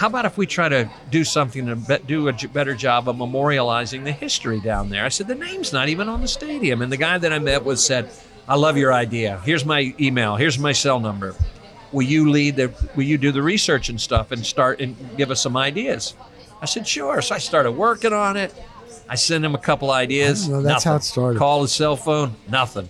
how 0.00 0.06
about 0.06 0.24
if 0.24 0.38
we 0.38 0.46
try 0.46 0.66
to 0.66 0.88
do 1.10 1.24
something 1.24 1.66
to 1.66 1.76
be- 1.76 1.98
do 2.06 2.28
a 2.28 2.32
j- 2.32 2.46
better 2.46 2.74
job 2.74 3.06
of 3.06 3.16
memorializing 3.16 4.02
the 4.02 4.12
history 4.12 4.58
down 4.58 4.88
there? 4.88 5.04
I 5.04 5.10
said, 5.10 5.28
the 5.28 5.34
name's 5.34 5.74
not 5.74 5.90
even 5.90 6.08
on 6.08 6.22
the 6.22 6.26
stadium. 6.26 6.80
And 6.80 6.90
the 6.90 6.96
guy 6.96 7.18
that 7.18 7.30
I 7.34 7.38
met 7.38 7.66
with 7.66 7.78
said, 7.78 8.08
I 8.48 8.54
love 8.54 8.78
your 8.78 8.94
idea. 8.94 9.42
Here's 9.44 9.66
my 9.66 9.94
email. 10.00 10.36
Here's 10.36 10.58
my 10.58 10.72
cell 10.72 11.00
number. 11.00 11.34
Will 11.92 12.00
you 12.00 12.30
lead 12.30 12.56
the, 12.56 12.72
will 12.96 13.02
you 13.02 13.18
do 13.18 13.30
the 13.30 13.42
research 13.42 13.90
and 13.90 14.00
stuff 14.00 14.32
and 14.32 14.46
start 14.46 14.80
and 14.80 14.96
give 15.18 15.30
us 15.30 15.42
some 15.42 15.54
ideas? 15.54 16.14
I 16.62 16.64
said, 16.64 16.88
sure. 16.88 17.20
So 17.20 17.34
I 17.34 17.38
started 17.38 17.72
working 17.72 18.14
on 18.14 18.38
it. 18.38 18.54
I 19.06 19.16
sent 19.16 19.44
him 19.44 19.54
a 19.54 19.58
couple 19.58 19.90
ideas. 19.90 20.48
Oh, 20.48 20.62
that's 20.62 20.84
how 20.84 20.96
it 20.96 21.02
started. 21.02 21.38
Call 21.38 21.60
his 21.60 21.72
cell 21.72 21.96
phone, 21.96 22.36
nothing. 22.48 22.88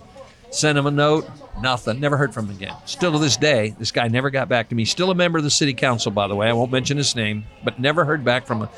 Sent 0.49 0.77
him 0.77 0.85
a 0.85 0.91
note, 0.91 1.29
nothing. 1.61 1.99
Never 1.99 2.17
heard 2.17 2.33
from 2.33 2.49
him 2.49 2.55
again. 2.55 2.75
Still 2.85 3.11
to 3.13 3.19
this 3.19 3.37
day, 3.37 3.75
this 3.79 3.91
guy 3.91 4.07
never 4.07 4.29
got 4.29 4.47
back 4.49 4.69
to 4.69 4.75
me. 4.75 4.85
Still 4.85 5.11
a 5.11 5.15
member 5.15 5.37
of 5.37 5.43
the 5.43 5.49
city 5.49 5.73
council, 5.73 6.11
by 6.11 6.27
the 6.27 6.35
way. 6.35 6.47
I 6.47 6.53
won't 6.53 6.71
mention 6.71 6.97
his 6.97 7.15
name, 7.15 7.45
but 7.63 7.79
never 7.79 8.05
heard 8.05 8.23
back 8.23 8.45
from 8.45 8.61
him. 8.61 8.69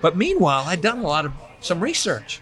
But 0.00 0.16
meanwhile, 0.16 0.64
I'd 0.66 0.80
done 0.80 0.98
a 0.98 1.06
lot 1.06 1.26
of 1.26 1.32
some 1.60 1.80
research. 1.80 2.40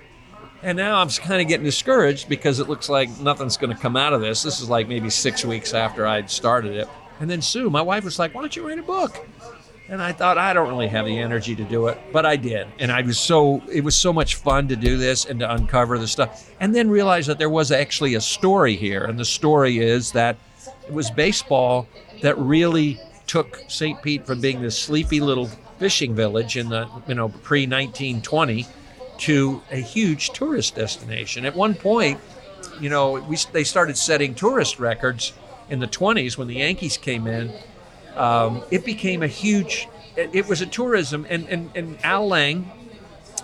And 0.62 0.76
now 0.76 1.00
I'm 1.00 1.08
kind 1.08 1.40
of 1.40 1.46
getting 1.46 1.64
discouraged 1.64 2.28
because 2.28 2.58
it 2.58 2.68
looks 2.68 2.88
like 2.88 3.20
nothing's 3.20 3.56
going 3.56 3.74
to 3.74 3.80
come 3.80 3.96
out 3.96 4.12
of 4.12 4.20
this. 4.20 4.42
This 4.42 4.60
is 4.60 4.68
like 4.68 4.88
maybe 4.88 5.08
six 5.08 5.44
weeks 5.44 5.72
after 5.72 6.06
I'd 6.06 6.30
started 6.30 6.74
it. 6.74 6.88
And 7.20 7.30
then 7.30 7.42
Sue, 7.42 7.70
my 7.70 7.82
wife, 7.82 8.04
was 8.04 8.18
like, 8.18 8.34
Why 8.34 8.40
don't 8.40 8.54
you 8.54 8.66
write 8.66 8.78
a 8.78 8.82
book? 8.82 9.24
And 9.90 10.02
I 10.02 10.12
thought 10.12 10.36
I 10.36 10.52
don't 10.52 10.68
really 10.68 10.88
have 10.88 11.06
the 11.06 11.18
energy 11.18 11.56
to 11.56 11.64
do 11.64 11.86
it, 11.86 11.98
but 12.12 12.26
I 12.26 12.36
did. 12.36 12.68
And 12.78 12.92
I 12.92 13.00
was 13.00 13.18
so 13.18 13.62
it 13.72 13.82
was 13.82 13.96
so 13.96 14.12
much 14.12 14.34
fun 14.34 14.68
to 14.68 14.76
do 14.76 14.98
this 14.98 15.24
and 15.24 15.40
to 15.40 15.50
uncover 15.50 15.98
the 15.98 16.06
stuff. 16.06 16.50
And 16.60 16.74
then 16.74 16.90
realize 16.90 17.26
that 17.26 17.38
there 17.38 17.48
was 17.48 17.72
actually 17.72 18.14
a 18.14 18.20
story 18.20 18.76
here. 18.76 19.04
And 19.04 19.18
the 19.18 19.24
story 19.24 19.78
is 19.78 20.12
that 20.12 20.36
it 20.86 20.92
was 20.92 21.10
baseball 21.10 21.88
that 22.20 22.36
really 22.36 23.00
took 23.26 23.62
St. 23.68 24.02
Pete 24.02 24.26
from 24.26 24.40
being 24.40 24.60
this 24.60 24.78
sleepy 24.78 25.20
little 25.20 25.46
fishing 25.78 26.14
village 26.14 26.56
in 26.56 26.68
the 26.68 26.88
you 27.06 27.14
know 27.14 27.28
pre 27.28 27.66
1920 27.66 28.66
to 29.18 29.62
a 29.70 29.76
huge 29.76 30.30
tourist 30.30 30.74
destination. 30.74 31.44
At 31.44 31.54
one 31.54 31.74
point, 31.74 32.20
you 32.80 32.90
know, 32.90 33.12
we 33.12 33.36
they 33.52 33.64
started 33.64 33.96
setting 33.96 34.34
tourist 34.34 34.78
records 34.78 35.32
in 35.70 35.80
the 35.80 35.86
20s 35.86 36.36
when 36.36 36.48
the 36.48 36.56
Yankees 36.56 36.96
came 36.96 37.26
in. 37.26 37.52
Um, 38.18 38.62
it 38.70 38.84
became 38.84 39.22
a 39.22 39.26
huge. 39.26 39.88
It, 40.16 40.34
it 40.34 40.48
was 40.48 40.60
a 40.60 40.66
tourism, 40.66 41.26
and 41.28 41.48
and 41.48 41.70
and 41.74 41.98
Al 42.04 42.26
Lang, 42.26 42.70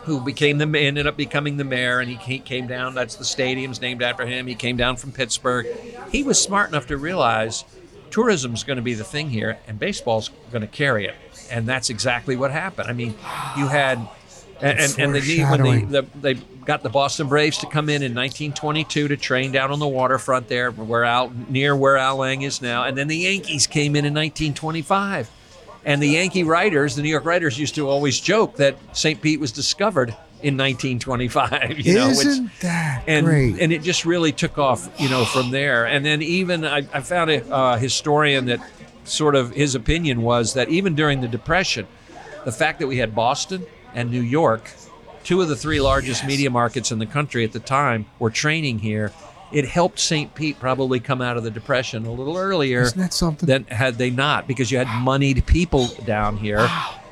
who 0.02 0.20
became 0.20 0.58
the 0.58 0.78
ended 0.78 1.06
up 1.06 1.16
becoming 1.16 1.56
the 1.56 1.64
mayor, 1.64 2.00
and 2.00 2.10
he, 2.10 2.38
came 2.38 2.66
down. 2.66 2.94
That's 2.94 3.16
the 3.16 3.24
stadium's 3.24 3.80
named 3.80 4.02
after 4.02 4.26
him. 4.26 4.46
He 4.46 4.54
came 4.54 4.76
down 4.76 4.96
from 4.96 5.12
Pittsburgh. 5.12 5.66
He 6.10 6.22
was 6.22 6.40
smart 6.40 6.68
enough 6.68 6.86
to 6.88 6.96
realize 6.96 7.64
tourism's 8.10 8.64
going 8.64 8.76
to 8.76 8.82
be 8.82 8.94
the 8.94 9.04
thing 9.04 9.30
here, 9.30 9.58
and 9.66 9.78
baseball's 9.78 10.30
going 10.50 10.62
to 10.62 10.68
carry 10.68 11.06
it, 11.06 11.14
and 11.50 11.66
that's 11.66 11.90
exactly 11.90 12.36
what 12.36 12.50
happened. 12.50 12.88
I 12.88 12.92
mean, 12.92 13.14
you 13.56 13.68
had. 13.68 14.06
And, 14.60 14.78
and, 14.78 14.98
and 14.98 15.14
they, 15.14 15.42
when 15.42 15.62
they, 15.62 15.84
the, 15.84 16.06
they 16.14 16.34
got 16.64 16.82
the 16.82 16.88
Boston 16.88 17.28
Braves 17.28 17.58
to 17.58 17.66
come 17.66 17.88
in 17.88 18.02
in 18.02 18.14
1922 18.14 19.08
to 19.08 19.16
train 19.16 19.52
down 19.52 19.70
on 19.70 19.78
the 19.78 19.88
waterfront 19.88 20.48
there, 20.48 20.70
where 20.70 21.04
Al, 21.04 21.30
near 21.48 21.76
where 21.76 21.96
Al 21.96 22.16
Lang 22.16 22.42
is 22.42 22.60
now. 22.62 22.84
And 22.84 22.96
then 22.96 23.08
the 23.08 23.16
Yankees 23.16 23.66
came 23.66 23.96
in 23.96 24.04
in 24.04 24.14
1925. 24.14 25.30
And 25.84 26.02
the 26.02 26.08
Yankee 26.08 26.44
writers, 26.44 26.96
the 26.96 27.02
New 27.02 27.10
York 27.10 27.26
writers, 27.26 27.58
used 27.58 27.74
to 27.74 27.88
always 27.88 28.18
joke 28.18 28.56
that 28.56 28.76
St. 28.96 29.20
Pete 29.20 29.38
was 29.38 29.52
discovered 29.52 30.10
in 30.42 30.56
1925. 30.56 31.78
You 31.80 31.94
know, 31.94 32.08
which- 32.08 32.26
Isn't 32.26 32.50
that 32.60 33.04
and 33.06 33.26
great? 33.26 33.58
and 33.60 33.72
it 33.72 33.82
just 33.82 34.04
really 34.06 34.32
took 34.32 34.56
off, 34.58 34.88
you 34.98 35.08
know, 35.10 35.24
from 35.26 35.50
there. 35.50 35.84
And 35.86 36.04
then 36.04 36.22
even 36.22 36.64
I, 36.64 36.78
I 36.92 37.00
found 37.00 37.30
a 37.30 37.44
uh, 37.52 37.76
historian 37.76 38.46
that 38.46 38.60
sort 39.04 39.34
of 39.34 39.50
his 39.50 39.74
opinion 39.74 40.22
was 40.22 40.54
that 40.54 40.70
even 40.70 40.94
during 40.94 41.20
the 41.20 41.28
Depression, 41.28 41.86
the 42.46 42.52
fact 42.52 42.78
that 42.78 42.86
we 42.86 42.96
had 42.98 43.14
Boston 43.14 43.66
and 43.94 44.10
New 44.10 44.22
York, 44.22 44.70
two 45.24 45.42
of 45.42 45.48
the 45.48 45.56
three 45.56 45.80
largest 45.80 46.24
media 46.24 46.50
markets 46.50 46.92
in 46.92 46.98
the 46.98 47.06
country 47.06 47.44
at 47.44 47.52
the 47.52 47.60
time, 47.60 48.06
were 48.18 48.30
training 48.30 48.78
here. 48.78 49.10
It 49.52 49.66
helped 49.66 49.98
St. 50.00 50.34
Pete 50.34 50.58
probably 50.58 51.00
come 51.00 51.20
out 51.20 51.36
of 51.36 51.42
the 51.44 51.50
Depression 51.50 52.06
a 52.06 52.12
little 52.12 52.36
earlier 52.36 52.82
Isn't 52.82 52.98
that 53.00 53.12
something? 53.12 53.46
than 53.46 53.64
had 53.64 53.96
they 53.98 54.10
not, 54.10 54.46
because 54.48 54.70
you 54.70 54.78
had 54.78 54.88
moneyed 55.02 55.44
people 55.46 55.88
down 56.04 56.36
here 56.36 56.68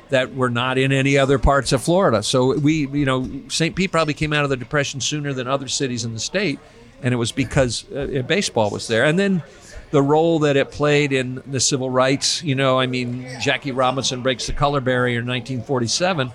that 0.09 0.35
were 0.35 0.49
not 0.49 0.77
in 0.77 0.91
any 0.91 1.17
other 1.17 1.39
parts 1.39 1.71
of 1.71 1.81
Florida. 1.81 2.21
So 2.21 2.57
we, 2.59 2.87
you 2.87 3.05
know, 3.05 3.29
St. 3.47 3.75
Pete 3.75 3.91
probably 3.91 4.13
came 4.13 4.33
out 4.33 4.43
of 4.43 4.49
the 4.49 4.57
Depression 4.57 4.99
sooner 5.01 5.33
than 5.33 5.47
other 5.47 5.67
cities 5.67 6.05
in 6.05 6.13
the 6.13 6.19
state, 6.19 6.59
and 7.01 7.13
it 7.13 7.17
was 7.17 7.31
because 7.31 7.85
uh, 7.91 8.23
baseball 8.27 8.69
was 8.69 8.87
there. 8.87 9.05
And 9.05 9.17
then 9.17 9.41
the 9.91 10.01
role 10.01 10.39
that 10.39 10.57
it 10.57 10.69
played 10.71 11.13
in 11.13 11.41
the 11.47 11.59
civil 11.59 11.89
rights, 11.89 12.43
you 12.43 12.55
know, 12.55 12.79
I 12.79 12.87
mean, 12.87 13.27
Jackie 13.41 13.71
Robinson 13.71 14.21
breaks 14.21 14.47
the 14.47 14.53
color 14.53 14.81
barrier 14.81 15.19
in 15.19 15.27
1947, 15.27 16.31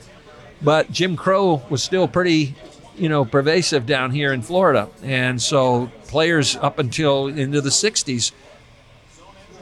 but 0.63 0.91
Jim 0.91 1.17
Crow 1.17 1.63
was 1.71 1.83
still 1.83 2.09
pretty, 2.09 2.55
you 2.97 3.09
know, 3.09 3.25
pervasive 3.25 3.87
down 3.87 4.11
here 4.11 4.33
in 4.33 4.43
Florida. 4.43 4.89
And 5.03 5.41
so 5.41 5.91
players 6.07 6.57
up 6.57 6.79
until 6.79 7.27
into 7.29 7.61
the 7.61 7.71
60s 7.71 8.33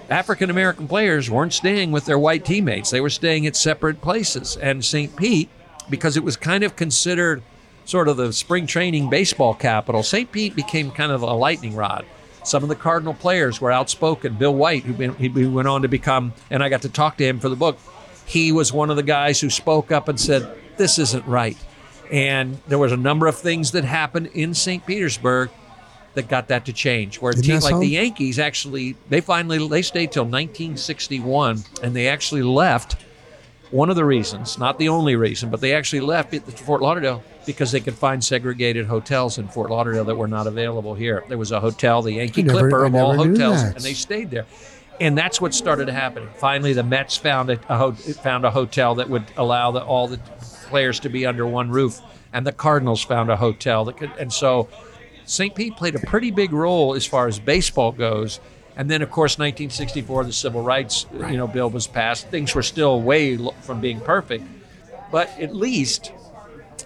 African 0.09 0.51
American 0.51 0.87
players 0.87 1.29
weren't 1.29 1.53
staying 1.53 1.91
with 1.91 2.05
their 2.05 2.19
white 2.19 2.45
teammates. 2.45 2.91
They 2.91 3.01
were 3.01 3.11
staying 3.11 3.47
at 3.47 3.57
separate 3.57 4.01
places. 4.01 4.57
And 4.57 4.85
St. 4.85 5.15
Pete, 5.17 5.49
because 5.91 6.17
it 6.17 6.23
was 6.23 6.37
kind 6.37 6.63
of 6.63 6.77
considered 6.77 7.43
sort 7.85 8.09
of 8.09 8.17
the 8.17 8.33
spring 8.33 8.67
training 8.67 9.11
baseball 9.11 9.55
capital, 9.55 10.03
St. 10.03 10.31
Pete 10.31 10.55
became 10.55 10.91
kind 10.93 11.11
of 11.11 11.23
a 11.23 11.33
lightning 11.33 11.75
rod. 11.75 12.05
Some 12.45 12.63
of 12.63 12.69
the 12.69 12.77
Cardinal 12.77 13.15
players 13.15 13.61
were 13.61 13.73
outspoken. 13.73 14.35
Bill 14.35 14.55
White, 14.55 14.85
who 14.85 14.93
been, 14.93 15.15
he 15.17 15.29
went 15.29 15.67
on 15.67 15.83
to 15.83 15.89
become, 15.89 16.33
and 16.51 16.63
I 16.63 16.69
got 16.69 16.83
to 16.83 16.89
talk 16.89 17.17
to 17.17 17.27
him 17.27 17.41
for 17.41 17.49
the 17.49 17.57
book, 17.57 17.77
he 18.27 18.53
was 18.53 18.73
one 18.73 18.91
of 18.91 18.97
the 18.97 19.03
guys 19.03 19.41
who 19.41 19.51
spoke 19.51 19.91
up 19.91 20.09
and 20.09 20.21
said, 20.21 20.57
This 20.77 20.99
isn't 20.99 21.27
right. 21.27 21.57
And 22.11 22.59
there 22.69 22.79
was 22.79 22.93
a 22.93 22.97
number 22.97 23.27
of 23.27 23.37
things 23.37 23.73
that 23.73 23.85
happened 23.85 24.29
in 24.29 24.55
St. 24.55 24.85
Petersburg 24.87 25.51
that 26.15 26.29
got 26.29 26.49
that 26.49 26.65
to 26.67 26.73
change. 26.73 27.21
Where 27.21 27.33
a 27.33 27.37
team 27.37 27.61
like 27.61 27.79
the? 27.79 27.89
Yankees 27.89 28.39
actually, 28.39 28.97
they 29.09 29.21
finally 29.21 29.67
they 29.69 29.83
stayed 29.83 30.13
till 30.13 30.25
1961, 30.25 31.63
and 31.83 31.95
they 31.95 32.09
actually 32.09 32.43
left 32.43 32.97
one 33.71 33.91
of 33.91 33.97
the 33.97 34.05
reasons, 34.05 34.59
not 34.59 34.79
the 34.79 34.89
only 34.89 35.17
reason, 35.17 35.51
but 35.51 35.61
they 35.61 35.75
actually 35.75 36.01
left 36.01 36.35
Fort 36.61 36.81
Lauderdale 36.83 37.23
because 37.45 37.73
they 37.73 37.81
could 37.81 37.95
find 37.95 38.23
segregated 38.23 38.87
hotels 38.87 39.39
in 39.39 39.49
Fort 39.49 39.71
Lauderdale 39.71 40.05
that 40.05 40.17
were 40.17 40.29
not 40.29 40.47
available 40.47 40.95
here. 40.95 41.25
There 41.29 41.39
was 41.39 41.53
a 41.53 41.61
hotel, 41.61 42.03
the 42.03 42.13
Yankee 42.13 42.43
never- 42.43 42.61
Clipper 42.61 42.85
of 42.85 42.95
all 42.95 43.15
hotels, 43.15 43.63
and 43.63 43.81
they 43.81 43.95
stayed 43.95 44.31
there. 44.31 44.47
And 44.99 45.19
that's 45.19 45.43
what 45.43 45.53
started 45.53 45.89
happening. 45.91 46.31
Finally, 46.37 46.73
the 46.73 46.83
Mets 46.83 47.19
found 47.19 47.51
a, 47.51 47.61
a 47.69 47.93
found 47.93 48.47
a 48.47 48.51
hotel 48.51 48.95
that 48.95 49.11
would 49.11 49.25
allow 49.37 49.71
the, 49.71 49.85
all 49.85 50.09
the 50.09 50.19
players 50.67 51.01
to 51.01 51.09
be 51.09 51.27
under 51.27 51.47
one 51.47 51.71
roof, 51.71 52.01
and 52.33 52.47
the 52.47 52.53
Cardinals 52.53 53.03
found 53.03 53.31
a 53.31 53.37
hotel 53.37 53.85
that 53.87 53.97
could. 53.97 54.13
And 54.19 54.33
so, 54.33 54.69
St. 55.25 55.55
Pete 55.55 55.77
played 55.77 55.95
a 55.95 56.01
pretty 56.01 56.31
big 56.31 56.53
role 56.53 56.95
as 56.95 57.07
far 57.07 57.27
as 57.27 57.39
baseball 57.39 57.93
goes. 57.93 58.41
And 58.77 58.91
then, 58.91 59.01
of 59.01 59.11
course, 59.11 59.39
1964, 59.39 60.25
the 60.25 60.33
Civil 60.33 60.63
Rights 60.63 61.07
you 61.13 61.37
know 61.37 61.47
bill 61.47 61.71
was 61.71 61.87
passed. 61.87 62.29
Things 62.29 62.55
were 62.55 62.63
still 62.63 63.01
way 63.01 63.39
from 63.63 63.81
being 63.81 64.01
perfect, 64.01 64.45
but 65.11 65.29
at 65.41 65.55
least 65.55 66.13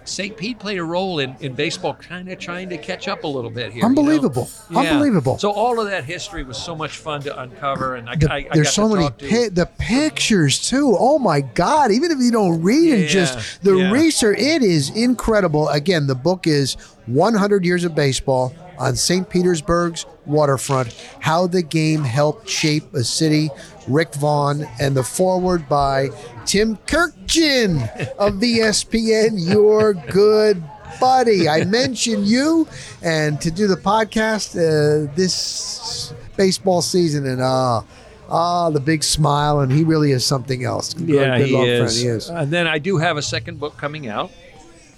St. 0.03 0.35
Pete 0.35 0.57
played 0.59 0.77
a 0.79 0.83
role 0.83 1.19
in, 1.19 1.35
in 1.41 1.53
baseball, 1.53 1.93
kind 1.93 2.27
of 2.29 2.39
trying 2.39 2.69
to 2.69 2.77
catch 2.77 3.07
up 3.07 3.23
a 3.23 3.27
little 3.27 3.51
bit 3.51 3.67
here. 3.71 3.75
you 3.75 3.81
know? 3.81 3.87
Unbelievable. 3.87 4.49
Yeah. 4.69 4.79
Unbelievable. 4.79 5.37
So 5.37 5.51
all 5.51 5.79
of 5.79 5.87
that 5.89 6.05
history 6.05 6.43
was 6.43 6.57
so 6.57 6.75
much 6.75 6.97
fun 6.97 7.21
to 7.21 7.39
uncover, 7.39 7.95
and 7.95 8.09
I, 8.09 8.15
The- 8.15 8.31
I, 8.31 8.37
I 8.37 8.47
there's 8.53 8.71
so 8.73 8.89
many 8.89 9.09
pi- 9.09 9.49
the 9.49 9.69
pictures 9.77 10.67
too. 10.67 10.95
Oh 10.97 11.19
my 11.19 11.41
God! 11.41 11.91
Even 11.91 12.11
if 12.11 12.19
you 12.19 12.31
don't 12.31 12.61
read 12.61 12.93
and 12.93 13.07
just 13.07 13.61
the 13.63 13.75
yeah. 13.75 13.91
research, 13.91 14.39
it 14.39 14.63
is 14.63 14.89
incredible. 14.89 15.69
Again, 15.69 16.07
the 16.07 16.15
book 16.15 16.47
is 16.47 16.75
100 17.05 17.65
Years 17.65 17.83
of 17.83 17.93
Baseball 17.95 18.53
on 18.77 18.95
St. 18.95 19.29
Petersburg's 19.29 20.05
waterfront. 20.25 20.93
How 21.19 21.45
the 21.45 21.61
game 21.61 22.03
helped 22.03 22.49
shape 22.49 22.93
a 22.95 23.03
city. 23.03 23.49
Rick 23.87 24.13
Vaughn 24.15 24.65
and 24.79 24.95
the 24.95 25.03
forward 25.03 25.67
by 25.67 26.09
Tim 26.45 26.77
Kurkjian 26.87 27.81
of 28.17 28.33
ESPN. 28.35 29.31
Your 29.35 29.93
good 29.93 30.63
buddy. 30.99 31.47
I 31.49 31.65
mentioned 31.65 32.27
you, 32.27 32.67
and 33.01 33.39
to 33.41 33.49
do 33.51 33.67
the 33.67 33.75
podcast 33.75 34.55
uh, 34.55 35.11
this 35.15 36.13
baseball 36.37 36.81
season, 36.81 37.25
and 37.25 37.41
uh, 37.41 37.81
ah, 38.29 38.69
the 38.69 38.79
big 38.79 39.03
smile, 39.03 39.61
and 39.61 39.71
he 39.71 39.83
really 39.83 40.11
is 40.11 40.25
something 40.25 40.63
else. 40.63 40.93
Good- 40.93 41.09
Yeah, 41.09 41.37
good 41.37 41.47
he 41.47 41.55
is. 41.55 42.01
he 42.01 42.07
is. 42.07 42.29
And 42.29 42.51
then 42.51 42.67
I 42.67 42.77
do 42.77 42.97
have 42.97 43.17
a 43.17 43.21
second 43.21 43.59
book 43.59 43.77
coming 43.77 44.07
out, 44.07 44.31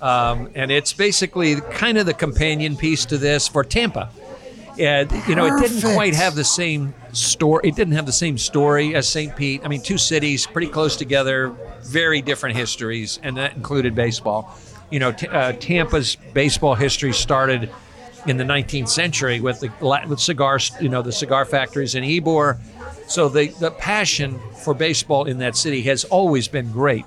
um, 0.01 0.49
and 0.55 0.71
it's 0.71 0.91
basically 0.93 1.61
kind 1.71 1.97
of 1.97 2.05
the 2.05 2.13
companion 2.13 2.75
piece 2.75 3.05
to 3.05 3.17
this 3.17 3.47
for 3.47 3.63
Tampa. 3.63 4.09
And 4.79 5.11
you 5.27 5.35
know, 5.35 5.45
it 5.45 5.59
didn't 5.59 5.93
quite 5.93 6.15
have 6.15 6.35
the 6.35 6.43
same 6.43 6.93
story. 7.11 7.61
It 7.67 7.75
didn't 7.75 7.93
have 7.93 8.05
the 8.05 8.11
same 8.11 8.37
story 8.37 8.95
as 8.95 9.07
St. 9.07 9.35
Pete. 9.35 9.61
I 9.63 9.67
mean, 9.67 9.81
two 9.81 9.97
cities 9.97 10.47
pretty 10.47 10.67
close 10.67 10.95
together, 10.95 11.55
very 11.83 12.21
different 12.21 12.55
histories, 12.55 13.19
and 13.23 13.37
that 13.37 13.55
included 13.55 13.93
baseball. 13.95 14.57
You 14.89 14.99
know, 14.99 15.11
t- 15.11 15.27
uh, 15.27 15.53
Tampa's 15.53 16.17
baseball 16.33 16.75
history 16.75 17.13
started 17.13 17.69
in 18.25 18.37
the 18.37 18.43
19th 18.43 18.89
century 18.89 19.39
with 19.39 19.59
the 19.59 19.71
with 20.07 20.19
cigars, 20.19 20.71
you 20.79 20.89
know, 20.89 21.01
the 21.01 21.11
cigar 21.11 21.45
factories 21.45 21.95
in 21.95 22.03
Ybor. 22.03 22.59
So 23.07 23.29
the 23.29 23.47
the 23.59 23.71
passion 23.71 24.39
for 24.63 24.73
baseball 24.73 25.25
in 25.25 25.39
that 25.39 25.55
city 25.55 25.81
has 25.83 26.03
always 26.05 26.47
been 26.47 26.71
great. 26.71 27.05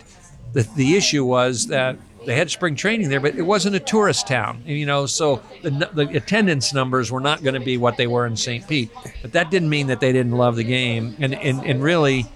The 0.52 0.62
the 0.76 0.96
issue 0.96 1.24
was 1.24 1.66
that 1.68 1.96
they 2.26 2.34
had 2.34 2.50
spring 2.50 2.74
training 2.74 3.08
there, 3.08 3.20
but 3.20 3.36
it 3.36 3.42
wasn't 3.42 3.76
a 3.76 3.80
tourist 3.80 4.26
town, 4.26 4.62
you 4.66 4.84
know. 4.84 5.06
So 5.06 5.42
the 5.62 5.70
the 5.92 6.08
attendance 6.16 6.74
numbers 6.74 7.10
were 7.10 7.20
not 7.20 7.42
going 7.42 7.54
to 7.54 7.64
be 7.64 7.78
what 7.78 7.96
they 7.96 8.06
were 8.06 8.26
in 8.26 8.36
St. 8.36 8.66
Pete. 8.66 8.90
But 9.22 9.32
that 9.32 9.50
didn't 9.50 9.70
mean 9.70 9.86
that 9.86 10.00
they 10.00 10.12
didn't 10.12 10.32
love 10.32 10.56
the 10.56 10.64
game, 10.64 11.16
and 11.18 11.34
and, 11.34 11.64
and 11.64 11.82
really. 11.82 12.26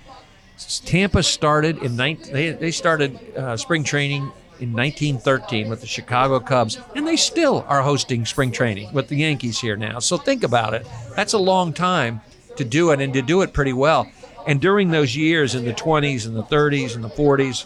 Tampa 0.85 1.23
started 1.23 1.79
in 1.79 1.97
19, 1.97 2.35
they, 2.35 2.51
they 2.51 2.71
started 2.71 3.19
uh, 3.35 3.57
spring 3.57 3.83
training 3.83 4.31
in 4.61 4.75
1913 4.75 5.71
with 5.71 5.81
the 5.81 5.87
Chicago 5.87 6.39
Cubs, 6.39 6.79
and 6.95 7.07
they 7.07 7.17
still 7.17 7.65
are 7.67 7.81
hosting 7.81 8.27
spring 8.27 8.53
training 8.53 8.93
with 8.93 9.09
the 9.09 9.17
Yankees 9.17 9.59
here 9.59 9.75
now. 9.75 9.99
So 10.01 10.19
think 10.19 10.45
about 10.45 10.75
it. 10.75 10.87
That's 11.17 11.33
a 11.33 11.39
long 11.39 11.73
time 11.73 12.21
to 12.57 12.65
do 12.65 12.91
it 12.91 13.01
and 13.01 13.13
to 13.15 13.23
do 13.23 13.41
it 13.41 13.55
pretty 13.55 13.73
well. 13.73 14.11
And 14.47 14.61
during 14.61 14.91
those 14.91 15.17
years 15.17 15.55
in 15.55 15.65
the 15.65 15.73
20s 15.73 16.27
and 16.27 16.37
the 16.37 16.43
30s 16.43 16.95
and 16.95 17.03
the 17.03 17.09
40s, 17.09 17.65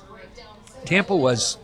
Tampa 0.84 1.16
was 1.16 1.58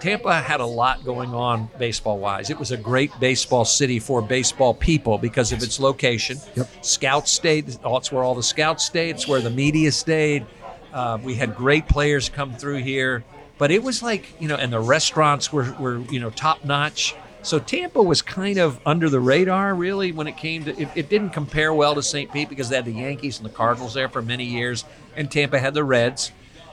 Tampa 0.00 0.40
had 0.40 0.60
a 0.60 0.66
lot 0.66 1.04
going 1.04 1.32
on 1.32 1.68
baseball 1.78 2.18
wise. 2.18 2.50
It 2.50 2.58
was 2.58 2.70
a 2.70 2.76
great 2.76 3.10
baseball 3.18 3.64
city 3.64 3.98
for 3.98 4.20
baseball 4.20 4.74
people 4.74 5.18
because 5.18 5.52
of 5.52 5.62
its 5.62 5.80
location. 5.80 6.38
Yep. 6.54 6.68
Scouts 6.84 7.30
stayed. 7.30 7.66
That's 7.66 8.12
where 8.12 8.22
all 8.22 8.34
the 8.34 8.42
scouts 8.42 8.84
stayed. 8.84 9.16
It's 9.16 9.26
where 9.26 9.40
the 9.40 9.50
media 9.50 9.90
stayed. 9.92 10.44
Uh, 10.92 11.18
we 11.22 11.34
had 11.34 11.54
great 11.54 11.88
players 11.88 12.28
come 12.28 12.54
through 12.54 12.78
here, 12.78 13.24
but 13.58 13.70
it 13.70 13.82
was 13.82 14.02
like 14.02 14.40
you 14.40 14.48
know, 14.48 14.56
and 14.56 14.72
the 14.72 14.80
restaurants 14.80 15.52
were 15.52 15.74
were 15.78 15.98
you 16.10 16.20
know 16.20 16.30
top 16.30 16.64
notch. 16.64 17.14
So 17.42 17.60
Tampa 17.60 18.02
was 18.02 18.22
kind 18.22 18.58
of 18.58 18.80
under 18.84 19.08
the 19.08 19.20
radar, 19.20 19.72
really, 19.74 20.10
when 20.10 20.26
it 20.26 20.36
came 20.36 20.64
to. 20.64 20.76
It, 20.76 20.88
it 20.96 21.08
didn't 21.08 21.30
compare 21.30 21.72
well 21.72 21.94
to 21.94 22.02
St. 22.02 22.32
Pete 22.32 22.48
because 22.48 22.68
they 22.68 22.76
had 22.76 22.84
the 22.84 22.92
Yankees 22.92 23.38
and 23.38 23.46
the 23.46 23.52
Cardinals 23.52 23.94
there 23.94 24.08
for 24.08 24.20
many 24.20 24.44
years, 24.44 24.84
and 25.14 25.30
Tampa 25.30 25.58
had 25.58 25.72
the 25.72 25.84
Reds. 25.84 26.32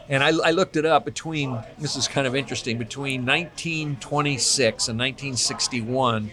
And 0.10 0.24
I, 0.24 0.30
I 0.30 0.52
looked 0.52 0.76
it 0.76 0.86
up 0.86 1.06
between, 1.06 1.58
this 1.78 1.96
is 1.96 2.08
kind 2.08 2.28
of 2.28 2.36
interesting, 2.36 2.78
between 2.78 3.26
1926 3.26 4.88
and 4.90 5.00
1961, 5.00 6.32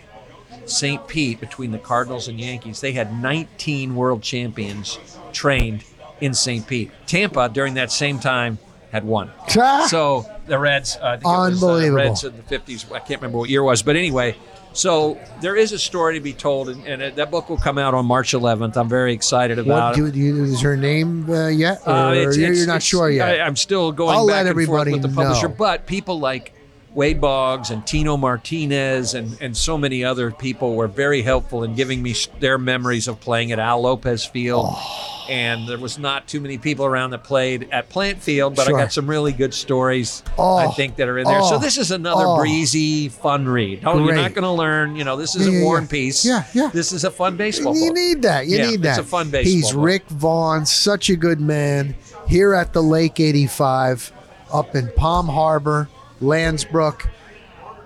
St. 0.66 1.06
Pete, 1.08 1.40
between 1.40 1.70
the 1.70 1.78
Cardinals 1.78 2.28
and 2.28 2.40
Yankees, 2.40 2.80
they 2.80 2.92
had 2.92 3.20
19 3.20 3.94
world 3.94 4.22
champions 4.22 4.98
trained 5.32 5.84
in 6.20 6.34
St. 6.34 6.66
Pete. 6.66 6.90
Tampa, 7.06 7.48
during 7.48 7.74
that 7.74 7.90
same 7.92 8.18
time, 8.18 8.58
had 8.90 9.04
one. 9.04 9.30
So 9.88 10.26
the 10.46 10.58
Reds, 10.58 10.96
uh, 10.96 11.18
it 11.20 11.24
was, 11.24 11.62
uh, 11.62 11.66
Unbelievable. 11.66 11.96
Reds 11.96 12.24
in 12.24 12.36
the 12.36 12.42
50s, 12.42 12.92
I 12.92 12.98
can't 12.98 13.20
remember 13.20 13.38
what 13.38 13.50
year 13.50 13.60
it 13.60 13.64
was, 13.64 13.82
but 13.82 13.96
anyway. 13.96 14.36
So 14.72 15.18
there 15.40 15.56
is 15.56 15.72
a 15.72 15.78
story 15.78 16.14
to 16.14 16.20
be 16.20 16.32
told, 16.32 16.68
and, 16.68 16.86
and 16.86 17.02
it, 17.02 17.16
that 17.16 17.30
book 17.30 17.48
will 17.48 17.56
come 17.56 17.76
out 17.76 17.92
on 17.92 18.06
March 18.06 18.32
11th. 18.32 18.76
I'm 18.76 18.88
very 18.88 19.12
excited 19.12 19.58
about 19.58 19.96
What 19.98 20.08
it. 20.08 20.12
do, 20.12 20.18
you, 20.18 20.44
is 20.44 20.60
her 20.60 20.76
name 20.76 21.28
uh, 21.28 21.48
yet? 21.48 21.80
Or 21.86 21.92
Uh, 21.92 22.12
it's- 22.14 22.36
you're, 22.36 22.44
it's- 22.46 22.58
you're 22.58 22.66
not 22.68 22.82
sure 22.82 23.10
yet. 23.10 23.40
I, 23.40 23.46
am 23.46 23.56
still 23.56 23.90
going 23.90 24.16
I'll 24.16 24.26
back 24.28 24.44
let 24.44 24.46
and 24.46 24.54
forth 24.66 24.80
everybody 24.80 24.92
with 24.92 25.02
the 25.02 25.08
publisher, 25.08 25.48
know. 25.48 25.54
but 25.58 25.86
people 25.86 26.20
like 26.20 26.52
Wade 26.94 27.20
Boggs 27.20 27.70
and 27.70 27.86
Tino 27.86 28.16
Martinez 28.16 29.14
and, 29.14 29.36
and 29.40 29.56
so 29.56 29.78
many 29.78 30.02
other 30.04 30.32
people 30.32 30.74
were 30.74 30.88
very 30.88 31.22
helpful 31.22 31.62
in 31.62 31.74
giving 31.76 32.02
me 32.02 32.14
their 32.40 32.58
memories 32.58 33.06
of 33.06 33.20
playing 33.20 33.52
at 33.52 33.58
Al 33.60 33.82
Lopez 33.82 34.24
Field. 34.24 34.66
Oh. 34.68 35.06
And 35.28 35.68
there 35.68 35.78
was 35.78 35.96
not 35.96 36.26
too 36.26 36.40
many 36.40 36.58
people 36.58 36.84
around 36.84 37.10
that 37.10 37.22
played 37.22 37.68
at 37.70 37.88
Plant 37.88 38.20
Field, 38.20 38.56
but 38.56 38.66
Sure. 38.66 38.76
I 38.76 38.82
got 38.82 38.92
some 38.92 39.06
really 39.08 39.32
good 39.32 39.54
stories 39.54 40.24
Oh. 40.36 40.56
I 40.56 40.66
think 40.72 40.96
that 40.96 41.06
are 41.06 41.18
in 41.18 41.24
there. 41.26 41.38
Oh. 41.40 41.50
So 41.50 41.58
this 41.58 41.78
is 41.78 41.92
another 41.92 42.24
Oh. 42.26 42.38
breezy, 42.38 43.08
fun 43.08 43.46
read. 43.46 43.82
Oh, 43.86 44.04
you're 44.04 44.16
not 44.16 44.34
going 44.34 44.42
to 44.42 44.50
learn. 44.50 44.96
You 44.96 45.04
know, 45.04 45.14
this 45.16 45.36
isn't 45.36 45.52
Yeah, 45.52 45.58
yeah, 45.60 45.64
War 45.64 45.78
and 45.78 45.88
Peace. 45.88 46.24
Yeah, 46.24 46.42
yeah. 46.52 46.70
This 46.72 46.90
is 46.90 47.04
a 47.04 47.10
fun 47.12 47.36
baseball 47.36 47.76
you 47.76 47.90
book. 47.90 47.96
need 47.96 48.22
that. 48.22 48.48
You 48.48 48.56
Yeah, 48.58 48.70
need 48.70 48.84
it's 48.84 48.98
a 48.98 49.04
fun 49.04 49.30
baseball 49.30 49.52
He's 49.52 49.70
book. 49.70 49.84
Rick 49.84 50.08
Vaughn, 50.08 50.66
such 50.66 51.08
a 51.08 51.14
good 51.14 51.40
man 51.40 51.94
here 52.26 52.52
at 52.52 52.72
the 52.72 52.82
Lake 52.82 53.20
85 53.20 54.10
up 54.52 54.74
in 54.74 54.90
Palm 54.96 55.28
Harbor, 55.28 55.88
Lansbrook. 56.20 57.08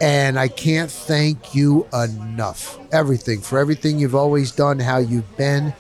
And 0.01 0.39
I 0.39 0.49
can't 0.49 0.91
thank 0.91 1.55
you 1.55 1.87
enough. 1.93 2.79
Everything 2.93 3.41
for 3.41 3.59
everything 3.59 3.99
you've 3.99 4.15
always 4.15 4.51
done, 4.51 4.79
how 4.79 4.99
you've 4.99 5.37
been. 5.37 5.73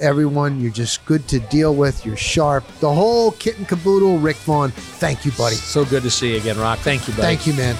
Everyone, 0.00 0.60
you're 0.60 0.72
just 0.72 1.04
good 1.04 1.28
to 1.28 1.40
deal 1.40 1.74
with. 1.74 2.06
You're 2.06 2.16
sharp. 2.16 2.64
The 2.80 2.90
whole 2.92 3.32
kit 3.32 3.58
and 3.58 3.68
caboodle, 3.68 4.18
Rick 4.18 4.36
Vaughn. 4.36 4.70
Thank 4.70 5.26
you, 5.26 5.32
buddy. 5.32 5.56
So 5.56 5.84
good 5.84 6.02
to 6.04 6.10
see 6.10 6.32
you 6.32 6.38
again, 6.38 6.58
Rock. 6.58 6.78
Thank 6.78 7.06
you, 7.06 7.12
buddy. 7.12 7.36
Thank 7.36 7.46
you, 7.46 7.52
man. 7.52 7.76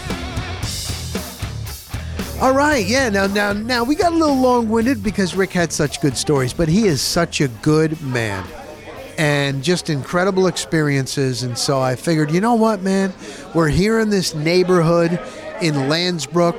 All 2.42 2.54
right, 2.54 2.86
yeah. 2.86 3.08
Now, 3.08 3.26
now, 3.26 3.52
now, 3.52 3.84
we 3.84 3.94
got 3.94 4.12
a 4.12 4.16
little 4.16 4.36
long-winded 4.36 5.02
because 5.02 5.34
Rick 5.34 5.50
had 5.52 5.72
such 5.72 6.00
good 6.00 6.16
stories, 6.16 6.54
but 6.54 6.68
he 6.68 6.86
is 6.86 7.02
such 7.02 7.40
a 7.40 7.48
good 7.48 8.00
man, 8.00 8.46
and 9.20 9.62
just 9.62 9.90
incredible 9.90 10.46
experiences. 10.46 11.42
And 11.42 11.58
so 11.58 11.78
I 11.78 11.94
figured, 11.94 12.30
you 12.30 12.40
know 12.40 12.54
what, 12.54 12.80
man, 12.80 13.12
we're 13.54 13.68
here 13.68 14.00
in 14.00 14.08
this 14.08 14.34
neighborhood 14.34 15.12
in 15.60 15.74
Lansbrook. 15.90 16.58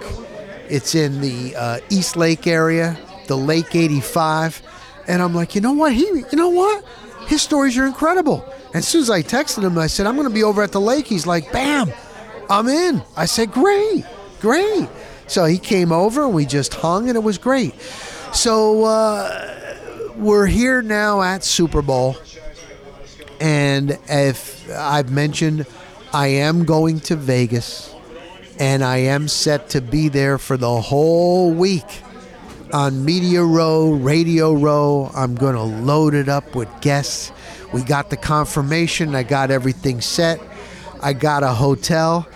It's 0.70 0.94
in 0.94 1.22
the 1.22 1.56
uh, 1.56 1.80
East 1.90 2.16
Lake 2.16 2.46
area, 2.46 3.00
the 3.26 3.36
Lake 3.36 3.76
85, 3.76 4.62
and 5.08 5.24
I'm 5.24 5.34
like, 5.34 5.56
you 5.56 5.62
know 5.62 5.74
what? 5.74 5.92
He, 5.92 6.06
you 6.06 6.26
know 6.34 6.50
what? 6.50 6.86
His 7.26 7.42
stories 7.42 7.80
are 7.80 7.88
incredible. 7.88 8.46
And 8.68 8.76
as 8.76 8.88
soon 8.88 9.02
as 9.02 9.10
I 9.10 9.24
texted 9.24 9.64
him, 9.64 9.76
I 9.80 9.88
said, 9.88 10.06
I'm 10.06 10.16
going 10.16 10.28
to 10.28 10.34
be 10.34 10.44
over 10.44 10.62
at 10.62 10.72
the 10.72 10.80
lake. 10.80 11.08
He's 11.08 11.26
like, 11.26 11.52
bam, 11.52 11.92
I'm 12.48 12.68
in. 12.68 13.02
I 13.18 13.26
said, 13.26 13.52
great, 13.52 14.06
great. 14.40 14.88
So 15.26 15.46
he 15.46 15.58
came 15.58 15.92
over 15.92 16.26
and 16.26 16.34
we 16.36 16.46
just 16.46 16.76
hung 16.76 17.10
and 17.10 17.16
it 17.16 17.24
was 17.24 17.40
great. 17.40 17.74
So 18.34 18.84
uh, 18.84 20.12
we're 20.16 20.46
here 20.46 20.84
now 20.84 21.24
at 21.24 21.44
Super 21.44 21.82
Bowl. 21.82 22.18
And 23.42 23.98
if 24.08 24.70
I've 24.70 25.12
mentioned, 25.12 25.66
I 26.14 26.28
am 26.28 26.64
going 26.64 27.00
to 27.02 27.16
Vegas 27.16 27.94
and 28.60 28.84
I 28.84 28.98
am 28.98 29.28
set 29.28 29.70
to 29.70 29.82
be 29.82 30.10
there 30.10 30.38
for 30.38 30.58
the 30.58 30.80
whole 30.80 31.52
week 31.52 32.04
on 32.72 33.04
Media 33.04 33.44
Row, 33.44 33.94
Radio 33.94 34.54
Row. 34.54 35.10
I'm 35.16 35.34
going 35.34 35.56
to 35.56 35.64
load 35.64 36.14
it 36.14 36.30
up 36.30 36.54
with 36.54 36.70
guests. 36.82 37.32
We 37.74 37.82
got 37.82 38.12
the 38.12 38.18
confirmation. 38.18 39.16
I 39.16 39.24
got 39.24 39.50
everything 39.50 40.02
set. 40.02 40.40
I 41.02 41.14
got 41.14 41.42
a 41.42 41.50
hotel. 41.50 42.28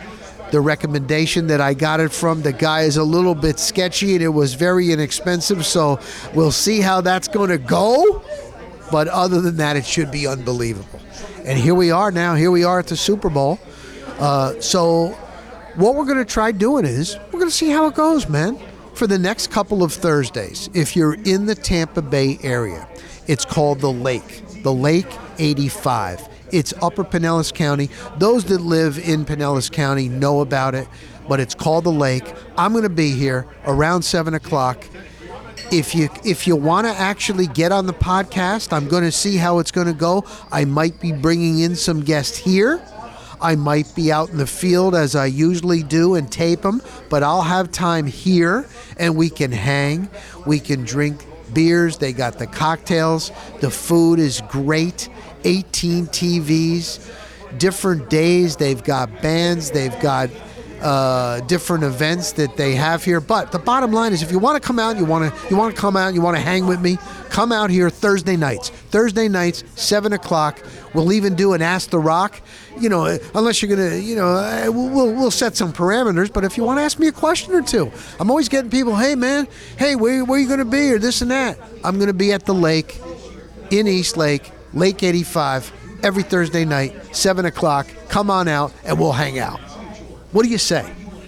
The 0.52 0.60
recommendation 0.60 1.46
that 1.48 1.62
I 1.62 1.76
got 1.76 2.00
it 2.00 2.12
from, 2.12 2.42
the 2.42 2.54
guy 2.54 2.82
is 2.82 2.98
a 2.98 3.04
little 3.04 3.36
bit 3.36 3.60
sketchy 3.60 4.16
and 4.16 4.24
it 4.24 4.30
was 4.30 4.56
very 4.56 4.92
inexpensive. 4.92 5.68
So 5.68 6.00
we'll 6.34 6.52
see 6.52 6.82
how 6.82 7.02
that's 7.02 7.28
going 7.28 7.52
to 7.52 7.60
go. 7.60 8.24
But 8.92 9.08
other 9.08 9.42
than 9.42 9.58
that, 9.58 9.76
it 9.76 9.86
should 9.86 10.12
be 10.12 10.28
unbelievable. 10.28 11.00
And 11.44 11.58
here 11.58 11.76
we 11.76 11.92
are 11.92 12.12
now. 12.12 12.36
Here 12.36 12.52
we 12.52 12.64
are 12.64 12.80
at 12.80 12.88
the 12.88 12.96
Super 12.96 13.30
Bowl. 13.30 13.60
Uh, 14.20 14.60
so 14.62 15.10
what 15.76 15.96
we're 15.96 16.06
going 16.06 16.18
to 16.18 16.26
try 16.26 16.52
doing 16.52 16.86
is 16.86 17.18
we're 17.26 17.40
going 17.40 17.50
to 17.50 17.56
see 17.56 17.70
how 17.70 17.88
it 17.88 17.96
goes, 17.96 18.30
man. 18.30 18.60
For 18.94 19.08
the 19.08 19.20
next 19.20 19.52
couple 19.52 19.84
of 19.84 19.92
Thursdays, 19.92 20.70
if 20.74 20.96
you're 20.96 21.16
in 21.26 21.48
the 21.48 21.56
Tampa 21.56 22.02
Bay 22.02 22.40
area, 22.42 22.88
it's 23.28 23.44
called 23.44 23.82
the 23.82 23.92
Lake, 23.92 24.44
the 24.64 24.74
Lake 24.74 25.08
85. 25.38 26.30
It's 26.52 26.74
Upper 26.82 27.04
Pinellas 27.04 27.54
County. 27.54 27.90
Those 28.18 28.46
that 28.46 28.62
live 28.62 28.98
in 28.98 29.26
Pinellas 29.26 29.70
County 29.70 30.08
know 30.08 30.40
about 30.40 30.76
it, 30.76 30.88
but 31.28 31.42
it's 31.42 31.54
called 31.54 31.84
the 31.84 31.92
Lake. 31.92 32.24
I'm 32.58 32.72
going 32.72 32.84
to 32.84 32.90
be 32.90 33.12
here 33.12 33.46
around 33.66 34.04
seven 34.04 34.34
o'clock. 34.34 34.88
If 35.72 35.96
you 35.96 36.10
if 36.24 36.48
you 36.48 36.56
want 36.56 36.86
to 36.88 36.94
actually 36.94 37.48
get 37.48 37.72
on 37.72 37.86
the 37.86 37.94
podcast, 37.94 38.72
I'm 38.72 38.88
going 38.88 39.04
to 39.04 39.12
see 39.12 39.38
how 39.38 39.60
it's 39.60 39.72
going 39.72 39.88
to 39.88 39.94
go. 39.94 40.26
I 40.52 40.66
might 40.66 41.00
be 41.00 41.12
bringing 41.12 41.60
in 41.60 41.76
some 41.76 42.02
guests 42.02 42.38
here. 42.38 42.82
I 43.42 43.56
might 43.56 43.94
be 43.96 44.12
out 44.12 44.30
in 44.30 44.38
the 44.38 44.48
field 44.48 44.96
as 44.96 45.16
I 45.16 45.26
usually 45.26 45.84
do 45.84 46.16
and 46.16 46.32
tape 46.32 46.62
them, 46.62 46.82
but 47.10 47.24
I'll 47.24 47.42
have 47.42 47.72
time 47.72 48.06
here 48.06 48.68
and 48.98 49.16
we 49.16 49.30
can 49.30 49.52
hang. 49.52 50.10
We 50.46 50.60
can 50.60 50.84
drink 50.84 51.26
beers. 51.54 51.98
They 51.98 52.14
got 52.14 52.40
the 52.40 52.48
cocktails. 52.48 53.32
The 53.60 53.72
food 53.72 54.20
is 54.20 54.42
great. 54.50 55.10
18 55.44 56.08
TVs, 56.08 57.12
different 57.60 58.10
days. 58.10 58.56
They've 58.56 58.84
got 58.84 59.22
bands. 59.22 59.72
They've 59.72 60.00
got 60.00 60.30
uh, 60.82 61.42
different 61.42 61.84
events 61.84 62.34
that 62.34 62.58
they 62.58 62.76
have 62.76 63.04
here. 63.04 63.20
But 63.20 63.52
the 63.52 63.60
bottom 63.60 63.92
line 63.92 64.14
is, 64.14 64.22
if 64.22 64.32
you 64.32 64.40
want 64.40 64.62
to 64.62 64.66
come 64.66 64.80
out, 64.80 64.98
you 64.98 65.06
want 65.06 65.34
to 65.34 65.50
you 65.50 65.58
want 65.58 65.76
to 65.76 65.80
come 65.80 65.96
out, 65.98 66.14
you 66.14 66.22
want 66.22 66.38
to 66.38 66.44
hang 66.44 66.68
with 66.68 66.82
me, 66.82 66.98
come 67.30 67.52
out 67.52 67.70
here 67.70 67.90
Thursday 67.90 68.36
nights. 68.36 68.70
Thursday 68.70 69.28
nights, 69.28 69.64
seven 69.76 70.14
o'clock. 70.14 70.62
We'll 70.94 71.12
even 71.12 71.36
do 71.36 71.54
an 71.54 71.62
Ask 71.62 71.90
the 71.90 72.00
Rock. 72.00 72.42
You 72.80 72.90
know, 72.90 73.18
unless 73.34 73.62
you're 73.62 73.76
gonna, 73.76 73.96
you 73.96 74.16
know, 74.16 74.28
uh, 74.28 74.66
we'll 74.68 74.90
we'll, 74.90 75.14
we'll 75.14 75.32
set 75.32 75.56
some 75.56 75.74
parameters. 75.74 76.32
But 76.32 76.44
if 76.44 76.58
you 76.58 76.64
want 76.64 76.80
to 76.80 76.84
ask 76.84 77.00
me 77.00 77.08
a 77.08 77.12
question 77.12 77.54
or 77.54 77.62
two, 77.62 77.92
I'm 78.20 78.30
always 78.30 78.50
getting 78.50 78.70
people. 78.70 78.96
Hey 78.96 79.16
man, 79.16 79.48
hey, 79.78 79.96
where 79.96 80.24
where 80.26 80.40
you 80.40 80.48
gonna 80.48 80.66
be 80.66 80.92
or 80.92 81.00
this 81.00 81.22
and 81.22 81.32
that? 81.32 81.58
I'm 81.84 82.00
gonna 82.00 82.14
be 82.14 82.34
at 82.34 82.46
the 82.46 82.54
lake 82.54 83.00
in 83.72 83.88
East 83.88 84.18
Lake, 84.18 84.52
Lake 84.74 85.04
85, 85.04 85.72
every 86.04 86.24
Thursday 86.24 86.66
night, 86.66 87.16
seven 87.16 87.46
o'clock. 87.46 87.88
Come 88.10 88.30
on 88.30 88.48
out 88.48 88.72
and 88.84 89.00
we'll 89.00 89.12
hang 89.12 89.40
out. 89.40 89.65
What 90.36 90.44
do 90.44 90.50
you 90.52 90.58
say? 90.58 90.86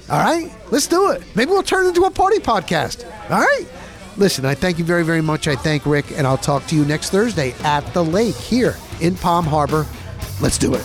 All 0.10 0.20
right, 0.20 0.52
let's 0.70 0.86
do 0.86 1.12
it. 1.12 1.24
Maybe 1.34 1.50
we'll 1.50 1.64
turn 1.64 1.86
it 1.86 1.90
into 1.90 2.04
a 2.04 2.12
party 2.12 2.40
podcast. 2.40 3.06
All 3.32 3.40
right. 3.40 3.66
Listen, 4.18 4.44
I 4.44 4.54
thank 4.54 4.80
you 4.80 4.84
very, 4.84 5.06
very 5.06 5.22
much. 5.22 5.48
I 5.48 5.56
thank 5.56 5.86
Rick, 5.86 6.12
and 6.12 6.28
I'll 6.28 6.38
talk 6.38 6.68
to 6.68 6.76
you 6.76 6.84
next 6.84 7.12
Thursday 7.12 7.54
at 7.64 7.86
the 7.94 8.04
lake 8.04 8.36
here 8.36 8.76
in 9.00 9.16
Palm 9.16 9.46
Harbor. 9.46 9.86
Let's 10.42 10.58
do 10.58 10.74
it. 10.74 10.84